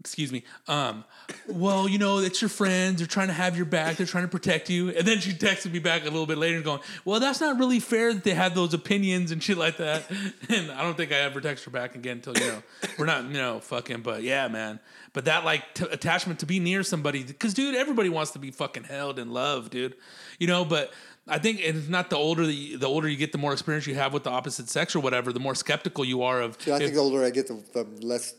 excuse 0.00 0.32
me, 0.32 0.42
um, 0.66 1.04
well, 1.46 1.86
you 1.86 1.98
know, 1.98 2.18
it's 2.18 2.40
your 2.40 2.48
friends. 2.48 2.98
They're 2.98 3.06
trying 3.06 3.28
to 3.28 3.34
have 3.34 3.54
your 3.56 3.66
back. 3.66 3.96
They're 3.96 4.06
trying 4.06 4.24
to 4.24 4.30
protect 4.30 4.70
you. 4.70 4.88
And 4.88 5.06
then 5.06 5.20
she 5.20 5.32
texted 5.32 5.72
me 5.72 5.78
back 5.78 6.02
a 6.02 6.06
little 6.06 6.26
bit 6.26 6.38
later, 6.38 6.60
going, 6.62 6.80
well, 7.04 7.20
that's 7.20 7.40
not 7.40 7.58
really 7.58 7.80
fair 7.80 8.12
that 8.14 8.24
they 8.24 8.32
have 8.32 8.54
those 8.54 8.72
opinions 8.72 9.30
and 9.30 9.42
shit 9.42 9.58
like 9.58 9.76
that. 9.76 10.04
And 10.48 10.70
I 10.72 10.82
don't 10.82 10.96
think 10.96 11.12
I 11.12 11.16
ever 11.16 11.40
text 11.40 11.64
her 11.66 11.70
back 11.70 11.94
again 11.94 12.16
until 12.16 12.36
you 12.36 12.46
know 12.46 12.62
we're 12.98 13.06
not, 13.06 13.24
you 13.24 13.34
know, 13.34 13.60
fucking. 13.60 14.00
But 14.00 14.22
yeah, 14.22 14.48
man. 14.48 14.80
But 15.12 15.26
that 15.26 15.44
like 15.44 15.74
t- 15.74 15.86
attachment 15.90 16.40
to 16.40 16.46
be 16.46 16.58
near 16.58 16.82
somebody, 16.82 17.22
because 17.22 17.54
dude, 17.54 17.74
everybody 17.74 18.08
wants 18.08 18.32
to 18.32 18.38
be 18.38 18.50
fucking 18.50 18.84
held 18.84 19.18
and 19.18 19.32
loved, 19.32 19.70
dude. 19.72 19.94
You 20.38 20.46
know, 20.46 20.64
but. 20.64 20.92
I 21.28 21.38
think 21.38 21.60
it's 21.60 21.86
not 21.86 22.10
the 22.10 22.16
older 22.16 22.44
the, 22.44 22.76
the 22.76 22.88
older 22.88 23.06
you 23.06 23.16
get, 23.16 23.30
the 23.30 23.38
more 23.38 23.52
experience 23.52 23.86
you 23.86 23.94
have 23.94 24.12
with 24.12 24.24
the 24.24 24.30
opposite 24.30 24.68
sex 24.68 24.96
or 24.96 25.00
whatever, 25.00 25.32
the 25.32 25.38
more 25.38 25.54
skeptical 25.54 26.04
you 26.04 26.22
are 26.22 26.40
of. 26.40 26.58
Dude, 26.58 26.72
I 26.72 26.76
if- 26.76 26.82
think 26.82 26.94
the 26.94 27.00
older 27.00 27.24
I 27.24 27.30
get, 27.30 27.46
the, 27.46 27.62
the 27.72 27.86
less 28.04 28.34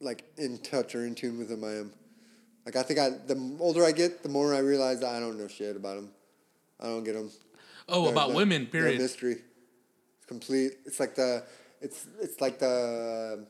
like 0.00 0.24
in 0.36 0.58
touch 0.58 0.94
or 0.94 1.06
in 1.06 1.14
tune 1.14 1.38
with 1.38 1.48
them 1.48 1.64
I 1.64 1.72
am. 1.72 1.92
Like 2.64 2.76
I 2.76 2.82
think 2.82 2.98
I 2.98 3.10
the 3.10 3.56
older 3.58 3.84
I 3.84 3.92
get, 3.92 4.22
the 4.22 4.28
more 4.28 4.54
I 4.54 4.58
realize 4.58 5.02
I 5.02 5.20
don't 5.20 5.38
know 5.38 5.48
shit 5.48 5.76
about 5.76 5.96
them. 5.96 6.10
I 6.78 6.84
don't 6.84 7.04
get 7.04 7.14
them. 7.14 7.30
Oh, 7.88 8.08
about 8.08 8.32
women. 8.34 8.66
Period. 8.66 9.00
mystery. 9.00 9.32
It's 9.32 10.26
complete. 10.26 10.72
It's 10.86 11.00
like 11.00 11.14
the. 11.14 11.44
It's 11.80 12.06
it's 12.20 12.40
like 12.40 12.58
the. 12.58 13.44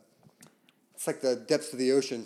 It's 0.95 1.07
like 1.07 1.21
the 1.21 1.37
depths 1.37 1.73
of 1.73 1.79
the 1.79 1.93
ocean. 1.93 2.25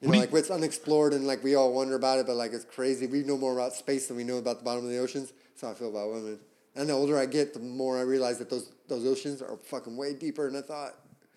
You 0.00 0.08
What 0.08 0.14
know, 0.14 0.20
like 0.20 0.32
it's 0.34 0.50
unexplored 0.50 1.14
and 1.14 1.26
like 1.26 1.42
we 1.42 1.54
all 1.54 1.72
wonder 1.72 1.94
about 1.94 2.18
it, 2.18 2.26
but 2.26 2.36
like 2.36 2.52
it's 2.52 2.64
crazy. 2.64 3.06
We 3.06 3.22
know 3.22 3.38
more 3.38 3.54
about 3.54 3.72
space 3.72 4.08
than 4.08 4.16
we 4.16 4.24
know 4.24 4.38
about 4.38 4.58
the 4.58 4.64
bottom 4.64 4.84
of 4.84 4.90
the 4.90 4.98
oceans. 4.98 5.32
That's 5.50 5.62
how 5.62 5.70
I 5.70 5.74
feel 5.74 5.88
about 5.88 6.10
women. 6.10 6.38
And 6.74 6.90
the 6.90 6.92
older 6.92 7.18
I 7.18 7.24
get, 7.24 7.54
the 7.54 7.60
more 7.60 7.96
I 7.98 8.02
realize 8.02 8.38
that 8.38 8.50
those 8.50 8.70
those 8.88 9.06
oceans 9.06 9.40
are 9.40 9.56
fucking 9.56 9.96
way 9.96 10.12
deeper 10.14 10.50
than 10.50 10.62
I 10.62 10.66
thought. 10.66 10.94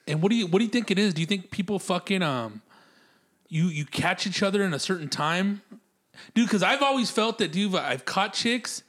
And 0.10 0.22
what 0.22 0.32
do 0.32 0.36
you 0.36 0.48
what 0.48 0.60
do 0.60 0.66
you 0.66 0.72
think 0.72 0.92
it 0.92 1.00
is? 1.00 1.14
Do 1.14 1.22
you 1.22 1.28
think 1.28 1.52
people 1.52 1.80
fucking 1.80 2.22
um, 2.22 2.62
you 3.48 3.66
you 3.66 3.86
catch 3.86 4.26
each 4.28 4.42
other 4.44 4.64
in 4.64 4.74
a 4.74 4.80
certain 4.80 5.08
time, 5.10 5.62
dude? 6.34 6.48
Because 6.48 6.64
I've 6.64 6.82
always 6.82 7.12
felt 7.12 7.38
that, 7.38 7.52
dude. 7.52 7.76
I've 7.76 8.06
caught 8.06 8.34
chicks, 8.34 8.84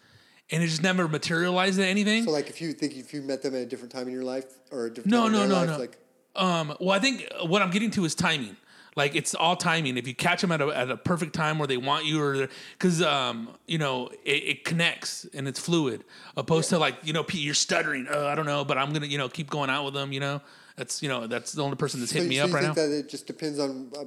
and 0.51 0.63
it 0.63 0.67
just 0.67 0.83
never 0.83 1.07
materialized 1.09 1.79
into 1.79 1.89
anything. 1.91 2.25
So 2.25 2.31
like 2.31 2.49
if 2.49 2.61
you 2.61 2.73
think 2.73 2.97
if 2.97 3.13
you 3.13 3.23
met 3.23 3.43
them 3.43 3.55
at 3.55 3.61
a 3.63 3.67
different 3.67 3.93
time 3.93 4.07
in 4.09 4.15
your 4.15 4.25
life 4.25 4.47
or 4.73 4.87
a 4.87 4.89
different 4.91 5.13
No, 5.13 5.25
time 5.25 5.35
in 5.35 5.41
no, 5.41 5.47
no, 5.47 5.55
life, 5.55 5.69
no. 5.69 5.77
like 5.79 5.99
Um, 6.37 6.77
well, 6.81 6.91
I 6.91 6.99
think 6.99 7.29
what 7.47 7.61
I'm 7.63 7.71
getting 7.71 7.91
to 7.93 8.05
is 8.05 8.15
timing. 8.15 8.57
Like 8.97 9.15
it's 9.15 9.35
all 9.37 9.55
timing. 9.57 9.97
If 9.97 10.09
you 10.09 10.15
catch 10.15 10.41
them 10.41 10.51
at 10.51 10.61
a, 10.61 10.67
at 10.69 10.91
a 10.91 10.97
perfect 10.97 11.33
time 11.33 11.59
where 11.59 11.69
they 11.69 11.77
want 11.77 12.07
you, 12.07 12.21
or 12.21 12.49
because 12.73 13.01
um, 13.03 13.51
you 13.67 13.79
know 13.79 14.09
it, 14.25 14.31
it 14.31 14.65
connects 14.65 15.27
and 15.33 15.47
it's 15.47 15.61
fluid, 15.61 16.03
opposed 16.37 16.71
to 16.71 16.79
like 16.79 16.97
you 17.05 17.13
know 17.13 17.23
Pete, 17.23 17.43
you're 17.43 17.55
stuttering. 17.55 18.09
Uh, 18.09 18.27
I 18.27 18.35
don't 18.35 18.47
know, 18.47 18.65
but 18.65 18.79
I'm 18.79 18.93
gonna 18.93 19.07
you 19.07 19.17
know 19.19 19.29
keep 19.29 19.49
going 19.49 19.71
out 19.71 19.85
with 19.85 19.95
them. 19.95 20.13
You 20.13 20.19
know, 20.21 20.41
that's 20.81 21.03
you 21.03 21.09
know 21.11 21.27
that's 21.27 21.53
the 21.53 21.63
only 21.63 21.77
person 21.77 22.01
that's 22.01 22.11
so 22.13 22.19
hitting 22.19 22.33
you, 22.33 22.39
me 22.43 22.43
so 22.43 22.49
up 22.49 22.55
right 22.55 22.63
now. 22.69 22.73
think 22.75 22.89
that 22.91 22.99
it 22.99 23.09
just 23.09 23.27
depends 23.27 23.59
on 23.59 23.93
uh, 23.99 24.05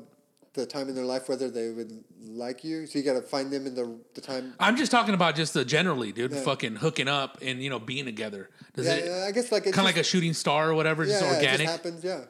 the 0.54 0.66
time 0.66 0.90
in 0.90 0.96
their 0.96 1.06
life 1.06 1.30
whether 1.30 1.50
they 1.50 1.70
would 1.70 2.04
like 2.26 2.64
you. 2.64 2.88
So 2.88 2.98
you 2.98 3.06
got 3.06 3.14
to 3.14 3.22
find 3.22 3.52
them 3.52 3.68
in 3.68 3.76
the 3.76 3.96
the 4.16 4.22
time. 4.22 4.54
I'm 4.60 4.76
just 4.76 4.92
talking 4.92 5.14
about 5.14 5.36
just 5.36 5.54
the 5.54 5.64
generally, 5.64 6.12
dude, 6.12 6.34
fucking 6.36 6.78
hooking 6.78 7.08
up 7.08 7.38
and 7.44 7.62
you 7.62 7.70
know 7.70 7.78
being 7.80 8.06
together. 8.06 8.50
Does 8.74 8.88
Yeah, 8.88 8.94
it 8.96 9.28
I 9.28 9.32
guess 9.32 9.52
like 9.52 9.64
kind 9.66 9.78
of 9.78 9.84
like 9.86 9.98
a 9.98 10.04
shooting 10.04 10.34
star 10.34 10.70
or 10.72 10.74
whatever, 10.74 11.04
yeah, 11.06 11.20
just 11.20 11.24
yeah, 11.44 11.54
It 11.54 11.58
just 11.60 11.72
happens, 11.72 12.04
yeah. 12.04 12.22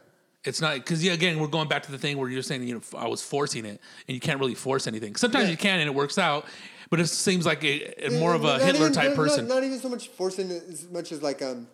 It's 0.43 0.59
not 0.59 0.75
because 0.75 1.01
yeah, 1.01 1.13
again, 1.13 1.39
we're 1.39 1.47
going 1.47 1.69
back 1.69 1.83
to 1.83 1.91
the 1.91 1.97
thing 1.97 2.17
where 2.17 2.27
you're 2.29 2.41
saying 2.41 2.67
you 2.67 2.75
know 2.75 2.81
I 2.97 3.07
was 3.07 3.21
forcing 3.23 3.63
it, 3.65 3.79
and 4.07 4.15
you 4.15 4.19
can't 4.19 4.39
really 4.41 4.55
force 4.55 4.87
anything. 4.87 5.15
Sometimes 5.15 5.45
Yeah. 5.45 5.51
you 5.51 5.57
can, 5.57 5.79
and 5.79 5.87
it 5.87 5.95
works 5.95 6.17
out, 6.17 6.45
but 6.89 6.99
it 6.99 7.07
seems 7.07 7.45
like 7.45 7.63
a, 7.63 8.07
a 8.07 8.19
more 8.19 8.33
of 8.33 8.43
a 8.43 8.47
Not 8.57 8.61
Hitler 8.61 8.81
even- 8.87 8.93
type 8.93 9.07
not- 9.11 9.15
person. 9.15 9.47
Not, 9.47 9.55
not 9.55 9.63
even 9.63 9.79
so 9.79 9.87
much 9.87 10.09
forcing 10.09 10.51
as 10.51 10.85
much 10.91 11.13
as 11.13 11.21
like 11.23 11.41
um, 11.41 11.67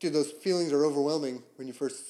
dude, 0.00 0.12
those 0.12 0.30
feelings 0.30 0.72
are 0.72 0.84
overwhelming 0.84 1.42
when 1.56 1.66
you 1.66 1.74
first 1.74 2.02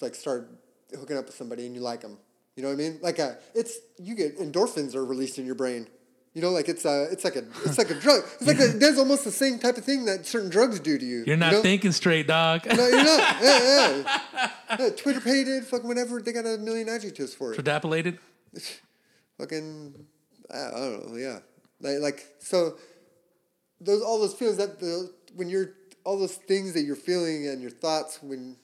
like 0.00 0.14
start 0.14 0.50
hooking 0.98 1.16
up 1.16 1.26
with 1.26 1.34
somebody 1.34 1.66
and 1.66 1.74
you 1.74 1.80
like 1.80 2.00
them. 2.00 2.18
You 2.56 2.62
know 2.62 2.68
what 2.68 2.74
I 2.74 2.78
mean? 2.78 2.98
Like 3.02 3.18
uh, 3.18 3.34
it's 3.54 3.78
you 3.98 4.14
get 4.14 4.38
endorphins 4.38 4.94
are 4.94 5.04
released 5.04 5.38
in 5.38 5.46
your 5.46 5.54
brain. 5.54 5.86
You 6.34 6.42
know, 6.42 6.50
like 6.50 6.68
it's 6.68 6.86
uh, 6.86 7.08
it's 7.10 7.24
like 7.24 7.36
a 7.36 7.44
it's 7.64 7.78
like 7.78 7.90
a 7.90 7.94
drug. 8.00 8.22
It's 8.40 8.46
like 8.46 8.60
a, 8.60 8.68
there's 8.68 8.98
almost 8.98 9.24
the 9.24 9.30
same 9.30 9.58
type 9.58 9.76
of 9.76 9.84
thing 9.84 10.04
that 10.04 10.26
certain 10.26 10.50
drugs 10.50 10.78
do 10.78 10.98
to 10.98 11.04
you. 11.04 11.24
You're 11.26 11.36
not 11.36 11.52
you 11.52 11.58
know? 11.58 11.62
thinking 11.62 11.92
straight, 11.92 12.26
dog. 12.26 12.66
No, 12.66 12.86
you're 12.86 13.04
not. 13.04 13.36
Yeah, 13.42 14.02
yeah. 14.02 14.50
yeah 14.78 14.90
Twitter 14.90 15.20
pated, 15.20 15.64
fucking 15.64 15.88
whatever. 15.88 16.20
They 16.20 16.32
got 16.32 16.46
a 16.46 16.58
million 16.58 16.88
adjectives 16.88 17.34
for 17.34 17.52
it. 17.52 17.56
Predapilated. 17.56 18.18
fucking 19.38 20.06
I 20.52 20.56
I 20.56 20.70
don't 20.70 21.10
know, 21.10 21.16
yeah. 21.16 21.38
Like, 21.80 22.00
like 22.00 22.26
so 22.38 22.76
those 23.80 24.02
all 24.02 24.18
those 24.20 24.34
feelings 24.34 24.58
that 24.58 24.78
the 24.78 25.12
when 25.34 25.48
you're 25.48 25.72
all 26.04 26.18
those 26.18 26.34
things 26.34 26.72
that 26.74 26.82
you're 26.82 26.96
feeling 26.96 27.48
and 27.48 27.60
your 27.60 27.70
thoughts 27.70 28.22
when 28.22 28.56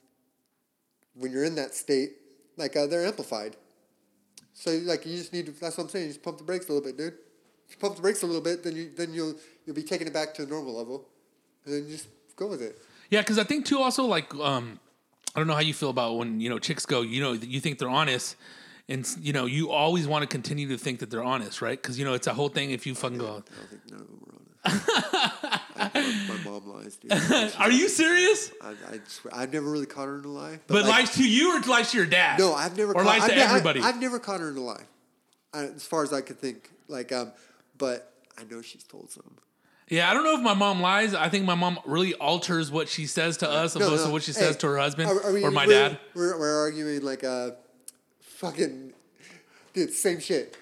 when 1.14 1.32
you're 1.32 1.45
in 1.45 1.55
that 1.55 1.74
state, 1.74 2.12
like 2.57 2.76
uh, 2.76 2.87
they're 2.87 3.07
amplified. 3.07 3.57
So 4.53 4.70
like 4.84 5.07
you 5.07 5.16
just 5.16 5.32
need 5.32 5.47
to 5.47 5.53
that's 5.53 5.76
what 5.76 5.84
I'm 5.84 5.91
saying, 5.91 6.07
you 6.07 6.11
just 6.12 6.22
pump 6.22 6.39
the 6.39 6.45
brakes 6.45 6.68
a 6.68 6.72
little 6.72 6.87
bit, 6.87 6.97
dude. 6.97 7.14
If 7.68 7.74
you 7.74 7.78
pump 7.78 7.97
the 7.97 8.03
brakes 8.03 8.22
a 8.22 8.26
little 8.26 8.43
bit, 8.43 8.62
then 8.62 8.76
you 8.76 8.91
then 8.97 9.12
you'll 9.12 9.34
you'll 9.64 9.76
be 9.76 9.82
taking 9.82 10.07
it 10.07 10.12
back 10.12 10.34
to 10.34 10.45
the 10.45 10.51
normal 10.51 10.76
level. 10.76 11.07
And 11.64 11.74
then 11.74 11.89
just 11.89 12.09
go 12.37 12.47
with 12.47 12.62
it. 12.62 12.80
Yeah, 13.11 13.20
because 13.20 13.39
I 13.39 13.45
think 13.45 13.66
too 13.66 13.80
also 13.80 14.05
like 14.05 14.34
um, 14.37 14.78
I 15.34 15.41
don't 15.41 15.47
know 15.47 15.55
how 15.55 15.61
you 15.61 15.74
feel 15.74 15.91
about 15.91 16.16
when 16.16 16.41
you 16.41 16.49
know 16.49 16.59
chicks 16.59 16.87
go, 16.87 17.03
you 17.03 17.20
know, 17.20 17.32
you 17.32 17.61
think 17.61 17.78
they're 17.78 17.91
honest, 17.91 18.37
and 18.89 19.07
you 19.20 19.34
know 19.34 19.45
you 19.45 19.70
always 19.70 20.09
want 20.09 20.22
to 20.22 20.26
continue 20.26 20.68
to 20.68 20.78
think 20.78 21.01
that 21.01 21.11
they're 21.11 21.22
honest, 21.22 21.61
right? 21.61 21.80
Because 21.80 21.99
you 21.99 22.05
know 22.05 22.14
it's 22.14 22.26
a 22.26 22.34
whole 22.34 22.49
thing. 22.49 22.70
If 22.70 22.87
you 22.87 22.95
fucking 22.95 23.18
go, 23.18 23.43
I 23.93 24.01
don't 24.69 24.81
think 24.81 25.77
none 25.77 25.87
of 25.87 25.95
them 25.95 26.31
are 26.31 26.39
my, 26.45 26.51
mom 26.51 26.69
lies, 26.83 26.97
dude. 26.97 27.12
are 27.59 27.71
you 27.71 27.89
serious? 27.89 28.51
I, 28.62 28.71
I 28.71 29.01
swear, 29.07 29.35
I've 29.35 29.53
never 29.53 29.71
really 29.71 29.87
caught 29.87 30.07
her 30.07 30.19
in 30.19 30.25
a 30.25 30.29
lie. 30.29 30.61
But 30.67 30.83
like, 30.85 30.91
lies 31.07 31.11
to 31.17 31.29
you 31.29 31.57
or 31.57 31.61
lies 31.62 31.91
to 31.93 31.97
your 31.99 32.07
dad? 32.07 32.39
No, 32.39 32.55
I've 32.55 32.77
never 32.77 32.93
or 32.93 33.03
caught, 33.03 33.07
lies 33.07 33.23
I've 33.23 33.31
to 33.31 33.35
ne- 33.37 33.43
I- 33.43 33.49
everybody. 33.49 33.81
I've 33.81 34.01
never 34.01 34.19
caught 34.19 34.41
her 34.41 34.51
in 34.51 34.57
a 34.57 34.61
lie, 34.62 34.83
I, 35.53 35.64
as 35.64 35.85
far 35.85 36.03
as 36.03 36.12
I 36.12 36.21
could 36.21 36.39
think. 36.41 36.71
Like, 36.89 37.12
um, 37.12 37.33
but 37.79 38.12
I 38.39 38.45
know 38.45 38.62
she's 38.62 38.85
told 38.85 39.11
some. 39.11 39.25
Yeah, 39.89 40.11
I 40.11 40.14
don't 40.14 40.25
know 40.25 40.35
if 40.37 40.43
my 40.43 40.55
mom 40.55 40.81
lies. 40.81 41.14
I 41.14 41.29
think 41.29 41.45
my 41.45 41.55
mom 41.55 41.79
really 41.85 42.14
alters 42.14 42.73
what 42.73 42.89
she 42.89 43.07
says 43.07 43.37
to 43.39 43.49
us 43.51 43.77
opposed 43.77 44.05
to 44.05 44.11
what 44.11 44.23
she 44.25 44.33
Hey, 44.33 44.41
says 44.41 44.57
to 44.59 44.67
her 44.69 44.79
husband 44.79 45.09
are- 45.11 45.23
are 45.23 45.33
we- 45.33 45.45
or 45.45 45.51
my 45.51 45.67
we're- 45.67 45.91
dad. 45.91 45.99
We're, 46.14 46.39
we're 46.39 46.59
arguing 46.61 47.03
like 47.03 47.23
uh, 47.23 47.51
fucking, 48.21 48.93
dude, 49.75 49.93
same 49.93 50.19
shit. 50.21 50.57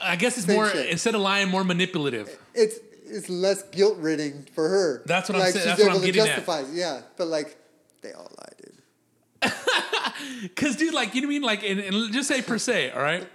I 0.00 0.14
guess 0.14 0.38
it's 0.38 0.46
more 0.46 0.68
shit. 0.68 0.90
instead 0.90 1.16
of 1.16 1.20
lying, 1.22 1.48
more 1.48 1.64
manipulative. 1.64 2.38
It's 2.54 2.78
it's 3.12 3.28
less 3.28 3.62
guilt 3.64 3.98
ridden 3.98 4.46
for 4.54 4.68
her. 4.68 5.02
That's 5.06 5.28
what 5.28 5.36
I'm 5.36 5.40
like, 5.42 5.52
saying- 5.52 5.66
she's 5.68 5.76
that's 5.76 5.82
what 5.82 5.92
I'm 5.96 6.00
to 6.00 6.06
getting 6.06 6.22
at. 6.22 6.26
justify. 6.28 6.60
it. 6.60 6.66
Yeah, 6.72 7.00
but 7.16 7.28
like 7.28 7.56
they 8.02 8.12
all 8.12 8.30
lie, 8.38 8.48
dude. 8.62 9.52
Cause 10.56 10.76
dude, 10.76 10.94
like 10.94 11.14
you 11.14 11.20
know 11.20 11.26
what 11.28 11.32
I 11.32 11.34
mean, 11.34 11.42
like 11.42 11.62
and, 11.64 11.80
and 11.80 12.12
just 12.12 12.28
say 12.28 12.42
per 12.42 12.58
se, 12.58 12.90
all 12.90 13.02
right. 13.02 13.26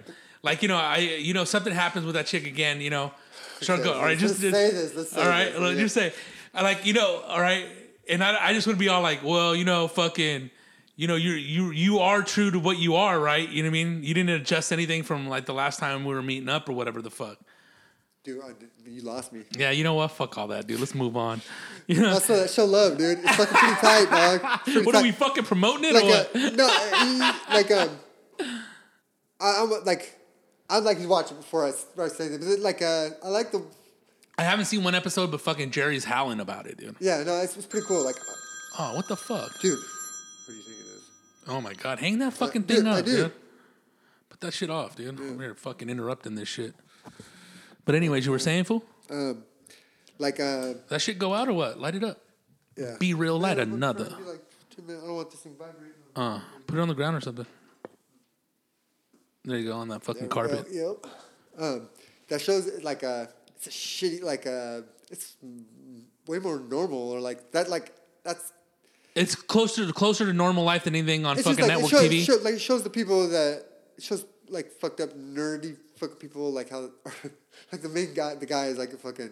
Like 0.42 0.62
you 0.62 0.68
know, 0.68 0.76
I 0.76 0.98
you 0.98 1.34
know 1.34 1.44
something 1.44 1.72
happens 1.72 2.04
with 2.06 2.14
that 2.14 2.26
chick 2.26 2.46
again, 2.46 2.80
you 2.80 2.90
know. 2.90 3.12
Sure, 3.60 3.76
go. 3.78 3.94
All 3.94 4.02
right, 4.02 4.16
just, 4.16 4.40
just 4.40 4.54
say 4.54 4.70
this. 4.70 4.94
Let's 4.94 5.10
say 5.10 5.20
all 5.20 5.28
right, 5.28 5.50
this. 5.52 5.60
let's 5.60 5.76
Yeah. 5.76 5.82
just 5.82 5.94
say, 5.94 6.12
I 6.54 6.62
like 6.62 6.86
you 6.86 6.92
know, 6.92 7.22
all 7.26 7.40
right, 7.40 7.66
and 8.08 8.22
I, 8.22 8.48
I 8.48 8.52
just 8.52 8.66
want 8.66 8.78
to 8.78 8.80
be 8.80 8.88
all 8.88 9.02
like, 9.02 9.24
well, 9.24 9.56
you 9.56 9.64
know, 9.64 9.88
fucking, 9.88 10.50
you 10.96 11.08
know, 11.08 11.16
you're 11.16 11.36
you 11.36 11.70
you 11.72 11.98
are 11.98 12.22
true 12.22 12.50
to 12.52 12.58
what 12.60 12.78
you 12.78 12.94
are, 12.94 13.18
right? 13.18 13.48
You 13.48 13.62
know 13.64 13.68
what 13.68 13.78
I 13.78 13.84
mean? 13.84 14.04
You 14.04 14.14
didn't 14.14 14.30
adjust 14.30 14.72
anything 14.72 15.02
from 15.02 15.28
like 15.28 15.46
the 15.46 15.54
last 15.54 15.80
time 15.80 16.04
we 16.04 16.14
were 16.14 16.22
meeting 16.22 16.48
up 16.48 16.68
or 16.68 16.72
whatever 16.72 17.02
the 17.02 17.10
fuck. 17.10 17.38
Dude, 18.28 18.42
I, 18.44 18.50
you 18.86 19.00
lost 19.00 19.32
me. 19.32 19.40
Yeah, 19.56 19.70
you 19.70 19.82
know 19.84 19.94
what? 19.94 20.08
Fuck 20.08 20.36
all 20.36 20.48
that, 20.48 20.66
dude. 20.66 20.78
Let's 20.80 20.94
move 20.94 21.16
on. 21.16 21.40
You 21.86 22.02
know, 22.02 22.12
That's 22.12 22.28
what 22.28 22.36
that 22.40 22.50
show 22.50 22.66
love, 22.66 22.98
dude. 22.98 23.20
It's 23.20 23.36
fucking 23.36 23.56
pretty 23.56 23.74
tight, 23.80 24.10
dog. 24.10 24.60
Pretty 24.64 24.82
what 24.82 24.94
are 24.94 25.02
we 25.02 25.10
fucking 25.12 25.44
promoting 25.44 25.84
it 25.86 25.94
like 25.94 26.04
or 26.04 26.08
what? 26.08 26.36
uh, 26.36 26.50
no, 26.50 26.68
he, 26.68 27.54
like 27.54 27.70
um, 27.70 27.88
I, 29.40 29.62
I'm 29.62 29.84
like, 29.86 30.14
I'd 30.68 30.82
like 30.84 30.98
to 30.98 31.06
watch 31.06 31.30
it 31.30 31.38
before 31.38 31.64
I, 31.66 31.70
before 31.70 32.04
I 32.04 32.08
say 32.08 32.28
this. 32.28 32.56
But 32.56 32.60
like 32.62 32.82
uh, 32.82 33.08
I 33.24 33.28
like 33.28 33.50
the 33.52 33.62
I 34.36 34.42
haven't 34.42 34.66
seen 34.66 34.84
one 34.84 34.94
episode, 34.94 35.30
but 35.30 35.40
fucking 35.40 35.70
Jerry's 35.70 36.04
howling 36.04 36.40
about 36.40 36.66
it, 36.66 36.76
dude. 36.76 36.96
yeah, 37.00 37.22
no, 37.22 37.40
it's, 37.40 37.56
it's 37.56 37.64
pretty 37.64 37.86
cool. 37.86 38.04
Like, 38.04 38.16
Oh, 38.78 38.94
what 38.94 39.08
the 39.08 39.16
fuck? 39.16 39.58
dude, 39.62 39.78
what 39.78 39.82
do 40.48 40.52
you 40.52 40.62
think 40.62 40.76
it 40.78 40.90
is? 40.96 41.02
Oh 41.48 41.62
my 41.62 41.72
god, 41.72 41.98
hang 42.00 42.18
that 42.18 42.34
fucking 42.34 42.62
dude, 42.64 42.80
thing 42.80 42.86
up, 42.86 43.02
dude. 43.06 43.32
Put 44.28 44.40
that 44.42 44.52
shit 44.52 44.68
off, 44.68 44.94
dude. 44.94 45.38
We're 45.38 45.54
fucking 45.54 45.88
interrupting 45.88 46.34
this 46.34 46.48
shit. 46.48 46.74
But 47.88 47.94
anyways, 47.94 48.26
you 48.26 48.32
were 48.32 48.38
saying, 48.38 48.64
fool? 48.64 48.84
Um, 49.08 49.44
like 50.18 50.38
uh, 50.40 50.74
That 50.90 51.00
shit 51.00 51.18
go 51.18 51.32
out 51.32 51.48
or 51.48 51.54
what? 51.54 51.80
Light 51.80 51.94
it 51.94 52.04
up. 52.04 52.18
yeah. 52.76 52.96
Be 52.98 53.14
real 53.14 53.38
light 53.40 53.56
Yeah, 53.56 53.62
another. 53.62 54.04
like. 54.26 54.42
I 54.76 54.92
don't 54.92 55.14
want 55.14 55.30
this 55.30 55.40
thing 55.40 55.54
vibrating. 55.58 55.94
Uh, 56.14 56.40
put 56.66 56.78
it 56.78 56.82
on 56.82 56.88
the 56.88 56.94
ground 56.94 57.16
or 57.16 57.22
something. 57.22 57.46
There 59.46 59.56
you 59.56 59.70
go 59.70 59.76
on 59.78 59.88
that 59.88 60.02
fucking 60.04 60.28
carpet. 60.28 60.66
Yep. 60.70 61.06
Um, 61.58 61.88
that 62.28 62.42
shows 62.42 62.70
like 62.82 63.02
uh, 63.02 63.24
it's 63.56 63.68
a 63.68 63.70
shitty 63.70 64.22
like 64.22 64.44
a 64.44 64.84
it's 65.10 65.36
way 66.26 66.40
more 66.40 66.60
normal 66.60 67.10
or 67.10 67.20
like 67.20 67.52
that 67.52 67.70
like 67.70 67.94
that's 68.22 68.52
It's 69.14 69.34
closer 69.34 69.86
to 69.86 69.92
closer 69.94 70.26
to 70.26 70.34
normal 70.34 70.62
life 70.64 70.84
than 70.84 70.94
anything 70.94 71.24
on 71.24 71.36
fucking 71.38 71.56
like 71.56 71.68
network 71.68 71.90
it 71.92 71.96
shows, 71.96 72.10
TV. 72.10 72.24
show- 72.26 72.42
like 72.44 72.54
it 72.54 72.60
shows 72.60 72.82
the 72.82 72.90
people 72.90 73.28
that 73.30 73.64
it 73.96 74.02
shows 74.02 74.26
like 74.50 74.70
fucked 74.72 75.00
up 75.00 75.14
nerdy 75.16 75.76
fuck 75.98 76.18
people 76.18 76.52
like 76.52 76.70
how 76.70 76.88
like 77.72 77.82
the 77.82 77.88
main 77.88 78.14
guy 78.14 78.34
the 78.34 78.46
guy 78.46 78.66
is 78.66 78.78
like 78.78 78.92
a 78.92 78.96
fucking 78.96 79.30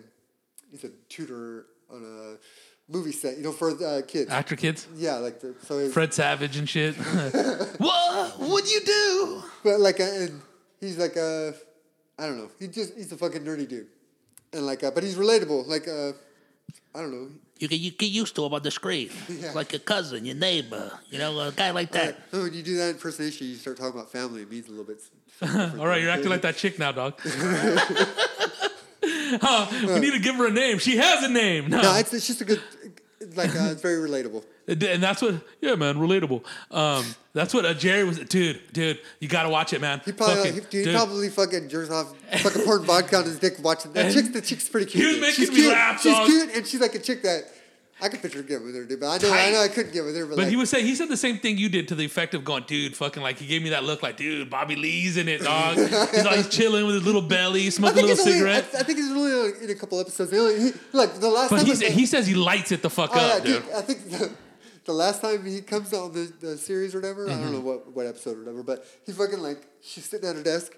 he's 0.70 0.84
a 0.84 0.90
tutor 1.08 1.66
on 1.90 2.02
a 2.02 2.92
movie 2.92 3.12
set 3.12 3.36
you 3.36 3.42
know 3.42 3.52
for 3.52 3.70
uh, 3.84 4.02
kids 4.06 4.30
Actor 4.30 4.56
kids, 4.56 4.86
yeah 4.96 5.16
like 5.16 5.40
the, 5.40 5.54
so 5.62 5.88
Fred 5.88 6.12
Savage 6.12 6.56
and 6.56 6.68
shit. 6.68 6.94
what? 7.78 8.32
What'd 8.38 8.70
you 8.70 8.80
do? 8.80 9.42
but 9.64 9.80
like 9.80 10.00
uh, 10.00 10.04
and 10.04 10.40
he's 10.80 10.98
like 10.98 11.16
uh 11.16 11.52
I 12.18 12.26
don't 12.26 12.38
know 12.38 12.50
he 12.58 12.68
just 12.68 12.94
he's 12.96 13.12
a 13.12 13.16
fucking 13.16 13.42
nerdy 13.42 13.68
dude 13.68 13.88
and 14.52 14.66
like 14.66 14.82
uh, 14.84 14.90
but 14.90 15.02
he's 15.02 15.16
relatable 15.16 15.66
like 15.66 15.88
uh 15.88 16.12
I 16.94 17.00
don't 17.02 17.12
know 17.12 17.28
You 17.58 17.68
get, 17.68 17.80
you 17.80 17.90
get 17.90 18.10
used 18.10 18.36
to 18.36 18.44
him 18.44 18.52
on 18.54 18.62
the 18.62 18.70
screen. 18.70 19.10
Yeah. 19.28 19.52
Like 19.52 19.72
your 19.72 19.80
cousin, 19.80 20.24
your 20.24 20.34
neighbor, 20.34 20.90
you 21.10 21.18
know, 21.18 21.38
a 21.40 21.52
guy 21.52 21.70
like 21.70 21.92
that. 21.92 22.18
Oh, 22.32 22.44
when 22.44 22.54
you 22.54 22.62
do 22.62 22.76
that 22.78 22.90
impersonation, 22.90 23.46
you 23.48 23.56
start 23.56 23.76
talking 23.76 23.98
about 23.98 24.10
family. 24.10 24.42
It 24.42 24.50
means 24.50 24.66
a 24.68 24.70
little 24.70 24.84
bit. 24.84 25.00
All 25.78 25.86
right, 25.86 26.00
you're 26.00 26.10
acting 26.10 26.30
like 26.30 26.42
that 26.42 26.56
chick 26.56 26.78
now, 26.78 26.92
dog. 26.92 27.20
Huh, 29.08 29.66
we 29.94 30.00
need 30.00 30.12
to 30.12 30.18
give 30.18 30.36
her 30.36 30.46
a 30.46 30.52
name. 30.52 30.78
She 30.78 30.96
has 30.96 31.22
a 31.22 31.28
name. 31.28 31.68
No. 31.68 31.80
No, 31.80 31.96
it's, 31.96 32.12
it's 32.14 32.26
just 32.26 32.40
a 32.40 32.44
good. 32.44 32.60
Like 33.34 33.50
uh, 33.54 33.68
it's 33.70 33.82
very 33.82 34.08
relatable. 34.08 34.44
And 34.68 35.00
that's 35.00 35.22
what, 35.22 35.36
yeah, 35.60 35.76
man, 35.76 35.94
relatable. 35.94 36.42
Um, 36.72 37.04
that's 37.32 37.54
what 37.54 37.64
uh, 37.64 37.72
Jerry 37.72 38.02
was, 38.02 38.18
dude, 38.18 38.60
dude, 38.72 38.98
you 39.20 39.28
gotta 39.28 39.48
watch 39.48 39.72
it, 39.72 39.80
man. 39.80 40.00
He 40.04 40.10
probably, 40.10 40.34
Fucking- 40.38 40.54
he, 40.54 40.60
dude, 40.68 40.86
he 40.88 40.92
probably 40.92 41.28
fucking 41.28 41.68
jerks 41.68 41.88
off, 41.88 42.12
fucking 42.42 42.62
pouring 42.64 42.82
vodka 42.84 43.18
on 43.18 43.24
his 43.26 43.38
dick 43.38 43.58
watching 43.62 43.92
that. 43.92 44.06
And 44.06 44.14
Chick's, 44.14 44.30
the 44.30 44.40
chick's 44.40 44.68
pretty 44.68 44.90
cute. 44.90 45.04
he 45.04 45.12
was 45.12 45.20
making 45.20 45.34
she's 45.36 45.50
me 45.50 45.56
cute. 45.58 45.72
laugh, 45.72 46.02
She's 46.02 46.12
dog. 46.12 46.26
cute, 46.26 46.50
and 46.56 46.66
she's 46.66 46.80
like 46.80 46.96
a 46.96 46.98
chick 46.98 47.22
that 47.22 47.44
I 48.00 48.10
could 48.10 48.20
picture 48.20 48.40
him 48.40 48.46
getting 48.46 48.66
with 48.66 48.74
her, 48.74 48.84
dude. 48.84 49.00
But 49.00 49.06
I 49.06 49.16
know, 49.26 49.32
I 49.32 49.36
Tight. 49.44 49.52
know, 49.52 49.62
I 49.62 49.68
couldn't 49.68 49.92
get 49.94 50.04
with 50.04 50.14
her. 50.16 50.26
But, 50.26 50.36
But 50.36 50.42
like, 50.42 50.48
he 50.48 50.56
was 50.56 50.68
saying 50.68 50.84
he 50.84 50.94
said 50.94 51.08
the 51.08 51.16
same 51.16 51.38
thing 51.38 51.56
you 51.56 51.70
did 51.70 51.88
to 51.88 51.94
the 51.94 52.04
effect 52.04 52.34
of 52.34 52.44
going, 52.44 52.64
dude, 52.66 52.94
fucking 52.94 53.22
like 53.22 53.38
he 53.38 53.46
gave 53.46 53.62
me 53.62 53.70
that 53.70 53.84
look 53.84 54.02
like, 54.02 54.18
dude, 54.18 54.50
Bobby 54.50 54.76
Lee's 54.76 55.16
in 55.16 55.28
it, 55.28 55.40
dog. 55.40 55.76
He's 55.78 56.24
like 56.24 56.36
he's 56.36 56.48
chilling 56.50 56.84
with 56.84 56.96
his 56.96 57.04
little 57.04 57.22
belly, 57.22 57.70
smoking 57.70 58.04
a 58.04 58.06
little 58.06 58.24
he's 58.26 58.34
only, 58.42 58.50
I, 58.50 58.60
cigarette. 58.62 58.80
I 58.80 58.82
think 58.82 58.98
he's 58.98 59.10
only 59.10 59.32
like, 59.50 59.62
in 59.62 59.70
a 59.70 59.74
couple 59.74 59.98
episodes. 59.98 60.30
He 60.30 60.38
only, 60.38 60.60
he, 60.60 60.72
like 60.92 61.14
the 61.20 61.28
last 61.28 61.48
But 61.50 61.56
time. 61.58 61.66
he's, 61.66 61.82
I- 61.82 61.86
he 61.86 62.04
says 62.04 62.26
he 62.26 62.34
lights 62.34 62.70
it 62.70 62.82
the 62.82 62.90
fuck 62.90 63.10
Oh, 63.14 63.16
yeah, 63.18 63.34
up, 63.34 63.44
dude. 63.44 63.62
dude. 63.64 63.72
I 63.72 63.80
think 63.80 64.10
the, 64.10 64.30
the 64.84 64.92
last 64.92 65.22
time 65.22 65.46
he 65.46 65.62
comes 65.62 65.92
on 65.94 66.12
the, 66.12 66.30
the 66.40 66.58
series 66.58 66.94
or 66.94 66.98
whatever, 67.00 67.26
I 67.28 67.32
Mm-hmm. 67.32 67.42
don't 67.44 67.52
know 67.54 67.60
what, 67.60 67.92
what 67.96 68.06
episode 68.06 68.36
or 68.36 68.40
whatever, 68.40 68.62
but 68.62 68.84
he 69.06 69.12
fucking 69.12 69.38
like 69.40 69.66
she's 69.80 70.04
sitting 70.04 70.28
at 70.28 70.36
her 70.36 70.42
desk, 70.42 70.72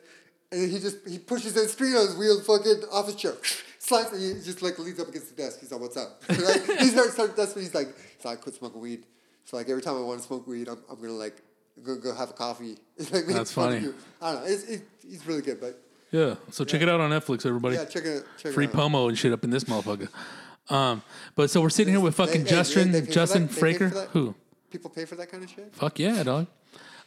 and 0.53 0.71
he 0.71 0.79
just 0.79 0.99
he 1.07 1.19
pushes 1.19 1.55
the 1.55 1.67
screen 1.69 1.95
on 1.97 2.07
his 2.07 2.17
wheel, 2.17 2.41
fucking 2.43 2.85
office 2.93 3.17
chair, 3.17 3.35
slides, 3.89 4.13
and 4.13 4.21
he 4.23 4.35
just 4.43 4.63
like 4.63 4.79
leans 4.79 5.01
up 5.01 5.09
against 5.09 5.35
the 5.35 5.43
desk. 5.43 5.61
He's 5.61 5.73
like, 5.73 5.81
"What's 5.81 5.97
up?" 5.97 6.23
like, 6.29 6.39
he 6.79 6.87
starts, 6.89 7.13
starts, 7.15 7.35
that's 7.35 7.55
when 7.55 7.65
he's 7.65 7.75
like, 7.75 7.89
"So 8.21 8.29
I 8.29 8.37
quit 8.37 8.55
smoking 8.55 8.81
weed." 8.81 9.05
So 9.45 9.57
like 9.57 9.69
every 9.69 9.83
time 9.83 9.97
I 9.97 10.01
want 10.01 10.21
to 10.21 10.27
smoke 10.27 10.47
weed, 10.47 10.69
I'm, 10.69 10.79
I'm 10.91 10.97
gonna 11.01 11.13
like 11.13 11.43
go 11.83 11.97
go 11.97 12.15
have 12.15 12.31
a 12.31 12.35
coffee. 12.35 12.77
It's 12.97 13.11
like 13.13 13.27
That's 13.27 13.53
funny. 13.53 13.79
you. 13.81 13.95
I 14.23 14.33
don't 14.33 14.45
know. 14.45 14.51
It's, 14.51 14.65
it, 14.65 14.83
he's 15.03 15.27
really 15.27 15.43
good, 15.43 15.61
but 15.61 15.81
Yeah. 16.11 16.35
So 16.51 16.65
check 16.65 16.83
it 16.83 16.89
out 16.89 17.01
on 17.01 17.11
Netflix, 17.11 17.47
everybody. 17.47 17.77
yeah, 17.77 17.85
check 17.87 18.05
it. 18.05 18.25
Check 18.39 18.53
Free 18.53 18.67
it 18.67 18.75
out. 18.75 18.91
promo 18.93 19.09
and 19.09 19.19
shit 19.19 19.33
up 19.33 19.43
in 19.45 19.51
this 19.51 19.65
motherfucker. 19.65 20.09
Um, 20.71 21.03
but 21.35 21.49
so 21.49 21.63
we're 21.63 21.71
sitting 21.71 21.95
here 21.95 22.01
with 22.03 22.15
fucking 22.15 22.45
they- 22.45 22.51
Justin 22.51 22.93
they 22.93 23.01
pay 23.01 23.07
for 23.07 23.13
Justin 23.13 23.47
that? 23.47 23.53
They 23.55 23.75
for 23.75 23.89
Fraker. 23.91 24.09
Who? 24.11 24.35
People 24.71 24.91
pay 24.91 25.07
for 25.07 25.15
that 25.17 25.31
kind 25.31 25.43
of 25.43 25.49
shit. 25.51 25.75
Fuck 25.75 25.99
yeah, 25.99 26.23
dog. 26.23 26.47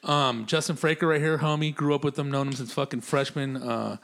Um, 0.04 0.48
Justin 0.48 0.76
Fraker 0.78 1.08
right 1.08 1.22
here, 1.22 1.38
homie. 1.38 1.74
Grew 1.76 1.94
up 1.94 2.04
with 2.04 2.18
him, 2.18 2.32
known 2.32 2.48
him 2.48 2.54
since 2.54 2.74
fucking 2.74 3.02
freshman 3.02 3.58
uh, 3.58 3.98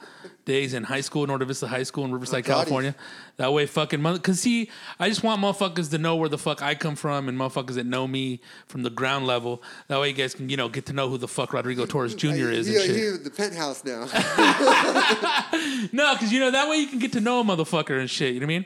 days 0.46 0.76
in 0.76 0.84
high 0.84 1.02
school, 1.02 1.26
North 1.26 1.42
Vista 1.42 1.66
High 1.68 1.82
School 1.84 2.06
in 2.06 2.12
Riverside, 2.12 2.44
Gotti. 2.44 2.48
California. 2.48 2.96
That 3.38 3.52
way, 3.52 3.66
fucking 3.66 4.00
mother. 4.00 4.20
Cause 4.20 4.40
see, 4.42 4.70
I 5.00 5.10
just 5.10 5.24
want 5.24 5.42
motherfuckers 5.42 5.90
to 5.90 5.98
know 5.98 6.16
where 6.16 6.30
the 6.30 6.38
fuck 6.38 6.62
I 6.62 6.76
come 6.76 6.96
from 6.96 7.28
and 7.28 7.36
motherfuckers 7.38 7.74
that 7.76 7.88
know 7.88 8.08
me 8.08 8.42
from 8.68 8.84
the 8.84 8.92
ground 8.92 9.26
level. 9.26 9.64
That 9.88 10.00
way, 10.00 10.10
you 10.10 10.14
guys 10.14 10.36
can 10.36 10.50
you 10.50 10.58
know 10.58 10.70
get 10.70 10.86
to 10.86 10.94
know 10.94 11.10
who 11.10 11.18
the 11.18 11.28
fuck 11.28 11.52
Rodrigo 11.52 11.88
Torres 11.88 12.14
Jr. 12.14 12.28
is 12.52 12.68
He, 12.68 12.76
and 12.76 12.86
shit. 12.86 13.16
in 13.16 13.24
the 13.24 13.32
penthouse 13.32 13.84
now. 13.84 14.06
No, 15.92 16.14
because 16.14 16.32
you 16.32 16.40
know 16.40 16.52
that 16.52 16.70
way 16.70 16.78
you 16.78 16.88
can 16.88 17.00
get 17.00 17.14
to 17.14 17.22
know 17.22 17.40
a 17.42 17.44
motherfucker 17.44 18.00
and 18.00 18.10
shit. 18.10 18.34
You 18.34 18.40
know 18.40 18.46
what 18.46 18.54
I 18.54 18.58
mean? 18.60 18.66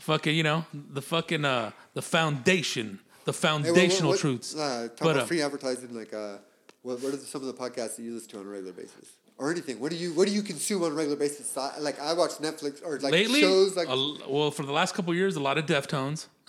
Fucking, 0.00 0.36
you 0.36 0.42
know 0.42 0.64
the 0.72 1.02
fucking 1.02 1.44
uh 1.44 1.72
the 1.94 2.02
foundation, 2.02 3.00
the 3.26 3.32
Hey, 3.32 3.48
what- 3.50 3.56
what- 3.58 3.64
foundational 3.74 4.16
truths. 4.16 4.54
Uh, 4.56 4.88
talk 4.88 4.98
But, 5.00 5.10
about 5.10 5.22
uh, 5.24 5.26
free 5.26 5.42
advertising. 5.42 5.94
Like, 5.94 6.14
uh, 6.14 6.38
what, 6.82 7.02
what 7.02 7.12
are 7.12 7.18
some 7.18 7.42
of 7.42 7.48
the 7.48 7.54
podcasts 7.54 7.96
that 7.96 8.02
you 8.02 8.14
listen 8.14 8.30
to 8.30 8.38
on 8.38 8.46
a 8.46 8.48
regular 8.48 8.72
basis, 8.72 9.08
or 9.36 9.50
anything? 9.50 9.78
What 9.80 9.90
do 9.90 9.96
you 9.96 10.12
What 10.14 10.26
do 10.28 10.32
you 10.32 10.42
consume 10.42 10.82
on 10.84 10.92
a 10.92 10.94
regular 10.94 11.16
basis? 11.18 11.54
Like, 11.80 12.00
I 12.00 12.12
watch 12.14 12.38
Netflix 12.38 12.82
or 12.84 12.98
like 13.00 13.12
Lately, 13.12 13.40
shows. 13.42 13.76
Like, 13.76 13.88
a 13.88 13.96
well, 14.28 14.50
for 14.50 14.62
the 14.64 14.72
last 14.72 14.94
couple 14.94 15.10
of 15.10 15.16
years, 15.16 15.36
a 15.36 15.40
lot 15.40 15.58
of 15.58 15.66
Deftones. 15.66 16.26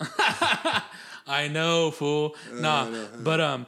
I 1.26 1.48
know, 1.48 1.90
fool. 1.90 2.36
Nah, 2.52 2.88
but 3.18 3.40
um, 3.40 3.66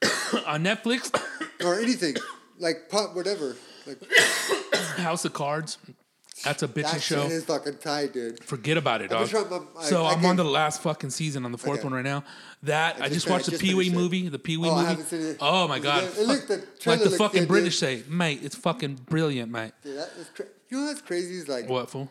on 0.46 0.64
Netflix, 0.64 1.12
or 1.64 1.78
anything, 1.78 2.16
like 2.58 2.88
pop, 2.88 3.14
whatever. 3.14 3.56
Like 3.86 3.98
House 4.96 5.24
of 5.24 5.32
Cards. 5.32 5.78
That's 6.44 6.62
a 6.62 6.68
bitchy 6.68 6.90
that 6.92 7.02
show. 7.02 7.22
shit 7.22 7.32
is 7.32 7.44
fucking 7.44 7.76
tight, 7.76 8.12
dude. 8.14 8.42
Forget 8.42 8.76
about 8.76 9.00
it, 9.02 9.10
dog. 9.10 9.22
I- 9.32 9.82
so 9.84 10.04
I 10.04 10.14
I'm 10.14 10.24
on 10.26 10.36
the 10.36 10.44
last 10.44 10.82
fucking 10.82 11.10
season 11.10 11.44
on 11.44 11.52
the 11.52 11.58
fourth 11.58 11.78
Okay. 11.80 11.84
one 11.84 11.92
right 11.94 12.04
now. 12.04 12.24
That 12.64 12.96
I 13.00 13.04
I 13.04 13.08
just, 13.08 13.14
just- 13.26 13.28
watched 13.28 13.50
the 13.50 13.58
Pee 13.58 13.74
Wee 13.74 13.90
movie. 13.90 14.28
The 14.28 14.38
Pee 14.38 14.56
Wee 14.56 14.68
Oh, 14.68 14.82
movie. 14.82 15.16
it. 15.16 15.36
Oh 15.40 15.68
my 15.68 15.76
it 15.76 15.82
god! 15.82 16.00
good? 16.14 16.18
It 16.22 16.26
looked- 16.26 16.48
the 16.48 16.64
like 16.86 17.02
the 17.02 17.10
fucking 17.10 17.42
good, 17.42 17.48
British 17.48 17.78
dude. 17.78 18.04
say, 18.04 18.04
mate, 18.08 18.40
it's 18.42 18.56
fucking 18.56 19.00
brilliant, 19.08 19.52
mate. 19.52 19.72
Dude, 19.84 19.98
that 19.98 20.10
is 20.18 20.28
cra- 20.34 20.46
you 20.68 20.78
know 20.80 20.86
what's 20.86 21.02
crazy 21.02 21.36
is 21.36 21.48
like 21.48 21.68
What 21.68 21.90
fool? 21.90 22.08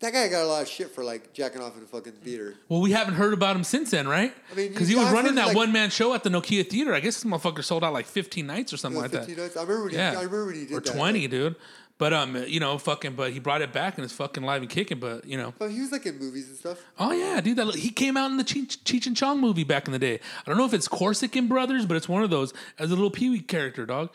that 0.00 0.12
guy 0.12 0.28
got 0.28 0.42
a 0.42 0.46
lot 0.46 0.60
of 0.62 0.68
shit 0.68 0.90
for 0.90 1.02
like 1.02 1.32
jacking 1.32 1.62
off 1.62 1.76
in 1.78 1.82
a 1.82 1.86
fucking 1.86 2.12
theater. 2.12 2.54
Well, 2.68 2.82
we 2.82 2.90
haven't 2.92 3.14
heard 3.14 3.32
about 3.32 3.56
him 3.56 3.64
since 3.64 3.90
then, 3.90 4.06
right? 4.06 4.34
I 4.52 4.54
mean, 4.54 4.68
because 4.72 4.88
he 4.88 4.96
was 4.96 5.10
running 5.10 5.36
that 5.36 5.48
like- 5.48 5.56
one 5.56 5.72
man 5.72 5.88
show 5.90 6.12
at 6.14 6.22
the 6.24 6.28
Nokia 6.30 6.68
Theater. 6.68 6.92
I 6.92 7.00
guess 7.00 7.22
this 7.22 7.30
motherfucker 7.30 7.64
sold 7.64 7.82
out 7.84 7.92
like 7.94 8.06
15 8.06 8.46
nights 8.46 8.72
or 8.72 8.76
something 8.76 9.00
like 9.00 9.12
that. 9.12 9.26
15 9.26 9.36
nights? 9.44 9.56
I 9.56 9.62
remember 9.62 9.82
when 9.84 9.90
he, 9.92 9.96
Yeah, 9.96 10.10
I 10.10 10.14
remember 10.16 10.46
when 10.46 10.54
he 10.56 10.64
did 10.66 10.72
or 10.76 10.80
that. 10.80 10.92
20, 10.94 11.20
like- 11.22 11.30
dude. 11.30 11.56
But 11.96 12.12
um, 12.12 12.36
you 12.48 12.58
know, 12.58 12.76
fucking, 12.76 13.14
but 13.14 13.32
he 13.32 13.38
brought 13.38 13.62
it 13.62 13.72
back 13.72 13.96
and 13.96 14.04
it's 14.04 14.12
fucking 14.12 14.42
live 14.42 14.62
and 14.62 14.70
kicking. 14.70 14.98
But 14.98 15.26
you 15.26 15.36
know, 15.36 15.54
But 15.58 15.70
he 15.70 15.80
was 15.80 15.92
like 15.92 16.04
in 16.06 16.18
movies 16.18 16.48
and 16.48 16.56
stuff. 16.56 16.80
oh 16.98 17.12
yeah, 17.12 17.40
dude, 17.40 17.56
that 17.56 17.72
he 17.76 17.90
came 17.90 18.16
out 18.16 18.30
in 18.32 18.36
the 18.36 18.42
Cheech, 18.42 18.78
Cheech 18.82 19.06
and 19.06 19.16
Chong 19.16 19.40
movie 19.40 19.62
back 19.62 19.86
in 19.86 19.92
the 19.92 19.98
day. 19.98 20.18
I 20.44 20.50
don't 20.50 20.58
know 20.58 20.64
if 20.64 20.74
it's 20.74 20.88
Corsican 20.88 21.46
Brothers, 21.46 21.86
but 21.86 21.96
it's 21.96 22.08
one 22.08 22.24
of 22.24 22.30
those 22.30 22.52
as 22.80 22.90
a 22.90 22.94
little 22.94 23.10
Pee 23.12 23.30
Wee 23.30 23.40
character, 23.40 23.86
dog. 23.86 24.10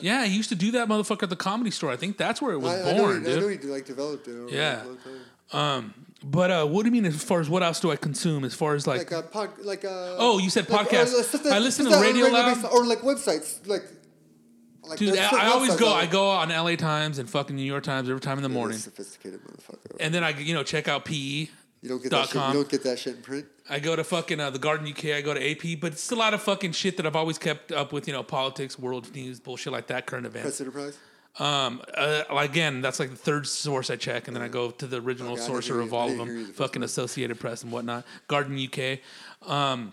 yeah, 0.00 0.24
he 0.24 0.34
used 0.34 0.48
to 0.48 0.54
do 0.54 0.70
that 0.72 0.88
motherfucker 0.88 1.24
at 1.24 1.30
the 1.30 1.36
comedy 1.36 1.70
store. 1.70 1.90
I 1.90 1.96
think 1.96 2.16
that's 2.16 2.40
where 2.40 2.52
it 2.52 2.58
was 2.58 2.72
I, 2.72 2.90
I 2.90 2.96
know 2.96 3.02
born, 3.02 3.24
he, 3.24 3.32
I 3.32 3.38
know 3.38 3.48
he 3.48 3.58
like 3.58 3.84
developed 3.84 4.26
it. 4.26 4.50
Yeah. 4.50 4.82
Time. 5.52 5.94
But 6.22 6.50
uh, 6.50 6.66
what 6.66 6.82
do 6.82 6.88
you 6.88 6.92
mean 6.92 7.06
as 7.06 7.22
far 7.22 7.40
as 7.40 7.48
what 7.48 7.62
else 7.62 7.80
do 7.80 7.90
I 7.90 7.96
consume? 7.96 8.44
As 8.44 8.54
far 8.54 8.74
as 8.74 8.86
like, 8.86 9.10
like 9.10 9.24
a 9.24 9.26
pod, 9.26 9.50
like 9.62 9.84
a. 9.84 10.16
Oh, 10.18 10.38
you 10.38 10.50
said 10.50 10.68
like, 10.68 10.88
podcast. 10.88 11.14
uh, 11.14 11.22
stuff 11.22 11.46
I 11.46 11.58
listen 11.58 11.86
to 11.86 11.98
Radio 11.98 12.26
or 12.26 12.84
like 12.86 13.00
websites, 13.00 13.66
like. 13.66 13.82
Like 14.90 14.98
dude, 14.98 15.16
I, 15.16 15.46
I 15.46 15.48
always 15.48 15.76
go. 15.76 15.92
I 15.92 16.06
go 16.06 16.28
on 16.30 16.48
LA 16.50 16.76
Times 16.76 17.18
and 17.18 17.28
fucking 17.28 17.56
New 17.56 17.62
York 17.62 17.84
Times 17.84 18.08
every 18.08 18.20
time 18.20 18.36
in 18.36 18.42
the 18.42 18.48
morning, 18.48 18.76
Sophisticated 18.78 19.40
motherfucker. 19.42 19.96
and 19.98 20.12
then 20.14 20.22
I 20.22 20.30
you 20.38 20.54
know 20.54 20.62
check 20.62 20.88
out 20.88 21.04
PE. 21.04 21.14
you 21.16 21.48
don't 21.84 22.02
get 22.02 22.10
that 22.10 22.28
shit. 22.28 22.34
You 22.34 22.52
don't 22.52 22.68
get 22.68 22.82
that 22.84 22.98
shit 22.98 23.16
in 23.16 23.22
print. 23.22 23.46
I 23.68 23.78
go 23.78 23.94
to 23.96 24.02
fucking 24.04 24.40
uh, 24.40 24.50
the 24.50 24.58
Garden 24.58 24.86
UK. 24.88 25.06
I 25.16 25.20
go 25.22 25.32
to 25.32 25.50
AP, 25.50 25.80
but 25.80 25.92
it's 25.92 26.10
a 26.10 26.16
lot 26.16 26.34
of 26.34 26.42
fucking 26.42 26.72
shit 26.72 26.96
that 26.96 27.06
I've 27.06 27.16
always 27.16 27.38
kept 27.38 27.72
up 27.72 27.92
with. 27.92 28.06
You 28.06 28.12
know, 28.12 28.22
politics, 28.22 28.78
world 28.78 29.14
news, 29.14 29.40
bullshit 29.40 29.72
like 29.72 29.86
that, 29.86 30.06
current 30.06 30.26
events. 30.26 30.42
Press 30.42 30.60
Enterprise. 30.60 30.98
Um, 31.38 31.80
uh, 31.94 32.24
again, 32.30 32.80
that's 32.80 32.98
like 32.98 33.10
the 33.10 33.16
third 33.16 33.46
source 33.46 33.88
I 33.88 33.96
check, 33.96 34.26
and 34.26 34.36
then 34.36 34.42
I 34.42 34.48
go 34.48 34.72
to 34.72 34.86
the 34.86 35.00
original 35.00 35.34
Okay, 35.34 35.42
I 35.42 35.60
didn't 35.60 35.80
of 35.80 35.94
all 35.94 36.08
of 36.08 36.10
didn't 36.10 36.26
hear 36.26 36.34
you 36.34 36.42
them, 36.42 36.52
the 36.52 36.58
fucking. 36.58 36.82
Associated 36.82 37.38
Press 37.38 37.62
and 37.62 37.70
whatnot. 37.70 38.04
Garden 38.26 38.58
UK, 38.58 38.98
um, 39.48 39.92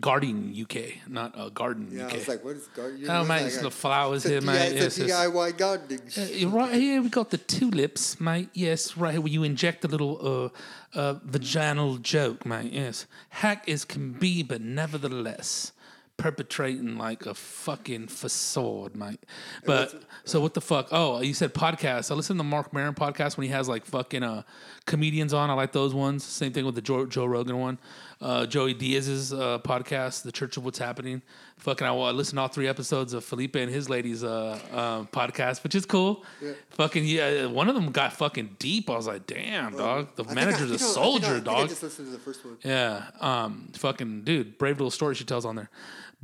Guardian 0.00 0.52
UK, 0.60 1.08
not 1.08 1.38
uh, 1.38 1.50
Garden 1.50 1.88
Yeah, 1.92 2.06
UK. 2.06 2.12
I 2.12 2.16
was 2.16 2.28
like, 2.28 2.44
what 2.44 2.56
is 2.56 2.66
gardening? 2.66 3.08
Oh, 3.08 3.24
mate, 3.24 3.46
it's 3.46 3.58
the 3.58 3.70
flowers 3.70 4.24
here, 4.24 4.40
mate. 4.40 4.72
It's 4.72 4.98
Yes, 4.98 5.08
a. 5.08 5.12
DIY 5.12 5.56
gardening. 5.56 6.00
Uh, 6.16 6.48
right 6.48 6.74
here 6.74 7.00
we 7.00 7.08
got 7.08 7.30
the 7.30 7.38
tulips, 7.38 8.20
mate. 8.20 8.48
Yes, 8.54 8.96
right 8.96 9.12
here 9.12 9.20
where 9.20 9.32
you 9.32 9.44
inject 9.44 9.84
a 9.84 9.88
little 9.88 10.52
uh, 10.94 10.98
uh, 10.98 11.14
vaginal 11.24 11.98
joke, 11.98 12.44
mate. 12.44 12.72
Yes, 12.72 13.06
hack 13.28 13.68
as 13.68 13.84
can 13.84 14.12
be, 14.12 14.42
but 14.42 14.60
nevertheless 14.60 15.72
perpetrating 16.16 16.96
like 16.96 17.26
a 17.26 17.34
fucking 17.34 18.06
facade, 18.06 18.94
mate. 18.94 19.20
But 19.64 20.04
so 20.24 20.40
what 20.40 20.54
the 20.54 20.60
fuck? 20.60 20.88
Oh, 20.92 21.20
you 21.20 21.34
said 21.34 21.54
podcast. 21.54 22.10
I 22.10 22.14
listen 22.14 22.36
to 22.36 22.38
the 22.38 22.44
Marc 22.44 22.72
Maron 22.72 22.94
podcast 22.94 23.36
when 23.36 23.46
he 23.46 23.52
has 23.52 23.68
like 23.68 23.84
fucking 23.84 24.22
uh, 24.22 24.42
comedians 24.86 25.32
on. 25.32 25.50
I 25.50 25.54
like 25.54 25.72
those 25.72 25.94
ones. 25.94 26.24
Same 26.24 26.52
thing 26.52 26.64
with 26.66 26.74
the 26.76 26.82
Joe, 26.82 27.06
Joe 27.06 27.26
Rogan 27.26 27.58
one. 27.58 27.78
Uh, 28.20 28.46
Joey 28.46 28.74
Diaz's 28.74 29.32
uh, 29.32 29.58
podcast, 29.58 30.22
The 30.22 30.32
Church 30.32 30.56
of 30.56 30.64
What's 30.64 30.78
Happening. 30.78 31.20
Fucking, 31.58 31.86
I, 31.86 31.92
I 31.94 32.10
listened 32.10 32.36
to 32.38 32.42
all 32.42 32.48
three 32.48 32.68
episodes 32.68 33.12
of 33.12 33.24
Felipe 33.24 33.54
and 33.56 33.70
his 33.70 33.88
lady's 33.90 34.24
uh, 34.24 34.58
uh, 34.72 35.02
podcast, 35.04 35.62
which 35.62 35.74
is 35.74 35.84
cool. 35.86 36.24
Fucking, 36.70 37.04
yeah, 37.04 37.46
one 37.46 37.68
of 37.68 37.74
them 37.74 37.90
got 37.92 38.12
fucking 38.12 38.56
deep. 38.58 38.88
I 38.88 38.96
was 38.96 39.06
like, 39.06 39.26
damn, 39.26 39.76
dog. 39.76 40.08
The 40.16 40.24
I 40.24 40.34
manager's 40.34 40.70
I 40.70 40.74
a 40.74 40.78
think 40.78 40.82
I- 40.82 40.84
I 40.84 40.88
think 40.88 40.90
I- 40.90 40.94
soldier, 40.94 41.26
I 41.26 41.30
think 41.34 41.48
I 41.48 41.52
dog. 41.60 41.68
just 41.68 41.82
listened 41.82 42.06
to 42.08 42.12
the 42.12 42.18
first 42.18 42.44
one. 42.44 42.56
Yeah, 42.64 43.04
um, 43.20 43.68
fucking 43.74 44.22
dude, 44.22 44.58
brave 44.58 44.76
little 44.78 44.90
story 44.90 45.14
she 45.14 45.24
tells 45.24 45.44
on 45.44 45.56
there. 45.56 45.70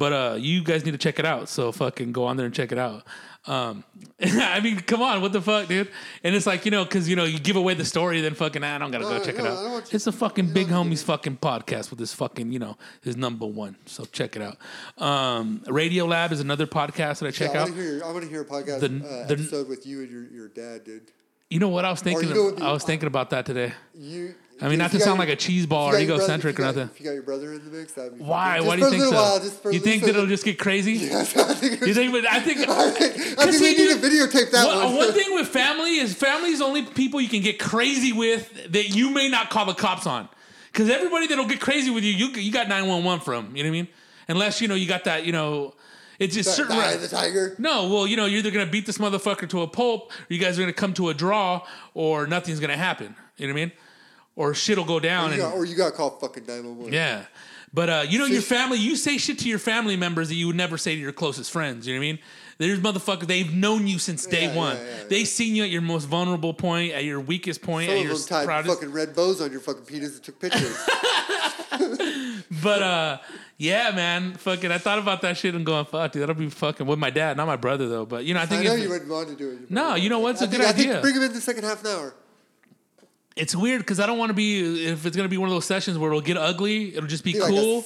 But 0.00 0.12
uh, 0.14 0.36
you 0.38 0.64
guys 0.64 0.86
need 0.86 0.92
to 0.92 0.98
check 0.98 1.18
it 1.18 1.26
out. 1.26 1.50
So 1.50 1.72
fucking 1.72 2.12
go 2.12 2.24
on 2.24 2.38
there 2.38 2.46
and 2.46 2.54
check 2.54 2.72
it 2.72 2.78
out. 2.78 3.02
Um, 3.46 3.84
I 4.22 4.60
mean, 4.60 4.80
come 4.80 5.02
on, 5.02 5.20
what 5.20 5.32
the 5.34 5.42
fuck, 5.42 5.68
dude? 5.68 5.90
And 6.24 6.34
it's 6.34 6.46
like 6.46 6.64
you 6.64 6.70
know, 6.70 6.84
because 6.84 7.06
you 7.06 7.16
know, 7.16 7.24
you 7.24 7.38
give 7.38 7.56
away 7.56 7.74
the 7.74 7.84
story, 7.84 8.22
then 8.22 8.32
fucking, 8.32 8.64
ah, 8.64 8.76
I 8.76 8.78
don't 8.78 8.90
gotta 8.90 9.04
go 9.04 9.22
check 9.22 9.34
it 9.34 9.44
out. 9.44 9.92
It's 9.92 10.06
a 10.06 10.12
fucking 10.12 10.54
big 10.54 10.68
homies 10.68 11.04
fucking 11.04 11.36
podcast 11.36 11.90
with 11.90 11.98
this 11.98 12.14
fucking, 12.14 12.50
you 12.50 12.58
know, 12.58 12.78
his 13.02 13.18
number 13.18 13.44
one. 13.44 13.76
So 13.84 14.06
check 14.06 14.36
it 14.36 14.42
out. 14.42 14.56
Um, 14.96 15.60
Radiolab 15.66 16.32
is 16.32 16.40
another 16.40 16.66
podcast 16.66 17.18
that 17.18 17.26
I 17.26 17.30
check 17.30 17.52
yeah, 17.52 17.58
I 17.58 17.62
out. 17.62 17.68
want 17.68 17.76
to 17.76 17.82
hear. 17.82 18.02
I 18.02 18.10
want 18.12 18.22
to 18.24 18.30
hear 18.30 18.40
a 18.40 18.44
podcast 18.46 18.80
The- 18.80 19.06
uh, 19.06 19.26
the- 19.26 19.34
episode 19.34 19.68
with 19.68 19.86
you 19.86 20.00
and 20.00 20.10
your, 20.10 20.24
your 20.32 20.48
dad, 20.48 20.84
dude. 20.84 21.02
You 21.50 21.58
know 21.58 21.68
what 21.68 21.84
I 21.84 21.90
was 21.90 22.00
thinking? 22.00 22.28
you 22.28 22.34
know 22.34 22.46
of- 22.48 22.54
what 22.54 22.62
I 22.62 22.72
was 22.72 22.84
thinking 22.84 23.08
about 23.08 23.30
that 23.30 23.44
today. 23.44 23.72
You. 23.94 24.34
I 24.62 24.68
mean, 24.68 24.78
not 24.78 24.90
to 24.92 25.00
sound 25.00 25.18
your- 25.18 25.26
like 25.26 25.30
a 25.30 25.36
cheese 25.36 25.64
ball 25.66 25.88
or 25.88 25.98
egocentric 25.98 26.54
brother- 26.56 26.82
or 26.82 26.84
nothing. 26.84 26.94
If 26.94 27.00
you 27.00 27.06
got 27.06 27.12
your 27.14 27.22
brother 27.22 27.52
in 27.54 27.64
the 27.64 27.76
mix, 27.76 27.92
that'd 27.92 28.16
be 28.16 28.22
Why? 28.22 28.60
Why 28.60 28.76
do 28.76 28.82
you 28.82 28.90
think 28.90 29.02
so? 29.02 29.10
while, 29.12 29.42
you 29.72 29.80
think 29.80 30.02
that 30.02 30.10
it'll 30.10 30.26
just 30.26 30.44
get 30.44 30.58
crazy? 30.58 30.92
Yes, 31.10 31.36
I 31.36 31.54
think, 31.54 31.80
You 31.80 31.94
think? 31.94 32.14
I 32.26 32.40
think. 32.40 32.58
I 32.68 32.90
think, 32.90 33.38
I 33.38 33.46
think 33.50 33.60
we 33.62 33.74
need 33.74 34.00
to 34.00 34.06
videotape 34.06 34.50
that 34.52 34.66
one, 34.66 34.84
one. 34.84 34.96
one 34.96 35.12
thing 35.12 35.34
with 35.34 35.48
family 35.48 35.96
is 35.96 36.14
family 36.14 36.50
is 36.50 36.60
only 36.60 36.82
people 36.82 37.20
you 37.20 37.28
can 37.28 37.40
get 37.42 37.58
crazy 37.58 38.12
with 38.12 38.72
that 38.72 38.90
you 38.90 39.10
may 39.10 39.28
not 39.28 39.50
call 39.50 39.64
the 39.64 39.74
cops 39.74 40.06
on. 40.06 40.28
Because 40.70 40.88
everybody 40.88 41.26
that'll 41.26 41.46
get 41.48 41.60
crazy 41.60 41.90
with 41.90 42.04
you, 42.04 42.12
you 42.12 42.28
you 42.40 42.52
got 42.52 42.68
nine 42.68 42.86
one 42.86 43.02
one 43.02 43.18
from. 43.18 43.56
You 43.56 43.64
know 43.64 43.70
what 43.70 43.76
I 43.76 43.80
mean? 43.80 43.88
Unless 44.28 44.60
you 44.60 44.68
know 44.68 44.74
you 44.76 44.86
got 44.86 45.04
that. 45.04 45.24
You 45.24 45.32
know, 45.32 45.74
it's 46.20 46.34
just 46.34 46.54
certain. 46.54 46.76
Die 46.76 46.96
the 46.96 47.08
tiger. 47.08 47.56
No, 47.58 47.88
well, 47.88 48.06
you 48.06 48.16
know, 48.16 48.26
you're 48.26 48.38
either 48.38 48.52
gonna 48.52 48.70
beat 48.70 48.86
this 48.86 48.98
motherfucker 48.98 49.48
to 49.48 49.62
a 49.62 49.66
pulp, 49.66 50.12
or 50.12 50.32
you 50.32 50.38
guys 50.38 50.56
are 50.58 50.62
gonna 50.62 50.72
come 50.72 50.94
to 50.94 51.08
a 51.08 51.14
draw, 51.14 51.66
or 51.94 52.28
nothing's 52.28 52.60
gonna 52.60 52.76
happen. 52.76 53.16
You 53.36 53.48
know 53.48 53.54
what 53.54 53.60
I 53.60 53.64
mean? 53.64 53.72
or 54.40 54.54
shit'll 54.54 54.84
go 54.86 54.98
down. 54.98 55.32
Or 55.32 55.34
you, 55.34 55.42
and, 55.42 55.52
got, 55.52 55.58
or 55.58 55.64
you 55.66 55.76
got 55.76 55.90
to 55.90 55.96
call 55.96 56.10
fucking 56.10 56.46
911. 56.46 56.92
yeah. 56.92 57.24
But 57.72 57.88
uh, 57.88 58.04
you 58.08 58.18
know 58.18 58.24
your 58.24 58.42
family, 58.42 58.78
you 58.78 58.96
say 58.96 59.16
shit 59.16 59.38
to 59.40 59.48
your 59.48 59.60
family 59.60 59.96
members 59.96 60.28
that 60.28 60.34
you 60.34 60.48
would 60.48 60.56
never 60.56 60.76
say 60.76 60.96
to 60.96 61.00
your 61.00 61.12
closest 61.12 61.52
friends. 61.52 61.86
You 61.86 61.94
know 61.94 62.00
what 62.00 62.06
I 62.06 62.12
mean? 62.12 62.18
There's 62.60 62.78
motherfuckers 62.78 63.26
they've 63.26 63.52
known 63.54 63.86
you 63.86 63.98
since 63.98 64.26
day 64.26 64.44
Yeah, 64.48 64.54
one. 64.54 64.76
yeah, 64.76 64.82
yeah, 64.84 65.04
They've 65.08 65.26
seen 65.26 65.54
you 65.56 65.64
at 65.64 65.70
your 65.70 65.80
most 65.80 66.04
vulnerable 66.04 66.52
point, 66.52 66.92
at 66.92 67.04
your 67.04 67.18
weakest 67.18 67.62
point, 67.62 67.88
Some 67.88 67.96
at 67.96 68.02
of 68.02 68.06
your 68.10 68.18
tied 68.18 68.44
proudest. 68.44 68.74
fucking 68.74 68.92
red 68.92 69.14
bows 69.16 69.40
on 69.40 69.50
your 69.50 69.60
fucking 69.62 69.84
penis 69.86 70.14
and 70.16 70.22
took 70.22 70.38
pictures. 70.38 70.76
But 72.62 72.82
uh, 72.82 73.18
yeah, 73.58 73.92
man, 73.92 74.34
fucking, 74.34 74.70
I 74.72 74.78
thought 74.78 74.98
about 74.98 75.22
that 75.22 75.36
shit 75.36 75.54
and 75.54 75.64
going, 75.64 75.84
fuck, 75.84 76.12
dude, 76.12 76.22
that'll 76.22 76.34
be 76.34 76.50
fucking 76.50 76.84
with 76.86 76.98
my 76.98 77.10
dad, 77.10 77.36
not 77.36 77.46
my 77.46 77.56
brother 77.56 77.88
though. 77.88 78.04
But 78.04 78.24
you 78.24 78.34
know, 78.34 78.40
I 78.40 78.42
I 78.42 78.46
think 78.46 78.64
know 78.64 78.74
if- 78.74 78.82
you 78.82 78.88
wouldn't 78.90 79.10
want 79.10 79.28
to 79.28 79.36
do 79.36 79.50
it. 79.52 79.70
No, 79.70 79.94
you 79.94 80.10
know 80.10 80.18
what? 80.18 80.32
It's 80.32 80.42
I 80.42 80.46
a 80.46 80.48
good 80.48 80.60
I 80.62 80.70
idea. 80.70 80.84
think 80.92 81.02
bring 81.02 81.14
him 81.14 81.22
in 81.22 81.32
the 81.32 81.40
second 81.40 81.64
half 81.64 81.80
an 81.84 81.90
hour. 81.90 82.14
it's 83.36 83.54
weird 83.54 83.80
because 83.80 84.00
I 84.00 84.06
don't 84.06 84.18
want 84.18 84.30
to 84.30 84.34
be 84.34 84.84
if 84.86 85.06
it's 85.06 85.16
gonna 85.16 85.28
be 85.28 85.38
one 85.38 85.48
of 85.48 85.54
those 85.54 85.64
sessions 85.64 85.96
where 85.96 86.10
it'll 86.10 86.20
get 86.20 86.36
ugly, 86.36 86.94
it'll 86.94 87.08
just 87.08 87.24
be 87.24 87.32
Be 87.34 87.40
like 87.40 87.50
a 87.52 87.54
cool, 87.54 87.84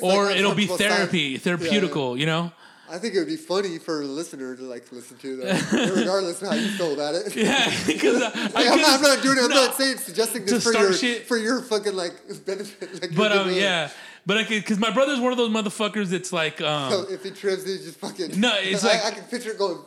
or 0.00 0.30
it'll 0.30 0.54
be 0.54 0.66
therapy, 0.66 1.38
silence. 1.38 1.62
Yeah, 1.64 1.78
therapeutical. 1.80 2.18
You 2.18 2.26
know? 2.26 2.52
I 2.90 2.98
think 2.98 3.14
it 3.14 3.18
would 3.18 3.26
be 3.26 3.36
funny 3.36 3.78
for 3.78 4.02
a 4.02 4.04
listener 4.04 4.54
to 4.56 4.62
like 4.62 4.90
listen 4.92 5.16
to 5.18 5.36
that, 5.38 5.92
regardless 5.96 6.40
of 6.42 6.48
how 6.48 6.54
you 6.54 6.68
feel 6.68 6.94
about 6.94 7.14
it. 7.14 7.34
Yeah, 7.34 7.72
because 7.86 8.22
I, 8.22 8.26
I 8.26 8.46
Like, 8.46 8.68
I'm, 8.70 8.80
not, 8.80 8.90
I'm 8.90 9.02
not 9.02 9.22
doing 9.22 9.38
it. 9.38 9.44
I'm 9.44 9.50
no, 9.50 9.66
not 9.66 9.74
saying 9.74 9.98
suggesting 9.98 10.44
this 10.44 10.62
for 10.62 10.72
your 10.72 10.92
shit. 10.92 11.26
for 11.26 11.36
your 11.36 11.60
fucking 11.62 11.94
like 11.94 12.12
benefit. 12.46 13.02
Like 13.02 13.14
But 13.14 13.32
um, 13.32 13.52
yeah, 13.52 13.90
but 14.24 14.36
I 14.38 14.44
could 14.44 14.62
because 14.62 14.78
my 14.78 14.90
brother's 14.90 15.20
one 15.20 15.32
of 15.32 15.38
those 15.38 15.50
motherfuckers 15.50 16.06
that's 16.08 16.32
like 16.32 16.60
um, 16.60 16.90
So 16.92 17.06
if 17.10 17.22
he 17.24 17.30
trims 17.30 17.64
it, 17.64 17.78
just 17.78 17.98
fucking. 17.98 18.38
No, 18.40 18.54
it's 18.58 18.84
like- 18.84 19.04
I 19.04 19.10
can 19.10 19.24
picture 19.24 19.50
it 19.50 19.58
going. 19.58 19.78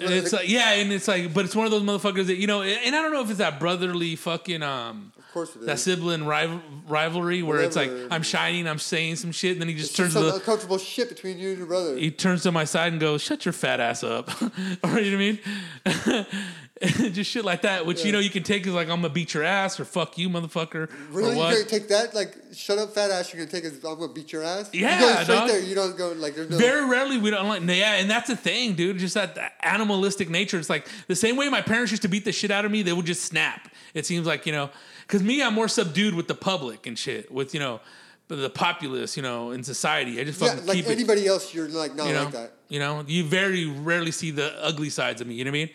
It's 0.00 0.32
like 0.32 0.48
yeah, 0.48 0.74
and 0.74 0.92
it's 0.92 1.08
like, 1.08 1.34
but 1.34 1.44
it's 1.44 1.56
one 1.56 1.66
of 1.66 1.72
those 1.72 1.82
motherfuckers 1.82 2.26
that 2.26 2.36
you 2.36 2.46
know, 2.46 2.62
and 2.62 2.94
I 2.94 3.02
don't 3.02 3.12
know 3.12 3.20
if 3.22 3.30
it's 3.30 3.38
that 3.38 3.58
brotherly 3.58 4.14
fucking 4.14 4.62
um, 4.62 5.12
of 5.28 5.34
course 5.34 5.54
it 5.56 5.60
is. 5.60 5.66
that 5.66 5.78
sibling 5.78 6.24
rival, 6.24 6.60
rivalry 6.88 7.42
where 7.42 7.60
it's 7.60 7.76
like 7.76 7.90
I'm 8.10 8.22
shining, 8.22 8.66
I'm 8.66 8.78
saying 8.78 9.16
some 9.16 9.30
shit, 9.30 9.52
and 9.52 9.60
then 9.60 9.68
he 9.68 9.74
just 9.74 9.90
It's 9.90 9.96
turns 9.96 10.14
just 10.14 10.24
to 10.24 10.30
some 10.30 10.38
the 10.38 10.40
uncomfortable 10.40 10.78
shit 10.78 11.08
between 11.10 11.38
you 11.38 11.50
and 11.50 11.58
your 11.58 11.66
brother. 11.66 11.96
he 11.96 12.10
turns 12.10 12.42
to 12.44 12.52
my 12.52 12.64
side 12.64 12.92
and 12.92 13.00
goes, 13.00 13.20
"Shut 13.22 13.44
your 13.44 13.52
fat 13.52 13.78
ass 13.78 14.02
up," 14.02 14.30
or 14.82 14.98
you 14.98 15.16
know 15.16 15.34
what 15.34 15.38
I 15.86 16.16
mean? 16.16 16.26
just 17.12 17.30
shit 17.30 17.44
like 17.44 17.62
that, 17.62 17.86
which 17.86 18.04
you 18.04 18.12
know 18.12 18.20
you 18.20 18.30
can 18.30 18.42
take 18.42 18.66
as 18.66 18.72
like 18.72 18.88
I'm 18.88 19.00
gonna 19.00 19.12
beat 19.12 19.34
your 19.34 19.42
ass 19.42 19.80
or 19.80 19.84
fuck 19.84 20.16
you, 20.16 20.28
motherfucker, 20.28 20.90
Really, 21.10 21.30
you 21.30 21.42
gonna 21.42 21.64
take 21.64 21.88
that? 21.88 22.14
Like, 22.14 22.36
shut 22.52 22.78
up, 22.78 22.94
fat 22.94 23.10
ass. 23.10 23.32
You're 23.32 23.44
gonna 23.44 23.50
take 23.50 23.64
it. 23.64 23.74
I'm 23.84 23.98
gonna 23.98 24.12
beat 24.12 24.32
your 24.32 24.44
ass. 24.44 24.70
Yeah, 24.72 24.94
you 24.94 25.00
go 25.00 25.22
straight 25.22 25.36
dog. 25.36 25.48
there. 25.48 25.60
You 25.60 25.74
don't 25.74 25.96
go 25.98 26.12
like 26.12 26.36
there's 26.36 26.50
no. 26.50 26.56
Very 26.56 26.88
rarely 26.88 27.18
we 27.18 27.30
don't 27.30 27.48
like 27.48 27.62
yeah, 27.62 27.94
and 27.94 28.08
that's 28.08 28.28
the 28.28 28.36
thing, 28.36 28.74
dude. 28.74 28.98
Just 28.98 29.14
that, 29.14 29.34
that 29.34 29.54
animalistic 29.62 30.30
nature. 30.30 30.58
It's 30.58 30.70
like 30.70 30.86
the 31.08 31.16
same 31.16 31.36
way 31.36 31.48
my 31.48 31.62
parents 31.62 31.90
used 31.90 32.02
to 32.02 32.08
beat 32.08 32.24
the 32.24 32.32
shit 32.32 32.50
out 32.50 32.64
of 32.64 32.70
me. 32.70 32.82
They 32.82 32.92
would 32.92 33.06
just 33.06 33.24
snap. 33.24 33.68
It 33.94 34.06
seems 34.06 34.26
like 34.26 34.46
you 34.46 34.52
know, 34.52 34.70
because 35.06 35.22
me, 35.22 35.42
I'm 35.42 35.54
more 35.54 35.68
subdued 35.68 36.14
with 36.14 36.28
the 36.28 36.34
public 36.36 36.86
and 36.86 36.96
shit. 36.96 37.32
With 37.32 37.54
you 37.54 37.60
know, 37.60 37.80
the 38.28 38.50
populace, 38.50 39.16
you 39.16 39.22
know, 39.22 39.50
in 39.50 39.64
society. 39.64 40.20
I 40.20 40.24
just 40.24 40.40
yeah, 40.40 40.50
fucking 40.50 40.66
like 40.66 40.76
keep 40.76 40.86
it. 40.86 40.92
anybody 40.92 41.26
else, 41.26 41.52
you're 41.54 41.68
like 41.68 41.94
not 41.94 42.06
You 42.06 42.12
know, 42.12 42.24
like 42.24 42.32
that. 42.34 42.52
you 42.68 42.78
know, 42.78 43.04
you 43.06 43.24
very 43.24 43.66
rarely 43.66 44.10
see 44.10 44.30
the 44.30 44.52
ugly 44.62 44.90
sides 44.90 45.20
of 45.20 45.26
me. 45.26 45.34
You 45.34 45.44
know 45.44 45.50
what 45.50 45.56
I 45.56 45.64
mean? 45.64 45.70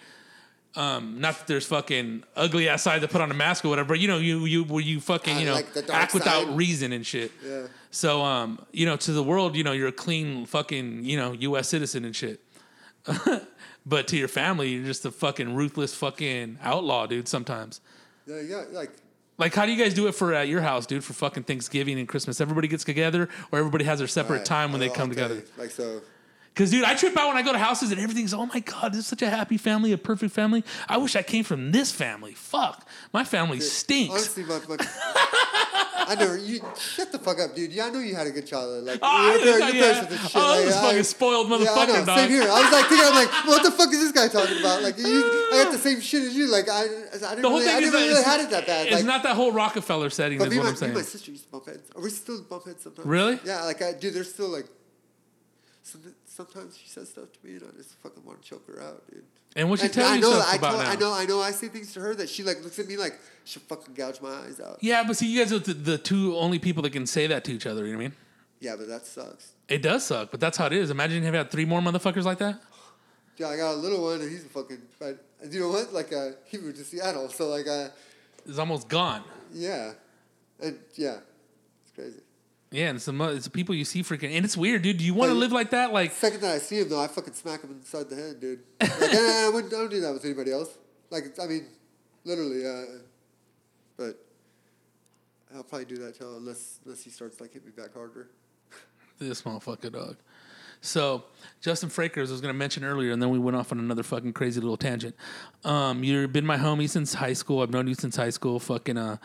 Um, 0.75 1.21
not 1.21 1.37
that 1.37 1.45
there's 1.45 1.67
fucking 1.67 2.23
ugly 2.35 2.67
ass 2.67 2.81
side 2.81 3.01
to 3.01 3.07
put 3.07 3.21
on 3.21 3.29
a 3.29 3.33
mask 3.35 3.63
or 3.63 3.69
whatever, 3.69 3.89
but 3.89 3.99
you 3.99 4.07
know, 4.07 4.17
you 4.17 4.45
you 4.45 4.63
where 4.63 4.81
you 4.81 4.99
fucking 4.99 5.37
you 5.37 5.45
know 5.45 5.53
like 5.53 5.67
act 5.89 6.15
without 6.15 6.45
side. 6.45 6.57
reason 6.57 6.91
and 6.91 7.05
shit. 7.05 7.31
Yeah. 7.47 7.67
So 7.91 8.23
um, 8.23 8.59
you 8.71 8.87
know, 8.87 8.95
to 8.97 9.11
the 9.11 9.21
world, 9.21 9.55
you 9.55 9.63
know, 9.63 9.71
you're 9.71 9.89
a 9.89 9.91
clean 9.91 10.47
fucking 10.47 11.05
you 11.05 11.15
know 11.15 11.33
U.S. 11.33 11.69
citizen 11.69 12.05
and 12.05 12.15
shit. 12.15 12.39
but 13.85 14.07
to 14.07 14.17
your 14.17 14.27
family, 14.27 14.69
you're 14.69 14.85
just 14.85 15.05
a 15.05 15.11
fucking 15.11 15.53
ruthless 15.55 15.93
fucking 15.93 16.57
outlaw, 16.63 17.05
dude. 17.05 17.27
Sometimes. 17.27 17.79
Yeah, 18.25 18.39
yeah, 18.41 18.63
like 18.71 18.91
Like, 19.37 19.53
how 19.53 19.65
do 19.65 19.71
you 19.71 19.83
guys 19.83 19.93
do 19.93 20.07
it 20.07 20.15
for 20.15 20.33
at 20.33 20.47
your 20.47 20.61
house, 20.61 20.85
dude? 20.85 21.03
For 21.03 21.13
fucking 21.13 21.43
Thanksgiving 21.43 21.99
and 21.99 22.07
Christmas, 22.07 22.41
everybody 22.41 22.67
gets 22.67 22.83
together, 22.83 23.29
or 23.51 23.59
everybody 23.59 23.85
has 23.85 23.99
their 23.99 24.07
separate 24.07 24.37
alright, 24.37 24.45
time 24.45 24.71
when 24.71 24.79
they 24.79 24.89
come 24.89 25.09
I'll 25.09 25.09
together. 25.09 25.43
Like 25.57 25.71
so. 25.71 26.01
Because, 26.53 26.69
dude, 26.69 26.83
I 26.83 26.93
trip 26.93 27.17
out 27.17 27.29
when 27.29 27.37
I 27.37 27.41
go 27.41 27.51
to 27.51 27.57
houses 27.57 27.91
and 27.91 27.99
everything's, 27.99 28.31
oh 28.31 28.45
my 28.45 28.59
God, 28.59 28.91
this 28.93 28.99
is 28.99 29.07
such 29.07 29.23
a 29.23 29.29
happy 29.29 29.57
family, 29.57 29.91
a 29.91 29.97
perfect 29.97 30.33
family. 30.35 30.63
I 30.87 30.97
wish 30.97 31.15
I 31.15 31.23
came 31.23 31.43
from 31.43 31.71
this 31.71 31.91
family. 31.91 32.33
Fuck. 32.33 32.87
My 33.11 33.23
family 33.23 33.59
stinks. 33.59 34.11
Honestly, 34.13 34.43
my, 34.43 34.59
my 34.69 34.77
I 36.05 36.15
never. 36.19 36.37
You 36.37 36.59
shut 36.77 37.11
the 37.11 37.17
fuck 37.17 37.39
up, 37.39 37.55
dude. 37.55 37.71
Yeah, 37.71 37.85
I 37.87 37.89
know 37.89 37.99
you 37.99 38.13
had 38.13 38.27
a 38.27 38.31
good 38.31 38.45
childhood. 38.45 38.83
Like, 38.83 38.99
Oh, 39.01 39.07
I 39.07 39.31
your, 39.31 39.39
didn't 39.39 39.47
your, 39.49 39.59
know- 39.59 39.67
your 39.73 39.85
yeah. 39.95 40.01
this 40.05 40.19
oh, 40.21 40.27
shit. 40.27 40.31
Oh, 40.35 40.61
I 40.61 40.65
was 40.65 40.75
fucking 40.75 41.03
spoiled 41.03 41.49
Yeah, 41.49 41.55
I 41.55 41.59
motherfucker, 41.59 41.87
know. 41.87 42.05
dog. 42.05 42.17
Same 42.19 42.29
here. 42.29 42.43
I 42.43 42.61
was 42.61 42.71
like 42.71 42.85
thinking, 42.85 43.07
I'm 43.07 43.15
like, 43.15 43.45
what 43.47 43.63
the 43.63 43.71
fuck 43.71 43.89
is 43.91 43.99
this 43.99 44.11
guy 44.11 44.27
talking 44.27 44.59
about? 44.59 44.83
Like, 44.83 44.97
you, 44.99 45.05
I 45.53 45.63
got 45.63 45.71
the 45.71 45.79
same 45.79 46.01
shit 46.01 46.21
as 46.23 46.35
you. 46.35 46.51
Like, 46.51 46.69
I, 46.69 46.81
I 46.81 46.85
didn't 46.85 47.41
The 47.41 47.49
whole 47.49 47.59
really, 47.59 47.65
thing 47.65 47.75
I 47.75 47.79
is 47.79 47.93
really 47.93 48.07
it's, 48.09 48.23
had 48.23 48.41
it 48.41 48.49
that 48.51 48.67
bad. 48.67 48.85
it's 48.87 48.95
Like, 48.97 49.05
not 49.05 49.23
that 49.23 49.35
whole 49.35 49.51
Rockefeller 49.51 50.11
setting, 50.11 50.37
but 50.37 50.49
is 50.51 50.57
what 50.57 50.59
and 50.59 50.59
I'm 50.59 50.65
my, 50.65 50.71
me 50.73 50.77
saying. 50.77 50.89
and 50.91 50.99
my 50.99 51.03
sister 51.03 51.31
used 51.31 51.45
to 51.45 51.49
bump 51.51 51.65
heads. 51.65 51.89
Are 51.95 52.01
we 52.01 52.09
still 52.11 52.43
bump 52.43 52.65
heads 52.65 52.83
sometimes? 52.83 53.07
Really? 53.07 53.39
Yeah, 53.43 53.63
like 53.63 53.81
I 53.81 53.93
dude. 53.93 54.13
There's 54.13 54.31
still 54.31 54.49
like. 54.49 54.65
Sometimes 56.35 56.75
she 56.77 56.89
says 56.89 57.09
stuff 57.09 57.31
to 57.31 57.47
me, 57.47 57.53
and 57.57 57.63
I 57.71 57.77
just 57.77 57.93
fucking 58.01 58.23
want 58.25 58.41
to 58.41 58.49
choke 58.49 58.65
her 58.67 58.81
out, 58.81 59.03
dude. 59.11 59.23
And 59.55 59.69
what 59.69 59.79
she 59.79 59.85
And 59.85 59.93
tell 59.93 60.07
I 60.11 60.15
you 60.15 60.21
know, 60.21 60.31
stuff 60.31 60.47
I, 60.51 60.55
about 60.55 60.71
told, 60.71 60.83
now. 60.83 60.89
I 60.89 60.95
know, 60.95 61.13
I 61.13 61.25
know. 61.25 61.41
I 61.41 61.51
say 61.51 61.67
things 61.67 61.93
to 61.93 61.99
her 61.99 62.15
that 62.15 62.27
she 62.27 62.41
like 62.41 62.63
looks 62.63 62.79
at 62.79 62.87
me 62.87 62.97
like 62.97 63.19
she'll 63.43 63.61
fucking 63.61 63.93
gouge 63.93 64.19
my 64.19 64.29
eyes 64.31 64.59
out. 64.59 64.79
Yeah, 64.81 65.03
but 65.05 65.15
see, 65.15 65.31
you 65.31 65.39
guys 65.39 65.53
are 65.53 65.59
the, 65.59 65.75
the 65.75 65.97
two 65.99 66.35
only 66.37 66.57
people 66.57 66.81
that 66.83 66.89
can 66.89 67.05
say 67.05 67.27
that 67.27 67.43
to 67.43 67.51
each 67.51 67.67
other. 67.67 67.85
You 67.85 67.91
know 67.91 67.97
what 67.99 68.05
I 68.05 68.07
mean? 68.07 68.15
Yeah, 68.59 68.75
but 68.77 68.87
that 68.87 69.05
sucks. 69.05 69.51
It 69.67 69.83
does 69.83 70.05
suck, 70.05 70.31
but 70.31 70.39
that's 70.39 70.57
how 70.57 70.65
it 70.65 70.73
is. 70.73 70.89
Imagine 70.89 71.23
if 71.23 71.31
you 71.31 71.37
had 71.37 71.51
three 71.51 71.65
more 71.65 71.81
motherfuckers 71.81 72.23
like 72.23 72.39
that. 72.39 72.59
Yeah, 73.37 73.49
I 73.49 73.57
got 73.57 73.73
a 73.73 73.77
little 73.77 74.01
one, 74.03 74.21
and 74.21 74.29
he's 74.31 74.43
a 74.45 74.49
fucking. 74.49 74.81
But 74.99 75.23
you 75.51 75.59
know 75.59 75.69
what? 75.69 75.93
Like, 75.93 76.11
uh, 76.13 76.29
he 76.45 76.57
moved 76.57 76.77
to 76.77 76.83
Seattle, 76.83 77.29
so 77.29 77.47
like, 77.49 77.67
uh, 77.67 77.89
It's 78.47 78.57
almost 78.57 78.87
gone. 78.87 79.23
yeah, 79.53 79.93
and 80.59 80.79
yeah, 80.95 81.17
it's 81.83 81.91
crazy. 81.93 82.21
Yeah, 82.73 82.89
and 82.89 82.99
some 82.99 83.21
it's 83.21 83.45
the 83.45 83.51
people 83.51 83.75
you 83.75 83.85
see 83.85 84.01
freaking, 84.01 84.35
and 84.35 84.43
it's 84.43 84.57
weird, 84.57 84.81
dude. 84.81 84.97
Do 84.97 85.05
you 85.05 85.13
want 85.13 85.29
to 85.29 85.35
live 85.35 85.51
like 85.51 85.69
that? 85.69 85.93
Like, 85.93 86.11
Second 86.11 86.41
that 86.41 86.55
I 86.55 86.57
see 86.57 86.79
him, 86.79 86.89
though, 86.89 86.99
I 86.99 87.07
fucking 87.07 87.35
smack 87.35 87.61
him 87.61 87.69
inside 87.69 88.09
the 88.09 88.15
head, 88.15 88.39
dude. 88.39 88.61
Like, 88.81 88.91
I, 88.99 89.45
I, 89.45 89.51
wouldn't, 89.53 89.71
I 89.71 89.77
don't 89.77 89.91
do 89.91 90.01
that 90.01 90.11
with 90.11 90.25
anybody 90.25 90.51
else. 90.51 90.75
Like, 91.11 91.39
I 91.39 91.45
mean, 91.45 91.67
literally, 92.25 92.65
uh, 92.65 92.97
but 93.95 94.17
I'll 95.55 95.63
probably 95.63 95.85
do 95.85 95.97
that 95.97 96.15
till 96.15 96.35
unless 96.35 96.79
unless 96.83 97.03
he 97.03 97.11
starts 97.11 97.39
like 97.39 97.53
hitting 97.53 97.67
me 97.67 97.73
back 97.77 97.93
harder. 97.93 98.29
this 99.19 99.43
motherfucker 99.43 99.91
dog. 99.91 100.17
So 100.81 101.25
Justin 101.61 101.89
Frakers 101.89 102.31
was 102.31 102.41
gonna 102.41 102.53
mention 102.53 102.83
earlier, 102.83 103.11
and 103.11 103.21
then 103.21 103.29
we 103.29 103.37
went 103.37 103.55
off 103.55 103.71
on 103.71 103.77
another 103.77 104.01
fucking 104.01 104.33
crazy 104.33 104.59
little 104.59 104.77
tangent. 104.77 105.15
Um, 105.63 106.03
you've 106.03 106.33
been 106.33 106.45
my 106.47 106.57
homie 106.57 106.89
since 106.89 107.13
high 107.13 107.33
school. 107.33 107.61
I've 107.61 107.69
known 107.69 107.85
you 107.85 107.93
since 107.93 108.15
high 108.15 108.31
school. 108.31 108.59
Fucking 108.59 108.97
uh, 108.97 109.17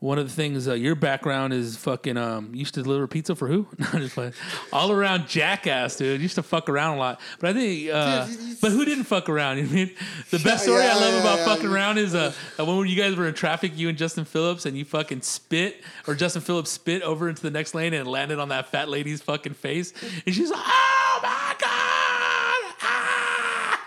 one 0.00 0.18
of 0.18 0.26
the 0.26 0.32
things 0.34 0.66
uh, 0.66 0.72
your 0.72 0.94
background 0.94 1.52
is 1.52 1.76
fucking 1.76 2.16
um, 2.16 2.48
you 2.52 2.60
used 2.60 2.72
to 2.74 2.82
deliver 2.82 3.06
pizza 3.06 3.34
for 3.36 3.46
who? 3.48 3.66
No, 3.78 3.86
just 3.98 4.14
playing. 4.14 4.32
All 4.72 4.90
around 4.90 5.28
jackass, 5.28 5.96
dude. 5.96 6.18
You 6.20 6.22
used 6.22 6.36
to 6.36 6.42
fuck 6.42 6.68
around 6.70 6.96
a 6.96 6.98
lot, 6.98 7.20
but 7.38 7.50
I 7.50 7.52
think. 7.52 7.90
Uh, 7.92 8.26
Dude, 8.26 8.60
but 8.62 8.72
who 8.72 8.84
didn't 8.84 9.04
fuck 9.04 9.28
around? 9.28 9.58
You 9.60 9.64
know 9.64 9.70
I 9.70 9.74
mean 9.74 9.90
the 10.30 10.38
best 10.38 10.46
Yeah, 10.46 10.72
story 10.72 10.82
I 10.84 10.94
love 10.94 11.14
yeah, 11.14 11.20
about 11.20 11.38
yeah, 11.40 11.44
fucking 11.44 11.66
around 11.68 11.98
is 11.98 12.14
uh, 12.14 12.32
uh, 12.58 12.64
when 12.64 12.86
you 12.88 12.96
guys 12.96 13.14
were 13.16 13.28
in 13.28 13.34
traffic, 13.34 13.72
you 13.76 13.88
and 13.90 13.98
Justin 13.98 14.24
Phillips, 14.24 14.64
and 14.66 14.76
you 14.76 14.84
fucking 14.84 15.20
spit, 15.22 15.82
or 16.08 16.14
Justin 16.14 16.40
Phillips 16.42 16.70
spit 16.70 17.02
over 17.02 17.28
into 17.28 17.42
the 17.42 17.50
next 17.50 17.74
lane 17.74 17.92
and 17.92 18.06
landed 18.08 18.38
on 18.38 18.48
that 18.48 18.70
fat 18.70 18.88
lady's 18.88 19.20
fucking 19.20 19.52
face, 19.54 19.92
and 20.24 20.34
she's 20.34 20.50
like, 20.50 20.60
"Oh 20.64 21.20
my 21.22 21.54
god!" 21.58 22.74
Ah! 22.82 23.80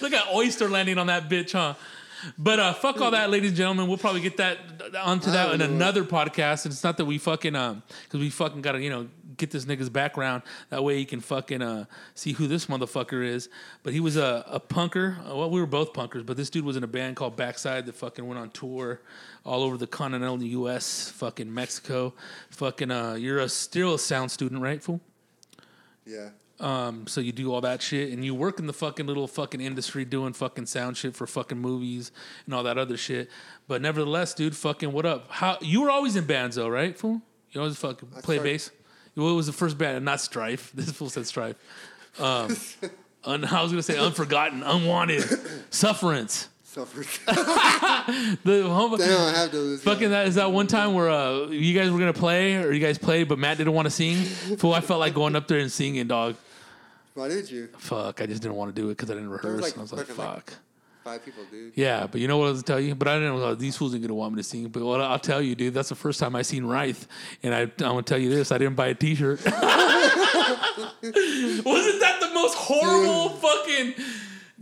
Look 0.00 0.12
at 0.12 0.28
oyster 0.32 0.68
landing 0.68 0.98
on 0.98 1.08
that 1.08 1.28
bitch, 1.28 1.52
huh? 1.52 1.74
But 2.38 2.58
uh, 2.58 2.72
fuck 2.74 3.00
all 3.00 3.10
that, 3.10 3.30
ladies 3.30 3.50
and 3.50 3.56
gentlemen. 3.56 3.88
We'll 3.88 3.98
probably 3.98 4.20
get 4.20 4.36
that 4.38 4.58
onto 4.98 5.30
that 5.30 5.52
in 5.52 5.60
don't 5.60 5.70
another 5.70 6.04
podcast. 6.04 6.64
And 6.64 6.72
it's 6.72 6.84
not 6.84 6.96
that 6.96 7.04
we 7.04 7.18
fucking 7.18 7.54
um, 7.54 7.82
because 8.04 8.20
we 8.20 8.30
fucking 8.30 8.62
gotta 8.62 8.80
you 8.82 8.90
know 8.90 9.08
get 9.36 9.50
this 9.50 9.64
nigga's 9.64 9.90
background. 9.90 10.42
That 10.70 10.82
way 10.82 10.96
he 10.96 11.04
can 11.04 11.20
fucking 11.20 11.62
uh 11.62 11.84
see 12.14 12.32
who 12.32 12.46
this 12.46 12.66
motherfucker 12.66 13.24
is. 13.24 13.48
But 13.82 13.92
he 13.92 14.00
was 14.00 14.16
a, 14.16 14.44
a 14.48 14.60
punker. 14.60 15.18
Uh, 15.30 15.36
Well, 15.36 15.50
we 15.50 15.60
were 15.60 15.66
both 15.66 15.92
punkers, 15.92 16.24
but 16.24 16.36
this 16.36 16.50
dude 16.50 16.64
was 16.64 16.76
in 16.76 16.84
a 16.84 16.88
band 16.88 17.16
called 17.16 17.36
Backside 17.36 17.86
that 17.86 17.94
fucking 17.94 18.26
went 18.26 18.38
on 18.38 18.50
tour 18.50 19.00
all 19.44 19.62
over 19.62 19.76
the 19.76 19.86
continental 19.86 20.42
U.S., 20.42 21.08
fucking 21.10 21.52
Mexico. 21.52 22.14
Fucking 22.50 22.90
uh, 22.90 23.14
you're 23.14 23.38
a 23.38 23.48
still 23.48 23.94
a 23.94 23.98
sound 23.98 24.30
student, 24.30 24.60
right, 24.60 24.82
fool? 24.82 25.00
Yeah. 26.04 26.30
Um, 26.58 27.06
so 27.06 27.20
you 27.20 27.32
do 27.32 27.52
all 27.52 27.60
that 27.60 27.82
shit, 27.82 28.12
and 28.12 28.24
you 28.24 28.34
work 28.34 28.58
in 28.58 28.66
the 28.66 28.72
fucking 28.72 29.06
little 29.06 29.26
fucking 29.28 29.60
industry 29.60 30.04
doing 30.06 30.32
fucking 30.32 30.66
sound 30.66 30.96
shit 30.96 31.14
for 31.14 31.26
fucking 31.26 31.58
movies 31.58 32.12
and 32.46 32.54
all 32.54 32.62
that 32.62 32.78
other 32.78 32.96
shit. 32.96 33.28
But 33.68 33.82
nevertheless, 33.82 34.32
dude, 34.32 34.56
fucking 34.56 34.90
what 34.92 35.04
up? 35.04 35.30
How 35.30 35.58
you 35.60 35.82
were 35.82 35.90
always 35.90 36.16
in 36.16 36.24
bands 36.24 36.56
though, 36.56 36.68
right, 36.68 36.96
fool? 36.96 37.20
You 37.52 37.60
always 37.60 37.76
fucking 37.76 38.08
play 38.08 38.36
started- 38.36 38.42
bass. 38.42 38.70
What 39.14 39.32
was 39.32 39.46
the 39.46 39.52
first 39.52 39.78
band? 39.78 40.04
Not 40.04 40.20
Strife. 40.20 40.72
This 40.74 40.90
fool 40.92 41.08
said 41.10 41.26
Strife. 41.26 41.56
Um, 42.18 42.56
un, 43.24 43.44
I 43.44 43.62
was 43.62 43.72
gonna 43.72 43.82
say 43.82 43.98
Unforgotten, 43.98 44.62
Unwanted, 44.62 45.24
Sufferance. 45.70 46.48
Suffers. 46.62 47.06
The 47.24 48.64
home, 48.68 48.98
they 48.98 49.06
don't 49.08 49.34
have 49.34 49.50
those. 49.50 49.82
Fucking 49.82 50.10
that 50.10 50.26
is 50.26 50.34
that 50.34 50.52
one 50.52 50.66
time 50.66 50.92
where 50.92 51.08
uh, 51.08 51.46
you 51.46 51.78
guys 51.78 51.90
were 51.90 51.98
gonna 51.98 52.12
play 52.12 52.56
or 52.56 52.70
you 52.72 52.80
guys 52.80 52.98
played, 52.98 53.28
but 53.28 53.38
Matt 53.38 53.56
didn't 53.56 53.72
want 53.72 53.86
to 53.86 53.90
sing. 53.90 54.16
Fool, 54.58 54.74
I 54.74 54.80
felt 54.82 55.00
like 55.00 55.14
going 55.14 55.36
up 55.36 55.48
there 55.48 55.58
and 55.58 55.72
singing, 55.72 56.06
dog. 56.06 56.36
Why 57.16 57.28
did 57.28 57.50
you? 57.50 57.68
Fuck, 57.78 58.20
I 58.20 58.26
just 58.26 58.42
didn't 58.42 58.56
want 58.56 58.74
to 58.76 58.80
do 58.80 58.88
it 58.88 58.96
because 58.96 59.10
I 59.10 59.14
didn't 59.14 59.30
rehearse. 59.30 59.62
like 59.62 59.72
and 59.72 59.80
I 59.80 59.82
was 59.82 59.92
like, 59.92 60.06
fucking, 60.06 60.22
like, 60.22 60.34
fuck. 60.34 60.52
five 61.02 61.24
people, 61.24 61.44
dude. 61.50 61.72
Yeah, 61.74 62.06
but 62.06 62.20
you 62.20 62.28
know 62.28 62.36
what 62.36 62.48
I 62.48 62.50
was 62.50 62.62
tell 62.62 62.78
you? 62.78 62.94
But 62.94 63.08
I 63.08 63.14
didn't 63.14 63.38
know 63.38 63.54
these 63.54 63.74
fools 63.74 63.94
ain't 63.94 64.02
gonna 64.02 64.12
want 64.14 64.34
me 64.34 64.42
to 64.42 64.48
sing. 64.48 64.68
But 64.68 64.84
what 64.84 65.00
I'll 65.00 65.18
tell 65.18 65.40
you, 65.40 65.54
dude, 65.54 65.72
that's 65.72 65.88
the 65.88 65.94
first 65.94 66.20
time 66.20 66.36
I 66.36 66.42
seen 66.42 66.66
Wraith, 66.66 67.08
and 67.42 67.54
I, 67.54 67.62
I'm 67.62 67.70
gonna 67.78 68.02
tell 68.02 68.18
you 68.18 68.28
this: 68.28 68.52
I 68.52 68.58
didn't 68.58 68.76
buy 68.76 68.88
a 68.88 68.94
T-shirt. 68.94 69.40
Wasn't 69.46 69.60
that 71.02 72.18
the 72.20 72.30
most 72.34 72.54
horrible 72.54 73.30
fucking? 73.30 73.94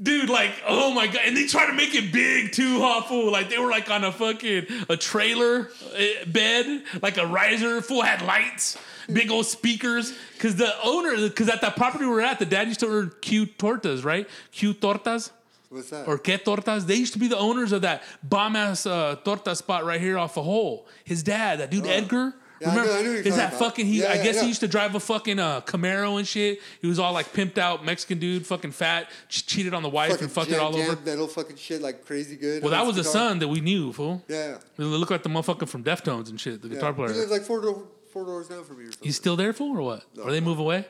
Dude, 0.00 0.28
like, 0.28 0.50
oh 0.66 0.92
my 0.92 1.06
god! 1.06 1.20
And 1.24 1.36
they 1.36 1.46
try 1.46 1.66
to 1.66 1.72
make 1.72 1.94
it 1.94 2.12
big 2.12 2.50
too, 2.52 2.78
fool? 3.06 3.30
Like 3.30 3.48
they 3.48 3.58
were 3.58 3.70
like 3.70 3.90
on 3.90 4.02
a 4.02 4.10
fucking 4.10 4.66
a 4.88 4.96
trailer 4.96 5.70
eh, 5.94 6.24
bed, 6.26 6.82
like 7.00 7.16
a 7.16 7.26
riser, 7.26 7.80
full 7.80 8.02
had 8.02 8.20
lights, 8.22 8.76
big 9.12 9.30
old 9.30 9.46
speakers. 9.46 10.12
Cause 10.40 10.56
the 10.56 10.72
owner, 10.82 11.28
cause 11.30 11.48
at 11.48 11.60
that 11.60 11.76
property 11.76 12.06
we 12.06 12.10
were 12.10 12.20
at, 12.22 12.40
the 12.40 12.44
dad 12.46 12.66
used 12.66 12.80
to 12.80 12.86
order 12.86 13.06
Q 13.20 13.46
tortas, 13.46 14.04
right? 14.04 14.28
Q 14.50 14.74
tortas 14.74 15.30
What's 15.74 15.90
that? 15.90 16.06
or 16.06 16.18
Que 16.18 16.38
Tortas. 16.38 16.86
They 16.86 16.94
used 16.94 17.12
to 17.14 17.18
be 17.18 17.26
the 17.26 17.38
owners 17.38 17.72
of 17.72 17.82
that 17.82 18.02
bomb 18.22 18.54
ass 18.54 18.86
uh, 18.86 19.16
torta 19.24 19.56
spot 19.56 19.84
right 19.84 20.00
here 20.00 20.16
off 20.18 20.36
a 20.36 20.42
hole. 20.42 20.86
His 21.04 21.22
dad, 21.22 21.58
that 21.58 21.70
dude 21.70 21.86
Edgar. 21.86 22.34
Yeah, 22.64 22.70
Remember? 22.70 22.92
I 22.92 22.96
know 22.96 23.04
who 23.04 23.10
you're 23.12 23.20
is 23.22 23.36
that 23.36 23.48
about. 23.48 23.58
fucking? 23.58 23.86
He, 23.86 24.00
Yeah, 24.02 24.10
I 24.10 24.14
yeah, 24.14 24.22
guess 24.24 24.40
he 24.40 24.46
used 24.48 24.60
to 24.60 24.68
drive 24.68 24.94
a 24.94 25.00
fucking 25.00 25.38
uh, 25.38 25.60
Camaro 25.62 26.18
and 26.18 26.26
shit. 26.26 26.60
He 26.80 26.86
was 26.86 26.98
all 26.98 27.12
like 27.12 27.32
pimped 27.32 27.58
out 27.58 27.84
Mexican 27.84 28.18
dude, 28.18 28.46
fucking 28.46 28.70
fat, 28.72 29.08
ch- 29.28 29.46
cheated 29.46 29.74
on 29.74 29.82
the 29.82 29.88
wife 29.88 30.10
fucking 30.12 30.24
and 30.24 30.32
fucked 30.32 30.50
jam, 30.50 30.60
it 30.60 30.62
all 30.62 30.72
jam 30.72 30.90
over. 30.90 31.00
metal 31.02 31.26
fucking 31.26 31.56
shit 31.56 31.82
like 31.82 32.04
crazy 32.06 32.36
good. 32.36 32.62
Well, 32.62 32.72
that 32.72 32.86
was 32.86 32.96
the 32.96 33.04
son 33.04 33.38
that 33.40 33.48
we 33.48 33.60
knew, 33.60 33.92
fool. 33.92 34.22
Yeah. 34.28 34.58
He 34.76 34.82
looked 34.84 35.10
like 35.10 35.22
the 35.22 35.28
motherfucker 35.28 35.68
from 35.68 35.84
Deftones 35.84 36.28
and 36.30 36.40
shit, 36.40 36.62
the 36.62 36.68
guitar 36.68 36.92
He 36.92 36.96
player. 36.96 37.08
lives 37.08 37.30
like 37.30 37.42
four, 37.42 37.60
door, 37.60 37.82
four 38.12 38.24
doors 38.24 38.48
down 38.48 38.64
from 38.64 38.78
me 38.78 38.84
or 38.84 38.92
something. 38.92 39.06
He's 39.06 39.16
still 39.16 39.36
there, 39.36 39.52
fool, 39.52 39.76
or 39.78 39.82
what? 39.82 40.04
or 40.22 40.30
they 40.30 40.40
move 40.40 40.58
away? 40.58 40.86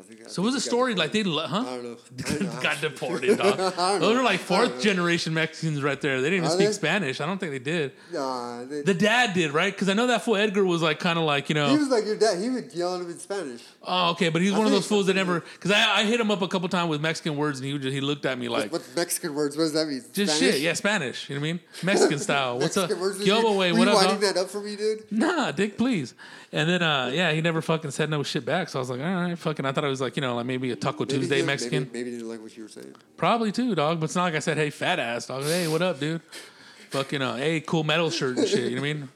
I 0.00 0.04
think, 0.04 0.20
I 0.20 0.24
So 0.28 0.42
think 0.42 0.44
what's 0.52 0.54
the 0.64 0.70
story? 0.70 0.94
Like 0.94 1.10
they, 1.10 1.24
le- 1.24 1.46
huh? 1.48 1.58
I 1.60 1.64
don't 1.64 1.82
know. 1.82 1.96
I 2.18 2.30
don't 2.30 2.40
know. 2.54 2.60
got 2.62 2.80
deported, 2.80 3.36
dog. 3.36 3.56
Those 4.00 4.00
know. 4.00 4.20
are 4.20 4.22
like 4.22 4.38
fourth 4.38 4.80
generation 4.80 5.34
Mexicans 5.34 5.82
right 5.82 6.00
there. 6.00 6.20
They 6.20 6.30
didn't 6.30 6.44
even 6.44 6.50
Are 6.50 6.54
speak 6.54 6.68
they? 6.68 6.72
Spanish. 6.72 7.20
I 7.20 7.26
don't 7.26 7.38
think 7.38 7.50
they 7.50 7.58
did. 7.58 7.92
Nah, 8.12 8.64
they, 8.64 8.82
The 8.82 8.94
dad 8.94 9.34
did, 9.34 9.50
right? 9.50 9.72
Because 9.72 9.88
I 9.88 9.94
know 9.94 10.06
that 10.06 10.22
fool 10.22 10.36
Edgar 10.36 10.64
was 10.64 10.82
like 10.82 11.00
kind 11.00 11.18
of 11.18 11.24
like, 11.24 11.48
you 11.48 11.56
know 11.56 11.68
he 11.70 11.78
was 11.78 11.88
like 11.88 12.06
your 12.06 12.16
dad. 12.16 12.38
He 12.38 12.48
would 12.48 12.72
yell 12.72 12.94
at 12.94 13.00
him 13.00 13.10
in 13.10 13.18
Spanish. 13.18 13.62
oh, 13.82 14.10
okay, 14.12 14.28
but 14.28 14.40
he's 14.40 14.52
one 14.52 14.66
of 14.66 14.70
those 14.72 14.86
fools 14.86 15.06
that 15.06 15.14
never, 15.16 15.40
because 15.40 15.72
I, 15.72 16.00
I 16.00 16.04
hit 16.04 16.20
him 16.20 16.30
up 16.30 16.42
a 16.42 16.48
couple 16.48 16.68
times 16.68 16.90
with 16.90 17.00
Mexican 17.00 17.36
words 17.36 17.58
and 17.58 17.66
he 17.66 17.72
would 17.72 17.82
just, 17.82 17.92
he 17.94 18.00
looked 18.00 18.24
at 18.24 18.38
me 18.38 18.48
like, 18.48 18.70
What 18.72 18.82
Mexican 18.94 19.34
words? 19.34 19.56
What 19.56 19.64
does 19.64 19.72
that 19.72 19.88
mean? 19.88 20.02
just 20.12 20.36
Spanish? 20.36 20.54
shit, 20.54 20.62
yeah, 20.62 20.74
Spanish. 20.74 21.28
You 21.28 21.34
know 21.34 21.40
what 21.40 21.48
I 21.48 21.52
mean? 21.54 21.60
Mexican 21.82 22.18
style. 22.20 22.58
What's 22.60 22.76
up? 22.76 22.88
Mexican 22.88 23.02
words? 23.02 23.26
Yo, 23.26 23.42
Were 23.42 23.50
you- 23.50 23.58
wait, 23.58 23.72
were 23.72 23.78
what 23.80 23.84
you 23.88 23.90
up, 23.90 23.96
winding 23.96 24.20
dog? 24.20 24.34
that 24.34 24.40
up 24.42 24.48
for 24.50 24.60
me, 24.60 24.76
dude? 24.76 25.10
Nah, 25.10 25.50
dick, 25.50 25.76
please. 25.76 26.14
And 26.50 26.66
then, 26.70 26.82
uh, 26.82 27.10
yeah, 27.12 27.32
he 27.32 27.42
never 27.42 27.60
fucking 27.60 27.90
said 27.90 28.08
no 28.08 28.22
shit 28.22 28.44
back. 28.46 28.70
So 28.70 28.78
I 28.78 28.80
was 28.80 28.88
like, 28.88 29.00
all 29.00 29.06
right, 29.06 29.36
fucking. 29.38 29.66
I 29.66 29.72
thought 29.72 29.84
it 29.88 29.90
was 29.90 30.00
like, 30.00 30.16
you 30.16 30.20
know, 30.22 30.36
like 30.36 30.46
maybe 30.46 30.70
a 30.70 30.76
Taco 30.76 31.04
Maybe 31.04 31.14
Tuesday 31.18 31.42
Mexican. 31.42 31.84
Maybe, 31.92 32.04
maybe 32.04 32.10
didn't 32.12 32.28
like 32.28 32.40
what 32.42 32.56
you 32.56 32.62
were 32.64 32.68
saying. 32.68 32.94
Probably 33.16 33.50
too, 33.52 33.74
dog. 33.74 34.00
But 34.00 34.04
it's 34.04 34.14
not 34.16 34.24
like 34.24 34.34
I 34.34 34.38
said, 34.40 34.56
hey, 34.56 34.70
fat 34.70 34.98
ass, 34.98 35.26
dog. 35.26 35.42
Hey, 35.44 35.66
what 35.68 35.82
up, 35.82 35.98
dude? 36.00 36.20
Fucking, 36.90 37.20
uh, 37.20 37.36
hey, 37.36 37.60
cool 37.60 37.84
metal 37.84 38.10
shirt 38.10 38.38
and 38.38 38.48
shit. 38.48 38.70
You 38.72 38.76
know 38.76 38.82
what 38.82 38.88
I 38.88 38.92
mean? 38.94 39.08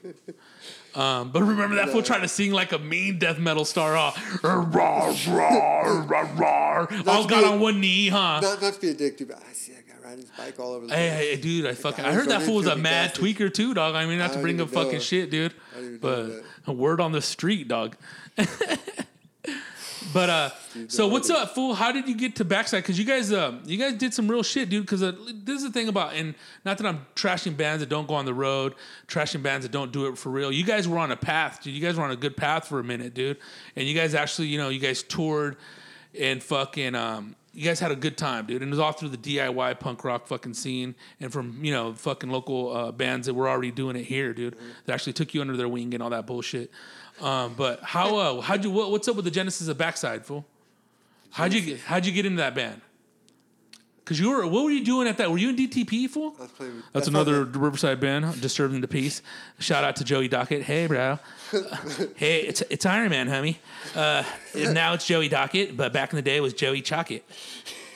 Um, 0.95 1.31
but 1.31 1.41
remember 1.41 1.75
that 1.77 1.89
fool 1.89 2.03
trying 2.03 2.21
to 2.21 2.27
sing 2.27 2.51
like 2.51 2.71
a 2.71 2.77
mean 2.77 3.17
death 3.17 3.39
metal 3.39 3.65
star, 3.65 3.97
uh, 3.97 4.11
rah, 4.43 5.11
rah, 5.27 6.03
rah, 6.05 6.29
rah. 6.35 6.87
All 7.07 7.25
got 7.25 7.43
on 7.43 7.59
one 7.59 7.79
knee, 7.81 8.09
huh? 8.09 8.41
Not, 8.41 8.61
not 8.61 8.73
to 8.75 8.79
be 8.79 8.89
a 8.89 8.93
dick, 8.93 9.17
dude, 9.17 9.29
but 9.29 9.39
I 9.49 9.53
see 9.53 9.73
that 9.73 9.87
guy 9.87 9.95
riding 10.07 10.19
his 10.21 10.29
bike 10.37 10.59
all 10.59 10.73
over 10.73 10.85
the 10.85 10.93
Hey, 10.93 11.09
place. 11.09 11.29
hey, 11.29 11.41
dude, 11.41 11.65
I 11.65 11.73
fucking, 11.73 12.05
I 12.05 12.11
heard 12.13 12.29
that 12.29 12.43
fool 12.43 12.57
was 12.57 12.67
a 12.67 12.75
mad 12.75 13.15
the 13.15 13.21
tweaker 13.23 13.51
too, 13.51 13.73
dog. 13.73 13.95
I 13.95 14.05
mean, 14.05 14.19
not 14.19 14.33
to 14.33 14.39
bring 14.39 14.61
up 14.61 14.69
fucking 14.69 14.99
shit, 14.99 15.31
dude. 15.31 15.55
I 15.75 15.97
But 15.99 16.43
a 16.67 16.71
word 16.71 17.01
on 17.01 17.11
the 17.11 17.21
street, 17.23 17.67
dog. 17.67 17.95
but 20.13 20.29
uh, 20.29 20.49
so 20.87 21.07
what's 21.07 21.29
up, 21.29 21.55
fool? 21.55 21.73
How 21.73 21.91
did 21.91 22.07
you 22.07 22.15
get 22.15 22.35
to 22.37 22.45
backside? 22.45 22.83
Because 22.83 22.99
you 22.99 23.05
guys, 23.05 23.31
uh, 23.31 23.59
you 23.65 23.77
guys 23.77 23.93
did 23.95 24.13
some 24.13 24.29
real 24.29 24.43
shit, 24.43 24.69
dude. 24.69 24.85
Because 24.85 25.03
uh, 25.03 25.13
this 25.43 25.57
is 25.57 25.63
the 25.63 25.71
thing 25.71 25.87
about, 25.87 26.13
and 26.13 26.35
not 26.63 26.77
that 26.77 26.87
I'm 26.87 27.05
trashing 27.15 27.57
bands 27.57 27.81
that 27.81 27.89
don't 27.89 28.07
go 28.07 28.13
on 28.13 28.25
the 28.25 28.33
road, 28.33 28.75
trashing 29.07 29.41
bands 29.41 29.65
that 29.65 29.71
don't 29.71 29.91
do 29.91 30.07
it 30.07 30.17
for 30.17 30.29
real. 30.29 30.51
You 30.51 30.63
guys 30.63 30.87
were 30.87 30.99
on 30.99 31.11
a 31.11 31.17
path, 31.17 31.63
dude. 31.63 31.73
You 31.73 31.81
guys 31.81 31.97
were 31.97 32.03
on 32.03 32.11
a 32.11 32.15
good 32.15 32.37
path 32.37 32.67
for 32.67 32.79
a 32.79 32.83
minute, 32.83 33.13
dude. 33.13 33.37
And 33.75 33.87
you 33.87 33.95
guys 33.95 34.13
actually, 34.13 34.47
you 34.47 34.57
know, 34.57 34.69
you 34.69 34.79
guys 34.79 35.03
toured 35.03 35.57
and 36.19 36.43
fucking 36.43 36.93
um 36.93 37.35
you 37.53 37.63
guys 37.63 37.79
had 37.79 37.91
a 37.91 37.95
good 37.95 38.17
time, 38.17 38.47
dude. 38.47 38.63
And 38.63 38.69
it 38.69 38.71
was 38.71 38.79
all 38.79 38.91
through 38.91 39.09
the 39.09 39.17
DIY 39.17 39.79
punk 39.79 40.03
rock 40.03 40.25
fucking 40.25 40.55
scene 40.55 40.95
and 41.19 41.31
from, 41.31 41.63
you 41.63 41.71
know, 41.71 41.93
fucking 41.93 42.29
local 42.29 42.75
uh, 42.75 42.91
bands 42.91 43.27
that 43.27 43.35
were 43.35 43.47
already 43.47 43.69
doing 43.69 43.95
it 43.95 44.05
here, 44.05 44.33
dude. 44.33 44.55
That 44.85 44.93
actually 44.93 45.13
took 45.13 45.35
you 45.35 45.41
under 45.41 45.55
their 45.55 45.67
wing 45.67 45.93
and 45.93 46.01
all 46.01 46.09
that 46.09 46.25
bullshit. 46.25 46.71
Um, 47.21 47.53
but 47.55 47.81
how 47.83 48.17
uh 48.17 48.41
how'd 48.41 48.63
you 48.63 48.71
what, 48.71 48.91
what's 48.91 49.07
up 49.07 49.15
with 49.15 49.25
the 49.25 49.31
genesis 49.31 49.67
of 49.67 49.77
Backside, 49.77 50.25
fool? 50.25 50.45
How'd 51.31 51.53
you 51.53 51.61
get 51.61 51.79
how'd 51.81 52.05
you 52.05 52.11
get 52.11 52.25
into 52.25 52.37
that 52.37 52.55
band? 52.55 52.81
Cause 54.05 54.19
you 54.19 54.29
were 54.31 54.45
what 54.45 54.65
were 54.65 54.71
you 54.71 54.83
doing 54.83 55.07
at 55.07 55.17
that? 55.17 55.31
Were 55.31 55.37
you 55.37 55.49
in 55.49 55.55
DTP, 55.55 56.09
fool? 56.09 56.31
Playing 56.31 56.75
with- 56.75 56.85
That's 56.91 57.07
another 57.07 57.45
the- 57.45 57.57
Riverside 57.59 57.99
band, 58.01 58.41
disturbing 58.41 58.81
the 58.81 58.87
peace. 58.87 59.21
Shout 59.59 59.85
out 59.85 59.95
to 59.97 60.03
Joey 60.03 60.27
Dockett. 60.27 60.63
Hey, 60.63 60.87
bro. 60.87 61.19
hey, 62.15 62.41
it's 62.41 62.61
it's 62.69 62.85
Iron 62.85 63.11
Man, 63.11 63.29
homie. 63.29 63.55
Uh, 63.95 64.23
now 64.73 64.93
it's 64.93 65.07
Joey 65.07 65.29
Dockett, 65.29 65.77
but 65.77 65.93
back 65.93 66.11
in 66.11 66.17
the 66.17 66.21
day 66.21 66.35
it 66.35 66.41
was 66.41 66.53
Joey 66.53 66.81
Chockett. 66.81 67.21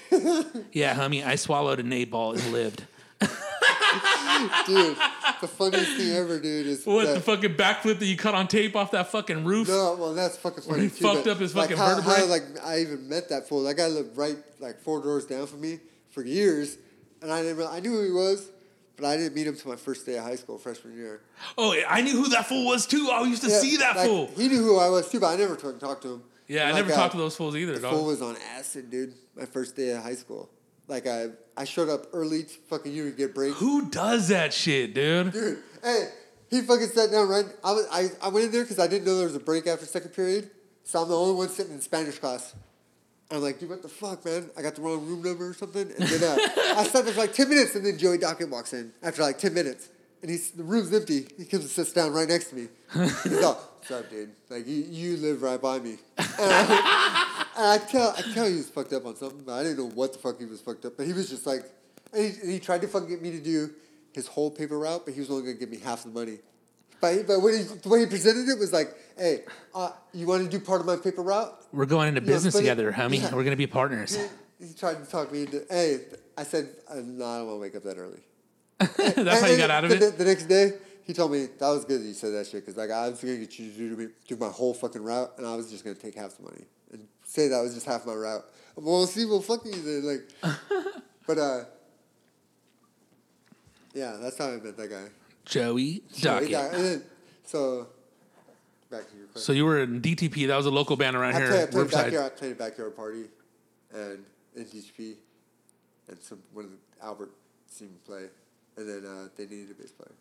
yeah, 0.72 0.96
homie, 0.96 1.26
I 1.26 1.36
swallowed 1.36 1.80
an 1.82 1.92
eight 1.92 2.10
ball 2.10 2.34
and 2.34 2.54
lived. 2.54 2.86
dude, 4.66 4.98
the 5.42 5.48
funniest 5.48 5.98
thing 5.98 6.12
ever, 6.14 6.40
dude, 6.40 6.68
is 6.68 6.86
What 6.86 7.06
that, 7.08 7.14
the 7.16 7.22
fucking 7.22 7.56
backflip 7.56 8.00
that 8.00 8.06
you 8.06 8.18
cut 8.18 8.36
on 8.36 8.48
tape 8.48 8.76
off 8.76 8.92
that 8.92 9.12
fucking 9.12 9.44
roof? 9.46 9.68
No, 9.68 9.96
well, 10.00 10.14
that's 10.14 10.38
fucking 10.38 10.64
funny. 10.64 10.84
he 10.84 10.90
too, 10.90 10.96
fucked 10.96 11.28
up 11.28 11.38
his 11.40 11.56
like, 11.56 11.70
fucking 11.70 11.78
how, 11.78 11.96
vertebrae? 11.96 12.16
How, 12.18 12.26
like 12.26 12.44
I 12.64 12.80
even 12.82 13.08
met 13.10 13.30
that 13.30 13.48
fool. 13.48 13.64
That 13.64 13.76
guy 13.76 13.88
lived 13.88 14.18
right 14.18 14.38
like 14.60 14.80
four 14.80 15.02
doors 15.02 15.26
down 15.26 15.48
from 15.48 15.62
me 15.62 15.80
for 16.10 16.24
years, 16.24 16.78
and 17.22 17.32
I 17.32 17.42
didn't. 17.42 17.58
Really, 17.58 17.76
I 17.76 17.80
knew 17.80 17.92
who 17.92 18.04
he 18.04 18.12
was, 18.12 18.50
but 18.96 19.06
I 19.06 19.18
didn't 19.18 19.36
meet 19.36 19.48
him 19.48 19.56
till 19.56 19.72
my 19.72 19.78
first 19.78 20.06
day 20.06 20.18
of 20.18 20.24
high 20.24 20.36
school, 20.36 20.58
freshman 20.58 20.96
year. 20.98 21.22
Oh, 21.58 21.76
I 21.88 22.02
knew 22.02 22.14
who 22.24 22.30
that 22.30 22.48
fool 22.48 22.66
was 22.66 22.86
too. 22.86 23.10
I 23.12 23.22
used 23.24 23.44
to 23.44 23.50
Yeah, 23.50 23.60
see 23.60 23.78
that 23.78 23.96
like, 23.96 24.08
fool. 24.08 24.30
He 24.36 24.48
knew 24.48 24.62
who 24.64 24.78
I 24.80 24.90
was 24.90 25.10
too, 25.10 25.20
but 25.20 25.28
I 25.28 25.36
never 25.36 25.56
talked 25.56 25.80
talked 25.80 26.02
to 26.04 26.14
him. 26.14 26.24
Yeah, 26.48 26.64
I 26.64 26.68
And, 26.68 26.76
never 26.78 26.90
like, 26.90 26.98
talked 26.98 27.14
uh, 27.16 27.18
to 27.18 27.24
those 27.24 27.36
fools 27.36 27.56
either, 27.58 27.74
The 27.74 27.82
dog. 27.82 27.94
fool 27.94 28.06
was 28.06 28.22
on 28.22 28.38
acid, 28.56 28.90
dude. 28.90 29.14
My 29.36 29.46
first 29.46 29.76
day 29.76 29.90
of 29.92 30.02
high 30.02 30.16
school. 30.16 30.50
Like 30.88 31.06
I, 31.06 31.28
I 31.58 31.66
showed 31.66 31.90
up 31.90 32.06
early 32.14 32.44
to 32.44 32.54
fucking 32.70 32.92
you 32.92 33.10
to 33.10 33.18
get 33.18 33.34
break. 33.34 33.54
Who 33.56 33.90
does 33.90 34.28
that 34.28 34.54
shit, 34.54 34.94
dude? 34.94 35.34
Dude, 35.34 35.58
hey, 35.84 36.10
he 36.50 36.62
fucking 36.62 36.88
sat 36.88 37.12
down 37.12 37.28
right. 37.28 37.46
I 37.64 37.72
was 37.74 37.88
I, 37.92 38.08
I 38.22 38.30
went 38.30 38.46
in 38.46 38.52
there 38.52 38.64
because 38.64 38.80
I 38.80 38.88
didn't 38.88 39.06
know 39.06 39.18
there 39.18 39.26
was 39.26 39.36
a 39.36 39.40
break 39.40 39.68
after 39.68 39.86
second 39.86 40.12
period, 40.12 40.52
so 40.84 41.02
I'm 41.02 41.10
the 41.10 41.18
only 41.18 41.36
one 41.36 41.50
sitting 41.50 41.74
in 41.74 41.82
Spanish 41.82 42.20
class. 42.20 42.54
I'm 43.30 43.42
like, 43.42 43.60
dude, 43.60 43.70
what 43.70 43.82
the 43.82 43.90
fuck, 43.90 44.24
man? 44.24 44.50
I 44.58 44.62
got 44.62 44.76
the 44.76 44.82
wrong 44.82 45.06
room 45.06 45.22
number 45.22 45.50
or 45.50 45.54
something. 45.54 45.82
And 45.82 46.08
then 46.08 46.24
uh, 46.24 46.38
I 46.78 46.86
sat 46.86 47.04
there 47.04 47.14
for 47.14 47.20
like 47.20 47.34
ten 47.34 47.50
minutes, 47.50 47.76
and 47.76 47.86
then 47.86 47.98
Joey 47.98 48.18
Dockett 48.20 48.50
walks 48.50 48.72
in 48.72 48.94
after 49.04 49.22
like 49.22 49.38
ten 49.38 49.54
minutes, 49.54 49.90
and 50.22 50.32
he's 50.32 50.52
the 50.52 50.64
room's 50.64 50.94
empty. 50.94 51.28
He 51.38 51.44
comes 51.44 51.64
and 51.64 51.70
sits 51.72 51.92
down 51.92 52.14
right 52.14 52.28
next 52.28 52.52
to 52.52 52.56
me. 52.56 52.68
He's 53.24 53.44
all, 53.44 53.60
"What's 53.90 54.04
up, 54.06 54.10
dude? 54.10 54.32
Like 54.50 54.68
you, 54.68 54.86
you 54.90 55.18
live 55.18 55.42
right 55.42 55.62
by 55.62 55.80
me." 55.80 55.98
And 56.18 56.28
I, 56.40 57.46
and 57.58 57.66
I 57.66 57.78
tell 57.86 58.14
I 58.18 58.22
tell 58.34 58.46
he 58.46 58.56
was 58.56 58.70
fucked 58.70 58.94
up 58.94 59.06
on 59.06 59.16
something, 59.16 59.44
but 59.46 59.54
I 59.54 59.64
didn't 59.64 59.78
know 59.78 59.90
what 59.90 60.14
the 60.14 60.20
fuck 60.20 60.40
he 60.40 60.46
was 60.46 60.62
fucked 60.62 60.86
up. 60.86 60.98
But 60.98 61.08
he 61.08 61.14
was 61.14 61.30
just 61.30 61.48
like, 61.48 61.64
and 62.14 62.26
he, 62.26 62.42
and 62.42 62.52
he 62.52 62.60
tried 62.60 62.82
to 62.82 62.88
fucking 62.88 63.08
get 63.08 63.22
me 63.22 63.32
to 63.32 63.40
do 63.40 63.72
his 64.14 64.28
whole 64.28 64.52
paper 64.52 64.78
route, 64.78 65.06
but 65.06 65.14
he 65.14 65.20
was 65.20 65.30
only 65.30 65.44
gonna 65.44 65.56
give 65.56 65.70
me 65.70 65.78
half 65.78 66.04
the 66.04 66.10
money. 66.10 66.40
But, 67.00 67.28
but 67.28 67.42
when 67.42 67.58
he, 67.58 67.64
the 67.64 67.90
way 67.90 68.00
he 68.02 68.06
presented 68.08 68.50
it 68.50 68.58
was 68.58 68.74
like, 68.74 68.94
hey, 69.18 69.44
uh, 69.76 69.92
you 70.14 70.26
want 70.26 70.44
to 70.44 70.50
do 70.50 70.64
part 70.64 70.82
of 70.82 70.88
my 70.88 70.96
paper 70.96 71.22
route? 71.22 71.56
We're 71.72 71.86
going 71.86 72.10
into 72.10 72.22
business 72.22 72.56
it- 72.56 72.60
together, 72.60 72.92
homie. 72.92 73.22
yeah. 73.22 73.34
We're 73.34 73.44
gonna 73.44 73.56
be 73.56 73.68
partners. 73.68 74.16
He, 74.60 74.68
he 74.68 74.74
tried 74.74 75.04
to 75.04 75.10
talk 75.10 75.32
me 75.32 75.42
into, 75.44 75.64
hey, 75.70 76.00
I 76.38 76.44
said, 76.44 76.70
uh, 76.90 76.96
no, 76.96 77.26
I 77.26 77.38
don't 77.38 77.48
want 77.48 77.58
to 77.58 77.62
wake 77.62 77.76
up 77.76 77.84
that 77.84 77.98
early. 77.98 78.20
That's 79.24 79.42
how 79.42 79.48
you 79.48 79.58
got 79.58 79.72
out 79.72 79.84
of 79.86 79.92
the, 79.92 80.08
it. 80.08 80.18
The 80.18 80.26
next 80.26 80.46
day, 80.46 80.74
he 81.08 81.14
told 81.14 81.32
me 81.32 81.48
that 81.58 81.70
was 81.70 81.86
good 81.86 82.02
that 82.02 82.06
you 82.06 82.14
said 82.14 82.34
that 82.34 82.46
shit 82.46 82.66
because 82.66 82.76
like 82.76 82.92
I 82.92 83.10
was 83.10 83.22
gonna 83.22 83.38
get 83.38 83.58
you 83.58 83.72
to 83.72 83.96
do, 83.96 84.12
do 84.28 84.36
my 84.36 84.50
whole 84.50 84.74
fucking 84.74 85.02
route, 85.02 85.32
and 85.38 85.48
I 85.48 85.56
was 85.56 85.72
just 85.72 85.86
gonna 85.86 85.96
take 85.96 86.16
half 86.16 86.36
the 86.36 86.44
money 86.44 86.66
and 86.92 87.08
say 87.24 87.48
that 87.48 87.62
was 87.62 87.74
just 87.74 87.86
half 87.86 88.06
my 88.06 88.14
route. 88.14 88.44
Well, 88.76 89.08
see, 89.08 89.26
well, 89.26 89.42
fuck 89.42 89.66
you 89.66 89.72
then, 89.72 90.20
like. 90.44 90.54
but 91.26 91.38
uh, 91.38 91.64
yeah, 93.94 94.18
that's 94.22 94.38
how 94.38 94.50
I 94.50 94.58
met 94.58 94.76
that 94.76 94.90
guy. 94.90 95.06
Joey 95.46 96.04
Dockett. 96.20 96.74
and 96.74 96.84
then, 96.84 97.04
so 97.46 97.88
back 98.92 99.10
to 99.10 99.16
your 99.16 99.28
question. 99.28 99.42
So 99.42 99.54
you 99.54 99.64
were 99.64 99.82
in 99.82 100.02
DTP. 100.02 100.48
That 100.48 100.58
was 100.58 100.66
a 100.66 100.72
local 100.72 100.98
band 100.98 101.16
around 101.16 101.36
I 101.36 101.40
here, 101.40 101.48
played, 101.48 101.64
I 101.64 101.72
played 101.72 101.92
backyard. 101.92 102.32
I 102.34 102.38
played 102.38 102.52
a 102.52 102.56
backyard 102.56 102.96
party, 102.98 103.24
and 103.94 104.26
NTP, 104.60 105.16
and 106.10 106.20
some 106.20 106.40
one 106.52 106.66
of 106.66 106.72
the 106.72 106.78
Albert 107.02 107.32
seemed 107.66 107.94
to 107.94 108.12
play, 108.12 108.26
and 108.76 108.90
then 108.90 109.10
uh, 109.10 109.30
they 109.38 109.46
needed 109.46 109.72
a 109.72 109.82
bass 109.82 109.92
player. 109.92 110.12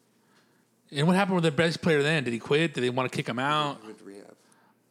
And 0.92 1.06
what 1.06 1.16
happened 1.16 1.34
with 1.36 1.44
the 1.44 1.50
best 1.50 1.82
player 1.82 2.02
then? 2.02 2.24
Did 2.24 2.32
he 2.32 2.38
quit? 2.38 2.74
Did 2.74 2.82
they 2.82 2.90
want 2.90 3.10
to 3.10 3.16
kick 3.16 3.28
him 3.28 3.38
out? 3.38 3.82
To 3.98 4.04
rehab. 4.04 4.34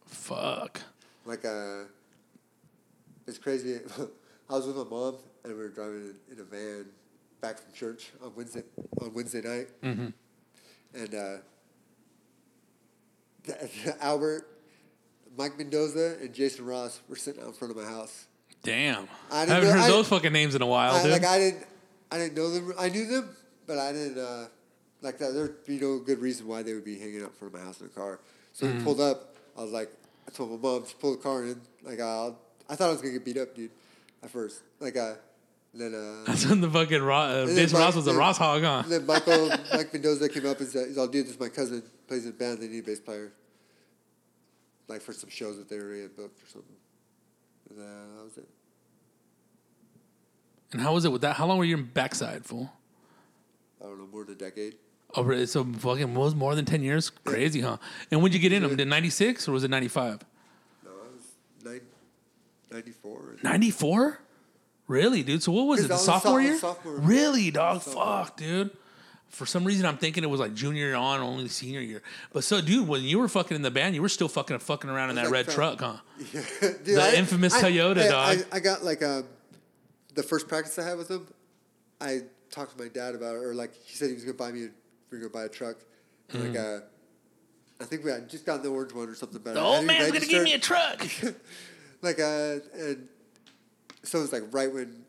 Fuck. 0.06 0.80
Like 1.24 1.44
uh, 1.44 1.84
it's 3.26 3.38
crazy. 3.38 3.78
I 4.50 4.52
was 4.52 4.66
with 4.66 4.76
my 4.76 4.84
mom, 4.84 5.16
and 5.44 5.52
we 5.54 5.58
were 5.58 5.68
driving 5.68 6.14
in, 6.30 6.34
in 6.34 6.40
a 6.40 6.44
van 6.44 6.86
back 7.40 7.58
from 7.58 7.72
church 7.72 8.10
on 8.22 8.32
Wednesday 8.36 8.62
on 9.00 9.12
Wednesday 9.14 9.40
night, 9.42 9.68
Mm-hmm. 9.82 10.08
and 10.94 11.14
uh, 11.14 11.36
Albert, 14.00 14.46
Mike 15.36 15.56
Mendoza, 15.58 16.16
and 16.20 16.32
Jason 16.34 16.64
Ross 16.66 17.00
were 17.08 17.16
sitting 17.16 17.42
out 17.42 17.48
in 17.48 17.52
front 17.54 17.76
of 17.76 17.82
my 17.82 17.88
house. 17.88 18.26
Damn. 18.62 19.08
I 19.30 19.42
I, 19.42 19.46
haven't 19.46 19.64
know- 19.64 19.72
heard 19.72 19.80
I- 19.82 19.88
those 19.88 20.08
fucking 20.08 20.32
names 20.32 20.54
in 20.54 20.62
a 20.62 20.66
while, 20.66 20.94
I, 20.94 21.02
dude. 21.02 21.12
like 21.12 21.24
I 21.24 21.38
didn't, 21.38 21.66
I 22.10 22.18
didn't 22.18 22.34
know 22.36 22.50
them. 22.50 22.72
I 22.78 22.88
knew 22.88 23.06
them, 23.06 23.34
but 23.66 23.78
I 23.78 23.92
didn't 23.92 24.18
uh, 24.18 24.46
like 25.06 25.18
that. 25.18 25.32
There'd 25.32 25.64
be 25.64 25.78
no 25.78 25.98
good 25.98 26.18
reason 26.18 26.46
why 26.46 26.62
they 26.62 26.74
would 26.74 26.84
be 26.84 26.98
hanging 26.98 27.22
out 27.22 27.28
in 27.28 27.34
front 27.34 27.54
of 27.54 27.60
my 27.60 27.64
house 27.66 27.80
in 27.80 27.86
a 27.86 27.90
car. 27.90 28.20
So 28.52 28.66
Mm-hmm. 28.66 28.78
we 28.78 28.84
pulled 28.84 29.00
up. 29.00 29.34
I 29.56 29.62
was 29.62 29.72
like, 29.72 29.90
I 30.26 30.30
told 30.30 30.50
my 30.50 30.56
mom, 30.56 30.82
just 30.82 30.98
pull 30.98 31.12
the 31.16 31.22
car 31.22 31.44
in. 31.44 31.60
Like, 31.82 32.00
uh, 32.00 32.30
I 32.68 32.74
thought 32.76 32.88
I 32.88 32.92
was 32.92 33.00
gonna 33.00 33.12
get 33.14 33.24
beat 33.24 33.38
up, 33.38 33.54
dude. 33.54 33.70
At 34.22 34.30
first, 34.30 34.62
like, 34.80 34.96
uh, 34.96 35.14
then 35.74 35.94
uh, 35.94 36.24
That's 36.26 36.46
when 36.46 36.60
the 36.60 36.70
fucking 36.70 37.02
Ross, 37.02 37.30
uh, 37.32 37.46
Jason 37.54 37.78
Mike- 37.78 37.84
Ross 37.86 37.96
was 37.96 38.06
a 38.06 38.10
then- 38.10 38.18
Ross 38.18 38.38
hog, 38.38 38.62
huh? 38.62 38.80
And 38.84 38.92
then 38.92 39.06
Michael, 39.06 39.48
Mike 39.72 39.92
Mendoza 39.92 40.28
came 40.28 40.46
up 40.46 40.58
and 40.58 40.68
said, 40.68 40.88
he's 40.88 40.98
all, 40.98 41.06
dude, 41.06 41.26
this 41.26 41.34
is 41.34 41.40
my 41.40 41.48
cousin, 41.50 41.82
plays 42.08 42.24
in 42.24 42.30
a 42.30 42.34
band, 42.34 42.60
they 42.60 42.68
need 42.68 42.80
a 42.80 42.86
bass 42.86 42.98
player. 43.00 43.32
Like 44.88 45.00
for 45.02 45.12
some 45.12 45.30
shows 45.30 45.56
that 45.58 45.68
they 45.68 45.78
were 45.78 45.94
had 45.94 46.16
booked 46.16 46.42
or 46.42 46.46
something. 46.48 46.76
And 47.70 47.78
uh, 47.80 48.16
that 48.18 48.24
was 48.24 48.38
it. 48.38 48.48
And 50.72 50.80
how 50.80 50.94
was 50.94 51.04
it 51.04 51.12
with 51.12 51.22
that? 51.22 51.36
How 51.36 51.46
long 51.46 51.58
were 51.58 51.64
you 51.64 51.76
in 51.76 51.84
backside, 51.84 52.44
fool? 52.44 52.72
I 53.80 53.84
don't 53.86 53.98
know, 53.98 54.06
more 54.06 54.24
than 54.24 54.34
a 54.34 54.38
decade. 54.38 54.76
Oh, 55.14 55.22
really? 55.22 55.46
So 55.46 55.64
fucking 55.64 56.14
was 56.14 56.34
more 56.34 56.54
than 56.54 56.64
ten 56.64 56.82
years? 56.82 57.10
Crazy, 57.24 57.60
huh? 57.60 57.78
And 58.10 58.20
when'd 58.20 58.34
you 58.34 58.40
get 58.40 58.52
in 58.52 58.62
them? 58.62 58.76
Did 58.76 58.88
ninety 58.88 59.10
six 59.10 59.48
or 59.48 59.52
was 59.52 59.64
it 59.64 59.70
ninety 59.70 59.88
five? 59.88 60.20
No, 60.84 60.90
I 60.90 61.14
was 61.14 61.80
94. 62.70 63.36
Ninety 63.42 63.70
four? 63.70 64.20
Really, 64.88 65.22
dude? 65.22 65.42
So 65.42 65.52
what 65.52 65.66
was 65.66 65.84
it? 65.84 65.88
The 65.88 65.96
sophomore 65.96 66.40
soph- 66.40 66.44
year? 66.44 66.58
sophomore. 66.58 66.94
Really, 66.98 67.50
dog? 67.50 67.82
Sophomore. 67.82 68.24
Fuck, 68.24 68.36
dude. 68.36 68.70
For 69.28 69.44
some 69.44 69.64
reason, 69.64 69.84
I'm 69.84 69.96
thinking 69.98 70.22
it 70.22 70.30
was 70.30 70.38
like 70.38 70.54
junior 70.54 70.86
year 70.86 70.94
on, 70.94 71.20
only 71.20 71.48
senior 71.48 71.80
year. 71.80 72.02
But 72.32 72.44
so, 72.44 72.60
dude, 72.60 72.86
when 72.86 73.02
you 73.02 73.18
were 73.18 73.28
fucking 73.28 73.54
in 73.56 73.62
the 73.62 73.70
band, 73.72 73.94
you 73.96 74.02
were 74.02 74.08
still 74.08 74.28
fucking 74.28 74.58
fucking 74.60 74.88
around 74.88 75.10
in 75.10 75.16
that 75.16 75.24
like 75.24 75.32
red 75.32 75.48
truck, 75.48 75.80
huh? 75.80 75.96
Yeah, 76.32 76.42
dude, 76.60 76.84
The 76.96 77.18
infamous 77.18 77.54
Toyota, 77.56 77.98
I, 78.04 78.08
dog. 78.08 78.46
I, 78.52 78.56
I 78.56 78.60
got 78.60 78.84
like 78.84 79.02
um, 79.02 79.24
the 80.14 80.22
first 80.22 80.46
practice 80.46 80.78
I 80.78 80.84
had 80.88 80.96
with 80.96 81.10
him. 81.10 81.26
I 82.00 82.20
talked 82.50 82.76
to 82.76 82.82
my 82.82 82.88
dad 82.88 83.14
about 83.14 83.34
it, 83.34 83.42
or 83.42 83.54
like 83.54 83.74
he 83.74 83.96
said 83.96 84.08
he 84.08 84.14
was 84.14 84.24
gonna 84.24 84.36
buy 84.36 84.52
me, 84.52 84.66
a, 84.66 84.68
we 85.16 85.22
were 85.24 85.28
gonna 85.28 85.44
buy 85.44 85.46
a 85.46 85.48
truck. 85.52 85.76
And 86.30 86.42
Like 86.42 86.52
Mm-hmm. 86.52 86.82
uh, 86.82 86.86
I 87.78 87.84
think 87.84 88.04
we 88.04 88.10
had 88.10 88.28
just 88.28 88.46
gotten 88.46 88.62
the 88.62 88.70
orange 88.70 88.92
one 88.94 89.08
or 89.08 89.14
something. 89.14 89.40
But 89.42 89.54
The 89.54 89.60
old 89.60 89.84
man's 89.84 90.10
gonna 90.12 90.24
give 90.26 90.42
me 90.42 90.54
a 90.54 90.58
truck. 90.58 91.00
like 92.02 92.18
uh, 92.20 92.56
and 92.74 93.08
so 94.02 94.18
it 94.18 94.22
was 94.22 94.32
like 94.32 94.44
right 94.50 94.72
when, 94.72 95.04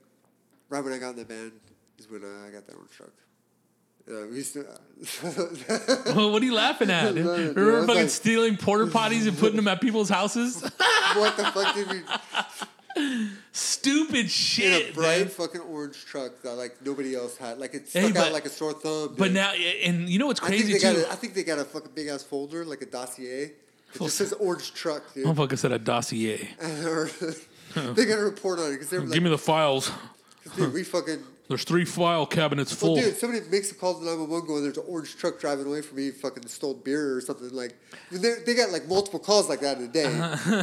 right 0.69 0.83
when 0.83 0.91
I 0.93 0.97
got 0.97 1.11
in 1.11 1.15
the 1.17 1.25
band 1.25 1.51
is 1.97 2.09
when 2.09 2.23
uh, 2.23 2.47
I 2.47 2.51
got 2.51 2.65
that 2.67 2.75
orange 2.75 2.91
truck. 2.91 3.11
Uh, 4.09 4.25
we 4.29 4.37
used 4.37 4.55
Well, 6.15 6.31
what 6.31 6.41
are 6.41 6.45
you 6.45 6.53
laughing 6.53 6.89
at? 6.89 7.13
Dude? 7.13 7.25
Remember 7.55 7.81
fucking 7.87 8.01
like- 8.03 8.09
stealing 8.09 8.55
porter 8.57 8.85
potties 8.87 9.27
and 9.27 9.37
putting 9.37 9.55
them 9.57 9.67
at 9.67 9.81
people's 9.81 10.09
houses? 10.09 10.61
what 10.61 11.35
the 11.37 11.43
fuck 11.45 11.75
did 11.75 11.89
we? 11.89 12.01
Stupid 13.51 14.29
shit. 14.29 14.83
In 14.87 14.91
a 14.91 14.93
bright 14.93 15.19
man. 15.19 15.27
fucking 15.29 15.61
orange 15.61 16.05
truck 16.05 16.41
that 16.43 16.53
like 16.55 16.77
nobody 16.85 17.15
else 17.15 17.37
had. 17.37 17.57
Like 17.57 17.73
it 17.73 17.89
Hey, 17.91 18.01
stuck 18.03 18.13
but- 18.15 18.27
out 18.27 18.33
like 18.33 18.45
a 18.45 18.49
sore 18.49 18.73
thumb. 18.73 19.15
But 19.17 19.31
now, 19.31 19.51
and 19.51 20.09
you 20.09 20.19
know 20.19 20.27
what's 20.27 20.41
I 20.41 20.49
think 20.49 20.63
crazy 20.65 20.79
got 20.79 20.95
too? 20.95 21.01
a, 21.07 21.11
I 21.11 21.15
think 21.15 21.33
they 21.33 21.43
got 21.43 21.59
a 21.59 21.65
fucking 21.65 21.91
big 21.95 22.07
ass 22.07 22.23
folder, 22.23 22.65
like 22.65 22.81
a 22.81 22.85
dossier. 22.85 23.51
It 23.93 23.99
just 24.01 24.17
says 24.17 24.33
orange 24.33 24.73
truck, 24.73 25.13
dude. 25.13 25.25
Motherfucker 25.25 25.57
said 25.57 25.71
a 25.71 25.79
dossier. 25.79 26.49
They 27.75 28.05
got 28.05 28.17
a 28.17 28.23
report 28.23 28.59
on 28.59 28.69
it 28.69 28.71
because 28.73 28.89
they're 28.89 29.01
like, 29.01 29.11
Give 29.11 29.21
me 29.21 29.29
the 29.29 29.37
files. 29.37 29.91
dude, 30.55 30.73
we 30.73 30.83
fucking. 30.83 31.21
There's 31.49 31.63
three 31.63 31.85
file 31.85 32.25
cabinets 32.25 32.73
full. 32.73 32.95
Well, 32.95 33.03
dude, 33.05 33.15
somebody 33.17 33.45
makes 33.49 33.71
a 33.71 33.75
call 33.75 33.93
to 33.93 33.99
911 34.01 34.47
going, 34.47 34.63
there's 34.63 34.77
an 34.77 34.83
orange 34.87 35.15
truck 35.15 35.39
driving 35.39 35.65
away 35.65 35.81
from 35.81 35.95
me, 35.97 36.11
fucking 36.11 36.45
stole 36.47 36.73
beer 36.73 37.15
or 37.15 37.21
something. 37.21 37.49
Like, 37.51 37.73
they 38.11 38.33
they 38.45 38.53
got 38.53 38.71
like 38.71 38.85
multiple 38.87 39.19
calls 39.19 39.47
like 39.47 39.61
that 39.61 39.77
in 39.77 39.83
a 39.85 39.87
day 39.87 40.09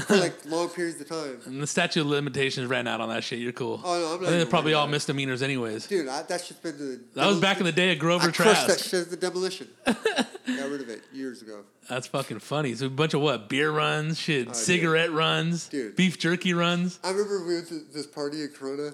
for 0.07 0.17
like 0.17 0.45
long 0.45 0.69
periods 0.69 1.01
of 1.01 1.09
time. 1.09 1.41
and 1.47 1.63
the 1.63 1.67
statute 1.67 2.03
of 2.03 2.07
limitations 2.09 2.67
ran 2.69 2.87
out 2.87 3.01
on 3.01 3.09
that 3.09 3.25
shit. 3.25 3.39
You're 3.39 3.53
cool. 3.53 3.81
Oh, 3.83 3.99
no, 3.99 4.07
I'm 4.15 4.21
not 4.23 4.29
they're 4.31 4.41
even 4.41 4.49
probably 4.51 4.73
worried 4.73 4.75
all 4.77 4.83
about 4.85 4.91
it. 4.91 4.97
misdemeanors, 4.97 5.43
anyways. 5.43 5.87
Dude, 5.87 6.07
I, 6.09 6.23
that 6.25 6.45
shit's 6.45 6.61
been 6.61 6.77
the. 6.77 7.01
That 7.15 7.29
was 7.29 7.41
back 7.41 7.59
in 7.61 7.65
the 7.65 7.73
day 7.73 7.93
of 7.93 7.99
Grover 7.99 8.29
I 8.29 8.33
crushed 8.33 8.67
that 8.67 8.79
Trask. 8.79 8.91
shit 8.91 9.01
at 9.03 9.11
the 9.11 9.17
demolition. 9.17 9.69
got 9.87 10.69
rid 10.71 10.83
of 10.83 10.91
it 10.91 11.03
years 11.15 11.41
ago. 11.41 11.63
That's 11.89 12.07
fucking 12.09 12.41
funny. 12.41 12.75
So 12.75 12.87
a 12.87 12.91
bunch 12.91 13.15
of 13.15 13.23
what? 13.23 13.49
Beer 13.49 13.71
runs, 13.71 14.19
shit, 14.19 14.49
Oh, 14.51 14.53
cigarette 14.53 15.13
runs, 15.13 15.69
Dude. 15.69 15.97
beef 15.97 16.19
jerky 16.19 16.53
runs. 16.53 16.99
I 17.03 17.11
remember 17.11 17.47
we 17.47 17.55
went 17.55 17.69
to 17.69 17.81
this 17.93 18.07
party 18.07 18.43
in 18.43 18.49
Corona, 18.49 18.91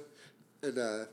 and 0.63 0.79
uh, 0.79 1.05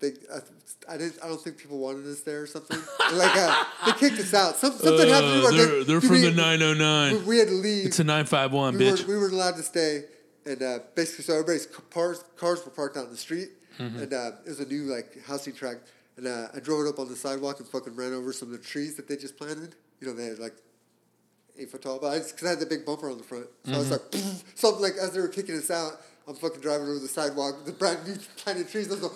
they, 0.00 0.12
I, 0.32 0.94
I 0.94 0.96
didn't, 0.98 1.16
I 1.24 1.28
don't 1.28 1.40
think 1.40 1.56
people 1.58 1.78
wanted 1.78 2.06
us 2.06 2.20
there 2.20 2.42
or 2.42 2.46
something. 2.46 2.78
like 3.14 3.34
uh, 3.36 3.64
they 3.86 3.92
kicked 3.92 4.18
us 4.20 4.34
out. 4.34 4.56
Some, 4.56 4.72
something 4.72 5.08
happened. 5.08 5.32
Uh, 5.32 5.42
where 5.42 5.52
they're 5.52 5.66
they- 5.78 5.84
they're 5.84 6.00
we- 6.00 6.06
from 6.08 6.20
the 6.20 6.30
909. 6.32 7.12
We, 7.12 7.18
we 7.24 7.38
had 7.38 7.48
to 7.48 7.54
leave. 7.54 7.86
It's 7.86 7.98
a 7.98 8.04
951, 8.04 8.74
we 8.76 8.80
bitch. 8.84 8.90
weren't, 8.90 9.08
we 9.08 9.16
weren't 9.16 9.32
allowed 9.32 9.56
to 9.56 9.62
stay, 9.62 10.04
and 10.44 10.62
uh, 10.62 10.78
basically, 10.94 11.24
so 11.24 11.32
everybody's 11.34 11.66
cars 11.66 12.22
cars 12.36 12.64
were 12.64 12.70
parked 12.72 12.96
out 12.96 13.04
in 13.06 13.10
the 13.10 13.16
street, 13.16 13.50
Mm-hmm. 13.78 13.98
and 14.04 14.12
uh, 14.14 14.30
it 14.46 14.48
was 14.48 14.60
a 14.60 14.66
new 14.66 14.84
like 14.84 15.22
housing 15.26 15.52
track, 15.54 15.76
and 16.16 16.26
uh, 16.26 16.48
I 16.54 16.60
drove 16.60 16.86
it 16.86 16.88
up 16.88 16.98
on 16.98 17.08
the 17.08 17.16
sidewalk 17.16 17.58
and 17.60 17.68
fucking 17.68 17.94
ran 17.94 18.14
over 18.14 18.32
some 18.32 18.50
of 18.50 18.58
the 18.58 18.64
trees 18.66 18.96
that 18.96 19.06
they 19.06 19.16
just 19.16 19.36
planted. 19.36 19.74
You 20.00 20.06
know, 20.08 20.14
they 20.14 20.24
had 20.26 20.38
like 20.38 20.54
eight 21.58 21.70
foot 21.70 21.82
tall, 21.82 21.98
but 22.00 22.08
I 22.08 22.18
because 22.18 22.44
I 22.44 22.50
had 22.50 22.60
the 22.60 22.66
big 22.66 22.84
bumper 22.86 23.10
on 23.10 23.18
the 23.18 23.24
front, 23.24 23.46
so 23.64 23.72
I 23.72 23.78
was 23.78 23.90
like, 23.90 24.00
Mm-hmm. 24.12 24.36
something 24.54 24.82
like 24.82 24.94
as 25.00 25.12
they 25.12 25.20
were 25.20 25.28
kicking 25.28 25.56
us 25.56 25.70
out. 25.70 25.92
I'm 26.28 26.34
fucking 26.34 26.60
driving 26.60 26.88
over 26.88 26.98
the 26.98 27.06
sidewalk, 27.08 27.56
with 27.56 27.66
the 27.66 27.72
brand 27.72 28.06
new 28.06 28.16
planted 28.36 28.68
trees. 28.68 28.88
I 28.90 28.94
was 28.94 29.02
like, 29.04 29.12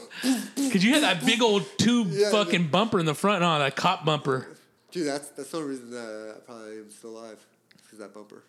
Because 0.55 0.85
you 0.85 0.93
had 0.95 1.03
that 1.03 1.25
big 1.27 1.43
old 1.43 1.65
tube 1.77 2.09
Yeah, 2.11 2.31
fucking 2.31 2.63
yeah. 2.63 2.67
bumper 2.69 3.01
in 3.01 3.07
the 3.07 3.15
front, 3.15 3.43
huh? 3.43 3.59
That 3.59 3.75
cop 3.77 4.05
bumper. 4.05 4.47
dude, 4.93 5.07
that's 5.09 5.29
that's 5.31 5.51
the 5.51 5.57
only 5.59 5.71
reason 5.71 5.91
that 5.91 6.35
I 6.37 6.41
probably 6.41 6.79
am 6.79 6.91
still 6.91 7.11
alive, 7.19 7.45
because 7.83 7.99
that 7.99 8.15
bumper. 8.15 8.43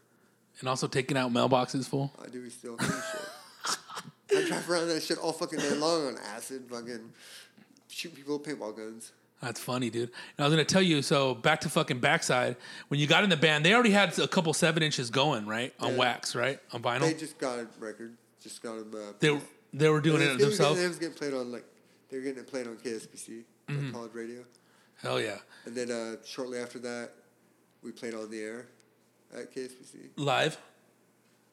And 0.59 0.69
also 0.69 0.87
taking 0.87 1.17
out 1.17 1.33
mailboxes 1.33 1.87
full. 1.87 2.11
I 2.23 2.27
do 2.29 2.47
still 2.51 2.75
do 2.77 2.85
shit. 2.85 3.77
I 4.37 4.47
drive 4.47 4.69
around 4.69 4.87
that 4.89 5.01
shit 5.01 5.17
all 5.17 5.33
fucking 5.33 5.59
day 5.59 5.73
long 5.75 6.07
on 6.07 6.17
acid, 6.35 6.63
fucking 6.69 7.11
shoot 7.89 8.13
people 8.15 8.37
with 8.37 8.47
paintball 8.47 8.77
guns. 8.77 9.11
That's 9.41 9.59
funny, 9.59 9.89
dude. 9.89 10.11
And 10.37 10.43
I 10.45 10.47
was 10.47 10.51
gonna 10.53 10.63
tell 10.65 10.83
you, 10.83 11.01
so 11.01 11.33
back 11.33 11.61
to 11.61 11.69
fucking 11.69 11.99
backside. 11.99 12.57
When 12.89 12.99
you 12.99 13.07
got 13.07 13.23
in 13.23 13.31
the 13.31 13.37
band, 13.37 13.65
they 13.65 13.73
already 13.73 13.89
had 13.89 14.17
a 14.19 14.27
couple 14.27 14.53
seven 14.53 14.83
inches 14.83 15.09
going, 15.09 15.47
right? 15.47 15.73
On 15.79 15.93
Yeah. 15.93 15.97
wax, 15.97 16.35
right? 16.35 16.59
On 16.73 16.81
vinyl. 16.81 17.01
They 17.01 17.15
just 17.15 17.39
got 17.39 17.57
a 17.57 17.67
record, 17.79 18.15
just 18.41 18.61
got 18.61 18.75
them. 18.77 18.93
Uh, 18.93 19.13
They 19.19 19.39
they 19.73 19.89
were 19.89 20.01
doing 20.01 20.21
it 20.21 20.25
getting- 20.25 20.39
themselves. 20.39 20.79
It 20.81 20.87
was 20.87 20.97
getting 20.97 21.15
played 21.15 21.33
on 21.33 21.51
like 21.51 21.65
they 22.09 22.17
were 22.17 22.23
getting 22.23 22.39
it 22.39 22.47
played 22.47 22.67
on 22.67 22.77
KSPC, 22.77 23.43
Mm-hmm. 23.69 23.85
like 23.85 23.93
college 23.93 24.13
radio, 24.13 24.43
Hell 25.01 25.21
yeah. 25.21 25.37
and 25.65 25.73
then 25.75 25.91
uh, 25.91 26.15
shortly 26.25 26.57
after 26.59 26.79
that, 26.79 27.11
we 27.83 27.91
played 27.91 28.13
on 28.13 28.29
the 28.29 28.41
air 28.41 28.65
at 29.33 29.53
KSPC, 29.53 30.09
Live. 30.17 30.57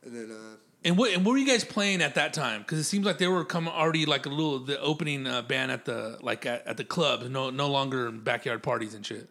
and 0.03 0.14
then 0.16 0.30
uh, 0.32 0.57
And 0.84 0.97
what 0.99 1.12
and 1.12 1.24
what 1.24 1.32
were 1.32 1.39
you 1.39 1.47
guys 1.47 1.64
playing 1.64 2.03
at 2.03 2.14
that 2.16 2.32
time? 2.34 2.62
Because 2.62 2.78
it 2.78 2.84
seems 2.84 3.05
like 3.07 3.18
they 3.18 3.28
were 3.28 3.45
coming 3.45 3.72
already 3.72 4.05
like 4.07 4.26
a 4.26 4.30
little 4.30 4.59
the 4.59 4.80
opening 4.80 5.26
uh, 5.26 5.43
band 5.43 5.70
at 5.70 5.84
the 5.84 6.18
like 6.22 6.45
at, 6.47 6.66
at 6.66 6.76
the 6.76 6.84
club, 6.84 7.22
no 7.30 7.51
no 7.51 7.68
longer 7.68 8.11
backyard 8.11 8.62
parties 8.62 8.95
and 8.95 9.05
shit. 9.07 9.28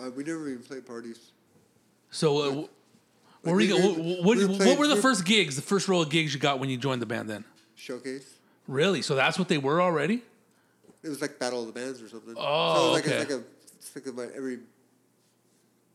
uh, 0.00 0.10
we 0.16 0.24
never 0.24 0.48
even 0.48 0.62
played 0.62 0.86
parties. 0.86 1.32
So 2.10 2.28
uh, 2.62 2.66
were 3.44 3.60
you, 3.60 3.76
we- 3.76 3.82
what, 3.82 4.24
what, 4.24 4.38
we 4.38 4.44
were 4.46 4.66
what 4.66 4.78
were 4.78 4.86
the 4.88 4.96
first 4.96 5.24
gigs? 5.24 5.56
The 5.56 5.62
first 5.62 5.88
row 5.88 6.02
of 6.02 6.10
gigs 6.10 6.34
you 6.34 6.40
got 6.40 6.58
when 6.58 6.68
you 6.70 6.76
joined 6.76 7.00
the 7.02 7.06
band? 7.06 7.28
Then 7.30 7.44
Showcase. 7.74 8.26
really? 8.68 9.02
So 9.02 9.14
that's 9.14 9.38
what 9.38 9.48
they 9.48 9.58
were 9.58 9.80
already? 9.80 10.22
It 11.02 11.08
was 11.08 11.22
like 11.22 11.38
Battle 11.38 11.60
of 11.60 11.66
the 11.66 11.72
Bands 11.72 12.02
or 12.02 12.08
something. 12.08 12.34
Oh, 12.36 12.74
so 12.74 12.88
it 12.88 12.92
like, 12.92 13.06
okay. 13.06 13.16
It's 13.16 13.30
like 13.30 13.40
a, 13.40 13.44
it's 13.78 13.96
like 13.96 14.06
about 14.06 14.28
every 14.36 14.58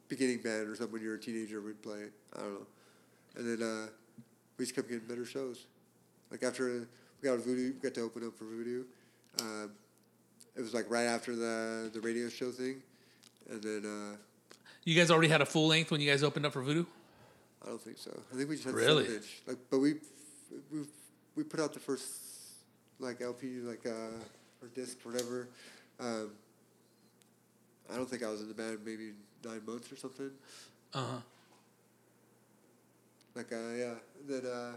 beginning 0.08 0.40
band 0.42 0.68
or 0.70 0.76
something 0.76 0.94
when 0.94 1.02
you're 1.04 1.16
a 1.16 1.20
teenager 1.20 1.62
would 1.62 1.82
play. 1.82 2.06
I 2.36 2.40
don't 2.40 2.54
know. 2.54 2.66
And 3.38 3.60
then 3.60 3.68
uh, 3.68 3.88
we 4.58 4.66
just 4.66 4.76
kept 4.76 4.90
getting 4.90 5.06
better 5.08 5.26
shows. 5.26 5.66
Like 6.32 6.44
after 6.44 6.88
we 7.22 7.30
got 7.30 7.38
Voodoo, 7.40 7.74
we 7.74 7.80
got 7.80 7.94
to 7.96 8.02
open 8.02 8.26
up 8.26 8.36
for 8.38 8.46
Voodoo. 8.46 8.84
Um, 9.42 9.72
it 10.56 10.62
was 10.62 10.74
like 10.74 10.90
right 10.90 11.04
after 11.04 11.36
the 11.36 11.90
the 11.94 12.00
radio 12.02 12.30
show 12.30 12.50
thing, 12.52 12.82
and 13.50 13.62
then 13.62 13.84
uh, 13.86 14.16
You 14.86 14.96
guys 14.96 15.12
already 15.12 15.28
had 15.28 15.42
a 15.42 15.46
full 15.46 15.68
length 15.68 15.92
when 15.92 16.02
you 16.02 16.10
guys 16.10 16.24
opened 16.24 16.46
up 16.46 16.54
for 16.54 16.62
Voodoo? 16.64 16.86
I 17.66 17.70
don't 17.70 17.82
think 17.82 17.98
so. 17.98 18.12
I 18.32 18.36
think 18.38 18.48
we 18.50 18.56
just 18.56 18.66
had 18.68 18.76
Really? 18.76 19.06
inch. 19.08 19.42
Like, 19.48 19.58
but 19.72 19.80
we 19.80 19.96
we 20.72 20.82
we 21.36 21.44
put 21.44 21.60
out 21.60 21.74
the 21.74 21.80
first 21.80 22.06
like 23.00 23.22
LP 23.22 23.60
like 23.62 23.86
uh 23.86 23.92
or 24.62 24.68
disc 24.74 24.98
whatever. 25.04 25.48
Um, 26.00 26.32
I 27.92 27.96
don't 27.96 28.10
think 28.10 28.24
I 28.24 28.30
was 28.30 28.42
in 28.42 28.48
the 28.48 28.54
band 28.54 28.80
maybe 28.86 29.12
nine 29.44 29.62
months 29.66 29.92
or 29.92 29.96
something. 29.96 30.30
Uh 30.94 31.04
huh. 31.04 31.18
Like 33.36 33.52
uh 33.52 33.74
yeah, 33.78 33.94
then 34.28 34.46
uh 34.46 34.72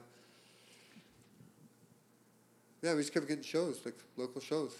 yeah, 2.83 2.95
we 2.95 3.01
just 3.01 3.13
kept 3.13 3.27
getting 3.29 3.43
shows 3.45 3.81
like 3.85 3.97
local 4.17 4.41
shows, 4.41 4.75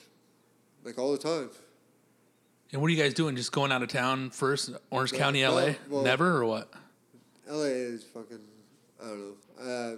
like 0.85 0.99
all 0.99 1.13
the 1.13 1.19
time. 1.19 1.51
And 2.73 2.81
what 2.83 2.89
are 2.89 2.91
you 2.91 3.03
guys 3.03 3.15
doing? 3.15 3.35
Just 3.35 3.51
going 3.53 3.73
out 3.73 3.83
of 3.83 3.89
town 3.89 4.31
first? 4.31 4.71
Orange 4.91 5.13
No, 5.13 5.19
County, 5.19 5.43
no, 5.43 5.55
LA? 5.55 5.73
well- 5.89 6.03
Never 6.03 6.37
or 6.37 6.45
what? 6.45 6.73
LA 7.49 7.65
is 7.65 8.05
fucking 8.05 8.41
I 9.01 9.07
don't 9.07 9.21
know. 9.21 9.35
Uh, 9.63 9.97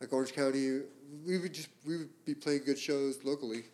like 0.00 0.12
Orange 0.12 0.32
County, 0.32 0.80
we 1.26 1.38
would 1.38 1.52
just 1.54 1.68
we 1.86 1.98
would 1.98 2.24
be 2.24 2.34
playing 2.34 2.62
good 2.64 2.78
shows 2.78 3.18
locally, 3.24 3.64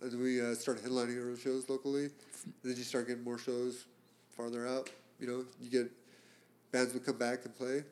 and 0.00 0.12
then 0.12 0.20
we 0.20 0.40
uh, 0.40 0.54
started 0.54 0.84
headlining 0.84 1.20
our 1.22 1.30
own 1.30 1.38
shows 1.38 1.68
locally. 1.68 2.04
And 2.04 2.54
then 2.64 2.76
you 2.76 2.82
start 2.84 3.08
getting 3.08 3.24
more 3.24 3.38
shows 3.38 3.84
farther 4.36 4.66
out. 4.66 4.90
You 5.18 5.26
know, 5.26 5.44
you 5.60 5.70
get 5.70 5.90
bands 6.70 6.94
would 6.94 7.04
come 7.04 7.16
back 7.18 7.44
and 7.44 7.54
play 7.56 7.82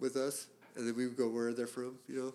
with 0.00 0.16
us, 0.16 0.46
and 0.76 0.86
then 0.86 0.96
we 0.96 1.06
would 1.06 1.16
go 1.16 1.28
where 1.28 1.52
they're 1.52 1.66
from. 1.66 1.98
You 2.08 2.16
know, 2.16 2.34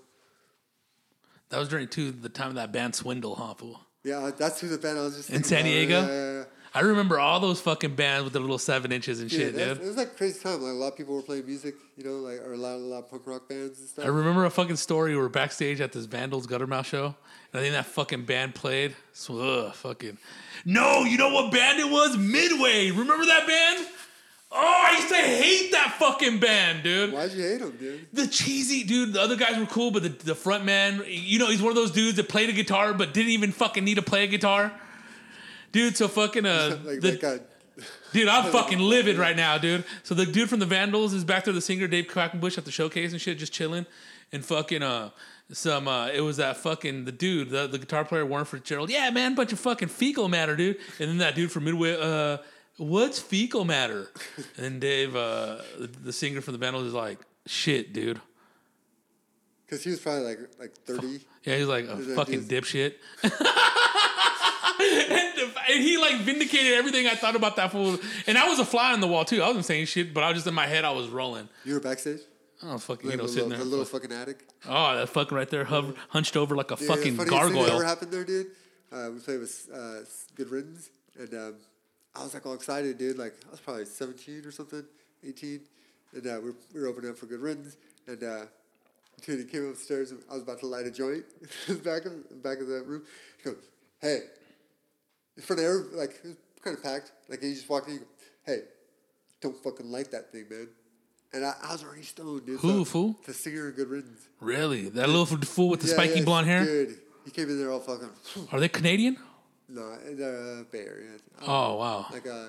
That 1.49 1.59
was 1.59 1.69
during 1.69 1.87
too 1.87 2.11
the 2.11 2.29
time 2.29 2.49
of 2.49 2.55
that 2.55 2.71
band 2.71 2.95
Swindle, 2.95 3.35
huh? 3.35 3.53
Fool? 3.55 3.79
Yeah, 4.03 4.31
that's 4.37 4.59
who 4.61 4.67
the 4.67 4.77
band 4.77 4.97
I 4.99 5.03
was 5.03 5.15
just 5.17 5.29
In 5.29 5.43
San. 5.43 5.63
Diego? 5.65 6.01
Yeah, 6.01 6.07
yeah, 6.07 6.33
yeah. 6.39 6.40
I 6.73 6.79
remember 6.81 7.19
all 7.19 7.41
those 7.41 7.59
fucking 7.59 7.95
bands 7.95 8.23
with 8.23 8.33
the 8.33 8.39
little 8.39 8.57
seven 8.57 8.93
inches 8.93 9.19
and 9.19 9.29
shit, 9.29 9.53
that's- 9.55 9.77
dude. 9.77 9.85
It 9.85 9.87
was 9.89 9.97
like 9.97 10.15
crazy 10.15 10.39
time. 10.39 10.61
Like 10.61 10.71
a 10.71 10.75
lot 10.75 10.87
of 10.93 10.97
people 10.97 11.15
were 11.15 11.21
playing 11.21 11.45
music, 11.45 11.75
you 11.97 12.03
know, 12.05 12.17
like 12.19 12.39
or 12.39 12.53
a 12.53 12.57
lot, 12.57 12.75
a 12.75 12.77
lot 12.77 12.99
of 12.99 13.09
punk 13.11 13.23
rock 13.27 13.49
bands 13.49 13.77
and 13.79 13.89
stuff. 13.89 14.05
I 14.05 14.07
remember 14.07 14.45
a 14.45 14.49
fucking 14.49 14.77
story. 14.77 15.11
We 15.11 15.17
were 15.21 15.27
backstage 15.27 15.81
at 15.81 15.91
this 15.91 16.05
Vandals 16.05 16.47
Guttermouth 16.47 16.85
show, 16.85 17.07
and 17.51 17.59
I 17.59 17.59
think 17.59 17.73
that 17.73 17.87
fucking 17.87 18.23
band 18.23 18.55
played. 18.55 18.95
So, 19.11 19.39
ugh, 19.39 19.75
fucking. 19.75 20.17
No, 20.63 21.03
you 21.03 21.17
know 21.17 21.29
what 21.33 21.51
band 21.51 21.79
it 21.79 21.89
was? 21.89 22.15
Midway. 22.17 22.91
Remember 22.91 23.25
that 23.25 23.45
band? 23.47 23.87
Oh, 24.53 24.57
I 24.91 24.95
used 24.97 25.07
to 25.09 25.15
hate 25.15 25.71
that 25.71 25.95
fucking 25.97 26.39
band, 26.39 26.83
dude. 26.83 27.13
Why'd 27.13 27.31
you 27.31 27.41
hate 27.41 27.59
them, 27.59 27.75
dude? 27.77 28.07
The 28.11 28.27
cheesy 28.27 28.83
dude. 28.83 29.13
The 29.13 29.21
other 29.21 29.35
guys 29.37 29.57
were 29.57 29.65
cool, 29.65 29.91
but 29.91 30.03
the 30.03 30.09
the 30.09 30.35
front 30.35 30.63
man, 30.65 31.03
you 31.07 31.37
know, 31.39 31.47
he's 31.49 31.61
one 31.61 31.69
of 31.71 31.75
those 31.75 31.91
dudes 31.91 32.15
that 32.17 32.29
played 32.29 32.49
a 32.49 32.53
guitar 32.53 32.93
but 32.93 33.13
didn't 33.13 33.31
even 33.31 33.51
fucking 33.51 33.83
need 33.83 33.95
to 33.95 34.01
play 34.01 34.23
a 34.23 34.27
guitar. 34.27 34.71
Dude, 35.71 35.95
so 35.97 36.07
fucking 36.07 36.45
uh, 36.45 36.79
Like 36.85 37.01
the. 37.01 37.41
Dude, 38.13 38.27
I'm 38.27 38.51
fucking 38.51 38.79
livid 38.79 39.17
right 39.17 39.35
now, 39.35 39.57
dude. 39.57 39.85
So 40.03 40.13
the 40.13 40.25
dude 40.25 40.49
from 40.49 40.59
the 40.59 40.65
Vandals 40.65 41.13
is 41.13 41.23
back 41.23 41.45
there, 41.45 41.53
the 41.53 41.61
singer 41.61 41.87
Dave 41.87 42.07
Quackenbush 42.07 42.57
at 42.57 42.65
the 42.65 42.71
showcase 42.71 43.11
and 43.11 43.21
shit, 43.21 43.37
just 43.37 43.53
chilling, 43.53 43.85
and 44.31 44.43
fucking 44.45 44.83
uh 44.83 45.11
some 45.51 45.87
uh 45.87 46.07
it 46.07 46.21
was 46.21 46.37
that 46.37 46.57
fucking 46.57 47.05
the 47.05 47.11
dude, 47.11 47.49
the, 47.49 47.67
the 47.67 47.77
guitar 47.79 48.05
player 48.05 48.25
Warren 48.25 48.45
Fitzgerald. 48.45 48.89
Yeah, 48.89 49.09
man, 49.09 49.35
bunch 49.35 49.53
of 49.53 49.59
fucking 49.59 49.87
fecal 49.87 50.27
matter, 50.27 50.55
dude. 50.55 50.77
And 50.99 51.09
then 51.09 51.17
that 51.19 51.35
dude 51.35 51.51
from 51.51 51.63
Midway, 51.63 51.97
uh, 51.99 52.37
what's 52.77 53.19
fecal 53.19 53.65
matter? 53.65 54.09
And 54.57 54.79
Dave, 54.81 55.15
uh, 55.15 55.57
the, 55.79 56.13
singer 56.13 56.41
from 56.41 56.53
the 56.53 56.57
Vandals, 56.57 56.85
is 56.85 56.93
like, 56.93 57.19
shit, 57.47 57.93
dude. 57.93 58.19
Because 59.65 59.83
he 59.83 59.89
was 59.91 59.99
probably 59.99 60.23
like 60.23 60.39
like 60.59 60.73
30. 60.85 61.21
Yeah, 61.43 61.57
he's 61.57 61.67
like 61.67 61.85
a 61.85 61.97
fucking 61.97 62.45
dude- 62.47 62.63
dipshit. 62.63 62.93
and, 65.09 65.39
and 65.69 65.83
he 65.83 65.97
like 65.97 66.17
vindicated 66.21 66.73
everything 66.73 67.07
I 67.07 67.15
thought 67.15 67.35
about 67.35 67.55
that 67.57 67.71
fool. 67.71 67.97
And 68.27 68.37
I 68.37 68.47
was 68.47 68.59
a 68.59 68.65
fly 68.65 68.93
on 68.93 69.01
the 69.01 69.07
wall 69.07 69.25
too. 69.25 69.41
I 69.41 69.47
wasn't 69.47 69.65
saying 69.65 69.85
shit, 69.85 70.13
but 70.13 70.23
I 70.23 70.27
was 70.29 70.37
just 70.37 70.47
in 70.47 70.53
my 70.53 70.67
head. 70.67 70.85
I 70.85 70.91
was 70.91 71.07
rolling. 71.09 71.49
You 71.65 71.75
were 71.75 71.79
backstage? 71.79 72.19
Oh 72.63 72.77
fucking, 72.77 73.09
you 73.09 73.17
know, 73.17 73.25
sitting 73.25 73.49
there. 73.49 73.57
the 73.57 73.65
little 73.65 73.85
fucking 73.85 74.11
attic. 74.11 74.47
Oh, 74.67 74.95
that 74.95 75.09
fucking 75.09 75.35
right 75.35 75.49
there, 75.49 75.63
hover, 75.63 75.93
hunched 76.09 76.37
over 76.37 76.55
like 76.55 76.69
a 76.69 76.75
Dude, 76.75 76.87
fucking 76.87 77.15
funniest 77.15 77.43
thing 77.45 77.53
that 77.63 77.71
ever 77.73 77.83
happened 77.83 78.11
there, 78.11 78.23
dude. 78.23 78.47
Uh, 78.91 79.09
we 79.13 79.19
played 79.19 79.39
with 79.39 79.69
uh, 79.73 79.99
Good 80.35 80.51
Riddance, 80.51 80.89
and 81.17 81.33
um, 81.33 81.55
I 82.15 82.23
was 82.23 82.33
like 82.35 82.45
all 82.45 82.53
excited, 82.53 82.97
dude. 82.99 83.17
Like 83.17 83.33
I 83.47 83.51
was 83.51 83.59
probably 83.61 83.85
seventeen 83.85 84.43
or 84.45 84.51
something, 84.51 84.83
eighteen, 85.27 85.61
and 86.13 86.27
uh, 86.27 86.39
we, 86.43 86.49
were, 86.51 86.55
we 86.75 86.81
were 86.81 86.87
opening 86.87 87.09
up 87.09 87.17
for 87.17 87.25
Good 87.25 87.39
Riddance, 87.39 87.77
and 88.05 88.23
uh, 88.23 88.45
dude, 89.25 89.39
he 89.39 89.45
came 89.45 89.67
upstairs. 89.67 90.11
And 90.11 90.21
I 90.29 90.33
was 90.35 90.43
about 90.43 90.59
to 90.59 90.67
light 90.67 90.85
a 90.85 90.91
joint 90.91 91.23
in 91.67 91.77
the 91.77 91.83
back 91.83 92.05
of 92.05 92.43
back 92.43 92.59
of 92.59 92.67
the 92.67 92.83
room. 92.83 93.01
He 93.37 93.49
goes, 93.49 93.57
"Hey," 94.01 94.19
in 95.41 95.47
front 95.47 95.59
of 95.59 95.65
every, 95.65 95.97
like 95.97 96.19
it 96.23 96.27
was 96.27 96.35
kind 96.63 96.77
of 96.77 96.83
packed. 96.83 97.11
Like 97.27 97.41
you 97.41 97.53
just 97.53 97.67
walk 97.69 97.87
in. 97.87 97.95
you 97.95 97.99
go, 98.01 98.05
"Hey, 98.45 98.59
don't 99.41 99.57
fucking 99.63 99.89
light 99.89 100.11
that 100.11 100.31
thing, 100.31 100.45
man." 100.49 100.69
And 101.33 101.45
I, 101.45 101.53
I 101.63 101.71
was 101.71 101.83
already 101.83 102.03
stoned, 102.03 102.45
dude. 102.45 102.59
Who, 102.59 102.79
so 102.79 102.85
fool? 102.85 103.19
The 103.25 103.33
singer 103.33 103.69
in 103.69 103.75
Good 103.75 103.89
Riddance. 103.89 104.27
Really, 104.39 104.89
that 104.89 105.09
little 105.09 105.25
fool 105.25 105.69
with 105.69 105.81
the 105.81 105.87
Yeah, 105.87 105.93
spiky 105.93 106.19
yeah, 106.19 106.25
blonde 106.25 106.47
hair. 106.47 106.65
Dude, 106.65 106.99
he 107.25 107.31
came 107.31 107.49
in 107.49 107.57
there 107.57 107.71
all 107.71 107.79
fucking. 107.79 108.09
Are 108.51 108.59
they 108.59 108.69
Canadian? 108.69 109.17
No, 109.67 109.97
in 110.05 110.17
the 110.17 110.65
Bay 110.71 110.79
Area. 110.79 111.11
Oh 111.47 111.77
wow. 111.77 112.05
Like 112.11 112.27
uh, 112.27 112.47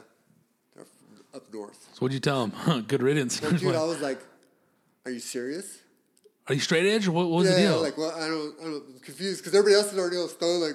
they're 0.74 0.86
up 1.34 1.52
north. 1.52 1.88
So 1.94 2.00
what'd 2.00 2.12
you 2.12 2.20
tell 2.20 2.46
him? 2.46 2.82
Good 2.82 3.02
riddance. 3.02 3.40
Dude, 3.40 3.62
I 3.74 3.84
was 3.84 4.00
like, 4.00 4.20
"Are 5.06 5.10
you 5.10 5.20
serious?" 5.20 5.78
Are 6.48 6.54
you 6.54 6.60
straight 6.60 6.86
edge 6.86 7.06
what, 7.06 7.28
what 7.28 7.38
was 7.38 7.48
yeah, 7.48 7.54
the 7.54 7.62
yeah, 7.62 7.70
like, 7.74 7.96
well, 7.96 8.10
I 8.10 8.26
don't, 8.26 8.54
I 8.60 8.64
don't, 8.64 8.82
I'm 8.94 8.98
confused 8.98 9.38
because 9.40 9.56
everybody 9.56 9.76
else 9.76 9.92
is 9.92 9.98
already 9.98 10.16
all 10.16 10.26
stoned. 10.26 10.60
Like, 10.60 10.74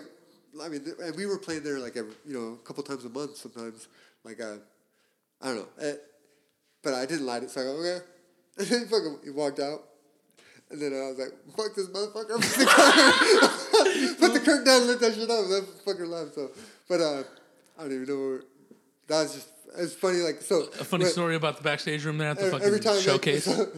I 0.61 0.69
mean, 0.69 0.81
and 1.01 1.15
we 1.15 1.25
were 1.25 1.37
playing 1.37 1.63
there 1.63 1.79
like 1.79 1.95
every, 1.97 2.13
you 2.25 2.33
know, 2.33 2.53
a 2.53 2.65
couple 2.65 2.83
times 2.83 3.05
a 3.05 3.09
month 3.09 3.37
sometimes. 3.37 3.87
Like, 4.23 4.41
uh, 4.41 4.55
I 5.41 5.47
don't 5.47 5.57
know, 5.57 5.67
eh, 5.81 5.93
but 6.83 6.93
I 6.93 7.05
didn't 7.05 7.25
light 7.25 7.43
it, 7.43 7.51
so 7.51 7.61
I 7.61 7.63
go, 7.63 7.71
okay. 7.79 8.05
And 8.59 8.67
then 8.67 8.79
he 8.79 8.85
fucking 8.85 9.19
he 9.23 9.29
walked 9.29 9.59
out, 9.59 9.83
and 10.71 10.81
then 10.81 10.91
I 10.91 11.09
was 11.09 11.19
like, 11.19 11.55
"Fuck 11.55 11.75
this 11.75 11.87
motherfucker!" 11.87 12.37
Put 12.37 12.57
the 12.57 12.65
curtain, 12.65 14.15
Put 14.19 14.33
the 14.33 14.39
curtain 14.39 14.63
down, 14.65 14.81
and 14.81 14.87
lit 14.87 14.99
that 14.99 15.13
shit 15.13 15.29
up. 15.29 15.47
That 15.47 15.67
fucker 15.85 16.07
left. 16.07 16.33
So, 16.33 16.49
but 16.89 16.99
uh, 16.99 17.23
I 17.77 17.83
don't 17.83 17.93
even 17.93 18.07
know. 18.07 18.17
Where, 18.17 18.41
that 19.07 19.21
was 19.23 19.35
just 19.35 19.49
it's 19.77 19.93
funny. 19.93 20.17
Like 20.19 20.41
so, 20.41 20.61
a 20.79 20.83
funny 20.83 21.03
but 21.05 21.11
story 21.11 21.35
about 21.35 21.57
the 21.57 21.63
backstage 21.63 22.03
room 22.03 22.17
there 22.17 22.29
at 22.29 22.37
the 22.39 22.47
every- 22.47 22.59
fucking 22.59 22.79
time 22.79 22.95
like, 22.95 23.03
showcase. 23.03 23.45
so- 23.45 23.71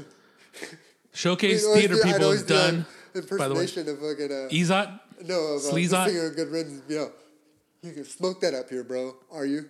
showcase 1.13 1.67
theater 1.73 1.97
people 2.01 2.31
is 2.31 2.45
that 2.45 2.53
done. 2.53 2.85
By 3.13 3.47
the 3.49 3.55
way, 3.55 3.61
Impersonation 3.63 3.89
of 3.89 3.99
fucking 3.99 4.31
uh, 4.31 4.49
Ezot. 4.49 4.99
No, 5.25 5.55
uh, 5.55 5.59
Sleazot? 5.59 6.05
the 6.05 6.11
singer 6.11 6.27
of 6.27 6.35
Good 6.35 6.47
Riddance. 6.49 6.81
You 6.87 6.97
know, 6.97 7.11
you 7.81 7.93
can 7.93 8.05
smoke 8.05 8.41
that 8.41 8.53
up 8.53 8.69
here, 8.69 8.83
bro. 8.83 9.15
Are 9.31 9.45
you? 9.45 9.69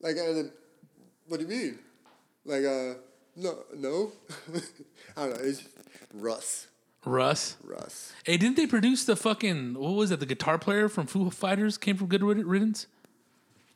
Like, 0.00 0.16
and 0.16 0.36
then, 0.36 0.52
what 1.28 1.38
do 1.40 1.46
you 1.46 1.50
mean? 1.50 1.78
Like, 2.44 2.64
uh, 2.64 2.94
no, 3.36 3.58
no. 3.76 4.12
I 5.16 5.26
don't 5.26 5.30
know. 5.30 5.44
It's 5.44 5.62
Russ, 6.14 6.66
Russ. 7.04 7.56
Russ. 7.64 8.12
Hey, 8.24 8.36
didn't 8.36 8.56
they 8.56 8.66
produce 8.66 9.04
the 9.04 9.16
fucking 9.16 9.74
what 9.74 9.92
was 9.92 10.10
it? 10.10 10.20
The 10.20 10.26
guitar 10.26 10.58
player 10.58 10.88
from 10.88 11.06
Foo 11.06 11.30
Fighters 11.30 11.78
came 11.78 11.96
from 11.96 12.08
Good 12.08 12.22
Riddance. 12.22 12.86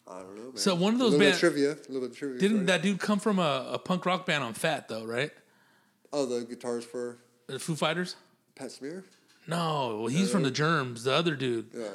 I 0.08 0.20
don't 0.20 0.36
know, 0.36 0.42
man. 0.44 0.56
So 0.56 0.74
one 0.74 0.94
of 0.94 1.00
a 1.00 1.04
those 1.04 1.12
little 1.12 1.26
bit 1.32 1.38
trivia, 1.38 1.72
a 1.72 1.92
little 1.92 2.02
bit 2.02 2.10
of 2.10 2.16
trivia. 2.16 2.38
Didn't 2.40 2.66
that 2.66 2.82
dude 2.82 3.00
come 3.00 3.18
from 3.18 3.38
a, 3.38 3.70
a 3.72 3.78
punk 3.78 4.06
rock 4.06 4.26
band 4.26 4.44
on 4.44 4.54
Fat 4.54 4.88
though? 4.88 5.04
Right? 5.04 5.30
Oh, 6.12 6.26
the 6.26 6.44
guitars 6.44 6.84
for 6.84 7.18
The 7.46 7.58
Foo 7.58 7.74
Fighters. 7.74 8.16
Pat 8.54 8.70
Smear. 8.70 9.04
No, 9.46 9.98
well, 10.00 10.06
he's 10.08 10.30
from 10.30 10.42
the 10.42 10.50
Germs. 10.50 11.04
The 11.04 11.12
other 11.14 11.34
dude, 11.36 11.66
Yeah, 11.74 11.88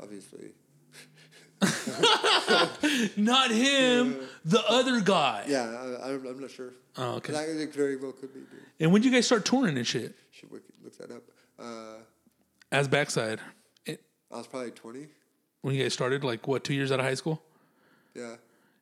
obviously. 0.00 0.50
not 3.16 3.50
him. 3.50 4.16
The 4.44 4.62
other 4.68 5.00
guy. 5.00 5.44
Yeah, 5.48 5.64
I, 6.02 6.08
I'm, 6.10 6.26
I'm 6.26 6.40
not 6.40 6.50
sure. 6.50 6.72
Oh, 6.96 7.14
okay. 7.16 7.32
That 7.32 7.72
very 7.74 7.96
well 7.96 8.12
could 8.12 8.32
be. 8.34 8.40
Dude. 8.40 8.48
And 8.80 8.92
when 8.92 9.02
did 9.02 9.08
you 9.10 9.14
guys 9.16 9.26
start 9.26 9.44
touring 9.44 9.76
and 9.76 9.86
shit? 9.86 10.14
Should 10.32 10.50
wiki, 10.50 10.64
look 10.82 10.96
that 10.98 11.10
up. 11.10 11.22
Uh, 11.58 11.98
As 12.72 12.88
backside, 12.88 13.40
It- 13.86 14.02
I 14.32 14.36
was 14.38 14.46
probably 14.46 14.70
20. 14.72 15.06
when 15.62 15.74
you 15.74 15.82
guys 15.82 15.92
started, 15.94 16.24
like 16.24 16.46
what, 16.46 16.64
two 16.64 16.74
years 16.74 16.92
out 16.92 16.98
of 17.00 17.06
high 17.06 17.14
school? 17.14 17.42
Yeah. 18.14 18.36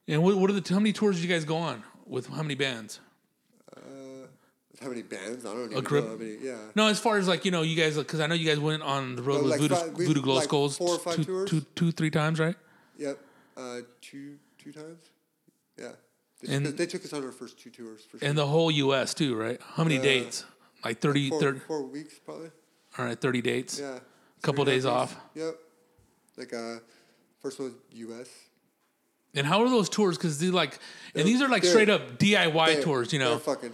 And 0.09 0.23
what, 0.23 0.37
what 0.37 0.51
are 0.51 0.59
the 0.59 0.75
how 0.75 0.81
many 0.81 0.93
tours 0.93 1.17
did 1.17 1.23
you 1.29 1.29
guys 1.33 1.45
go 1.45 1.57
on 1.57 1.83
with 2.07 2.27
how 2.29 2.43
many 2.43 2.55
bands? 2.55 3.01
How 4.83 4.89
many 4.89 5.03
bands? 5.03 5.47
I 5.47 5.53
don't 5.55 5.71
even 5.73 5.85
know 5.85 6.09
how 6.09 6.17
many. 6.17 6.37
Yeah. 6.43 6.57
No, 6.75 6.89
as 6.89 6.99
far 6.99 7.17
as 7.19 7.29
like 7.29 7.45
you 7.45 7.51
know, 7.51 7.63
you 7.63 7.77
guys 7.77 7.97
because 7.97 8.21
I 8.21 8.27
know 8.27 8.35
you 8.35 8.47
guys 8.49 8.59
went 8.59 8.83
on 8.83 9.15
the 9.17 9.23
road 9.23 9.37
No, 9.39 9.43
with 9.43 9.51
like 9.53 9.61
Voodoo, 9.61 9.75
five- 9.77 9.93
we- 9.97 10.07
Voodoo 10.07 10.23
Glow 10.23 10.35
like 10.35 10.45
Skulls 10.45 10.77
four 10.77 10.97
or 10.97 10.99
five 10.99 11.17
two, 11.17 11.25
tours? 11.25 11.51
two, 11.51 11.61
two, 11.77 11.93
three 11.93 12.11
times, 12.11 12.39
right? 12.41 12.57
Yep. 12.99 13.19
Uh, 13.57 13.81
two 14.01 14.37
two 14.59 14.73
times. 14.73 14.99
Yeah. 15.79 15.93
They, 16.43 16.55
And- 16.55 16.65
took, 16.65 16.75
us- 16.75 16.79
they 16.79 16.87
took 16.87 17.05
us 17.05 17.13
on 17.13 17.25
our 17.25 17.33
first 17.33 17.59
two 17.59 17.71
tours 17.71 18.03
for 18.05 18.19
sure. 18.19 18.29
And 18.29 18.37
the 18.37 18.47
whole 18.47 18.71
U.S. 18.71 19.15
too, 19.15 19.37
right? 19.37 19.61
How 19.75 19.85
many 19.85 19.99
Uh, 19.99 20.03
dates? 20.03 20.45
Like 20.85 21.01
30, 21.01 21.31
four, 21.31 21.41
30 21.41 21.59
four 21.61 21.83
weeks 21.85 22.15
probably. 22.25 22.51
All 22.99 23.05
right, 23.07 23.19
thirty 23.21 23.41
dates. 23.43 23.79
Yeah. 23.81 24.01
Couple 24.43 24.65
Three 24.65 24.75
days 24.75 24.85
off. 24.87 25.17
Yep. 25.35 25.55
Like 26.37 26.53
uh, 26.53 26.77
first 27.41 27.59
one 27.59 27.69
was 27.69 27.79
U.S. 27.93 28.29
And 29.37 29.47
how 29.47 29.63
are 29.63 29.71
those 29.71 29.89
tours? 29.89 30.17
Because 30.19 30.39
they 30.39 30.51
like, 30.51 30.79
and 31.15 31.25
these 31.27 31.41
are 31.43 31.49
like 31.49 31.63
They're- 31.63 31.71
straight 31.71 31.89
up 31.89 32.19
DIY 32.19 32.67
They- 32.77 32.83
tours. 32.83 33.13
You 33.13 33.19
know, 33.21 33.31
They're 33.31 33.39
fucking. 33.39 33.73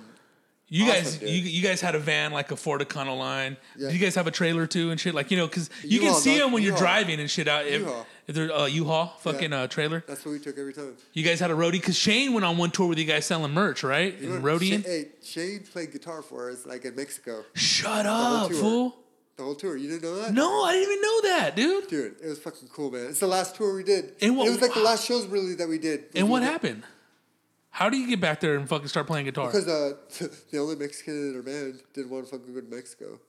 You 0.72 0.84
awesome, 0.84 0.94
guys, 1.02 1.16
dude. 1.18 1.28
you, 1.28 1.36
you 1.42 1.62
guys 1.62 1.80
had 1.80 1.94
a 1.94 1.98
van 1.98 2.32
like 2.32 2.50
a 2.52 2.56
Ford 2.56 2.80
Econoline. 2.80 3.56
Yeah. 3.76 3.88
Did 3.88 3.92
you 3.94 3.98
guys 3.98 4.14
have 4.14 4.26
a 4.26 4.30
trailer 4.30 4.66
too 4.66 4.90
and 4.90 4.98
shit? 5.00 5.14
Like 5.14 5.30
you 5.30 5.36
know, 5.36 5.46
because 5.46 5.68
you 5.82 5.98
can 5.98 6.06
U-Haul, 6.06 6.20
see 6.20 6.34
dog. 6.38 6.46
them 6.46 6.52
when 6.52 6.62
you're 6.62 6.76
driving 6.76 7.18
and 7.20 7.28
shit 7.30 7.48
out. 7.48 7.66
If, 7.66 7.80
U-Haul. 7.80 8.06
if 8.28 8.34
they're 8.34 8.52
uh, 8.54 8.66
U-Haul 8.66 9.06
fucking 9.18 9.52
uh, 9.52 9.66
trailer. 9.66 10.04
That's 10.06 10.24
what 10.24 10.30
we 10.32 10.38
took 10.38 10.56
every 10.58 10.72
time. 10.72 10.94
You 11.12 11.24
guys 11.24 11.40
had 11.40 11.50
a 11.50 11.54
roadie 11.54 11.72
because 11.72 11.96
Shane 11.98 12.32
went 12.32 12.44
on 12.46 12.56
one 12.56 12.70
tour 12.70 12.86
with 12.86 12.98
you 12.98 13.04
guys 13.04 13.26
selling 13.26 13.52
merch, 13.52 13.82
right? 13.82 14.16
You 14.18 14.32
And 14.34 14.44
know, 14.44 14.50
roadieing. 14.50 14.82
Sha- 14.84 14.88
hey, 14.88 15.08
Shane 15.22 15.60
played 15.72 15.92
guitar 15.92 16.22
for 16.22 16.50
us 16.50 16.64
like 16.64 16.84
in 16.84 16.94
Mexico. 16.94 17.44
Shut 17.54 18.06
up, 18.06 18.52
fool. 18.52 18.96
The 19.36 19.42
whole 19.44 19.54
tour. 19.54 19.74
You 19.76 19.88
didn't 19.88 20.02
know 20.02 20.16
that? 20.22 20.34
No, 20.34 20.64
I 20.64 20.72
didn't 20.74 20.90
even 20.92 21.02
know 21.02 21.20
that, 21.22 21.56
dude. 21.56 21.88
Dude, 21.88 22.16
it 22.22 22.28
was 22.28 22.38
fucking 22.38 22.68
cool, 22.68 22.90
man. 22.90 23.06
It's 23.06 23.20
the 23.20 23.26
last 23.26 23.56
tour 23.56 23.74
we 23.74 23.82
did. 23.82 24.12
And 24.20 24.36
what- 24.36 24.46
it 24.46 24.50
was 24.50 24.60
like 24.60 24.74
the 24.74 24.80
last 24.80 25.06
shows 25.06 25.26
really 25.26 25.54
that 25.54 25.68
we 25.68 25.78
did. 25.78 26.04
And 26.14 26.28
what 26.28 26.42
We- 26.42 26.46
happened? 26.48 26.82
How 27.70 27.88
do 27.88 27.96
you 27.96 28.08
get 28.08 28.20
back 28.20 28.40
there 28.40 28.56
and 28.56 28.68
fucking 28.68 28.88
start 28.88 29.06
playing 29.06 29.26
guitar? 29.26 29.46
Because 29.46 29.66
uh, 29.68 29.94
the 30.50 30.58
only 30.58 30.76
Mexican 30.76 31.30
in 31.30 31.36
our 31.36 31.42
band 31.42 31.80
didn't 31.94 32.10
want 32.10 32.24
to 32.26 32.30
fucking 32.30 32.52
go 32.52 32.60
to 32.60 32.66
Mexico. 32.66 33.20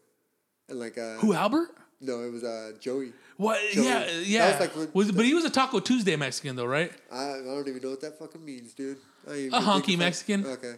And 0.67 0.79
like, 0.79 0.97
uh, 0.97 1.15
Who, 1.17 1.33
Albert? 1.33 1.69
no, 2.01 2.21
it 2.21 2.31
was 2.31 2.43
uh, 2.43 2.71
Joey. 2.79 3.13
What? 3.37 3.59
Joey. 3.71 3.85
Yeah, 3.85 3.99
That 3.99 4.25
yeah. 4.25 4.59
was 4.59 4.75
like 4.77 4.95
was, 4.95 5.11
but 5.11 5.25
he 5.25 5.33
was 5.33 5.45
a 5.45 5.49
Taco 5.49 5.79
Tuesday 5.79 6.15
Mexican, 6.15 6.55
though, 6.55 6.65
right? 6.65 6.91
I, 7.11 7.23
I 7.35 7.41
don't 7.43 7.67
even 7.67 7.81
know 7.81 7.91
what 7.91 8.01
that 8.01 8.17
fucking 8.17 8.43
means, 8.43 8.73
dude. 8.73 8.97
I 9.29 9.33
A 9.33 9.49
honky 9.61 9.97
Mexican? 9.97 10.45
Okay. 10.45 10.73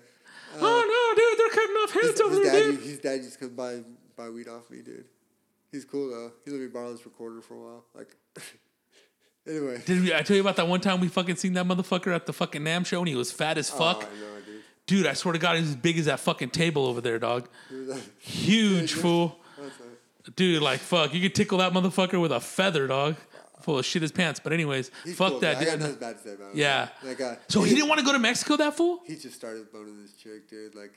oh 0.60 1.16
no, 1.16 1.16
dude, 1.16 1.40
they're 1.40 1.50
cutting 1.50 1.76
off 1.78 1.92
His, 1.94 2.06
heads 2.10 2.22
over 2.22 2.36
his 2.36 2.44
there, 2.52 2.60
dad, 2.72 2.72
dude. 2.78 2.80
his 2.86 3.00
dad 3.00 3.14
used 3.16 3.34
to 3.34 3.40
come 3.40 3.56
buy 3.56 3.80
buy 4.16 4.30
weed 4.30 4.48
off 4.48 4.70
me, 4.70 4.82
dude. 4.82 5.06
He's 5.72 5.86
cool 5.86 6.10
though. 6.10 6.32
He 6.46 6.52
let 6.52 6.60
me 6.62 6.68
borrow 6.68 6.92
this 6.92 7.06
recorder 7.06 7.42
for 7.42 7.56
a 7.56 7.60
while. 7.60 7.86
Like, 7.96 8.16
anyway. 9.48 9.82
Did 9.86 10.02
we, 10.02 10.14
I 10.14 10.22
tell 10.22 10.36
you 10.36 10.42
about 10.42 10.56
that 10.58 10.68
one 10.68 10.82
time 10.82 11.00
we 11.00 11.08
fucking 11.08 11.36
seen 11.38 11.54
that 11.54 11.66
motherfucker 11.66 12.14
at 12.14 12.26
the 12.26 12.34
fucking 12.34 12.64
Nam 12.64 12.84
show 12.84 13.00
and 13.00 13.08
he 13.08 13.16
was 13.16 13.32
fat 13.32 13.58
as 13.58 13.70
fuck? 13.70 14.04
Oh, 14.04 14.08
I 14.16 14.20
know, 14.20 14.42
dude. 14.46 14.62
Dude, 14.86 15.08
I 15.08 15.14
swear 15.14 15.34
to 15.34 15.40
God, 15.40 15.58
he's 15.58 15.70
as 15.70 15.76
big 15.76 15.98
as 15.98 16.06
that 16.06 16.20
fucking 16.20 16.50
table 16.50 16.86
over 16.86 17.02
there, 17.02 17.20
dog. 17.20 17.48
He 18.20 18.52
Huge 18.58 18.94
fool. 19.02 19.40
Dude, 20.36 20.62
like 20.62 20.80
fuck, 20.80 21.14
you 21.14 21.22
could 21.22 21.36
tickle 21.36 21.58
that 21.58 21.74
motherfucker 21.74 22.20
with 22.22 22.32
a 22.32 22.40
feather, 22.40 22.88
dog. 22.88 23.16
full 23.62 23.80
of 23.80 23.86
shit 23.86 24.02
his 24.02 24.12
pants. 24.12 24.40
But 24.42 24.54
anyways, 24.54 24.90
He's 25.04 25.16
fuck 25.18 25.32
cool, 25.32 25.40
that. 25.42 25.60
dude. 25.60 25.68
I 25.68 25.72
got 25.72 25.80
nothing 25.80 25.96
bad 25.96 26.18
to 26.18 26.24
say 26.24 26.34
about 26.36 26.52
him. 26.52 26.58
Yeah. 26.58 26.90
Like, 27.04 27.20
uh, 27.22 27.36
So 27.50 27.62
he 27.64 27.74
didn't 27.76 27.90
want 27.90 28.00
to 28.00 28.06
go 28.06 28.14
to 28.14 28.20
Mexico. 28.20 28.56
That 28.58 28.76
fool. 28.76 29.02
He 29.06 29.16
just 29.16 29.36
started 29.36 29.72
boning 29.72 30.02
this 30.02 30.14
chick, 30.14 30.50
dude. 30.50 30.76
Like, 30.76 30.94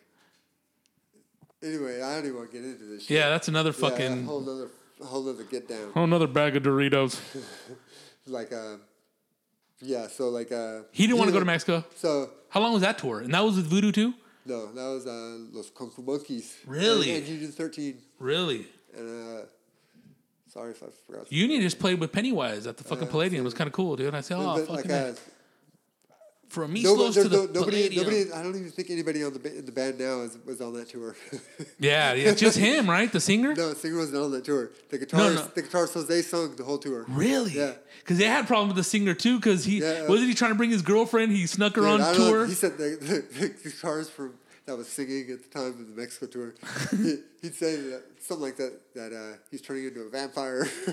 anyway, 1.63 2.01
I 2.03 2.15
don't 2.17 2.25
even 2.27 2.37
want 2.37 2.51
to 2.53 2.57
get 2.57 2.65
into 2.65 2.85
this. 2.85 3.03
Shit. 3.03 3.17
Yeah, 3.17 3.29
that's 3.31 3.49
another 3.49 3.71
Yeah, 3.71 3.89
fucking 3.89 4.23
a 4.25 4.27
whole 4.27 4.41
nother, 4.41 4.69
a 5.01 5.05
whole 5.05 5.23
nother 5.25 5.43
get 5.45 5.69
down. 5.69 5.91
whole 5.93 6.05
another 6.05 6.27
bag 6.29 6.57
of 6.57 6.63
Doritos. 6.63 7.19
Like, 8.27 8.53
uh, 8.53 8.77
yeah. 9.81 10.07
So 10.09 10.29
like, 10.29 10.53
uh, 10.53 10.83
He 10.93 11.07
didn't 11.07 11.19
want 11.19 11.29
to 11.29 11.33
go 11.33 11.39
to 11.41 11.45
Mexico. 11.45 11.85
So 11.97 12.31
How 12.49 12.61
long 12.61 12.73
was 12.73 12.83
that 12.83 12.99
tour? 12.99 13.21
And 13.21 13.33
that 13.35 13.45
was 13.45 13.57
with 13.57 13.67
Voodoo 13.67 13.93
too. 13.93 14.15
no, 14.45 14.67
that 14.73 14.89
was 14.95 15.07
uh, 15.07 15.57
Los 15.57 15.71
Kung 15.71 15.91
Fu 15.91 16.03
Monkeys. 16.03 16.57
Really? 16.67 17.15
And, 17.17 17.27
and 17.29 17.55
Thirteen. 17.55 17.99
Really? 18.19 18.67
And 18.97 19.09
uh, 19.09 19.43
sorry 20.49 20.71
if 20.73 20.83
I 20.83 20.87
forgot. 21.07 21.31
Union 21.33 21.61
just 21.61 21.79
played 21.79 22.01
with 22.01 22.13
Pennywise 22.13 22.67
at 22.67 22.77
the 22.77 22.85
fucking 22.85 23.05
Yeah, 23.07 23.11
Palladium. 23.11 23.41
It 23.43 23.45
was 23.45 23.55
kind 23.55 23.69
of 23.69 23.75
cool, 23.75 23.97
dude. 23.97 24.15
I 24.15 24.21
said, 24.23 24.39
oh, 24.41 24.57
fucking 24.65 24.91
like, 24.91 25.17
from 26.49 26.73
no, 26.75 26.95
Meatloaf 26.97 27.15
to 27.15 27.29
the 27.29 27.37
no, 27.37 27.43
nobody, 27.47 27.89
Palladium. 27.89 28.05
nobody. 28.05 28.33
I 28.33 28.43
don't 28.43 28.57
even 28.57 28.71
think 28.71 28.91
anybody 28.91 29.25
on 29.25 29.33
the 29.33 29.39
ba- 29.39 29.63
the 29.63 29.73
band 29.73 29.99
now 29.99 30.21
is, 30.21 30.39
was 30.45 30.61
on 30.61 30.73
that 30.75 30.89
tour. 30.89 31.17
Yeah, 31.79 32.15
yeah, 32.15 32.33
just 32.33 32.57
him, 32.57 32.89
right? 32.89 33.11
The 33.13 33.21
singer. 33.21 33.55
no, 33.55 33.71
the 33.71 33.75
singer 33.75 33.99
wasn't 33.99 34.23
on 34.23 34.31
that 34.33 34.45
tour. 34.45 34.71
The 34.89 34.99
guitarist, 34.99 35.13
No, 35.19 35.35
no. 35.35 35.43
the 35.55 35.63
guitarist 35.63 36.07
they 36.07 36.23
sung 36.23 36.57
the 36.57 36.65
whole 36.65 36.79
tour. 36.79 37.05
Really? 37.09 37.53
Yeah. 37.53 37.73
Because 38.01 38.19
they 38.19 38.25
had 38.27 38.47
problem 38.47 38.69
with 38.69 38.77
the 38.77 38.85
singer 38.85 39.15
too. 39.15 39.37
Because 39.37 39.65
he 39.65 39.81
Yeah. 39.81 40.07
wasn't 40.09 40.29
he 40.29 40.35
trying 40.35 40.53
to 40.53 40.57
bring 40.57 40.71
his 40.71 40.83
girlfriend. 40.83 41.33
He 41.33 41.47
snuck 41.47 41.75
her 41.77 41.83
Dude, 41.83 41.91
on 41.91 42.01
don't 42.01 42.19
know, 42.19 42.31
tour. 42.31 42.47
He 42.47 42.55
said 42.55 42.79
the, 42.79 42.97
the, 43.01 43.39
the 43.41 43.49
guitarist 43.71 44.11
from 44.11 44.35
that 44.67 44.77
was 44.77 44.89
singing 44.89 45.31
at 45.31 45.43
the 45.43 45.49
time 45.49 45.69
of 45.69 45.79
the 45.79 45.95
Mexico 46.01 46.27
tour. 46.27 46.55
he, 46.91 47.19
he'd 47.41 47.55
say 47.55 47.77
that, 47.77 48.03
something 48.19 48.43
like 48.47 48.57
that 48.57 48.73
that 48.95 49.13
uh, 49.13 49.37
he's 49.49 49.63
turning 49.63 49.85
into 49.85 50.01
a 50.01 50.11
vampire. 50.11 50.67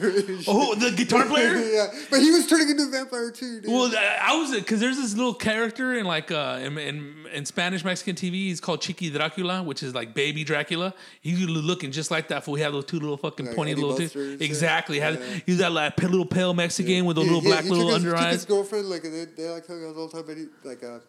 oh, 0.48 0.76
the 0.76 0.91
guitar 0.95 1.26
player. 1.26 1.56
yeah, 1.58 1.88
but 2.12 2.22
he 2.22 2.30
was 2.30 2.45
turning 2.45 2.70
into 2.70 2.84
a 2.84 2.90
vampire 2.90 3.32
too. 3.32 3.62
Dude. 3.62 3.72
Well, 3.72 3.91
I 4.22 4.38
was 4.38 4.52
because 4.54 4.80
there's 4.80 4.98
this 4.98 5.16
little 5.16 5.34
character 5.34 5.94
in 5.94 6.06
like 6.06 6.32
uh 6.32 6.60
in, 6.62 6.78
in, 6.78 7.26
in 7.34 7.45
Spanish 7.45 7.84
Mexican 7.84 8.16
TV. 8.16 8.34
He's 8.34 8.62
called 8.62 8.82
Chiqui 8.82 9.12
Dracula, 9.12 9.64
which 9.64 9.82
is 9.82 9.95
like 9.95 10.14
baby 10.14 10.44
Dracula. 10.44 10.94
He's 11.22 11.40
looking 11.40 11.91
just 11.91 12.12
like 12.12 12.28
that. 12.28 12.45
For 12.45 12.52
we 12.52 12.62
had 12.62 12.74
those 12.74 12.86
two 12.86 13.00
little 13.00 13.18
fucking 13.18 13.48
Like 13.48 13.56
pointy 13.56 13.72
Eddie 13.72 13.82
little 13.82 13.98
teeth. 13.98 14.16
Exactly. 14.40 14.98
Yeah. 14.98 15.18
he's 15.48 15.58
that 15.58 15.72
like 15.72 15.98
little 16.02 16.26
pale 16.28 16.54
Mexican 16.54 17.06
with 17.06 17.16
those 17.16 17.26
little 17.26 17.41
he- 17.41 17.48
black 17.48 17.64
he 17.64 17.72
little 17.72 17.88
his, 17.88 17.95
under 17.95 18.12
took 18.12 18.20
his 18.20 18.41
eyes. 18.41 18.45
girlfriend 18.45 18.90
like 18.90 19.02
they, 19.02 19.26
they 19.36 19.50
like 19.50 19.66
hung 19.66 19.84
out 19.84 19.95
all 19.95 20.08
the 20.08 20.14
time. 20.14 20.26
But 20.28 20.38
he, 20.38 20.45
like 20.64 20.84
uh, 20.84 21.00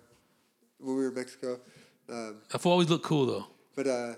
when 0.79 0.97
we 0.97 1.03
were 1.03 1.09
in 1.09 1.15
Mexico, 1.15 1.61
um, 2.09 2.37
fool 2.59 2.73
always 2.73 2.91
looked 2.91 3.05
cool 3.05 3.27
though. 3.27 3.47
but 3.77 3.87
uh, 3.87 4.15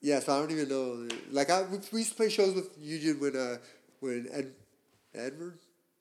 yeah. 0.00 0.20
So 0.20 0.34
I 0.34 0.38
don't 0.40 0.50
even 0.50 0.68
know. 0.68 1.08
Like 1.30 1.50
I, 1.50 1.62
we 1.92 1.98
used 2.00 2.10
to 2.10 2.16
play 2.16 2.28
shows 2.28 2.54
with 2.54 2.70
Eugene 2.80 3.18
when 3.20 3.36
uh, 3.36 3.56
when 4.00 4.28
Ed, 4.32 4.52
Edward 5.14 5.58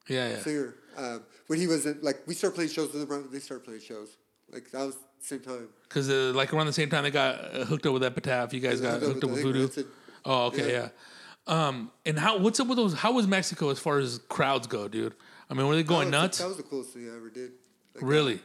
Yeah, 0.08 0.30
yeah. 0.30 0.40
singer 0.40 0.76
um, 0.98 1.24
when 1.48 1.60
he 1.60 1.68
was 1.68 1.86
in, 1.86 2.00
like 2.02 2.22
we 2.28 2.34
started 2.34 2.56
playing 2.56 2.70
shows 2.72 2.94
with 2.94 3.10
him 3.10 3.30
they 3.32 3.40
started 3.40 3.64
playing 3.66 3.82
shows. 3.82 4.18
Like 4.52 4.70
that 4.72 4.86
was 4.86 4.96
the 4.96 5.02
same 5.22 5.40
time. 5.40 5.70
Because 5.88 6.10
uh, 6.10 6.32
like 6.36 6.54
around 6.54 6.68
the 6.68 6.74
same 6.74 6.90
time 6.90 7.04
they 7.04 7.12
got 7.12 7.36
uh, 7.36 7.66
hooked 7.66 7.86
up 7.86 7.94
with 7.94 8.04
Epitaph, 8.04 8.54
you 8.54 8.60
guys 8.60 8.82
got 8.82 9.02
hooked 9.02 9.24
up 9.24 9.30
with 9.32 9.42
Voodoo. 9.42 9.68
Oh, 10.24 10.48
okay, 10.48 10.72
yeah. 10.72 10.90
Yeah. 11.48 11.68
Um, 11.68 11.92
and 12.06 12.18
how? 12.18 12.38
What's 12.40 12.60
up 12.60 12.68
with 12.68 12.78
those? 12.78 12.94
How 12.94 13.12
was 13.12 13.28
Mexico 13.28 13.70
as 13.70 13.80
far 13.80 14.00
as 14.00 14.20
crowds 14.30 14.66
go, 14.68 14.88
dude? 14.88 15.14
I 15.50 15.54
mean, 15.54 15.68
were 15.68 15.76
they 15.76 15.84
going 15.84 16.10
nuts? 16.10 16.40
That 16.40 16.48
was 16.48 16.58
the 16.58 16.64
coolest 16.64 16.92
thing 16.92 17.08
I 17.12 17.16
ever 17.16 17.30
did. 17.30 17.52
Like, 17.94 18.04
really? 18.04 18.40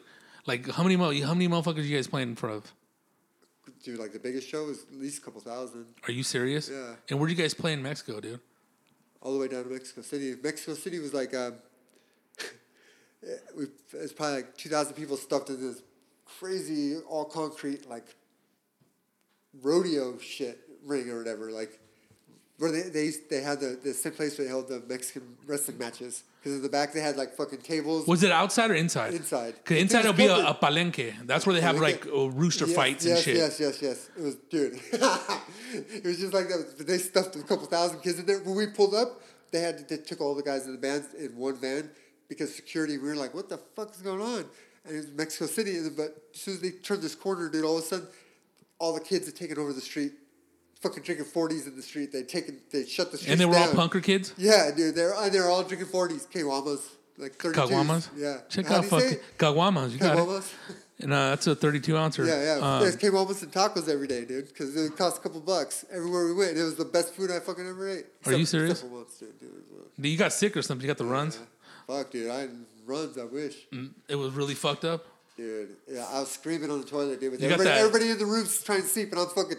Like 0.46 0.70
how 0.70 0.82
many 0.82 0.96
mo- 0.96 1.12
how 1.22 1.34
many 1.34 1.48
motherfuckers 1.48 1.84
you 1.84 1.96
guys 1.96 2.06
playing 2.06 2.30
in 2.30 2.36
front 2.36 2.56
of? 2.56 2.72
Dude, 3.84 3.98
like 3.98 4.12
the 4.12 4.18
biggest 4.18 4.48
show 4.48 4.64
was 4.64 4.82
at 4.92 4.98
least 4.98 5.18
a 5.18 5.24
couple 5.24 5.40
thousand, 5.40 5.86
Are 6.06 6.12
you 6.12 6.22
serious? 6.22 6.68
Yeah. 6.68 6.94
And 7.08 7.18
where'd 7.18 7.30
you 7.30 7.36
guys 7.36 7.54
play 7.54 7.72
in 7.72 7.82
Mexico, 7.82 8.20
dude? 8.20 8.40
all 9.22 9.34
the 9.34 9.38
way 9.38 9.48
down 9.48 9.64
to 9.64 9.68
Mexico 9.70 10.00
City. 10.00 10.34
Mexico 10.42 10.72
City 10.74 10.98
was 10.98 11.12
like, 11.12 11.34
um, 11.34 11.54
we 13.56 13.66
it's 13.92 14.12
probably 14.12 14.36
like 14.36 14.56
two 14.56 14.68
thousand 14.68 14.94
people 14.94 15.16
stuffed 15.16 15.50
in 15.50 15.60
this 15.60 15.82
crazy 16.24 16.96
all 17.08 17.24
concrete 17.24 17.88
like 17.88 18.06
rodeo 19.62 20.18
shit 20.18 20.58
ring 20.84 21.08
or 21.10 21.18
whatever. 21.18 21.50
Like 21.50 21.78
where 22.60 22.70
they 22.76 22.82
they 22.96 23.04
used- 23.10 23.28
they 23.32 23.40
had 23.50 23.58
the 23.64 23.70
the 23.86 23.92
same 24.02 24.12
place 24.18 24.32
where 24.36 24.44
they 24.46 24.52
held 24.56 24.68
the 24.68 24.80
Mexican 24.94 25.24
wrestling 25.46 25.78
matches 25.84 26.12
because 26.38 26.52
in 26.58 26.62
the 26.62 26.68
back 26.78 26.92
they 26.92 27.00
had 27.08 27.16
like 27.22 27.30
fucking 27.40 27.62
tables. 27.72 28.06
Was 28.06 28.22
it 28.22 28.30
outside 28.30 28.70
or 28.70 28.74
inside? 28.84 29.12
Inside. 29.14 29.54
Because 29.62 29.78
inside 29.84 30.04
will 30.04 30.12
be 30.26 30.26
a, 30.26 30.36
a 30.54 30.54
palenque. 30.54 31.08
That's 31.26 31.44
where 31.46 31.54
they 31.56 31.62
have 31.70 31.80
like 31.88 32.00
Palenque. 32.06 32.26
uh, 32.34 32.40
rooster 32.42 32.66
Yes, 32.66 32.76
fights 32.80 33.04
yes, 33.04 33.16
and 33.16 33.24
shit. 33.24 33.36
Yes, 33.36 33.52
yes, 33.64 33.82
yes. 33.82 33.98
It 34.18 34.22
was, 34.22 34.34
dude. 34.54 34.74
it 35.98 36.04
was 36.04 36.18
just 36.18 36.34
like 36.34 36.48
that. 36.48 36.74
But 36.78 36.86
they 36.86 36.98
stuffed 36.98 37.34
a 37.36 37.42
couple 37.42 37.66
thousand 37.66 38.00
kids 38.00 38.18
in 38.20 38.26
there. 38.26 38.38
When 38.40 38.54
we 38.56 38.66
pulled 38.68 38.94
up, 38.94 39.20
they 39.52 39.60
had 39.60 39.88
they 39.88 39.96
took 39.98 40.20
all 40.20 40.34
the 40.34 40.42
guys 40.42 40.66
in 40.66 40.72
the 40.72 40.78
bands 40.88 41.08
in 41.14 41.36
one 41.36 41.56
van 41.56 41.90
because 42.28 42.54
security. 42.54 42.98
We 42.98 43.08
were 43.08 43.16
like, 43.24 43.34
"What 43.34 43.48
the 43.48 43.58
fuck 43.76 43.90
is 43.94 44.02
going 44.02 44.20
on?" 44.20 44.44
And 44.84 44.94
it 44.94 44.96
was 44.96 45.10
Mexico 45.12 45.46
City. 45.46 45.72
But 45.96 46.10
as 46.34 46.40
soon 46.40 46.54
as 46.54 46.60
they 46.60 46.70
turned 46.70 47.02
this 47.02 47.14
corner, 47.14 47.48
dude, 47.48 47.64
all 47.64 47.78
of 47.78 47.84
a 47.84 47.86
sudden, 47.86 48.08
all 48.78 48.94
the 48.94 49.00
kids 49.00 49.26
had 49.26 49.36
taken 49.36 49.58
over 49.58 49.72
the 49.72 49.80
street, 49.80 50.12
fucking 50.80 51.02
drinking 51.02 51.26
forties 51.26 51.66
in 51.66 51.76
the 51.76 51.82
street. 51.82 52.12
They'd 52.12 52.28
taken, 52.28 52.60
they 52.72 52.86
shut 52.86 53.12
the 53.12 53.18
street. 53.18 53.32
And 53.32 53.40
they 53.40 53.46
were 53.46 53.56
all 53.56 53.68
punker 53.68 54.02
kids. 54.02 54.34
Yeah, 54.36 54.70
dude. 54.76 54.94
They're 54.94 55.14
uh, 55.14 55.28
they're 55.28 55.48
all 55.48 55.62
drinking 55.62 55.88
forties, 55.88 56.26
Caguamas, 56.26 56.80
like 57.18 57.34
thirty 57.34 57.58
Caguamas. 57.58 58.08
Yeah. 58.16 58.38
Check 58.48 58.66
How 58.66 58.76
out 58.76 58.80
do 58.82 58.84
you 58.84 58.90
say 58.90 59.08
fucking 59.08 59.18
it? 59.18 59.38
caguamas. 59.38 59.92
You 59.92 59.98
got 59.98 60.18
it. 60.18 60.44
And 61.02 61.12
uh, 61.14 61.30
that's 61.30 61.46
a 61.46 61.54
32 61.54 61.96
ouncer. 61.96 62.26
Yeah, 62.26 62.58
yeah. 62.58 62.74
Um, 62.76 62.80
There's 62.82 63.14
almost 63.14 63.42
in 63.42 63.48
tacos 63.48 63.88
every 63.88 64.06
day, 64.06 64.24
dude, 64.26 64.48
because 64.48 64.76
it 64.76 64.96
cost 64.96 65.18
a 65.18 65.20
couple 65.22 65.40
bucks 65.40 65.84
everywhere 65.90 66.26
we 66.26 66.34
went. 66.34 66.58
It 66.58 66.62
was 66.62 66.74
the 66.74 66.84
best 66.84 67.14
food 67.14 67.30
I 67.30 67.40
fucking 67.40 67.66
ever 67.66 67.88
ate. 67.88 68.04
Are 68.26 68.34
you 68.34 68.44
serious? 68.44 68.82
Once, 68.82 69.16
dude. 69.16 69.40
dude, 69.40 69.50
you 69.98 70.18
got 70.18 70.32
sick 70.32 70.56
or 70.56 70.62
something? 70.62 70.82
You 70.86 70.88
got 70.88 70.98
the 70.98 71.06
runs. 71.06 71.38
uh, 71.38 71.40
fuck, 71.86 72.10
dude. 72.10 72.30
I 72.30 72.40
had 72.40 72.50
runs. 72.84 73.16
I 73.16 73.24
wish, 73.24 73.66
It 74.08 74.16
was 74.16 74.34
really 74.34 74.54
fucked 74.54 74.84
up. 74.84 75.06
dude. 75.36 75.70
Yeah, 75.90 76.04
I 76.10 76.20
was 76.20 76.30
screaming 76.32 76.70
on 76.70 76.80
the 76.80 76.86
toilet, 76.86 77.18
dude. 77.18 77.32
With 77.32 77.42
everybody, 77.42 77.70
everybody 77.70 78.10
in 78.10 78.18
the 78.18 78.26
room's 78.26 78.62
trying 78.62 78.82
to 78.82 78.88
sleep, 78.88 79.10
and 79.12 79.20
I'm 79.20 79.28
fucking. 79.28 79.56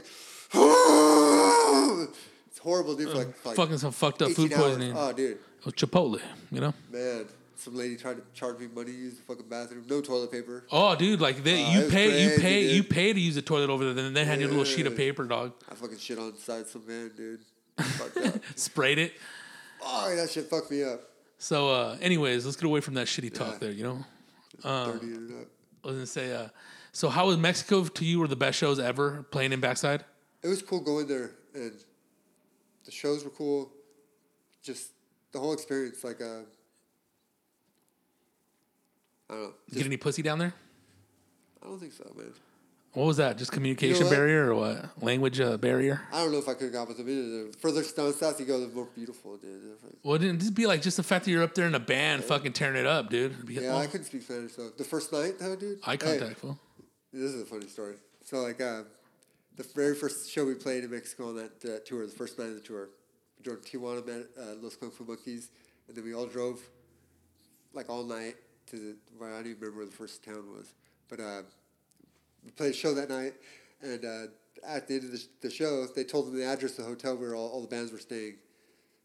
it's 2.48 2.60
horrible, 2.60 2.96
dude. 2.96 3.10
For 3.10 3.18
like, 3.18 3.36
for 3.36 3.50
like 3.50 3.56
Fucking 3.58 3.78
some 3.78 3.92
fucked 3.92 4.22
up 4.22 4.30
18 4.32 4.36
food 4.36 4.54
hours. 4.54 4.62
poisoning. 4.64 4.94
Oh, 4.96 5.12
dude, 5.14 5.32
It 5.60 5.66
was 5.66 5.74
Chipotle, 5.76 6.22
you 6.52 6.62
know. 6.62 6.74
man. 6.92 7.26
Some 7.56 7.76
lady 7.76 7.96
tried 7.96 8.16
to 8.16 8.24
charge 8.34 8.58
me 8.60 8.68
money 8.74 8.92
to 8.92 8.98
use 8.98 9.18
the 9.18 9.22
fucking 9.22 9.46
bathroom. 9.48 9.86
No 9.88 10.02
toilet 10.02 10.32
paper. 10.32 10.64
Oh, 10.72 10.96
dude, 10.96 11.22
like 11.22 11.44
they, 11.44 11.64
Oh, 11.64 11.70
it 11.70 11.74
you 11.86 11.90
pay, 11.92 12.24
you 12.24 12.40
pay, 12.40 12.64
dude. 12.64 12.76
you 12.78 12.84
pay 12.84 13.14
to 13.14 13.20
use 13.20 13.36
the 13.36 13.44
toilet 13.44 13.70
over 13.70 13.84
there. 13.86 13.94
Then 13.94 14.14
they 14.16 14.26
hand 14.26 14.42
you 14.42 14.48
a 14.48 14.50
little 14.50 14.64
sheet 14.64 14.88
of 14.88 14.98
paper, 14.98 15.26
dog. 15.26 15.54
I 15.70 15.76
fucking 15.76 16.00
shit 16.00 16.18
on 16.18 16.32
the 16.32 16.40
side 16.40 16.66
some 16.68 16.88
man, 16.88 17.12
dude. 17.16 17.42
Sprayed 18.56 18.98
it. 18.98 19.14
Oh, 19.80 20.16
that 20.16 20.32
shit 20.32 20.46
fucked 20.50 20.72
me 20.72 20.84
up. 20.84 21.02
So, 21.38 21.70
uh, 21.70 21.98
anyways, 22.02 22.46
let's 22.46 22.58
get 22.58 22.66
away 22.66 22.82
from 22.82 22.96
that 22.96 23.06
shitty 23.06 23.32
talk 23.32 23.54
Yeah. 23.54 23.58
there. 23.60 23.72
You 23.72 23.84
know, 23.84 24.06
Uh, 24.64 24.92
Dirty 24.94 25.08
it. 25.08 25.48
I 25.84 25.88
was 25.88 25.96
gonna 25.98 26.06
say. 26.08 26.34
Uh, 26.34 26.48
so, 26.94 27.10
how 27.10 27.28
was 27.28 27.38
Mexico 27.38 27.84
to 27.84 28.06
you? 28.06 28.18
Were 28.20 28.28
the 28.28 28.36
best 28.36 28.58
shows 28.58 28.80
ever 28.80 29.24
playing 29.30 29.52
in 29.54 29.60
backside? 29.60 30.04
It 30.44 30.48
was 30.48 30.62
cool 30.62 30.80
going 30.80 31.08
there 31.08 31.32
and 31.54 31.74
the 32.86 32.92
shows 32.92 33.24
were 33.24 33.30
cool 33.32 33.72
just 34.64 34.92
the 35.32 35.40
whole 35.40 35.54
experience 35.54 36.04
like 36.04 36.22
uh 36.22 36.42
i 39.30 39.34
don't 39.34 39.44
know 39.44 39.54
Get 39.74 39.86
any 39.86 39.98
pussy 39.98 40.22
down 40.22 40.40
there? 40.40 40.54
i 41.64 41.68
don't 41.68 41.80
think 41.80 41.94
so 41.94 42.12
man 42.16 42.34
What 42.94 43.06
was 43.06 43.18
that? 43.18 43.38
Just 43.38 43.54
communication 43.54 44.04
what? 44.08 44.12
barrier 44.12 44.52
or 44.52 44.56
what? 44.56 45.02
Language 45.02 45.40
uh, 45.40 45.56
barrier? 45.58 46.02
i 46.12 46.22
don't 46.24 46.32
know 46.34 46.40
if 46.40 46.50
i 46.50 46.54
could 46.54 46.64
have 46.66 46.74
got 46.74 46.88
with 46.88 46.98
them 46.98 47.08
either 47.10 47.48
the 47.48 47.54
further 47.58 47.84
down 47.96 48.12
south 48.14 48.40
you 48.40 48.46
go 48.46 48.60
the 48.60 48.68
more 48.74 48.88
beautiful 48.96 49.38
dude 49.38 49.62
Well, 50.04 50.18
didn't 50.18 50.40
this 50.40 50.50
be 50.50 50.66
like 50.68 50.82
just 50.82 50.98
the 50.98 51.04
fact 51.04 51.26
that 51.26 51.32
you're 51.32 51.44
up 51.44 51.56
there 51.56 51.68
in 51.68 51.76
a 51.76 51.80
band, 51.80 52.24
fucking 52.26 52.54
tearing 52.54 52.78
it 52.78 52.86
up, 52.86 53.10
dude? 53.10 53.46
Be- 53.46 53.56
yeah 53.56 53.74
oh, 53.76 53.78
i 53.78 53.88
couldn't 53.88 54.06
speak 54.06 54.24
spanish 54.24 54.54
though 54.56 54.70
the 54.78 54.84
first 54.84 55.14
night 55.14 55.36
though 55.40 55.56
dude 55.56 55.80
eye 55.86 55.92
hey, 55.92 55.98
contact, 55.98 56.40
fool. 56.40 56.60
this 57.14 57.32
is 57.32 57.42
a 57.42 57.46
funny 57.46 57.68
story 57.68 57.96
so 58.24 58.42
like 58.42 58.60
uh 58.60 58.82
the 59.68 59.74
very 59.74 59.96
first 59.96 60.30
show 60.30 60.46
we 60.46 60.56
played 60.56 60.84
in 60.84 60.92
mexico 60.92 61.30
on 61.30 61.36
that 61.36 61.66
uh, 61.66 61.80
tour 61.86 62.06
the 62.06 62.12
first 62.12 62.38
night 62.40 62.50
of 62.50 62.56
the 62.56 62.62
tour 62.62 62.90
we 63.38 63.44
drove 63.44 63.64
to 63.64 63.78
tijuana 63.78 64.06
met 64.06 64.28
uh, 64.40 64.56
los 64.62 64.76
kung 64.76 64.92
fu 64.92 65.04
monkeys 65.04 65.50
and 65.88 65.96
then 65.96 66.04
we 66.04 66.14
all 66.14 66.26
drove 66.26 66.60
like 67.74 67.90
all 67.90 68.04
night 68.04 68.36
to 68.72 68.78
the 68.78 68.96
well, 69.20 69.30
I 69.30 69.38
don't 69.38 69.48
even 69.48 69.60
remember 69.60 69.78
where 69.78 69.86
the 69.86 69.92
first 69.92 70.24
town 70.24 70.44
was, 70.56 70.74
but 71.10 71.20
uh, 71.20 71.42
we 72.44 72.52
played 72.52 72.72
a 72.72 72.74
show 72.74 72.94
that 72.94 73.10
night, 73.10 73.34
and 73.82 74.04
uh, 74.04 74.24
at 74.66 74.88
the 74.88 74.96
end 74.96 75.04
of 75.06 75.12
the, 75.12 75.24
the 75.42 75.50
show, 75.50 75.86
they 75.88 76.04
told 76.04 76.28
them 76.28 76.38
the 76.38 76.46
address 76.46 76.78
of 76.80 76.86
the 76.86 76.90
hotel 76.90 77.18
where 77.18 77.36
all, 77.36 77.50
all 77.50 77.62
the 77.62 77.68
bands 77.68 77.92
were 77.92 78.00
staying. 78.00 78.36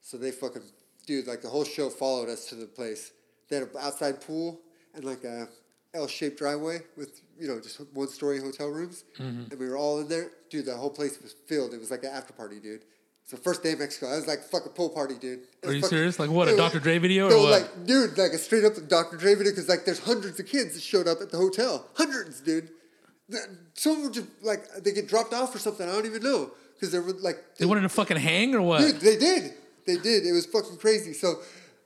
So 0.01 0.17
they 0.17 0.31
fucking 0.31 0.63
dude, 1.05 1.27
like 1.27 1.43
the 1.43 1.49
whole 1.49 1.65
show 1.65 1.91
followed 1.91 2.29
us 2.29 2.47
to 2.47 2.55
the 2.55 2.67
place. 2.67 3.13
They 3.49 3.57
had 3.57 3.65
an 3.65 3.71
outside 3.81 4.21
pool 4.21 4.61
and 4.95 5.05
like 5.05 5.25
a 5.25 5.49
L-shaped 5.97 6.39
driveway 6.39 6.81
with 6.97 7.21
you 7.39 7.49
know 7.49 7.59
just 7.61 7.81
one-story 7.95 8.39
hotel 8.41 8.69
rooms, 8.69 9.05
Mm-hmm. 9.19 9.51
and 9.51 9.61
we 9.61 9.69
were 9.69 9.77
all 9.77 9.99
in 10.01 10.09
there. 10.09 10.31
Dude, 10.51 10.67
the 10.67 10.77
whole 10.77 10.91
place 10.91 11.21
was 11.23 11.35
filled. 11.49 11.75
It 11.75 11.81
was 11.81 11.91
like 11.91 12.05
an 12.05 12.11
after 12.13 12.33
party, 12.33 12.61
dude. 12.61 12.83
The 13.31 13.37
first 13.37 13.65
day 13.65 13.73
in 13.73 13.81
Mexico. 13.81 14.07
I 14.07 14.15
was 14.17 14.29
like 14.29 14.39
fucking 14.45 14.71
pool 14.73 14.91
party, 14.91 15.17
dude. 15.19 15.41
Are 15.65 15.73
you 15.73 15.81
fucking- 15.83 15.97
serious? 15.99 16.19
Like 16.21 16.31
what, 16.31 16.47
a 16.47 16.53
was- 16.53 16.59
Dr. 16.61 16.79
Dre 16.79 16.99
video 16.99 17.27
or 17.27 17.31
no, 17.31 17.43
what? 17.43 17.51
like 17.61 17.87
dude, 17.87 18.17
like 18.17 18.31
a 18.33 18.39
straight 18.39 18.65
up 18.65 18.75
Dr. 18.89 19.17
Dre 19.17 19.35
video 19.35 19.51
because 19.53 19.69
like 19.69 19.85
there's 19.85 19.99
hundreds 19.99 20.39
of 20.39 20.47
kids 20.47 20.75
that 20.75 20.83
showed 20.83 21.09
up 21.09 21.21
at 21.21 21.31
the 21.33 21.37
hotel, 21.37 21.87
hundreds, 21.95 22.41
dude. 22.41 22.69
Some 23.75 24.05
were 24.05 24.11
just 24.11 24.29
like 24.43 24.63
they 24.85 24.93
get 24.93 25.09
dropped 25.09 25.35
off 25.35 25.55
or 25.55 25.59
something. 25.59 25.89
I 25.89 25.93
don't 25.93 26.07
even 26.07 26.23
know 26.23 26.53
because 26.75 26.93
they 26.93 27.01
were 27.01 27.13
like 27.15 27.43
They 27.59 27.67
wanted 27.67 27.81
to 27.83 27.89
fucking 27.89 28.17
hang 28.17 28.55
or 28.55 28.63
what? 28.63 28.81
Dude, 28.81 29.01
they 29.01 29.17
did. 29.17 29.55
They 29.87 29.97
did. 29.97 30.25
It 30.25 30.33
was 30.33 30.47
fucking 30.47 30.77
crazy. 30.79 31.13
So 31.13 31.41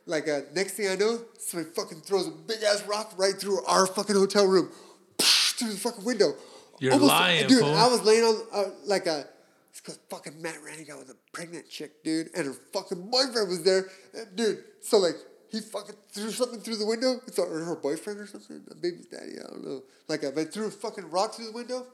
Like 0.05 0.27
uh, 0.27 0.41
next 0.53 0.73
thing 0.73 0.87
I 0.89 0.95
know, 0.95 1.19
somebody 1.37 1.73
fucking 1.73 2.01
throws 2.01 2.27
a 2.27 2.31
big 2.31 2.63
ass 2.63 2.83
rock 2.87 3.13
right 3.17 3.35
through 3.35 3.63
our 3.65 3.85
fucking 3.85 4.15
hotel 4.15 4.45
room, 4.45 4.71
through 5.19 5.69
the 5.69 5.77
fucking 5.77 6.03
window. 6.03 6.33
You're 6.79 6.97
lying, 6.97 7.47
dude. 7.47 7.59
fool. 7.59 7.75
I 7.75 7.87
was 7.87 8.03
laying 8.03 8.23
on 8.23 8.41
uh, 8.53 8.63
like 8.85 9.05
a. 9.05 9.25
It's 9.69 9.79
because 9.79 9.99
fucking 10.09 10.41
Matt 10.41 10.57
ran 10.65 10.79
out 10.91 10.99
with 10.99 11.11
a 11.11 11.15
pregnant 11.31 11.69
chick, 11.69 12.03
dude, 12.03 12.27
and 12.35 12.45
her 12.45 12.53
fucking 12.73 13.09
boyfriend 13.09 13.47
was 13.47 13.63
there, 13.63 13.87
And, 14.13 14.35
dude. 14.35 14.63
So 14.81 14.97
like 14.97 15.15
he 15.49 15.59
fucking 15.59 15.95
threw 16.11 16.31
something 16.31 16.59
through 16.59 16.77
the 16.77 16.85
window. 16.85 17.21
It's 17.27 17.37
her, 17.37 17.63
her 17.65 17.75
boyfriend 17.75 18.19
or 18.19 18.27
something, 18.27 18.61
the 18.67 18.75
baby's 18.75 19.05
daddy. 19.05 19.33
I 19.39 19.49
don't 19.49 19.63
know. 19.63 19.83
Like 20.07 20.23
I 20.23 20.31
threw 20.45 20.67
a 20.67 20.71
fucking 20.71 21.09
rock 21.11 21.35
through 21.35 21.47
the 21.47 21.51
window. 21.51 21.85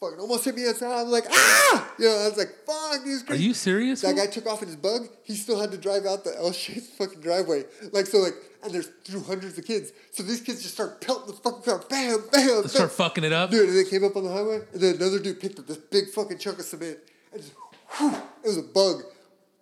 Fucking 0.00 0.20
almost 0.20 0.44
hit 0.44 0.54
me 0.54 0.68
outside. 0.68 0.92
I 0.92 1.02
was 1.02 1.12
like, 1.12 1.24
ah! 1.28 1.92
You 1.98 2.04
know, 2.04 2.10
I 2.12 2.28
was 2.28 2.38
like, 2.38 2.54
fuck, 2.64 3.04
dude. 3.04 3.20
it's 3.20 3.30
Are 3.30 3.34
you 3.34 3.52
serious? 3.52 4.02
That 4.02 4.14
guy 4.14 4.26
took 4.26 4.46
off 4.46 4.62
in 4.62 4.68
his 4.68 4.76
bug. 4.76 5.08
He 5.24 5.34
still 5.34 5.60
had 5.60 5.72
to 5.72 5.76
drive 5.76 6.06
out 6.06 6.22
the 6.22 6.36
L-shaped 6.38 6.86
fucking 6.98 7.20
driveway. 7.20 7.64
Like 7.92 8.06
so, 8.06 8.18
like, 8.18 8.34
and 8.62 8.72
there's 8.72 8.86
through 9.04 9.24
hundreds 9.24 9.58
of 9.58 9.64
kids. 9.66 9.90
So 10.12 10.22
these 10.22 10.40
kids 10.40 10.62
just 10.62 10.74
start 10.74 11.00
pelting 11.00 11.26
the 11.26 11.32
fucking 11.40 11.62
car, 11.62 11.82
bam, 11.90 12.18
bam, 12.30 12.62
bam. 12.62 12.68
Start 12.68 12.92
fucking 12.92 13.24
it 13.24 13.32
up. 13.32 13.50
Dude, 13.50 13.68
and 13.68 13.76
they 13.76 13.88
came 13.90 14.04
up 14.04 14.14
on 14.14 14.22
the 14.22 14.32
highway, 14.32 14.60
and 14.72 14.80
then 14.80 14.94
another 14.96 15.18
dude 15.18 15.40
picked 15.40 15.58
up 15.58 15.66
this 15.66 15.78
big 15.78 16.10
fucking 16.10 16.38
chunk 16.38 16.60
of 16.60 16.64
cement, 16.64 16.98
and 17.32 17.42
just, 17.42 17.54
whew, 17.96 18.14
it 18.44 18.46
was 18.46 18.58
a 18.58 18.62
bug. 18.62 19.02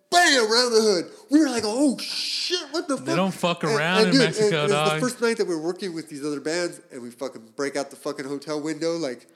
Bam, 0.09 0.39
around 0.39 0.71
the 0.71 0.81
hood. 0.81 1.05
We 1.31 1.39
were 1.39 1.49
like, 1.49 1.63
oh 1.65 1.97
shit, 1.97 2.61
what 2.71 2.87
the 2.87 2.95
fuck? 2.97 3.15
don't 3.15 3.33
fuck 3.33 3.63
around 3.63 3.97
and 3.97 4.07
in 4.07 4.11
dude, 4.13 4.21
Mexico, 4.21 4.45
and, 4.45 4.55
and 4.55 4.63
It's 4.65 4.73
dog. 4.73 4.93
the 4.93 4.99
first 5.01 5.21
night 5.21 5.37
that 5.37 5.47
we 5.47 5.55
were 5.55 5.61
working 5.61 5.93
with 5.93 6.09
these 6.09 6.23
other 6.23 6.39
bands, 6.39 6.79
and 6.91 7.01
we 7.01 7.09
fucking 7.09 7.41
break 7.55 7.75
out 7.75 7.89
the 7.89 7.97
fucking 7.97 8.25
hotel 8.25 8.61
window, 8.61 8.93
like, 8.93 9.27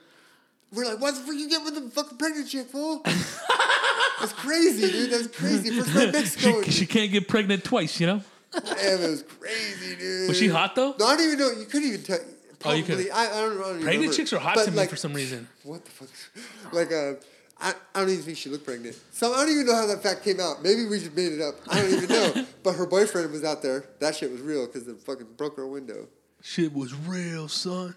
we're 0.72 0.84
like, 0.84 1.00
what 1.00 1.14
the 1.14 1.20
fuck 1.20 1.34
you 1.34 1.48
get 1.48 1.62
with 1.64 1.74
the 1.74 1.90
fucking 1.90 2.18
pregnant 2.18 2.48
chick, 2.48 2.66
fool? 2.68 3.02
That's 3.04 4.32
crazy, 4.34 4.90
dude. 4.90 5.10
That's 5.10 5.26
crazy. 5.28 5.70
First 5.80 5.96
in 5.96 6.12
Mexico. 6.12 6.62
she, 6.62 6.70
she 6.70 6.86
can't 6.86 7.10
get 7.10 7.28
pregnant 7.28 7.64
twice, 7.64 7.98
you 8.00 8.06
know? 8.06 8.20
Damn, 8.52 9.00
it 9.02 9.08
was 9.10 9.22
crazy, 9.22 9.96
dude. 9.96 10.28
Was 10.28 10.38
she 10.38 10.48
hot 10.48 10.74
though? 10.74 10.94
No, 10.98 11.06
I 11.06 11.16
don't 11.16 11.26
even 11.26 11.38
know. 11.38 11.50
You 11.50 11.64
couldn't 11.66 11.88
even 11.88 12.02
tell. 12.02 12.18
Oh, 12.64 12.72
you 12.72 12.84
Probably, 12.84 13.04
couldn't. 13.06 13.12
I, 13.12 13.24
I 13.24 13.26
don't 13.26 13.32
know. 13.32 13.38
I 13.38 13.40
don't 13.40 13.48
even 13.48 13.82
Pregnant 13.82 13.86
remember. 13.86 14.14
chicks 14.14 14.32
are 14.32 14.38
hot 14.38 14.54
But, 14.54 14.64
to 14.66 14.70
me 14.70 14.86
for 14.86 14.96
some 14.96 15.14
reason. 15.14 15.48
What 15.64 15.84
the 15.84 15.90
fuck? 15.90 16.08
Like, 16.72 16.92
uh, 16.92 17.14
I, 17.60 17.74
I 17.94 18.00
don't 18.00 18.10
even 18.10 18.22
think 18.22 18.38
she 18.38 18.50
looked 18.50 18.64
pregnant. 18.64 18.96
So 19.12 19.32
I 19.32 19.38
don't 19.44 19.50
even 19.52 19.66
know 19.66 19.74
how 19.74 19.86
that 19.86 20.02
fact 20.02 20.22
came 20.22 20.38
out. 20.38 20.62
Maybe 20.62 20.84
we 20.86 20.98
just 20.98 21.14
made 21.16 21.32
it 21.32 21.40
up. 21.40 21.54
I 21.68 21.80
don't 21.80 21.92
even 21.92 22.08
know. 22.08 22.46
but 22.62 22.74
her 22.74 22.86
boyfriend 22.86 23.30
was 23.32 23.42
out 23.44 23.62
there. 23.62 23.84
That 24.00 24.14
shit 24.14 24.30
was 24.30 24.40
real 24.40 24.66
because 24.66 24.86
it 24.86 24.96
fucking 25.00 25.26
broke 25.36 25.56
her 25.56 25.66
window. 25.66 26.06
Shit 26.40 26.72
was 26.72 26.94
real, 26.94 27.48
son. 27.48 27.94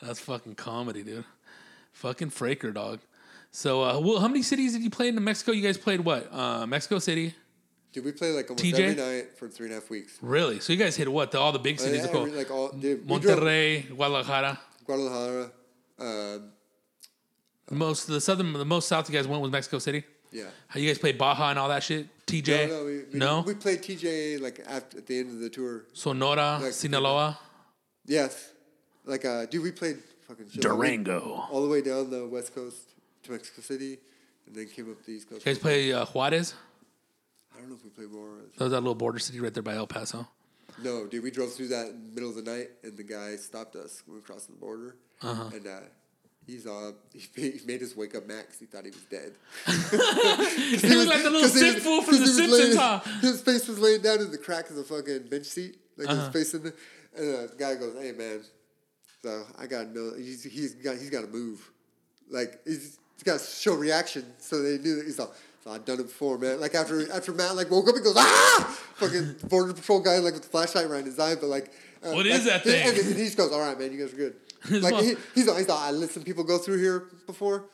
That's 0.00 0.20
fucking 0.20 0.54
comedy, 0.56 1.02
dude. 1.02 1.24
Fucking 1.92 2.30
Fraker, 2.30 2.72
dog. 2.72 3.00
So, 3.50 3.82
uh, 3.82 4.00
well, 4.00 4.18
how 4.18 4.28
many 4.28 4.42
cities 4.42 4.72
did 4.72 4.82
you 4.82 4.90
play 4.90 5.08
in 5.08 5.22
Mexico? 5.22 5.52
You 5.52 5.62
guys 5.62 5.76
played 5.76 6.00
what? 6.00 6.32
Uh, 6.32 6.66
Mexico 6.66 6.98
City? 6.98 7.34
Dude, 7.92 8.04
we 8.04 8.12
played 8.12 8.34
like 8.34 8.48
almost 8.48 8.64
TJ? 8.64 8.78
every 8.80 8.94
night 8.94 9.38
for 9.38 9.48
three 9.48 9.66
and 9.66 9.74
a 9.76 9.80
half 9.80 9.90
weeks. 9.90 10.18
Really? 10.22 10.60
So 10.60 10.72
you 10.72 10.78
guys 10.78 10.96
hit 10.96 11.10
what? 11.12 11.30
The, 11.30 11.38
all 11.38 11.52
the 11.52 11.58
big 11.58 11.76
Uh, 11.78 11.82
cities? 11.82 12.04
yeah, 12.06 12.10
cool. 12.12 12.26
like 12.28 12.50
all, 12.50 12.70
dude, 12.70 13.06
we 13.08 13.18
drove 13.18 13.38
Monterrey, 13.40 13.94
Guadalajara. 13.94 14.58
Guadalajara. 14.86 15.50
Um, 15.98 16.50
most, 17.70 18.06
the 18.06 18.20
southern, 18.20 18.52
the 18.54 18.64
most 18.64 18.88
south 18.88 19.08
you 19.10 19.14
guys 19.14 19.28
went 19.28 19.42
was 19.42 19.50
Mexico 19.52 19.78
City. 19.78 20.04
yeah. 20.30 20.44
How 20.68 20.80
you 20.80 20.88
guys 20.88 20.98
played 20.98 21.18
Baja 21.18 21.50
and 21.50 21.58
all 21.58 21.68
that 21.68 21.82
shit? 21.82 22.06
TJ? 22.26 22.68
No, 22.68 22.78
no, 22.78 22.84
we, 22.86 22.96
we, 23.12 23.18
No? 23.18 23.40
we 23.42 23.54
played 23.54 23.82
TJ 23.82 24.40
like 24.40 24.60
after, 24.66 24.96
at 24.98 25.06
the 25.06 25.18
end 25.18 25.28
of 25.30 25.40
the 25.40 25.50
tour. 25.50 25.84
Sonora, 25.92 26.58
Like- 26.62 26.72
Sinaloa, 26.72 27.38
Yes. 28.06 28.48
Like, 29.04 29.24
uh, 29.24 29.46
dude, 29.46 29.62
we 29.62 29.70
played 29.72 29.98
fucking 30.34 30.50
shows 30.50 30.64
all 30.66 30.72
the 30.72 30.78
way- 30.78 30.86
Durango. 30.96 31.46
all 31.50 31.62
the 31.62 31.68
way 31.68 31.82
down 31.82 32.10
the 32.10 32.26
west 32.26 32.54
coast 32.54 32.76
to 33.24 33.32
Mexico 33.32 33.62
City, 33.62 33.98
and 34.46 34.54
then 34.56 34.66
came 34.68 34.90
up 34.90 35.02
the 35.04 35.12
east 35.12 35.28
coast. 35.30 35.44
You 35.46 35.52
guys 35.52 35.58
play 35.58 35.92
uh, 35.92 36.04
Juarez? 36.06 36.54
I 37.54 37.60
don't 37.60 37.68
know 37.70 37.76
if 37.76 37.84
we 37.84 37.90
played 37.90 38.10
more. 38.10 38.28
That 38.56 38.64
was 38.64 38.72
that 38.72 38.80
little 38.80 38.94
border 38.94 39.18
city 39.18 39.40
right 39.40 39.52
there 39.54 39.62
by 39.62 39.74
El 39.74 39.86
Paso. 39.86 40.26
No, 40.82 41.06
dude, 41.06 41.22
we 41.22 41.30
drove 41.30 41.52
through 41.52 41.68
that 41.68 41.88
in 41.88 42.08
the 42.08 42.14
middle 42.14 42.30
of 42.30 42.36
the 42.42 42.50
night, 42.50 42.70
and 42.82 42.96
the 42.96 43.02
guy 43.02 43.36
stopped 43.36 43.76
us 43.76 44.02
when 44.06 44.16
we 44.16 44.22
crossed 44.22 44.46
the 44.48 44.54
border, 44.54 44.96
Uh-huh. 45.20 45.50
and 45.54 45.66
uh, 45.66 45.80
he's 46.46 46.66
uh, 46.66 46.92
he 47.14 47.28
made, 47.36 47.54
he 47.60 47.66
made 47.66 47.82
us 47.82 47.94
wake 47.94 48.14
up 48.16 48.26
Max. 48.26 48.58
He 48.58 48.64
thought 48.66 48.84
he 48.84 48.90
was 48.90 49.04
dead. 49.10 49.32
He 49.66 50.96
was 50.96 51.06
like 51.06 51.22
the 51.22 51.30
little 51.30 51.42
'cause 51.42 51.54
he 51.54 51.60
sick 51.60 51.74
was- 51.76 51.84
fool 51.84 52.02
from 52.02 52.16
'cause 52.18 52.20
The 52.36 52.42
he 52.42 52.48
Simpsons, 52.48 52.76
laying- 52.76 52.76
huh? 52.78 53.00
His 53.20 53.40
face 53.42 53.68
was 53.68 53.78
laying 53.78 54.00
down 54.02 54.20
in 54.20 54.30
the 54.30 54.38
crack 54.38 54.70
of 54.70 54.76
the 54.76 54.84
fucking 54.84 55.28
bench 55.28 55.46
seat, 55.46 55.76
like 55.96 56.08
Uh-huh. 56.08 56.20
his 56.24 56.28
face 56.32 56.54
in 56.54 56.62
the, 56.64 56.74
and 57.16 57.34
uh, 57.36 57.40
the 57.52 57.56
guy 57.58 57.74
goes, 57.76 57.94
"Hey 58.00 58.12
man, 58.12 58.40
so 59.22 59.44
I 59.58 59.66
got 59.66 59.88
no, 59.88 60.12
he's 60.16 60.42
he's 60.44 60.74
got 60.74 60.96
he's 60.96 61.10
got 61.10 61.22
to 61.22 61.28
move, 61.28 61.70
like 62.30 62.60
he's, 62.64 62.98
he's 63.16 63.22
got 63.24 63.38
to 63.38 63.44
show 63.44 63.74
reaction." 63.74 64.24
So 64.38 64.62
they 64.62 64.78
knew 64.78 64.96
that 64.96 65.06
he's 65.06 65.18
like. 65.18 65.30
So 65.64 65.70
I've 65.70 65.84
done 65.84 66.00
it 66.00 66.08
before, 66.08 66.38
man. 66.38 66.60
Like 66.60 66.74
after 66.74 67.08
after 67.12 67.30
Matt 67.30 67.54
like 67.54 67.70
woke 67.70 67.88
up, 67.88 67.94
he 67.94 68.00
goes 68.00 68.16
ah, 68.16 68.78
fucking 68.96 69.36
border 69.48 69.72
patrol 69.72 70.00
guy 70.00 70.18
like 70.18 70.32
with 70.34 70.42
the 70.42 70.48
flashlight 70.48 70.88
right 70.90 70.98
in 70.98 71.06
his 71.06 71.20
eye, 71.20 71.36
but 71.36 71.46
like 71.46 71.70
uh, 72.04 72.10
What 72.10 72.26
like, 72.26 72.34
is 72.34 72.46
that 72.46 72.64
thing? 72.64 72.88
And, 72.88 72.96
he 72.96 73.24
just 73.24 73.36
goes, 73.36 73.52
"All 73.52 73.60
right, 73.60 73.78
man, 73.78 73.92
you 73.92 73.98
guys 73.98 74.12
are 74.12 74.16
good." 74.16 74.34
Like 74.70 74.94
he, 74.96 75.14
he's 75.34 75.46
like, 75.46 75.58
he's 75.58 75.68
like, 75.68 75.78
I 75.78 75.90
let 75.90 76.10
some 76.10 76.22
people 76.22 76.44
go 76.44 76.58
through 76.58 76.78
here 76.78 77.06
before. 77.26 77.64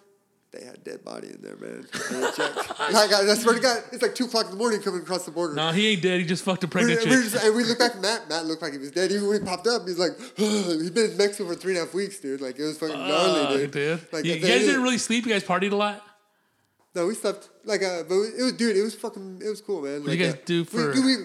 They 0.50 0.64
had 0.64 0.76
a 0.76 0.78
dead 0.78 1.04
body 1.04 1.28
in 1.28 1.42
there, 1.42 1.56
man. 1.56 1.86
And 2.10 2.22
they 2.22 2.30
checked. 2.32 2.56
like, 2.80 3.12
I, 3.12 3.30
I 3.30 3.34
swear 3.34 3.54
to 3.54 3.60
God, 3.60 3.82
it's 3.92 4.00
like 4.00 4.14
two 4.14 4.24
o'clock 4.24 4.46
in 4.46 4.52
the 4.52 4.56
morning 4.56 4.80
coming 4.80 5.02
across 5.02 5.26
the 5.26 5.30
border. 5.30 5.54
No, 5.54 5.72
he 5.72 5.88
ain't 5.88 6.02
dead. 6.02 6.20
He 6.20 6.26
just 6.26 6.42
fucked 6.42 6.64
a 6.64 6.68
pregnant 6.68 7.00
we, 7.00 7.04
chick. 7.04 7.30
just, 7.30 7.44
and 7.44 7.54
we 7.54 7.64
look 7.64 7.78
back 7.78 7.96
at 7.96 8.00
Matt. 8.00 8.30
Matt 8.30 8.46
looked 8.46 8.62
like 8.62 8.72
he 8.72 8.78
was 8.78 8.90
dead. 8.90 9.12
Even 9.12 9.28
when 9.28 9.40
he 9.42 9.46
popped 9.46 9.66
up, 9.66 9.82
he's 9.86 9.98
like, 9.98 10.12
he'd 10.36 10.94
been 10.94 11.10
in 11.10 11.16
Mexico 11.18 11.48
for 11.48 11.54
three 11.54 11.72
and 11.72 11.82
a 11.82 11.84
half 11.84 11.92
weeks, 11.92 12.18
dude. 12.18 12.40
Like 12.40 12.58
it 12.58 12.64
was 12.64 12.78
fucking 12.78 12.96
gnarly, 12.96 13.40
Fuck, 13.40 13.50
dude. 13.50 13.70
dude. 13.72 14.12
Like 14.12 14.24
you 14.24 14.32
at 14.32 14.40
guys 14.40 14.48
the 14.48 14.52
end 14.52 14.60
of 14.62 14.66
didn't 14.68 14.82
really 14.82 14.98
sleep. 14.98 15.26
You 15.26 15.32
guys 15.32 15.44
partied 15.44 15.72
a 15.72 15.76
lot. 15.76 16.02
No, 16.94 17.06
we 17.06 17.14
slept 17.14 17.50
like 17.64 17.82
uh, 17.82 18.04
but 18.08 18.14
it 18.14 18.42
was 18.42 18.52
dude. 18.54 18.76
It 18.76 18.82
was 18.82 18.94
fucking. 18.94 19.42
It 19.44 19.48
was 19.48 19.60
cool, 19.60 19.82
man. 19.82 20.00
do 20.00 20.08
like, 20.08 20.18
you 20.18 20.24
guys 20.24 20.34
uh, 20.34 20.38
do 20.46 20.64
for- 20.64 20.92
We, 20.94 21.00
we, 21.00 21.16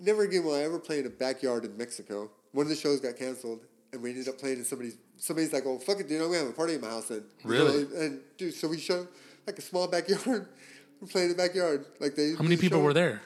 never 0.00 0.22
again 0.22 0.44
will 0.44 0.54
I 0.54 0.60
ever 0.60 0.78
play 0.78 0.98
in 0.98 1.06
a 1.06 1.10
backyard 1.10 1.64
in 1.64 1.76
Mexico. 1.76 2.30
One 2.52 2.66
of 2.66 2.70
the 2.70 2.76
shows 2.76 3.00
got 3.00 3.16
canceled, 3.16 3.60
and 3.96 4.02
we 4.04 4.10
ended 4.10 4.28
up 4.28 4.38
playing 4.38 4.58
in 4.58 4.64
somebody's. 4.64 4.96
Somebody's 5.16 5.52
like, 5.52 5.64
"Oh 5.66 5.78
fuck 5.78 5.98
it, 5.98 6.08
dude! 6.08 6.20
I'm 6.20 6.28
gonna 6.28 6.40
have 6.40 6.48
a 6.48 6.52
party 6.52 6.74
in 6.74 6.80
my 6.80 6.88
house." 6.88 7.08
Then 7.08 7.24
Really? 7.42 7.80
You 7.80 7.88
know, 7.92 8.00
and 8.00 8.20
dude, 8.36 8.54
so 8.54 8.68
we 8.68 8.78
showed 8.78 9.08
like 9.46 9.58
a 9.58 9.62
small 9.62 9.88
backyard. 9.88 10.46
We're 11.00 11.08
playing 11.08 11.30
in 11.30 11.36
the 11.36 11.42
backyard. 11.42 11.86
Like 11.98 12.14
they. 12.14 12.34
How 12.34 12.42
many 12.42 12.56
people 12.56 12.80
were 12.80 12.92
there? 12.94 13.22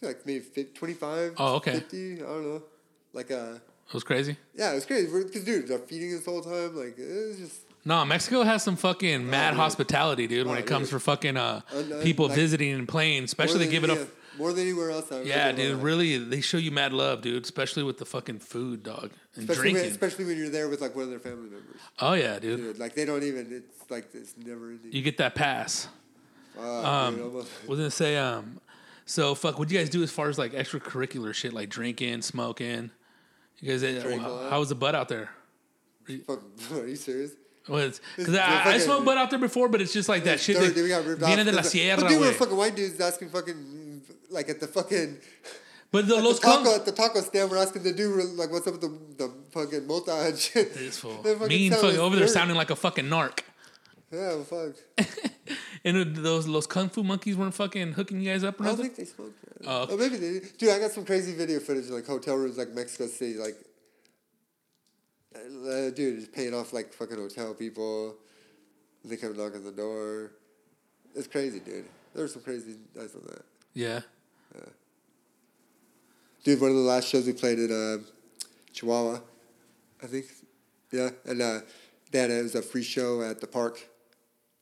Like 0.00 0.24
maybe 0.26 0.40
50, 0.40 0.74
25. 0.74 1.34
Oh, 1.38 1.56
okay. 1.56 1.72
50, 1.72 2.14
I 2.14 2.18
don't 2.18 2.44
know. 2.44 2.62
Like 3.12 3.32
uh, 3.32 3.54
It 3.88 3.94
was 3.94 4.04
crazy. 4.04 4.36
yeah, 4.54 4.70
it 4.72 4.76
was 4.76 4.86
crazy. 4.86 5.06
Because 5.06 5.44
dude, 5.44 5.66
they're 5.66 5.78
feeding 5.78 6.14
us 6.14 6.24
the 6.24 6.30
whole 6.30 6.42
time. 6.42 6.76
Like 6.76 6.98
it 6.98 7.28
was 7.28 7.38
just. 7.38 7.60
No, 7.84 8.04
Mexico 8.04 8.42
has 8.42 8.62
some 8.62 8.76
fucking 8.76 9.28
mad 9.28 9.54
hospitality, 9.54 10.26
dude. 10.26 10.46
When 10.46 10.58
it 10.58 10.66
comes 10.66 10.86
dude. 10.86 10.90
for 10.90 10.98
fucking 11.00 11.36
uh, 11.36 11.62
people 12.02 12.26
like- 12.26 12.36
visiting 12.36 12.72
and 12.72 12.86
playing, 12.88 13.24
especially 13.24 13.64
they 13.64 13.70
give 13.70 13.84
it 13.84 13.88
than, 13.88 13.98
up. 13.98 14.08
More 14.38 14.52
than 14.52 14.62
anywhere 14.62 14.90
else. 14.90 15.10
I've 15.12 15.26
Yeah, 15.26 15.34
ever 15.48 15.52
been 15.56 15.60
in 15.60 15.66
dude. 15.70 15.76
life. 15.76 15.84
Really, 15.84 16.18
they 16.18 16.40
show 16.40 16.56
you 16.56 16.70
mad 16.70 16.92
love, 16.92 17.20
dude. 17.22 17.42
Especially 17.44 17.82
with 17.82 17.98
the 17.98 18.04
fucking 18.06 18.38
food, 18.38 18.82
dog, 18.82 19.10
and 19.34 19.42
Especially 19.42 19.62
drinking. 19.62 19.82
when, 19.82 19.90
especially 19.92 20.24
when 20.26 20.38
you're 20.38 20.48
there 20.48 20.68
with 20.68 20.80
like 20.80 20.94
one 20.94 21.04
of 21.04 21.10
their 21.10 21.18
family 21.18 21.50
members. 21.50 21.80
oh 22.00 22.14
yeah, 22.14 22.38
dude. 22.38 22.58
Dude, 22.60 22.78
like 22.78 22.94
they 22.94 23.04
don't 23.04 23.22
even. 23.22 23.48
It's 23.52 23.90
like 23.90 24.08
it's 24.14 24.34
never 24.38 24.70
ending. 24.70 24.92
You 24.92 25.02
get 25.02 25.18
that 25.18 25.34
pass. 25.34 25.88
Fuck, 26.54 26.64
Um, 26.64 27.14
dude, 27.16 27.24
almost. 27.24 27.50
was 27.68 27.78
gonna 27.78 27.90
say, 27.90 28.16
um, 28.16 28.60
so 29.06 29.34
fuck. 29.34 29.58
What 29.58 29.68
do 29.68 29.74
you 29.74 29.80
guys 29.80 29.90
do 29.90 30.02
as 30.02 30.10
far 30.10 30.28
as 30.28 30.38
like 30.38 30.52
extracurricular 30.52 31.32
shit, 31.34 31.52
like 31.52 31.68
drinking, 31.68 32.22
smoking? 32.22 32.90
You 33.60 33.70
guys, 33.72 33.82
uh, 33.82 34.00
Drink 34.02 34.22
how, 34.22 34.48
how 34.50 34.60
was 34.60 34.68
the 34.68 34.74
butt 34.76 34.94
out 34.94 35.08
there? 35.08 35.30
Fuck, 36.26 36.42
are 36.72 36.86
you 36.86 36.96
serious? 36.96 37.32
Because 37.66 38.00
It's- 38.16 38.38
I, 38.38 38.74
I 38.74 38.78
smoked 38.78 39.04
butt 39.04 39.18
out 39.18 39.28
there 39.28 39.38
before, 39.38 39.68
but 39.68 39.82
it's 39.82 39.92
just 39.92 40.08
like 40.08 40.24
that 40.24 40.40
shit. 40.40 40.56
That 40.58 40.74
dude, 40.74 40.84
we 40.84 40.88
got 40.88 41.04
ripped 41.04 41.20
viene 41.20 41.44
de 41.44 41.52
la 41.52 41.58
But 41.58 41.66
sierra, 41.66 42.08
dude, 42.08 42.18
we're 42.18 42.32
fucking 42.32 42.56
white 42.56 42.74
dudes 42.74 42.98
asking 42.98 43.28
fucking 43.28 43.77
like 44.30 44.48
at 44.48 44.60
the 44.60 44.66
fucking 44.66 45.18
But 45.90 46.06
the 46.06 46.16
los 46.16 46.38
the 46.40 46.46
taco 46.46 46.64
con- 46.64 46.74
at 46.74 46.84
the 46.84 46.92
taco 46.92 47.20
stand. 47.20 47.50
We're 47.50 47.58
asking 47.58 47.82
the 47.82 47.92
dude 47.92 48.36
like 48.36 48.50
what's 48.50 48.66
up 48.66 48.74
with 48.74 48.82
the 48.82 49.24
the 49.24 49.32
fucking 49.50 49.86
mota 49.86 50.12
and 50.26 50.38
shit. 50.38 50.74
This 50.74 50.98
fool. 51.02 51.22
Fucking 51.22 51.48
Mean 51.48 51.72
fucking 51.72 51.98
over 51.98 52.16
there 52.16 52.28
sounding 52.28 52.56
like 52.56 52.70
a 52.70 52.76
fucking 52.76 53.06
narc. 53.06 53.40
Yeah, 54.12 54.42
fuck. 54.42 54.74
And 55.84 56.16
those 56.16 56.44
those 56.46 56.66
kung 56.66 56.88
fu 56.90 57.04
monkeys 57.04 57.36
weren't 57.36 57.54
fucking 57.54 57.92
hooking 57.92 58.20
you 58.20 58.30
guys 58.32 58.42
up 58.42 58.60
or 58.60 58.64
I 58.64 58.66
don't 58.68 58.76
think 58.78 58.96
they 58.96 59.04
smoke. 59.04 59.32
man. 59.60 59.68
Oh. 59.70 59.86
Oh, 59.90 59.96
maybe 59.96 60.16
they 60.16 60.32
did. 60.40 60.58
Dude, 60.58 60.70
I 60.70 60.78
got 60.80 60.90
some 60.90 61.04
crazy 61.04 61.34
video 61.34 61.60
footage 61.60 61.88
like 61.88 62.04
hotel 62.04 62.34
rooms 62.34 62.58
like 62.58 62.70
Mexico 62.70 63.06
City, 63.06 63.38
like. 63.38 63.56
Uh, 65.34 65.90
dude, 65.90 66.18
just 66.20 66.32
paying 66.32 66.52
off 66.52 66.72
like 66.72 66.92
fucking 66.92 67.16
hotel 67.16 67.54
people. 67.54 68.16
They 69.04 69.16
come 69.16 69.36
knock 69.36 69.54
on 69.54 69.64
the 69.64 69.70
door. 69.72 70.32
It's 71.14 71.28
crazy, 71.28 71.60
dude. 71.60 71.84
There's 72.14 72.32
some 72.32 72.42
crazy 72.42 72.76
nights 72.94 73.14
on 73.14 73.22
that. 73.26 73.44
Yeah. 73.78 74.00
Dude, 76.42 76.60
one 76.60 76.70
of 76.70 76.76
the 76.76 76.82
last 76.82 77.06
shows 77.06 77.28
we 77.28 77.32
played 77.32 77.60
in 77.60 77.70
uh, 77.70 77.98
Chihuahua, 78.72 79.20
I 80.02 80.06
think. 80.06 80.26
Yeah, 80.90 81.10
and 81.24 81.40
uh, 81.40 81.60
they 82.10 82.18
had 82.18 82.30
it 82.30 82.42
was 82.42 82.56
a 82.56 82.62
free 82.62 82.82
show 82.82 83.22
at 83.22 83.40
the 83.40 83.46
park, 83.46 83.78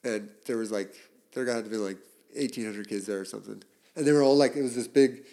and 0.05 0.29
there 0.45 0.59
was 0.59 0.71
like 0.71 0.95
there 1.33 1.47
got 1.47 1.65
to 1.65 1.71
be 1.71 1.79
like 1.79 1.97
eighteen 2.35 2.67
hundred 2.67 2.91
kids 2.91 3.07
there 3.07 3.19
or 3.19 3.25
something, 3.25 3.63
and 3.95 4.07
they 4.07 4.13
were 4.13 4.23
all 4.23 4.37
like 4.37 4.55
it 4.55 4.63
was 4.63 4.75
this 4.75 4.89
big, 4.89 5.25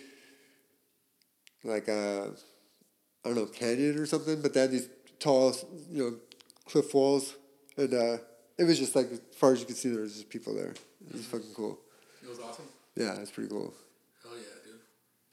like 1.66 1.90
uh, 1.90 2.28
I 2.28 3.26
don't 3.26 3.36
know 3.36 3.48
canyon 3.48 4.00
or 4.00 4.06
something, 4.06 4.42
but 4.42 4.54
they 4.54 4.62
had 4.62 4.72
these 4.72 4.88
tall 5.20 5.54
you 5.92 6.04
know 6.04 6.16
cliff 6.66 6.94
walls, 6.94 7.36
and 7.76 7.94
uh, 7.94 8.18
it 8.58 8.64
was 8.64 8.80
just 8.80 8.96
like 8.96 9.12
as 9.12 9.20
far 9.36 9.52
as 9.52 9.60
you 9.60 9.66
could 9.66 9.76
see 9.76 9.90
there 9.90 10.04
was 10.04 10.14
just 10.14 10.30
people 10.30 10.56
there. 10.56 10.74
It 11.10 11.14
was 11.14 11.26
fucking 11.26 11.54
cool. 11.54 11.80
It 12.22 12.30
was 12.30 12.40
awesome. 12.40 12.66
Yeah, 12.96 13.16
it's 13.20 13.32
pretty 13.32 13.50
cool. 13.50 13.74
Hell 14.22 14.34
yeah, 14.36 14.72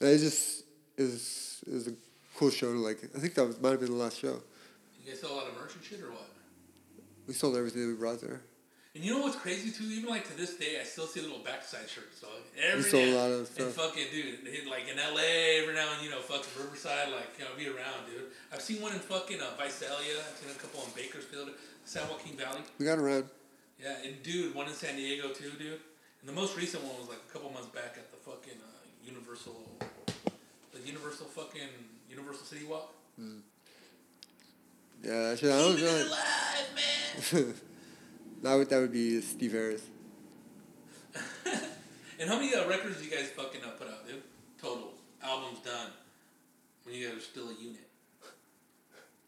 dude. 0.00 0.08
it 0.08 0.18
just 0.18 0.64
it 0.96 1.02
was 1.02 1.64
it 1.66 1.72
was 1.72 1.88
a 1.88 1.92
cool 2.36 2.50
show 2.50 2.72
to 2.72 2.78
like. 2.78 2.98
I 3.14 3.18
think 3.18 3.34
that 3.34 3.46
was 3.46 3.60
might 3.60 3.70
have 3.70 3.80
been 3.80 3.90
the 3.90 3.96
last 3.96 4.18
show. 4.18 4.40
You 5.02 5.10
guys 5.10 5.20
sell 5.20 5.32
a 5.32 5.34
lot 5.34 5.48
of 5.48 5.54
merch 5.54 5.74
and 5.74 5.84
shit 5.84 6.00
or 6.00 6.10
what? 6.10 6.28
We 7.26 7.34
sold 7.34 7.56
everything 7.56 7.82
that 7.82 7.88
we 7.88 7.94
brought 7.94 8.20
there. 8.20 8.40
And 8.94 9.04
you 9.04 9.14
know 9.14 9.22
what's 9.22 9.36
crazy 9.36 9.70
too? 9.70 9.84
Even 9.84 10.10
like 10.10 10.26
to 10.26 10.36
this 10.36 10.56
day, 10.56 10.80
I 10.80 10.84
still 10.84 11.06
see 11.06 11.20
little 11.20 11.38
backside 11.38 11.88
shirts. 11.88 12.20
Dog. 12.20 12.30
Every 12.60 12.82
sold 12.82 13.04
a 13.04 13.14
lot 13.14 13.30
of 13.30 13.48
And 13.56 13.72
fucking 13.72 14.06
dude, 14.10 14.66
like 14.68 14.88
in 14.90 14.96
LA, 14.96 15.62
every 15.62 15.74
now 15.74 15.94
and 15.94 16.02
you 16.02 16.10
know, 16.10 16.18
fucking 16.18 16.50
Riverside, 16.58 17.12
like 17.12 17.38
you 17.38 17.44
know, 17.44 17.52
be 17.56 17.68
around, 17.68 18.10
dude. 18.10 18.24
I've 18.52 18.60
seen 18.60 18.82
one 18.82 18.92
in 18.92 18.98
fucking 18.98 19.40
uh, 19.40 19.54
Visalia. 19.62 20.18
I've 20.18 20.36
seen 20.36 20.50
a 20.50 20.58
couple 20.58 20.82
in 20.82 20.90
Bakersfield, 20.96 21.50
San 21.84 22.08
Joaquin 22.08 22.36
Valley. 22.36 22.62
We 22.78 22.86
got 22.86 22.98
around. 22.98 23.26
Yeah, 23.78 23.94
and 24.04 24.22
dude, 24.24 24.54
one 24.56 24.66
in 24.66 24.74
San 24.74 24.96
Diego 24.96 25.28
too, 25.28 25.52
dude. 25.56 25.78
And 26.20 26.28
the 26.28 26.32
most 26.32 26.56
recent 26.56 26.84
one 26.84 26.96
was 26.98 27.08
like 27.08 27.18
a 27.28 27.32
couple 27.32 27.50
months 27.50 27.68
back 27.68 27.96
at 27.96 28.10
the 28.10 28.16
fucking 28.18 28.60
uh, 28.60 28.86
Universal, 29.04 29.56
the 30.72 30.80
Universal 30.86 31.26
fucking 31.26 31.68
Universal 32.08 32.44
City 32.44 32.64
Walk. 32.66 32.92
Yeah, 35.02 35.34
shit, 35.34 35.50
I 35.50 35.58
don't 35.58 35.76
Keeping 35.76 35.88
alive, 35.88 36.68
man. 36.74 37.54
that 38.42 38.54
would 38.54 38.68
that 38.68 38.80
would 38.80 38.92
be 38.92 39.20
Steve 39.20 39.52
Harris. 39.52 39.82
And 42.20 42.28
how 42.28 42.36
many 42.36 42.54
uh, 42.54 42.68
records 42.68 42.98
do 42.98 43.04
you 43.06 43.10
guys 43.10 43.30
fucking 43.30 43.62
uh, 43.64 43.70
put 43.78 43.88
out, 43.88 44.06
dude? 44.06 44.22
Total 44.60 44.92
albums 45.22 45.60
done 45.64 45.88
when 46.84 46.94
you 46.94 47.08
guys 47.08 47.16
are 47.16 47.20
still 47.20 47.48
a 47.48 47.54
unit. 47.54 47.88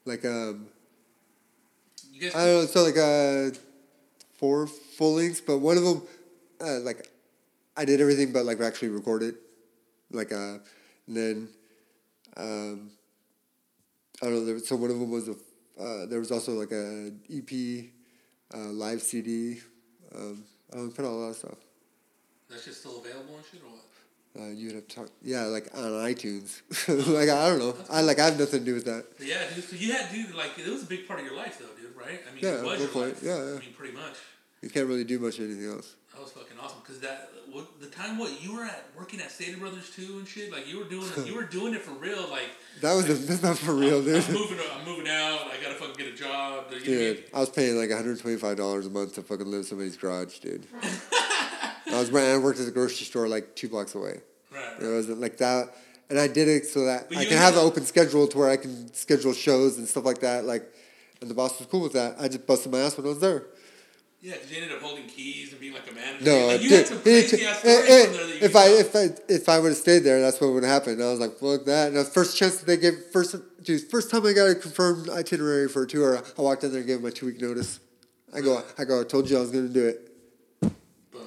Like 0.04 0.26
um, 0.26 0.66
You 2.12 2.20
guys. 2.20 2.34
I 2.34 2.44
don't 2.44 2.60
know. 2.60 2.66
So 2.66 2.82
like 2.82 2.98
uh, 2.98 3.56
four 4.34 4.66
full 4.66 5.14
lengths, 5.14 5.40
but 5.40 5.56
one 5.56 5.78
of 5.78 5.84
them, 5.84 6.02
uh, 6.62 6.80
like, 6.80 7.08
I 7.76 7.84
did 7.84 8.00
everything 8.00 8.32
but 8.32 8.44
like 8.44 8.60
actually 8.60 8.88
record 8.88 9.22
it, 9.22 9.34
like 10.10 10.32
uh, 10.32 10.58
and 11.06 11.16
then 11.16 11.48
um, 12.36 12.90
I 14.22 14.26
don't 14.26 14.34
know. 14.34 14.44
There, 14.44 14.58
so 14.58 14.76
one 14.76 14.90
of 14.90 14.98
them 14.98 15.10
was 15.10 15.28
a. 15.28 15.32
Uh, 15.80 16.06
there 16.06 16.18
was 16.18 16.30
also 16.30 16.52
like 16.52 16.70
a 16.70 17.10
EP, 17.32 17.86
uh, 18.54 18.68
live 18.72 19.00
CD. 19.02 19.60
Um, 20.14 20.44
I 20.72 20.76
don't 20.76 20.86
know, 20.86 20.90
put 20.92 21.04
out 21.04 21.10
a 21.10 21.14
lot 21.14 21.28
of 21.30 21.36
stuff. 21.36 21.58
That's 22.50 22.64
just 22.66 22.80
still 22.80 23.00
available 23.00 23.36
and 23.36 23.44
shit, 23.50 23.62
or 23.62 23.70
what? 23.70 23.82
Uh, 24.34 24.50
you 24.50 24.66
would 24.68 24.76
have 24.76 24.88
to 24.88 24.96
talk, 24.96 25.08
yeah, 25.22 25.42
like 25.44 25.68
on 25.74 25.92
iTunes. 25.92 26.60
like 26.88 27.28
I 27.28 27.48
don't 27.48 27.58
know. 27.58 27.74
I 27.90 28.02
like 28.02 28.18
I 28.18 28.26
have 28.26 28.38
nothing 28.38 28.60
to 28.60 28.64
do 28.66 28.74
with 28.74 28.84
that. 28.84 29.04
Yeah, 29.20 29.38
dude. 29.54 29.64
So 29.64 29.76
you 29.76 29.92
had, 29.92 30.10
dude, 30.12 30.34
like 30.34 30.58
it 30.58 30.66
was 30.70 30.82
a 30.82 30.86
big 30.86 31.06
part 31.08 31.20
of 31.20 31.26
your 31.26 31.34
life, 31.36 31.58
though, 31.58 31.66
dude. 31.80 31.96
Right? 31.96 32.20
I 32.30 32.34
mean, 32.34 32.42
Yeah, 32.44 32.60
it 32.60 32.64
was 32.64 32.78
your 32.80 32.88
point, 32.88 33.14
life. 33.14 33.22
yeah, 33.22 33.36
yeah. 33.36 33.56
I 33.56 33.58
mean, 33.60 33.74
pretty 33.76 33.94
much. 33.94 34.14
You 34.62 34.70
can't 34.70 34.86
really 34.86 35.04
do 35.04 35.18
much 35.18 35.40
anything 35.40 35.66
else. 35.68 35.96
That 36.14 36.22
was 36.22 36.32
fucking 36.32 36.58
awesome. 36.62 36.80
Cause 36.86 37.00
that 37.00 37.30
what, 37.50 37.80
the 37.80 37.86
time 37.86 38.18
what 38.18 38.42
you 38.42 38.54
were 38.54 38.64
at 38.64 38.84
working 38.96 39.20
at 39.20 39.30
Stater 39.30 39.56
Brothers 39.56 39.90
too 39.90 40.18
and 40.18 40.28
shit. 40.28 40.52
Like 40.52 40.68
you 40.68 40.78
were 40.78 40.84
doing 40.84 41.08
you 41.24 41.34
were 41.34 41.44
doing 41.58 41.74
it 41.74 41.80
for 41.80 41.92
real. 41.92 42.28
Like 42.28 42.50
That 42.82 42.92
was 42.94 43.08
a, 43.08 43.14
that's 43.14 43.42
not 43.42 43.56
for 43.56 43.74
real, 43.74 44.02
dude. 44.02 44.22
I'm 44.22 44.32
moving. 44.32 44.58
I'm 44.78 44.84
moving 44.84 45.08
out. 45.08 45.48
I 45.50 45.62
gotta 45.62 45.74
fucking 45.74 45.94
get 45.96 46.12
a 46.12 46.16
job. 46.16 46.66
You 46.70 46.76
know 46.76 46.82
I 46.82 46.86
mean? 46.86 47.14
Dude, 47.14 47.24
I 47.32 47.40
was 47.40 47.50
paying 47.50 47.76
like 47.76 47.88
$125 47.88 48.86
a 48.86 48.90
month 48.90 49.14
to 49.14 49.22
fucking 49.22 49.46
live 49.46 49.60
in 49.60 49.64
somebody's 49.64 49.96
garage, 49.96 50.38
dude. 50.38 50.66
I 51.92 51.98
was 51.98 52.14
I 52.14 52.36
worked 52.38 52.60
at 52.60 52.66
the 52.66 52.72
grocery 52.72 53.06
store 53.06 53.28
like 53.28 53.54
two 53.54 53.68
blocks 53.68 53.94
away. 53.94 54.20
Right. 54.52 54.82
It 54.82 54.94
wasn't 54.94 55.20
like 55.20 55.38
that, 55.38 55.74
and 56.10 56.18
I 56.18 56.28
did 56.28 56.48
it 56.48 56.66
so 56.66 56.84
that 56.84 57.08
But 57.08 57.18
I 57.18 57.24
can 57.24 57.38
have 57.38 57.54
an 57.54 57.60
open 57.60 57.84
schedule 57.84 58.26
to 58.28 58.38
where 58.38 58.50
I 58.50 58.56
can 58.58 58.92
schedule 58.92 59.32
shows 59.32 59.78
and 59.78 59.88
stuff 59.88 60.04
like 60.04 60.20
that. 60.20 60.44
Like, 60.44 60.70
and 61.20 61.30
the 61.30 61.34
boss 61.34 61.58
was 61.58 61.68
cool 61.68 61.80
with 61.80 61.94
that. 61.94 62.16
I 62.18 62.28
just 62.28 62.46
busted 62.46 62.70
my 62.70 62.80
ass 62.80 62.96
when 62.96 63.06
I 63.06 63.10
was 63.10 63.20
there. 63.20 63.44
Yeah, 64.24 64.34
because 64.34 64.52
you 64.52 64.62
ended 64.62 64.76
up 64.76 64.80
holding 64.82 65.06
keys 65.06 65.50
and 65.50 65.60
being 65.60 65.72
like 65.74 65.90
a 65.90 65.94
manager. 65.94 66.24
No, 66.24 66.46
like, 66.46 66.62
you 66.62 66.68
dude, 66.68 66.78
had 66.78 66.86
some 66.86 67.00
crazy 67.00 67.44
ass 67.44 67.64
it- 67.64 67.68
stories 67.68 67.90
it- 67.90 68.06
from 68.06 68.16
there 68.16 68.26
that 68.28 68.34
you 68.38 68.44
if 68.46 68.56
I 68.56 68.66
if 68.68 68.94
I 68.96 69.08
if 69.32 69.48
I 69.48 69.58
would 69.58 69.68
have 69.70 69.76
stayed 69.76 69.98
there, 70.00 70.20
that's 70.20 70.40
what 70.40 70.52
would 70.52 70.62
have 70.62 70.72
happened. 70.72 71.02
I 71.02 71.10
was 71.10 71.18
like, 71.18 71.38
fuck 71.38 71.64
that. 71.64 71.88
And 71.88 71.96
the 71.96 72.04
first 72.04 72.36
chance 72.36 72.58
that 72.58 72.66
they 72.66 72.76
gave 72.76 72.94
first 73.12 73.34
dude, 73.64 73.82
first 73.90 74.10
time 74.12 74.24
I 74.24 74.32
got 74.32 74.48
a 74.48 74.54
confirmed 74.54 75.10
itinerary 75.10 75.68
for 75.68 75.82
a 75.82 75.86
tour, 75.88 76.22
I 76.38 76.40
walked 76.40 76.62
in 76.62 76.70
there 76.70 76.78
and 76.80 76.86
gave 76.86 76.98
them 77.02 77.06
a 77.06 77.10
two 77.10 77.26
week 77.26 77.40
notice. 77.40 77.80
I 78.32 78.40
go, 78.40 78.62
I 78.78 78.84
go, 78.84 79.00
I 79.00 79.04
told 79.04 79.28
you 79.28 79.38
I 79.38 79.40
was 79.40 79.50
gonna 79.50 79.68
do 79.68 79.86
it. 79.88 80.08
Boom. 80.60 81.26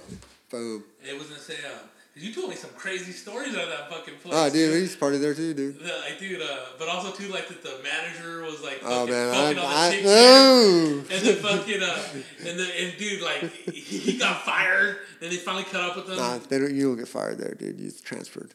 Boom. 0.50 0.84
It 1.04 1.18
was 1.18 1.28
gonna 1.28 1.40
say, 1.42 1.56
uh, 1.66 1.78
you 2.16 2.34
told 2.34 2.50
me 2.50 2.56
some 2.56 2.70
crazy 2.72 3.12
stories 3.12 3.56
out 3.56 3.64
of 3.64 3.70
that 3.70 3.90
fucking 3.90 4.16
place. 4.24 4.34
Oh, 4.36 4.50
dude, 4.50 4.74
he's 4.74 4.96
party 4.96 5.18
there 5.18 5.34
too, 5.34 5.54
dude. 5.54 5.80
The, 5.80 5.86
like, 5.86 6.18
dude, 6.18 6.42
uh, 6.42 6.60
but 6.80 6.88
also 6.88 7.12
too, 7.12 7.28
like 7.32 7.50
that 7.50 7.62
the 7.62 7.78
manager 7.84 8.42
was 8.42 8.64
like, 8.64 8.80
Oh 8.84 9.02
fucking 9.02 9.14
man, 9.14 9.34
fucking 9.34 9.60
I, 9.60 9.62
on 9.62 9.70
the 9.70 9.78
I, 9.78 9.92
chick's 9.92 10.06
no. 10.06 11.04
And 11.12 11.26
then 11.26 11.36
fucking, 11.36 11.84
uh, 11.84 12.48
and 12.48 12.60
the 12.60 12.82
and 12.82 12.98
dude, 12.98 13.22
like 13.22 13.52
he, 13.52 13.80
he 13.82 14.18
got 14.18 14.44
fired. 14.44 15.00
Then 15.20 15.30
they 15.30 15.36
finally 15.36 15.66
cut 15.66 15.82
up 15.82 15.98
with 15.98 16.10
him. 16.10 16.16
Nah, 16.18 16.38
they 16.38 16.60
don't. 16.60 16.74
You 16.74 16.88
don't 16.90 16.98
get 16.98 17.08
fired 17.10 17.38
there, 17.38 17.54
dude. 17.54 17.80
You 17.80 17.92
get 17.92 18.04
transferred. 18.04 18.54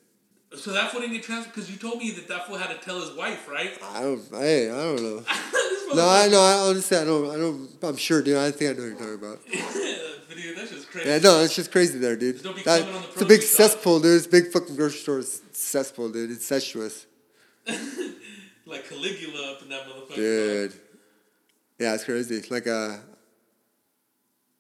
So 0.57 0.73
that 0.73 0.91
fool 0.91 1.01
didn't 1.01 1.15
get 1.15 1.23
transferred 1.23 1.55
because 1.55 1.71
you 1.71 1.77
told 1.77 1.99
me 1.99 2.11
that 2.11 2.27
that 2.29 2.47
fool 2.47 2.57
had 2.57 2.71
to 2.77 2.85
tell 2.85 3.01
his 3.01 3.13
wife, 3.13 3.49
right? 3.49 3.79
I 3.83 4.03
don't. 4.03 4.23
Hey, 4.33 4.71
I 4.71 4.75
don't 4.77 5.03
know. 5.03 5.23
No, 5.93 6.09
I 6.09 6.29
know. 6.29 6.41
I 6.41 6.53
honestly, 6.69 6.97
I 6.97 7.05
don't. 7.05 7.29
I 7.31 7.37
don't. 7.37 7.69
I'm 7.83 7.97
sure, 7.97 8.23
dude. 8.23 8.37
I 8.37 8.53
think 8.53 8.71
I 8.71 8.75
know 8.75 8.89
what 8.95 9.01
you're 9.01 9.17
talking 9.19 9.29
about. 9.29 9.41
But 10.29 10.37
dude, 10.37 10.57
that's 10.57 10.71
just 10.71 10.89
crazy. 10.89 11.09
Yeah, 11.09 11.19
no, 11.19 11.41
it's 11.41 11.57
just 11.57 11.73
crazy 11.73 11.99
there, 11.99 12.15
dude. 12.15 12.41
Don't 12.45 12.55
be 12.55 12.63
That, 12.63 12.87
the 12.87 12.99
it's 13.13 13.23
a 13.23 13.27
big 13.27 13.43
cesspool, 13.43 13.99
dude. 13.99 14.17
It's 14.17 14.27
a 14.27 14.31
big 14.31 14.53
fucking 14.53 14.77
grocery 14.77 15.01
store 15.01 15.23
cesspool, 15.51 16.11
dude. 16.11 16.31
It's 16.31 16.39
incestuous, 16.39 17.07
Like 18.67 18.89
Caligula 18.89 19.53
up 19.55 19.63
in 19.63 19.69
that 19.71 19.83
motherfucker. 19.89 20.15
dude. 20.15 20.73
Yeah, 21.81 21.95
it's 21.95 22.05
crazy. 22.05 22.45
Like 22.49 22.69
uh, 22.69 22.99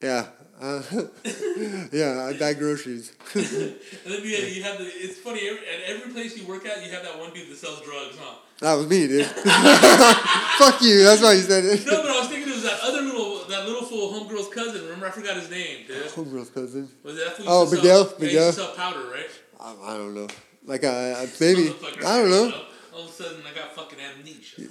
yeah, 0.02 0.26
uh, 0.60 0.82
yeah. 1.92 2.28
I 2.28 2.36
buy 2.38 2.54
groceries. 2.54 3.12
And 3.34 4.14
then 4.14 4.20
yeah, 4.24 4.46
you 4.46 4.62
have 4.62 4.78
the. 4.78 4.84
It's 4.84 5.18
funny. 5.18 5.40
Every, 5.48 5.66
at 5.66 5.82
every 5.86 6.12
place 6.12 6.36
you 6.36 6.46
work 6.46 6.66
at, 6.66 6.84
you 6.84 6.90
have 6.92 7.02
that 7.02 7.18
one 7.18 7.32
dude 7.32 7.50
that 7.50 7.56
sells 7.56 7.80
drugs, 7.82 8.16
huh? 8.18 8.36
that 8.60 8.74
was 8.74 8.86
me, 8.88 9.06
dude. 9.06 9.26
Fuck 10.58 10.82
you. 10.82 11.04
That's 11.04 11.22
why 11.22 11.32
you 11.32 11.40
said 11.40 11.64
it. 11.64 11.86
No, 11.86 12.02
but 12.02 12.10
I 12.10 12.20
was 12.20 12.28
thinking 12.28 12.48
it 12.48 12.54
was 12.54 12.64
that 12.64 12.80
other 12.82 13.02
little, 13.02 13.44
that 13.48 13.66
little 13.66 13.82
fool 13.82 14.12
homegirl's 14.12 14.48
cousin. 14.48 14.82
Remember, 14.84 15.06
I 15.06 15.10
forgot 15.10 15.36
his 15.36 15.50
name, 15.50 15.86
dude. 15.86 16.06
Homegirl's 16.06 16.50
cousin. 16.50 16.88
Was 17.02 17.16
that 17.16 17.36
fool? 17.36 17.46
Oh, 17.48 17.60
used 17.62 17.72
to 17.72 17.76
Miguel? 17.78 18.04
Yeah, 18.04 18.24
Miguel? 18.26 18.46
used 18.46 18.58
to 18.58 18.64
sell 18.64 18.74
powder, 18.74 19.10
right? 19.10 19.30
I, 19.60 19.76
I 19.82 19.96
don't 19.96 20.14
know. 20.14 20.28
Like 20.66 20.84
uh, 20.84 21.26
maybe 21.40 21.68
Motherfucker, 21.68 22.04
I 22.04 22.18
don't 22.18 22.30
know. 22.30 22.62
All 22.94 23.04
of 23.04 23.08
a 23.08 23.12
sudden, 23.12 23.42
I 23.50 23.54
got 23.54 23.74
fucking 23.74 23.98
amnesia. 23.98 24.68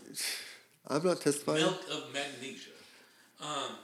I'm 0.88 1.04
not 1.04 1.22
testifying. 1.22 1.62
Milk 1.62 1.82
of 1.92 2.14
magnesia. 2.14 2.72
Um, 3.42 3.76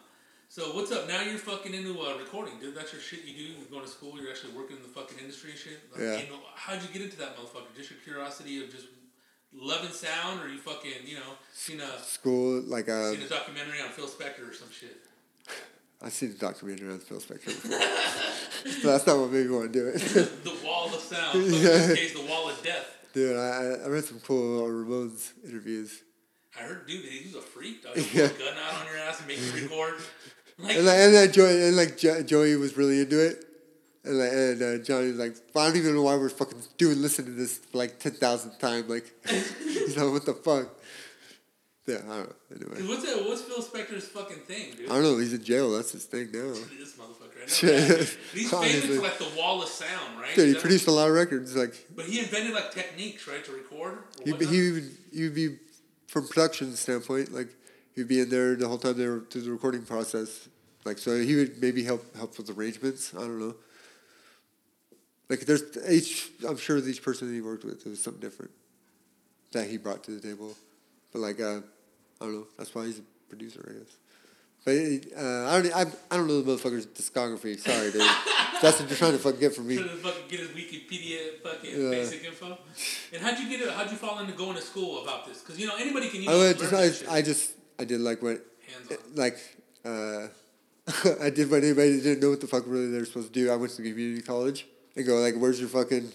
so 0.55 0.71
what's 0.71 0.89
up? 0.93 1.05
Now 1.05 1.21
you're 1.21 1.37
fucking 1.37 1.73
into 1.73 1.99
uh, 1.99 2.15
recording, 2.17 2.53
dude. 2.61 2.73
That's 2.75 2.93
your 2.93 3.01
shit 3.01 3.25
you 3.25 3.35
do. 3.35 3.43
You're 3.59 3.65
going 3.69 3.83
to 3.83 3.89
school. 3.91 4.17
You're 4.17 4.31
actually 4.31 4.53
working 4.53 4.77
in 4.77 4.83
the 4.83 4.87
fucking 4.87 5.17
industry 5.19 5.49
and 5.51 5.59
shit. 5.59 5.79
Like, 5.91 5.99
Yeah. 6.01 6.17
You 6.23 6.29
know, 6.31 6.39
how'd 6.55 6.81
you 6.81 6.87
get 6.93 7.01
into 7.01 7.17
that 7.17 7.35
motherfucker? 7.35 7.75
Just 7.75 7.91
your 7.91 7.99
curiosity 7.99 8.63
of 8.63 8.71
just 8.71 8.87
loving 9.53 9.91
sound, 9.91 10.41
or 10.41 10.47
you 10.47 10.57
fucking, 10.59 10.93
you 11.05 11.15
know, 11.15 11.33
seen 11.53 11.81
a 11.81 11.99
School, 12.01 12.61
like 12.67 12.87
uh, 12.87 13.11
seen 13.11 13.23
a 13.23 13.27
documentary 13.27 13.81
on 13.81 13.89
Phil 13.89 14.07
Spector 14.07 14.49
or 14.49 14.53
some 14.53 14.69
shit. 14.71 14.95
I 16.01 16.07
seen 16.07 16.31
the 16.31 16.37
documentary 16.37 16.89
on 16.89 16.99
Phil 16.99 17.19
Spector. 17.19 17.47
before. 17.47 17.77
but 18.81 18.91
that's 18.91 19.07
not 19.07 19.17
what 19.19 19.31
made 19.31 19.47
me 19.47 19.51
want 19.53 19.73
to 19.73 19.77
do 19.77 19.87
it. 19.87 19.95
the 20.45 20.55
wall 20.65 20.87
of 20.87 21.01
sound. 21.01 21.33
So 21.33 21.57
Yeah. 21.57 21.93
case, 21.93 22.13
the 22.13 22.25
wall 22.29 22.47
of 22.49 22.63
death. 22.63 22.95
Dude, 23.11 23.35
I, 23.35 23.83
I- 23.83 23.87
read 23.89 24.05
some 24.05 24.21
cool 24.21 24.69
Ramones 24.69 25.31
interviews. 25.45 26.01
I 26.57 26.63
heard, 26.63 26.87
dude, 26.87 27.03
he 27.03 27.25
was 27.27 27.35
a 27.35 27.41
freak. 27.41 27.83
Dog. 27.83 27.97
He 27.97 28.17
Yeah. 28.19 28.27
a 28.27 28.29
gun 28.29 28.53
out 28.57 28.79
on 28.79 28.87
your 28.87 28.95
ass 28.97 29.19
and 29.19 29.27
make 29.27 29.39
you 29.41 29.63
record. 29.63 29.95
Like, 30.57 30.77
And 30.77 30.85
like, 30.85 30.97
and 30.97 31.13
then 31.13 31.31
Joey, 31.31 31.67
and 31.67 31.75
like 31.77 31.97
jo- 31.97 32.23
Joey 32.23 32.55
was 32.55 32.77
really 32.77 33.01
into 33.01 33.19
it. 33.25 33.43
And 34.03 34.19
like, 34.19 34.31
and 34.31 34.61
uh, 34.61 34.83
Johnny 34.83 35.07
was 35.07 35.17
like, 35.17 35.35
I 35.55 35.67
don't 35.67 35.75
even 35.77 35.95
know 35.95 36.03
why 36.03 36.15
we're 36.15 36.29
fucking 36.29 36.59
doing 36.77 37.01
listen 37.01 37.25
to 37.25 37.31
this 37.31 37.57
for 37.57 37.77
like 37.79 37.99
ten 37.99 38.13
thousandth 38.13 38.59
time. 38.59 38.87
Like, 38.87 39.11
you 39.65 39.95
know 39.97 40.11
what 40.11 40.25
the 40.25 40.33
fuck? 40.33 40.69
Yeah, 41.87 41.97
I 41.97 41.99
don't 41.99 42.07
know. 42.09 42.33
Dude, 42.57 42.71
Anyway, 42.77 42.87
what's 42.89 43.03
that? 43.13 43.23
What's 43.25 43.41
Phil 43.43 43.61
Spector's 43.61 44.07
fucking 44.07 44.37
thing, 44.37 44.73
dude? 44.75 44.89
I 44.89 44.93
don't 44.93 45.03
know. 45.03 45.17
He's 45.19 45.33
in 45.33 45.43
jail. 45.43 45.71
That's 45.71 45.91
his 45.91 46.05
thing 46.05 46.29
now. 46.33 46.53
This 46.53 46.93
motherfucker. 46.93 47.21
I 47.35 47.67
know. 47.67 48.05
He's 48.33 48.49
famous 48.49 48.85
for 48.85 49.01
like 49.03 49.19
the 49.19 49.29
wall 49.37 49.61
of 49.61 49.69
sound, 49.69 50.19
right? 50.19 50.33
Dude, 50.35 50.55
he 50.55 50.59
produced 50.61 50.87
a 50.87 50.91
lot 50.91 51.07
of 51.09 51.13
records. 51.13 51.55
Like, 51.55 51.75
But 51.95 52.05
he 52.05 52.19
invented 52.19 52.53
like 52.53 52.71
techniques, 52.71 53.27
right, 53.27 53.43
to 53.45 53.51
record. 53.51 53.99
He 54.23 54.31
he 54.31 54.71
would 54.71 54.97
he 55.13 55.23
would 55.23 55.35
be 55.35 55.57
from 56.07 56.27
production 56.27 56.75
standpoint. 56.75 57.31
Like, 57.31 57.49
he'd 57.95 58.07
be 58.07 58.19
in 58.19 58.29
there 58.29 58.55
the 58.55 58.67
whole 58.67 58.77
time 58.77 58.97
they 58.97 59.07
were 59.07 59.21
through 59.29 59.41
the 59.41 59.51
recording 59.51 59.83
process. 59.83 60.47
Like, 60.83 60.97
so 60.99 61.19
he 61.19 61.35
would 61.35 61.61
maybe 61.61 61.83
help 61.83 62.15
help 62.15 62.37
with 62.37 62.49
arrangements. 62.55 63.13
I 63.15 63.19
don't 63.21 63.39
know. 63.39 63.55
Like, 65.29 65.41
there's 65.41 65.63
each. 65.89 66.29
I'm 66.47 66.57
sure 66.57 66.77
each 66.77 67.01
person 67.01 67.27
that 67.27 67.33
he 67.33 67.41
worked 67.41 67.63
with, 67.63 67.83
there 67.83 67.89
was 67.89 68.03
something 68.03 68.21
different 68.21 68.51
that 69.51 69.67
he 69.67 69.77
brought 69.77 70.03
to 70.03 70.11
the 70.11 70.19
table. 70.25 70.53
But 71.11 71.19
like, 71.19 71.39
uh, 71.39 71.61
I 72.21 72.25
don't 72.25 72.33
know. 72.35 72.47
That's 72.57 72.75
why 72.75 72.85
he's 72.85 72.99
a 72.99 73.03
producer, 73.29 73.65
I 73.67 73.79
guess. 73.79 73.95
But 74.65 74.73
uh, 75.17 75.47
I 75.49 75.61
don't. 75.61 75.75
I, 75.75 75.81
I 76.11 76.17
don't 76.17 76.27
know 76.27 76.41
the 76.41 76.51
motherfucker's 76.51 76.85
discography. 76.87 77.59
Sorry, 77.59 77.91
dude. 77.91 78.01
That's 78.61 78.79
what 78.79 78.89
you're 78.89 78.97
trying 78.97 79.11
to 79.11 79.17
fucking 79.19 79.39
get 79.39 79.53
from 79.55 79.67
me. 79.67 79.75
Trying 79.77 79.89
to 79.89 79.95
fucking 79.97 80.27
get 80.27 80.39
his 80.39 80.49
Wikipedia 80.49 81.39
fucking 81.43 81.71
Yeah. 81.71 81.89
basic 81.89 82.23
info. 82.23 82.57
And 83.13 83.21
how'd 83.21 83.37
you 83.39 83.49
get 83.49 83.61
it? 83.61 83.69
How'd 83.71 83.91
you 83.91 83.97
fall 83.97 84.19
into 84.19 84.33
going 84.33 84.55
to 84.55 84.61
school 84.61 85.03
about 85.03 85.25
this? 85.27 85.41
Because 85.41 85.59
you 85.59 85.67
know 85.67 85.75
anybody 85.77 86.09
can. 86.09 86.27
I 86.27 86.53
just. 86.53 87.07
I, 87.07 87.15
I 87.17 87.21
just 87.21 87.51
I 87.79 87.85
did 87.85 88.01
like 88.01 88.21
what 88.21 88.45
like 89.13 89.37
uh, 89.83 90.27
I 91.21 91.29
did 91.29 91.49
what 91.49 91.63
anybody 91.63 92.01
didn't 92.01 92.21
know 92.21 92.29
what 92.29 92.41
the 92.41 92.47
fuck 92.47 92.63
really 92.67 92.89
they're 92.89 93.05
supposed 93.05 93.33
to 93.33 93.39
do. 93.39 93.51
I 93.51 93.55
went 93.55 93.71
to 93.73 93.81
community 93.83 94.21
college 94.21 94.67
and 94.95 95.05
go 95.05 95.15
like, 95.15 95.35
where's 95.35 95.59
your 95.59 95.69
fucking 95.69 96.11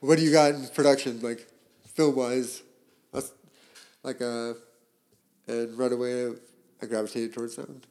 what 0.00 0.18
do 0.18 0.24
you 0.24 0.32
got 0.32 0.54
in 0.54 0.66
production, 0.68 1.20
like 1.20 1.46
film 1.94 2.16
wise? 2.16 2.62
That's 3.12 3.32
like 4.02 4.20
uh, 4.20 4.54
and 5.46 5.76
right 5.78 5.92
away 5.92 6.30
I 6.82 6.86
gravitated 6.86 7.34
towards 7.34 7.56
sound. 7.56 7.86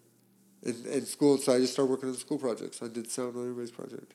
In, 0.63 0.75
in 0.85 1.05
school, 1.05 1.37
so 1.37 1.53
I 1.53 1.59
just 1.59 1.73
started 1.73 1.91
working 1.91 2.07
on 2.07 2.15
school 2.15 2.37
projects. 2.37 2.81
I 2.81 2.87
did 2.87 3.11
sound 3.11 3.35
on 3.35 3.41
everybody's 3.41 3.71
project. 3.71 4.13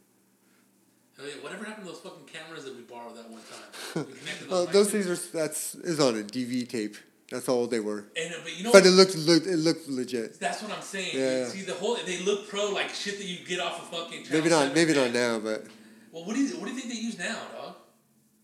Yeah, 1.19 1.25
Whatever 1.43 1.65
happened 1.65 1.87
to 1.87 1.93
those 1.93 2.01
fucking 2.01 2.25
cameras 2.25 2.65
that 2.65 2.75
we 2.75 2.83
borrowed 2.83 3.17
that 3.17 3.29
one 3.29 3.43
time? 3.43 4.07
We 4.07 4.15
connected 4.19 4.49
those 4.49 4.69
those 4.69 4.91
things 4.91 5.07
are 5.09 5.37
that's 5.37 5.75
is 5.75 6.01
on 6.01 6.19
a 6.19 6.23
DV 6.23 6.69
tape. 6.69 6.97
That's 7.31 7.47
all 7.49 7.67
they 7.67 7.81
were. 7.81 8.07
And, 8.17 8.35
but 8.43 8.57
you 8.57 8.65
know 8.65 8.73
But 8.73 8.85
what? 8.85 8.87
it 8.87 8.91
looked 8.93 9.15
looked 9.17 9.47
it 9.47 9.57
looked 9.57 9.89
legit. 9.89 10.41
That's 10.41 10.63
what 10.63 10.73
I'm 10.73 10.81
saying. 10.83 11.11
Yeah. 11.15 11.47
See 11.49 11.61
the 11.63 11.75
whole 11.75 11.97
they 12.07 12.19
look 12.21 12.49
pro 12.49 12.71
like 12.71 12.89
shit 12.91 13.19
that 13.19 13.25
you 13.27 13.45
get 13.47 13.61
off 13.61 13.81
of 13.83 13.89
fucking. 13.89 14.25
Channel 14.25 14.39
Maybe 14.41 14.49
not 14.51 14.75
maybe 14.75 14.95
not 14.95 15.13
now, 15.13 15.39
but 15.39 15.67
Well, 16.11 16.25
what 16.25 16.35
do 16.35 16.41
you 16.43 16.57
what 16.57 16.67
do 16.69 16.73
you 16.73 16.79
think 16.81 16.93
they 16.93 16.99
use 17.01 17.19
now, 17.19 17.39
dog? 17.55 17.75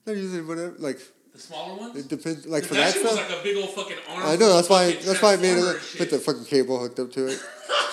they're 0.04 0.16
using 0.16 0.46
whatever. 0.46 0.74
Like 0.78 0.98
The 1.32 1.38
smaller 1.38 1.78
ones. 1.78 1.96
it 1.96 2.08
depends. 2.08 2.46
Like 2.46 2.64
for 2.64 2.74
that, 2.74 2.92
that 2.92 2.94
shit 2.94 3.04
was 3.04 3.16
like 3.16 3.30
a 3.30 3.42
big 3.42 3.56
old 3.56 3.70
fucking 3.70 3.96
arm. 4.08 4.22
I 4.22 4.36
know 4.36 4.52
that's 4.54 4.68
why 4.68 4.92
that's 4.92 5.22
why 5.22 5.32
I 5.32 5.36
made 5.36 5.56
it 5.56 5.62
look, 5.62 5.80
put 5.96 6.10
the 6.10 6.18
fucking 6.18 6.44
cable 6.44 6.78
hooked 6.78 6.98
up 7.00 7.10
to 7.12 7.26
it. 7.28 7.40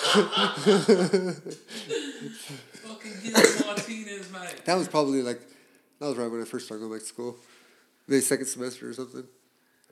fucking 2.84 3.12
Gil 3.22 3.66
Martinez, 3.66 4.30
mate. 4.30 4.64
That 4.64 4.76
was 4.76 4.88
probably 4.88 5.22
like 5.22 5.40
that 6.00 6.06
was 6.08 6.16
right 6.16 6.30
when 6.30 6.42
I 6.42 6.44
first 6.44 6.66
started 6.66 6.80
going 6.82 6.92
back 6.92 7.00
to 7.02 7.06
school, 7.06 7.36
maybe 8.06 8.20
second 8.20 8.46
semester 8.46 8.88
or 8.90 8.92
something. 8.92 9.24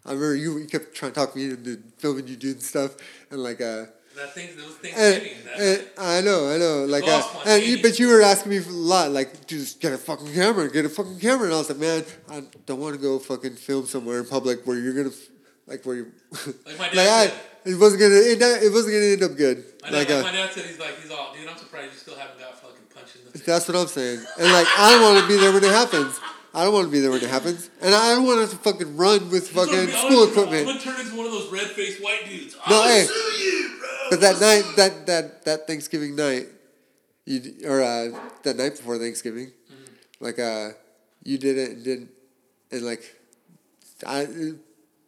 I 0.05 0.11
remember 0.13 0.35
you, 0.37 0.59
you 0.59 0.67
kept 0.67 0.95
trying 0.95 1.13
to 1.13 1.21
talk 1.21 1.37
me 1.37 1.45
into 1.51 1.83
filming 1.99 2.27
you 2.27 2.37
doing 2.37 2.61
stuff 2.61 2.97
and 3.31 3.43
like 3.43 3.61
uh. 3.61 3.87
That 4.17 4.35
thing, 4.35 4.49
those 4.57 4.75
Thanksgiving. 4.75 5.45
that 5.47 5.61
and 5.61 5.89
I 5.97 6.21
know, 6.21 6.53
I 6.53 6.59
know, 6.59 6.85
like, 6.85 7.05
uh, 7.07 7.23
and 7.47 7.63
you, 7.63 7.81
but 7.81 7.99
you 8.01 8.09
were 8.09 8.21
asking 8.23 8.51
me 8.51 8.59
for 8.59 8.71
a 8.71 8.73
lot, 8.73 9.13
like, 9.13 9.47
just 9.47 9.81
get 9.81 9.93
a 9.93 9.99
fucking 9.99 10.35
camera, 10.35 10.69
get 10.69 10.85
a 10.85 10.89
fucking 10.89 11.21
camera, 11.21 11.45
and 11.47 11.55
I 11.55 11.59
was 11.59 11.71
like, 11.71 11.79
man, 11.79 12.05
I 12.29 12.43
don't 12.67 12.81
want 12.81 12.97
to 12.97 13.01
go 13.01 13.19
fucking 13.21 13.55
film 13.55 13.87
somewhere 13.87 14.19
in 14.19 14.27
public 14.27 14.67
where 14.67 14.77
you're 14.77 14.95
gonna, 14.95 15.15
f- 15.15 15.29
like, 15.69 15.87
where 15.87 15.97
you, 15.97 16.13
Like 16.67 16.79
my 16.79 16.89
dad 16.89 16.97
like, 16.97 17.33
I, 17.35 17.71
it 17.71 17.79
wasn't 17.79 18.01
gonna, 18.01 18.15
it, 18.17 18.43
it 18.43 18.73
wasn't 18.73 18.95
gonna 18.95 19.07
end 19.07 19.23
up 19.23 19.37
good. 19.37 19.65
I 19.85 19.91
know, 19.91 19.99
like, 19.99 20.09
like 20.09 20.19
uh, 20.19 20.23
my 20.23 20.33
dad 20.33 20.53
said, 20.53 20.65
he's 20.67 20.81
like, 20.81 21.01
he's 21.01 21.11
all, 21.13 21.33
dude, 21.33 21.49
I'm 21.49 21.57
surprised 21.57 21.93
you 21.93 21.99
still 21.99 22.17
haven't 22.17 22.39
got 22.41 22.61
fucking 22.61 22.77
punched 22.93 23.15
in 23.17 23.25
the 23.27 23.31
face. 23.39 23.47
That's 23.47 23.69
what 23.69 23.77
I'm 23.77 23.87
saying. 23.87 24.19
And 24.41 24.53
like, 24.53 24.67
I 24.77 24.91
don't 24.93 25.03
want 25.03 25.23
to 25.23 25.29
be 25.29 25.41
there 25.41 25.53
when 25.53 25.63
it 25.63 25.71
happens. 25.71 26.19
I 26.53 26.65
don't 26.65 26.75
want 26.75 26.87
to 26.87 26.91
be 26.93 26.99
there 27.01 27.11
when 27.13 27.23
it 27.23 27.31
happens. 27.31 27.71
And 27.81 27.95
I 27.95 28.15
don't 28.15 28.25
want 28.27 28.51
to 28.51 28.57
fucking 28.57 28.97
run 28.97 29.31
with 29.31 29.57
I'm- 29.57 29.67
fucking 29.69 29.89
school 29.89 30.03
wanna- 30.11 30.23
I'm 30.23 30.29
equipment. 30.31 30.67
gonna 30.67 30.81
turn 30.81 31.01
into 31.01 31.17
one 31.17 31.27
of 31.27 31.33
those 31.33 31.49
red 31.53 31.69
faced 31.69 32.03
white 32.03 32.25
dudes. 32.29 32.55
No, 32.69 32.77
I'll 32.83 32.89
hey. 32.89 33.05
sue 33.07 33.13
you, 33.15 33.77
bro. 33.79 33.89
But 34.11 34.21
that 34.21 34.41
night, 34.41 34.65
that 34.77 35.07
that 35.07 35.45
that 35.45 35.67
Thanksgiving 35.67 36.17
night, 36.17 36.49
you 37.25 37.55
or 37.65 37.81
uh, 37.83 38.09
that 38.43 38.57
night 38.57 38.77
before 38.77 38.99
Thanksgiving, 38.99 39.53
Mm-hmm. 39.71 40.25
like 40.25 40.39
uh, 40.41 40.71
you 41.23 41.39
did 41.39 41.57
it 41.59 41.71
and 41.71 41.85
did, 41.85 42.09
and 42.73 42.83
like, 42.83 43.15
I 44.07 44.27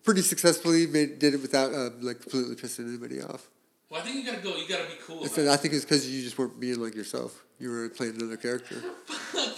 pretty 0.05 0.23
successfully 0.23 0.86
made 0.86 1.19
did 1.19 1.35
it 1.35 1.43
without 1.43 1.73
uh, 1.74 1.90
like 2.01 2.20
completely 2.20 2.55
pissing 2.55 2.86
anybody 2.89 3.20
off. 3.20 3.48
Well, 3.93 4.01
I 4.01 4.05
think 4.05 4.16
you 4.16 4.24
gotta 4.24 4.43
go. 4.43 4.56
You 4.56 4.66
gotta 4.66 4.85
be 4.85 4.94
cool. 5.06 5.19
I 5.23 5.27
about 5.27 5.39
it. 5.39 5.48
I 5.48 5.56
think 5.59 5.74
it's 5.74 5.85
because 5.85 6.09
you 6.10 6.23
just 6.23 6.39
weren't 6.39 6.59
being 6.59 6.81
like 6.81 6.94
yourself. 6.94 7.44
You 7.60 7.70
were 7.70 7.90
playing 7.90 8.16
another 8.16 8.36
character. 8.39 8.77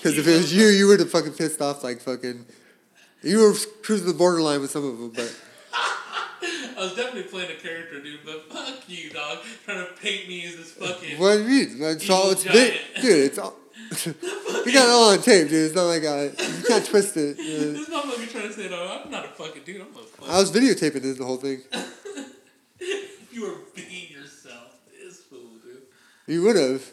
Because 0.05 0.19
if 0.19 0.29
it 0.29 0.37
was 0.37 0.55
you, 0.55 0.67
you 0.67 0.87
would 0.87 1.01
have 1.01 1.11
fucking 1.11 1.33
pissed 1.33 1.63
off 1.63 1.83
like 1.83 1.99
fucking. 1.99 2.45
You 3.23 3.39
were 3.39 3.55
cruising 3.83 4.07
the 4.07 4.13
borderline 4.13 4.61
with 4.61 4.71
some 4.71 4.85
of 4.85 4.99
them, 4.99 5.13
but 5.15 5.41
I 5.73 6.75
was 6.77 6.95
definitely 6.95 7.23
playing 7.23 7.51
a 7.53 7.55
character, 7.55 8.03
dude. 8.03 8.21
But 8.23 8.53
fuck 8.53 8.87
you, 8.87 9.09
dog. 9.09 9.39
Trying 9.65 9.87
to 9.87 9.93
paint 9.95 10.29
me 10.29 10.45
as 10.45 10.57
this 10.57 10.73
fucking. 10.73 11.19
what 11.19 11.37
do 11.37 11.43
you 11.45 11.49
mean? 11.49 11.77
It's 11.81 12.11
all 12.11 12.31
it's 12.33 12.45
big, 12.45 12.79
dude. 13.01 13.25
It's 13.25 13.39
all. 13.39 13.55
we 14.07 14.73
got 14.75 14.85
it 14.85 14.91
all 14.91 15.11
on 15.13 15.23
tape, 15.23 15.49
dude. 15.49 15.65
It's 15.65 15.75
not 15.75 15.85
like 15.85 16.05
I 16.05 16.25
you 16.25 16.65
can't 16.69 16.85
twist 16.85 17.17
it. 17.17 17.39
you 17.39 17.59
know. 17.59 17.73
This 17.73 17.89
motherfucker 17.89 18.31
trying 18.31 18.49
to 18.49 18.53
say, 18.53 18.69
no, 18.69 19.01
I'm 19.05 19.11
not 19.11 19.25
a 19.25 19.29
fucking 19.29 19.63
dude. 19.65 19.81
I'm 19.81 19.87
a 19.87 20.03
fucking. 20.07 20.35
I 20.35 20.39
was 20.39 20.53
videotaping 20.53 21.01
this 21.01 21.17
the 21.17 21.25
whole 21.25 21.39
thing. 21.39 21.63
you 23.33 23.43
were 23.43 23.57
being 23.75 24.11
yourself. 24.13 24.73
This 24.93 25.21
fool, 25.23 25.49
dude. 25.63 25.83
You 26.27 26.43
would 26.43 26.57
have. 26.57 26.91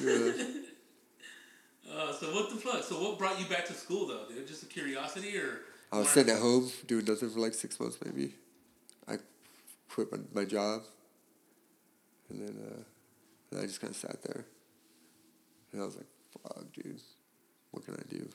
You 0.00 0.06
would 0.06 0.38
have. 0.38 0.46
Uh, 1.90 2.12
so 2.12 2.32
what 2.32 2.50
the 2.50 2.56
fuck? 2.56 2.84
So 2.84 3.02
what 3.02 3.18
brought 3.18 3.40
you 3.40 3.46
back 3.46 3.64
to 3.66 3.72
school 3.72 4.06
though, 4.06 4.24
dude? 4.28 4.46
Just 4.46 4.62
a 4.62 4.66
curiosity 4.66 5.36
or? 5.36 5.62
I 5.90 5.98
was 5.98 6.10
sitting 6.10 6.32
at 6.32 6.40
home 6.40 6.70
doing 6.86 7.04
nothing 7.04 7.30
for 7.30 7.40
like 7.40 7.54
six 7.54 7.80
months, 7.80 7.98
maybe. 8.04 8.34
I 9.08 9.16
quit 9.88 10.12
my, 10.12 10.18
my 10.32 10.44
job, 10.44 10.82
and 12.28 12.40
then 12.40 12.56
uh, 12.70 12.82
and 13.50 13.60
I 13.60 13.62
just 13.64 13.80
kind 13.80 13.90
of 13.90 13.96
sat 13.96 14.22
there, 14.22 14.44
and 15.72 15.80
I 15.82 15.84
was 15.86 15.96
like, 15.96 16.06
"Fuck, 16.42 16.72
dude, 16.74 17.00
what 17.70 17.84
can 17.84 17.94
I 17.94 18.02
do?" 18.08 18.28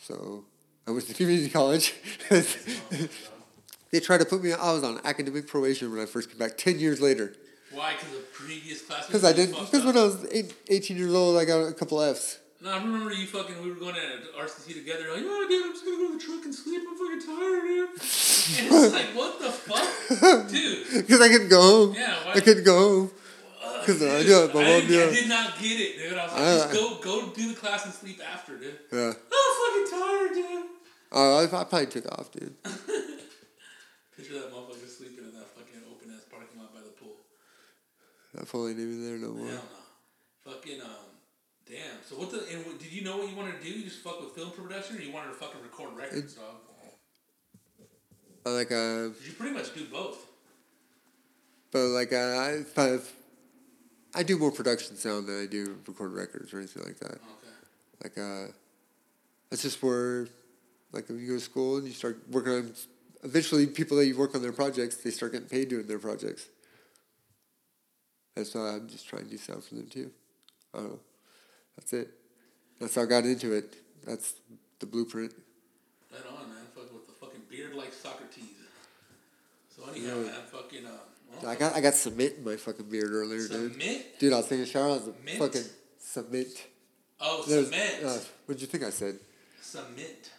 So 0.00 0.46
I 0.88 0.90
went 0.92 1.06
to 1.06 1.14
community 1.14 1.50
college. 1.50 1.94
they 2.30 4.00
tried 4.00 4.18
to 4.18 4.24
put 4.24 4.42
me. 4.42 4.52
I 4.52 4.72
was 4.72 4.82
on 4.84 5.00
academic 5.04 5.46
probation 5.46 5.92
when 5.92 6.00
I 6.00 6.06
first 6.06 6.30
came 6.30 6.38
back. 6.38 6.56
Ten 6.56 6.78
years 6.78 7.00
later, 7.00 7.34
Why? 7.76 7.92
Because 7.92 8.16
of 8.16 8.32
previous 8.32 8.82
classmates. 8.82 9.06
because 9.08 9.24
I 9.24 9.32
did. 9.32 9.50
Because 9.50 9.84
when 9.84 9.96
I 9.96 10.02
was 10.04 10.26
eight, 10.32 10.54
18 10.68 10.96
years 10.96 11.12
old, 11.14 11.36
I 11.36 11.44
got 11.44 11.60
a 11.60 11.72
couple 11.72 12.00
Fs. 12.02 12.38
No, 12.62 12.70
I 12.72 12.78
remember 12.78 13.12
you 13.12 13.26
fucking. 13.26 13.62
We 13.62 13.68
were 13.68 13.76
going 13.76 13.94
to 13.94 14.00
RCC 14.40 14.72
together. 14.74 15.12
Like, 15.12 15.22
oh, 15.24 15.46
dude, 15.48 15.66
I'm 15.66 15.72
just 15.72 15.84
gonna 15.84 15.96
go 15.98 16.08
to 16.08 16.18
the 16.18 16.24
truck 16.24 16.44
and 16.46 16.54
sleep. 16.54 16.82
I'm 16.88 16.96
fucking 16.96 17.20
tired, 17.20 17.62
dude. 17.68 17.90
and 17.90 18.84
it's 18.84 18.94
like, 18.94 19.12
what 19.14 19.38
the 19.38 19.50
fuck, 19.52 20.48
dude? 20.50 20.86
Because 21.06 21.20
I 21.20 21.28
couldn't 21.28 21.50
go. 21.50 21.92
Yeah, 21.92 22.14
why- 22.24 22.32
I 22.32 22.40
couldn't 22.40 22.64
go 22.64 22.78
home. 22.78 23.10
Uh, 23.62 23.84
'Cause 23.84 24.02
I 24.02 24.22
dude, 24.22 24.54
my 24.54 24.60
I 24.62 24.64
mom 24.80 24.86
didn't- 24.88 25.08
I 25.10 25.14
did 25.14 25.28
not 25.28 25.58
get 25.60 25.80
it, 25.80 25.98
dude. 25.98 26.16
I 26.18 26.24
was 26.24 26.32
like, 26.32 26.40
I- 26.42 26.54
just 26.56 26.72
go, 26.72 26.98
go 27.02 27.28
do 27.34 27.48
the 27.50 27.54
class 27.60 27.84
and 27.84 27.92
sleep 27.92 28.20
after, 28.24 28.56
dude. 28.56 28.78
Yeah. 28.90 29.12
I'm 29.12 29.52
fucking 29.60 29.98
tired, 30.00 30.32
dude. 30.34 30.64
Oh, 31.12 31.38
I, 31.38 31.44
I 31.44 31.46
probably 31.64 31.86
took 31.86 32.06
off, 32.18 32.32
dude. 32.32 32.54
Picture 34.16 34.34
that 34.40 34.50
motherfucker 34.50 34.88
sleeping 34.88 35.24
in 35.28 35.34
that 35.36 35.46
fucking 35.54 35.82
open 35.92 36.08
ass 36.16 36.24
parking 36.30 36.58
lot 36.58 36.72
by 36.72 36.80
the 36.80 36.94
pool. 36.96 37.16
Phone 38.44 38.70
ain't 38.70 38.78
even 38.78 39.04
there 39.04 39.18
no 39.18 39.34
more. 39.34 39.46
No. 39.52 39.60
Fucking 40.44 40.80
um, 40.80 40.88
damn. 41.66 42.02
So 42.08 42.16
what 42.16 42.30
the? 42.30 42.44
And 42.52 42.64
what, 42.66 42.78
did 42.78 42.92
you 42.92 43.02
know 43.02 43.16
what 43.18 43.30
you 43.30 43.36
wanted 43.36 43.58
to 43.60 43.64
do? 43.64 43.70
You 43.70 43.84
just 43.84 44.00
fuck 44.02 44.20
with 44.20 44.32
film 44.32 44.50
production, 44.50 44.96
or 44.98 45.00
you 45.00 45.12
wanted 45.12 45.28
to 45.28 45.34
fucking 45.34 45.60
record 45.62 45.96
records, 45.96 46.34
dog? 46.34 46.54
Like 48.44 48.70
uh, 48.70 49.08
you 49.26 49.32
pretty 49.36 49.52
much 49.54 49.74
do 49.74 49.84
both. 49.86 50.24
but 51.72 51.80
like 51.88 52.12
uh, 52.12 52.16
I, 52.16 52.62
I, 52.76 52.98
I 54.14 54.22
do 54.22 54.38
more 54.38 54.52
production 54.52 54.96
sound 54.96 55.26
than 55.26 55.42
I 55.42 55.46
do 55.46 55.78
record 55.88 56.12
records 56.12 56.54
or 56.54 56.58
anything 56.58 56.84
like 56.84 56.98
that. 57.00 57.14
Okay. 57.14 57.24
Like 58.04 58.18
uh, 58.18 58.52
that's 59.50 59.62
just 59.62 59.82
where, 59.82 60.28
like 60.92 61.08
when 61.08 61.18
you 61.18 61.26
go 61.26 61.34
to 61.34 61.40
school 61.40 61.78
and 61.78 61.88
you 61.88 61.92
start 61.92 62.20
working 62.30 62.52
on, 62.52 62.72
eventually 63.24 63.66
people 63.66 63.96
that 63.96 64.06
you 64.06 64.16
work 64.16 64.36
on 64.36 64.42
their 64.42 64.52
projects, 64.52 64.98
they 64.98 65.10
start 65.10 65.32
getting 65.32 65.48
paid 65.48 65.68
doing 65.68 65.88
their 65.88 65.98
projects. 65.98 66.46
And 68.36 68.46
so 68.46 68.60
I'm 68.60 68.86
just 68.88 69.08
trying 69.08 69.24
to 69.24 69.30
do 69.30 69.36
sound 69.38 69.64
for 69.64 69.74
them 69.74 69.86
too. 69.86 70.10
I 70.74 70.78
don't 70.78 70.88
know. 70.90 71.00
That's 71.76 71.92
it. 71.92 72.10
That's 72.80 72.94
how 72.94 73.02
I 73.02 73.06
got 73.06 73.24
into 73.24 73.52
it. 73.54 73.74
That's 74.06 74.34
the 74.78 74.86
blueprint. 74.86 75.32
Right 76.12 76.20
on, 76.30 76.48
man. 76.50 76.58
Fuck 76.74 76.92
with 76.92 77.06
the 77.06 77.12
fucking 77.14 77.40
beard 77.50 77.74
like 77.74 77.92
Socrates. 77.92 78.44
So 79.74 79.90
anyhow, 79.90 80.16
man, 80.16 80.32
fucking 80.52 80.84
um. 80.86 80.92
well, 81.42 81.50
I 81.50 81.54
got 81.56 81.74
I 81.74 81.80
got 81.80 81.94
cement 81.94 82.34
in 82.38 82.44
my 82.44 82.56
fucking 82.56 82.88
beard 82.88 83.10
earlier, 83.10 83.46
dude. 83.48 83.72
cement. 83.72 84.04
Dude, 84.18 84.32
I 84.32 84.36
was 84.38 84.48
taking 84.48 84.62
a 84.64 84.66
shower. 84.66 84.84
I 84.84 84.88
was 84.92 85.10
Mint? 85.24 85.38
fucking 85.38 85.64
cement. 85.98 86.66
Oh, 87.20 87.44
There's- 87.48 87.66
cement. 87.66 88.04
Uh, 88.04 88.18
what'd 88.46 88.60
you 88.60 88.66
think 88.68 88.84
I 88.84 88.90
said? 88.90 89.18
cement. 89.62 90.30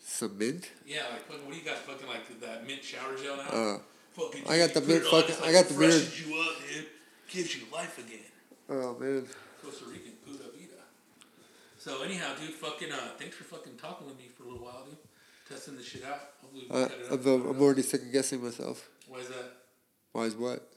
Cement? 0.00 0.70
Yeah, 0.86 1.02
like 1.12 1.26
fucking. 1.26 1.44
What 1.44 1.52
do 1.52 1.58
you 1.58 1.64
got? 1.64 1.76
Fucking 1.78 2.08
like 2.08 2.40
that 2.40 2.66
mint 2.66 2.82
shower 2.84 3.14
gel 3.22 3.36
now. 3.36 3.42
Uh, 3.48 3.78
fucking. 4.12 4.44
I 4.48 4.58
got 4.58 4.74
the 4.74 4.80
put 4.80 4.88
mint 4.88 5.02
it 5.02 5.06
on, 5.06 5.20
fucking- 5.22 5.34
it's 5.36 5.42
I 5.42 5.52
got 5.52 5.64
the 5.66 5.74
beard. 5.78 5.92
you 5.92 6.34
up, 6.40 6.56
dude. 6.68 6.86
Gives 7.28 7.56
you 7.56 7.62
life 7.72 7.98
again. 7.98 8.24
oh 8.70 8.96
man. 8.98 9.26
Costa 9.62 9.84
Rican 9.86 10.12
Pura 10.24 10.50
Vida. 10.56 10.74
So 11.78 12.02
anyhow, 12.02 12.34
dude, 12.40 12.50
fucking 12.54 12.90
uh, 12.92 12.96
thanks 13.18 13.36
for 13.36 13.44
fucking 13.44 13.76
talking 13.76 14.06
with 14.06 14.16
me 14.18 14.24
for 14.36 14.44
a 14.44 14.46
little 14.48 14.64
while, 14.64 14.84
dude. 14.86 14.96
Testing 15.48 15.76
this 15.76 15.86
shit 15.86 16.04
out. 16.04 16.20
Hopefully 16.42 16.66
we 16.70 16.76
Uh, 16.76 16.88
cut 16.88 16.98
it 16.98 17.06
I'm, 17.10 17.18
up. 17.42 17.50
I'm 17.56 17.60
already 17.62 17.82
second 17.82 18.12
guessing 18.12 18.42
myself. 18.42 18.88
Why 19.06 19.18
is 19.18 19.28
that? 19.28 19.52
Why 20.12 20.22
is 20.24 20.34
what? 20.34 20.70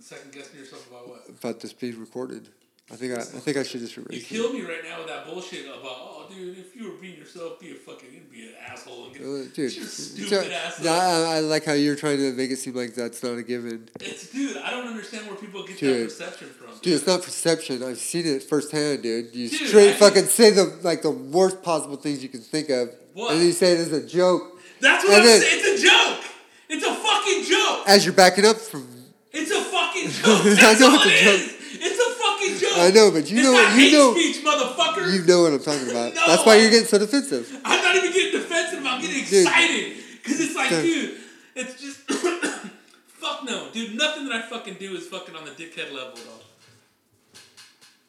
Second 0.00 0.32
guessing 0.32 0.58
yourself 0.58 0.88
about 0.90 1.08
what? 1.08 1.28
About 1.28 1.60
this 1.60 1.72
being 1.72 1.98
recorded. 2.00 2.48
I 2.90 2.96
think 2.96 3.12
I 3.16 3.20
I 3.20 3.24
think 3.24 3.56
I 3.56 3.62
should 3.62 3.80
just 3.80 3.96
You 3.96 4.04
erase 4.10 4.22
it. 4.22 4.26
killed 4.26 4.54
me 4.54 4.62
right 4.62 4.82
now 4.84 4.98
with 4.98 5.08
that 5.08 5.24
bullshit 5.26 5.64
about, 5.66 5.78
oh, 5.84 6.26
dude, 6.28 6.58
if 6.58 6.76
you 6.76 6.90
were 6.90 6.98
being 6.98 7.16
yourself, 7.16 7.58
be 7.58 7.70
a 7.70 7.74
fucking, 7.74 8.26
be 8.30 8.42
an 8.48 8.54
asshole. 8.68 9.06
And 9.06 9.14
get, 9.14 9.22
Uh, 9.22 9.54
Dude, 9.54 9.74
you 9.76 9.84
stupid 9.84 10.28
so- 10.28 10.50
asshole. 10.50 10.88
I, 10.88 11.36
I 11.36 11.40
like 11.40 11.64
how 11.64 11.72
you're 11.72 11.96
trying 11.96 12.18
to 12.18 12.32
make 12.32 12.50
it 12.50 12.58
seem 12.58 12.74
like 12.74 12.94
that's 12.94 13.22
not 13.22 13.38
a 13.38 13.42
given. 13.42 13.88
It's, 14.00 14.30
dude, 14.30 14.56
I 14.58 14.70
don't 14.72 14.88
understand 14.88 15.26
where 15.26 15.36
people 15.36 15.62
get 15.62 15.76
that 15.80 15.86
Dude. 15.86 16.08
perception 16.08 16.48
from. 16.50 16.68
Dude, 16.82 16.94
it's 16.94 17.06
not 17.06 17.22
perception. 17.22 17.82
I've 17.82 17.98
seen 17.98 18.26
it 18.26 18.42
firsthand, 18.42 19.02
dude. 19.04 19.34
You 19.34 19.48
Dude, 19.48 19.68
straight 19.68 19.90
I- 19.90 19.96
fucking 19.96 20.26
say 20.26 20.50
the 20.50 20.76
like 20.82 21.00
the 21.02 21.10
worst 21.12 21.62
possible 21.62 21.96
things 21.96 22.22
you 22.22 22.28
can 22.28 22.40
think 22.40 22.68
of, 22.68 22.90
What? 23.14 23.30
and 23.30 23.40
then 23.40 23.46
you 23.46 23.52
say 23.52 23.72
it 23.72 23.78
as 23.80 23.92
a 23.92 24.04
joke 24.06 24.60
That's 24.80 25.04
what 25.04 25.14
And 25.14 25.22
I'm 25.22 25.26
then- 25.28 25.40
saying. 25.40 25.60
It's 25.64 25.82
a 25.82 25.86
joke. 25.86 26.24
It's 26.68 26.84
a 26.84 26.94
fucking 26.94 27.44
joke. 27.44 27.84
as 27.88 28.04
you're 28.04 28.14
backing 28.14 28.44
up 28.44 28.56
from. 28.58 28.86
It's 29.32 29.50
a 29.50 29.62
fucking 29.62 30.10
joke. 30.10 30.44
I 30.44 30.54
That's 30.60 30.80
know 30.80 30.88
all 30.90 30.94
it's 30.96 31.06
a 31.06 31.24
joke. 31.24 31.34
is. 31.40 31.52
It's 31.84 31.98
a 31.98 32.10
fucking 32.22 32.58
joke. 32.58 32.61
I 32.76 32.90
know, 32.90 33.10
but 33.10 33.30
you 33.30 33.38
it's 33.38 33.46
know- 33.46 33.52
not 33.52 33.78
you 33.78 33.92
know- 33.92 34.14
speech, 34.14 34.44
motherfucker. 34.44 35.12
You 35.12 35.24
know 35.26 35.42
what 35.42 35.52
I'm 35.52 35.60
talking 35.62 35.90
about. 35.90 36.14
No, 36.14 36.26
That's 36.26 36.44
why 36.46 36.56
you're 36.56 36.70
getting 36.70 36.86
so 36.86 36.98
defensive. 36.98 37.60
I'm 37.64 37.82
not 37.82 37.96
even 37.96 38.12
getting 38.12 38.40
defensive. 38.40 38.84
I'm 38.84 39.00
getting 39.00 39.24
Dude. 39.24 39.46
excited 39.46 39.96
because 40.22 40.40
it's 40.40 40.54
like, 40.56 40.70
Dude. 40.70 40.82
dude, 40.84 41.18
it's 41.56 41.80
just 41.80 41.98
fuck 43.08 43.44
no, 43.44 43.70
dude. 43.72 43.96
Nothing 43.96 44.28
that 44.28 44.32
I 44.44 44.48
fucking 44.48 44.74
do 44.74 44.94
is 44.94 45.06
fucking 45.08 45.34
on 45.36 45.44
the 45.44 45.50
dickhead 45.52 45.92
level 45.92 46.14
though. 46.16 47.40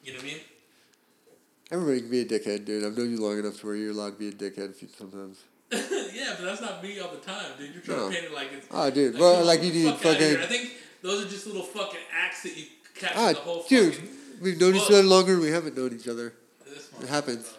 You 0.02 0.12
know 0.12 0.18
what 0.18 0.24
I 0.24 0.28
mean? 0.28 0.40
Everybody 1.70 2.00
can 2.02 2.10
be 2.10 2.20
a 2.20 2.24
dickhead, 2.26 2.64
dude. 2.66 2.84
I've 2.84 2.96
known 2.96 3.10
you 3.10 3.18
long 3.20 3.38
enough 3.38 3.58
to 3.60 3.66
where 3.66 3.74
you're 3.74 3.90
allowed 3.92 4.18
to 4.18 4.18
be 4.18 4.28
a 4.28 4.32
dickhead 4.32 4.74
sometimes. 4.96 5.42
yeah, 5.72 6.34
but 6.38 6.44
that's 6.44 6.60
not 6.60 6.82
me 6.82 7.00
all 7.00 7.10
the 7.10 7.16
time, 7.18 7.44
dude. 7.58 7.72
You're 7.72 7.82
trying 7.82 7.98
No. 7.98 8.08
to 8.08 8.14
paint 8.14 8.26
it 8.26 8.34
like 8.34 8.52
it's. 8.52 8.66
Oh, 8.70 8.90
dude. 8.90 9.18
Well, 9.18 9.44
like 9.44 9.62
you 9.62 9.72
need 9.72 9.84
fuck 9.94 10.06
outta 10.06 10.18
fucking- 10.20 10.36
I 10.42 10.46
think 10.46 10.70
those 11.02 11.24
are 11.24 11.28
just 11.28 11.46
little 11.46 11.62
fucking 11.62 12.00
acts 12.12 12.42
that 12.42 12.56
you 12.56 12.66
catch 12.94 13.12
Ah, 13.16 13.32
the 13.32 13.38
whole 13.40 13.64
dude, 13.68 13.94
fucking. 13.94 14.10
We've 14.44 14.60
known 14.60 14.76
each 14.76 14.88
other 14.90 15.02
longer 15.02 15.40
we 15.40 15.50
haven't 15.50 15.76
known 15.76 15.92
each 15.94 16.06
other. 16.08 16.34
It 17.02 17.08
happens. 17.08 17.52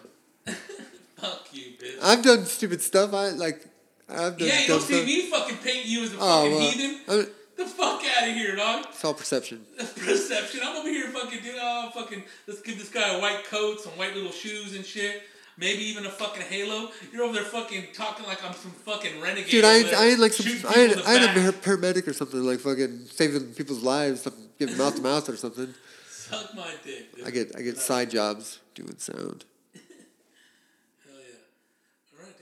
Fuck 1.16 1.48
you, 1.52 1.72
bitch. 1.78 1.98
I've 2.02 2.22
done 2.22 2.44
stupid 2.46 2.80
stuff. 2.80 3.12
I 3.12 3.30
like. 3.30 3.64
I've 4.08 4.38
done 4.38 4.48
yeah, 4.48 4.60
you 4.62 4.68
don't 4.68 4.80
see 4.80 4.94
stuff. 4.94 5.06
me 5.06 5.30
fucking 5.30 5.56
paint 5.58 5.84
you 5.86 6.04
as 6.04 6.12
a 6.14 6.16
Oh, 6.16 6.20
fucking 6.20 6.52
well, 6.52 6.70
heathen. 6.70 7.00
I 7.08 7.16
mean, 7.16 7.26
The 7.56 7.64
fuck 7.66 8.02
out 8.16 8.28
of 8.28 8.34
here, 8.34 8.54
dog. 8.54 8.86
it's 8.90 9.04
all 9.04 9.14
perception. 9.14 9.64
Perception. 9.78 10.60
I'm 10.62 10.76
over 10.76 10.88
here 10.88 11.08
fucking 11.08 11.42
doing 11.42 11.56
oh 11.60 11.90
fucking 11.94 12.22
let's 12.46 12.62
give 12.62 12.78
this 12.78 12.88
guy 12.90 13.16
a 13.16 13.20
white 13.20 13.44
coat, 13.44 13.80
some 13.80 13.92
white 13.92 14.14
little 14.14 14.30
shoes 14.32 14.76
and 14.76 14.84
shit. 14.84 15.22
Maybe 15.58 15.84
even 15.84 16.04
a 16.04 16.10
fucking 16.10 16.42
halo. 16.42 16.90
You're 17.12 17.24
over 17.24 17.32
there 17.34 17.42
fucking 17.44 17.86
talking 17.94 18.26
like 18.26 18.44
I'm 18.44 18.52
some 18.54 18.70
fucking 18.72 19.20
renegade. 19.22 19.50
Dude, 19.50 19.64
I 19.64 19.68
over 19.68 19.78
ain't, 19.78 19.90
there 19.90 19.98
I 20.00 20.06
ain't 20.08 20.20
like 20.20 20.32
some. 20.34 20.46
I 20.46 20.50
people 20.50 20.70
ain't, 20.78 20.92
in 20.92 20.98
the 20.98 21.08
I 21.08 21.14
ain't 21.14 21.48
a 21.48 21.52
paramedic 21.52 22.06
or 22.06 22.12
something 22.12 22.42
like 22.44 22.60
fucking 22.60 23.06
saving 23.06 23.54
people's 23.54 23.82
lives, 23.82 24.20
something, 24.20 24.44
giving 24.58 24.76
mouth 24.76 24.94
to 24.96 25.02
mouth 25.02 25.28
or 25.28 25.36
something. 25.36 25.72
Suck 26.28 26.54
my 26.56 26.74
dick. 26.84 27.14
Dude. 27.14 27.24
I 27.26 27.30
get 27.30 27.56
I 27.56 27.62
get 27.62 27.78
side 27.78 28.10
jobs 28.10 28.58
doing 28.74 28.98
sound. 28.98 29.44
Hell 31.04 31.14
yeah. 31.14 32.18
All 32.18 32.24
right. 32.24 32.34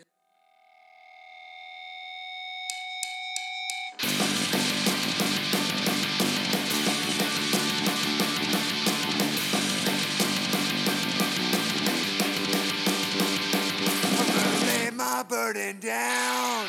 I'm 14.16 14.26
gonna 14.26 14.66
lay 14.66 14.90
my 14.90 15.22
burden 15.28 15.80
down, 15.80 16.68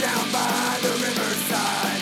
down 0.00 0.32
by 0.32 0.78
the 0.82 0.90
riverside, 0.90 1.93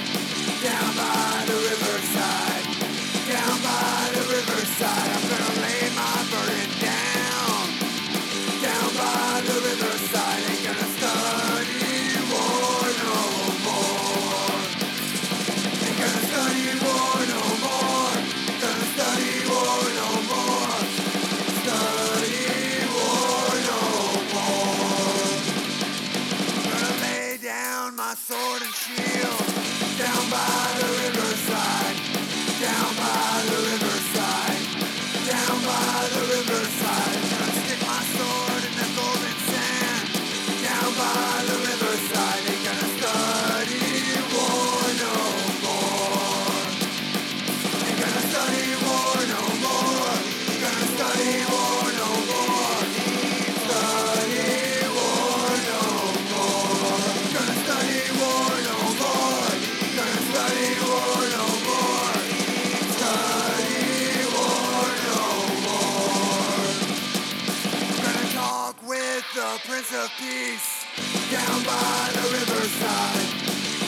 Prince 69.58 69.92
of 69.92 70.10
Peace 70.16 70.86
down 71.30 71.62
by 71.64 72.08
the 72.14 72.24
riverside. 72.32 73.28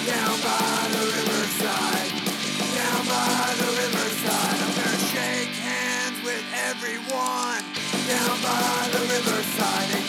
Down 0.05 0.37
by 0.45 0.89
the 0.93 1.05
riverside. 1.09 2.11
Down 2.77 3.07
by 3.09 3.55
the 3.57 3.71
riverside. 3.73 4.57
I'm 4.61 4.75
gonna 4.77 4.99
shake 5.09 5.57
hands 5.57 6.23
with 6.23 6.45
everyone 6.69 7.65
down 8.07 8.37
by 8.43 8.89
the 8.93 9.01
riverside. 9.09 9.89
Ain't 9.97 10.09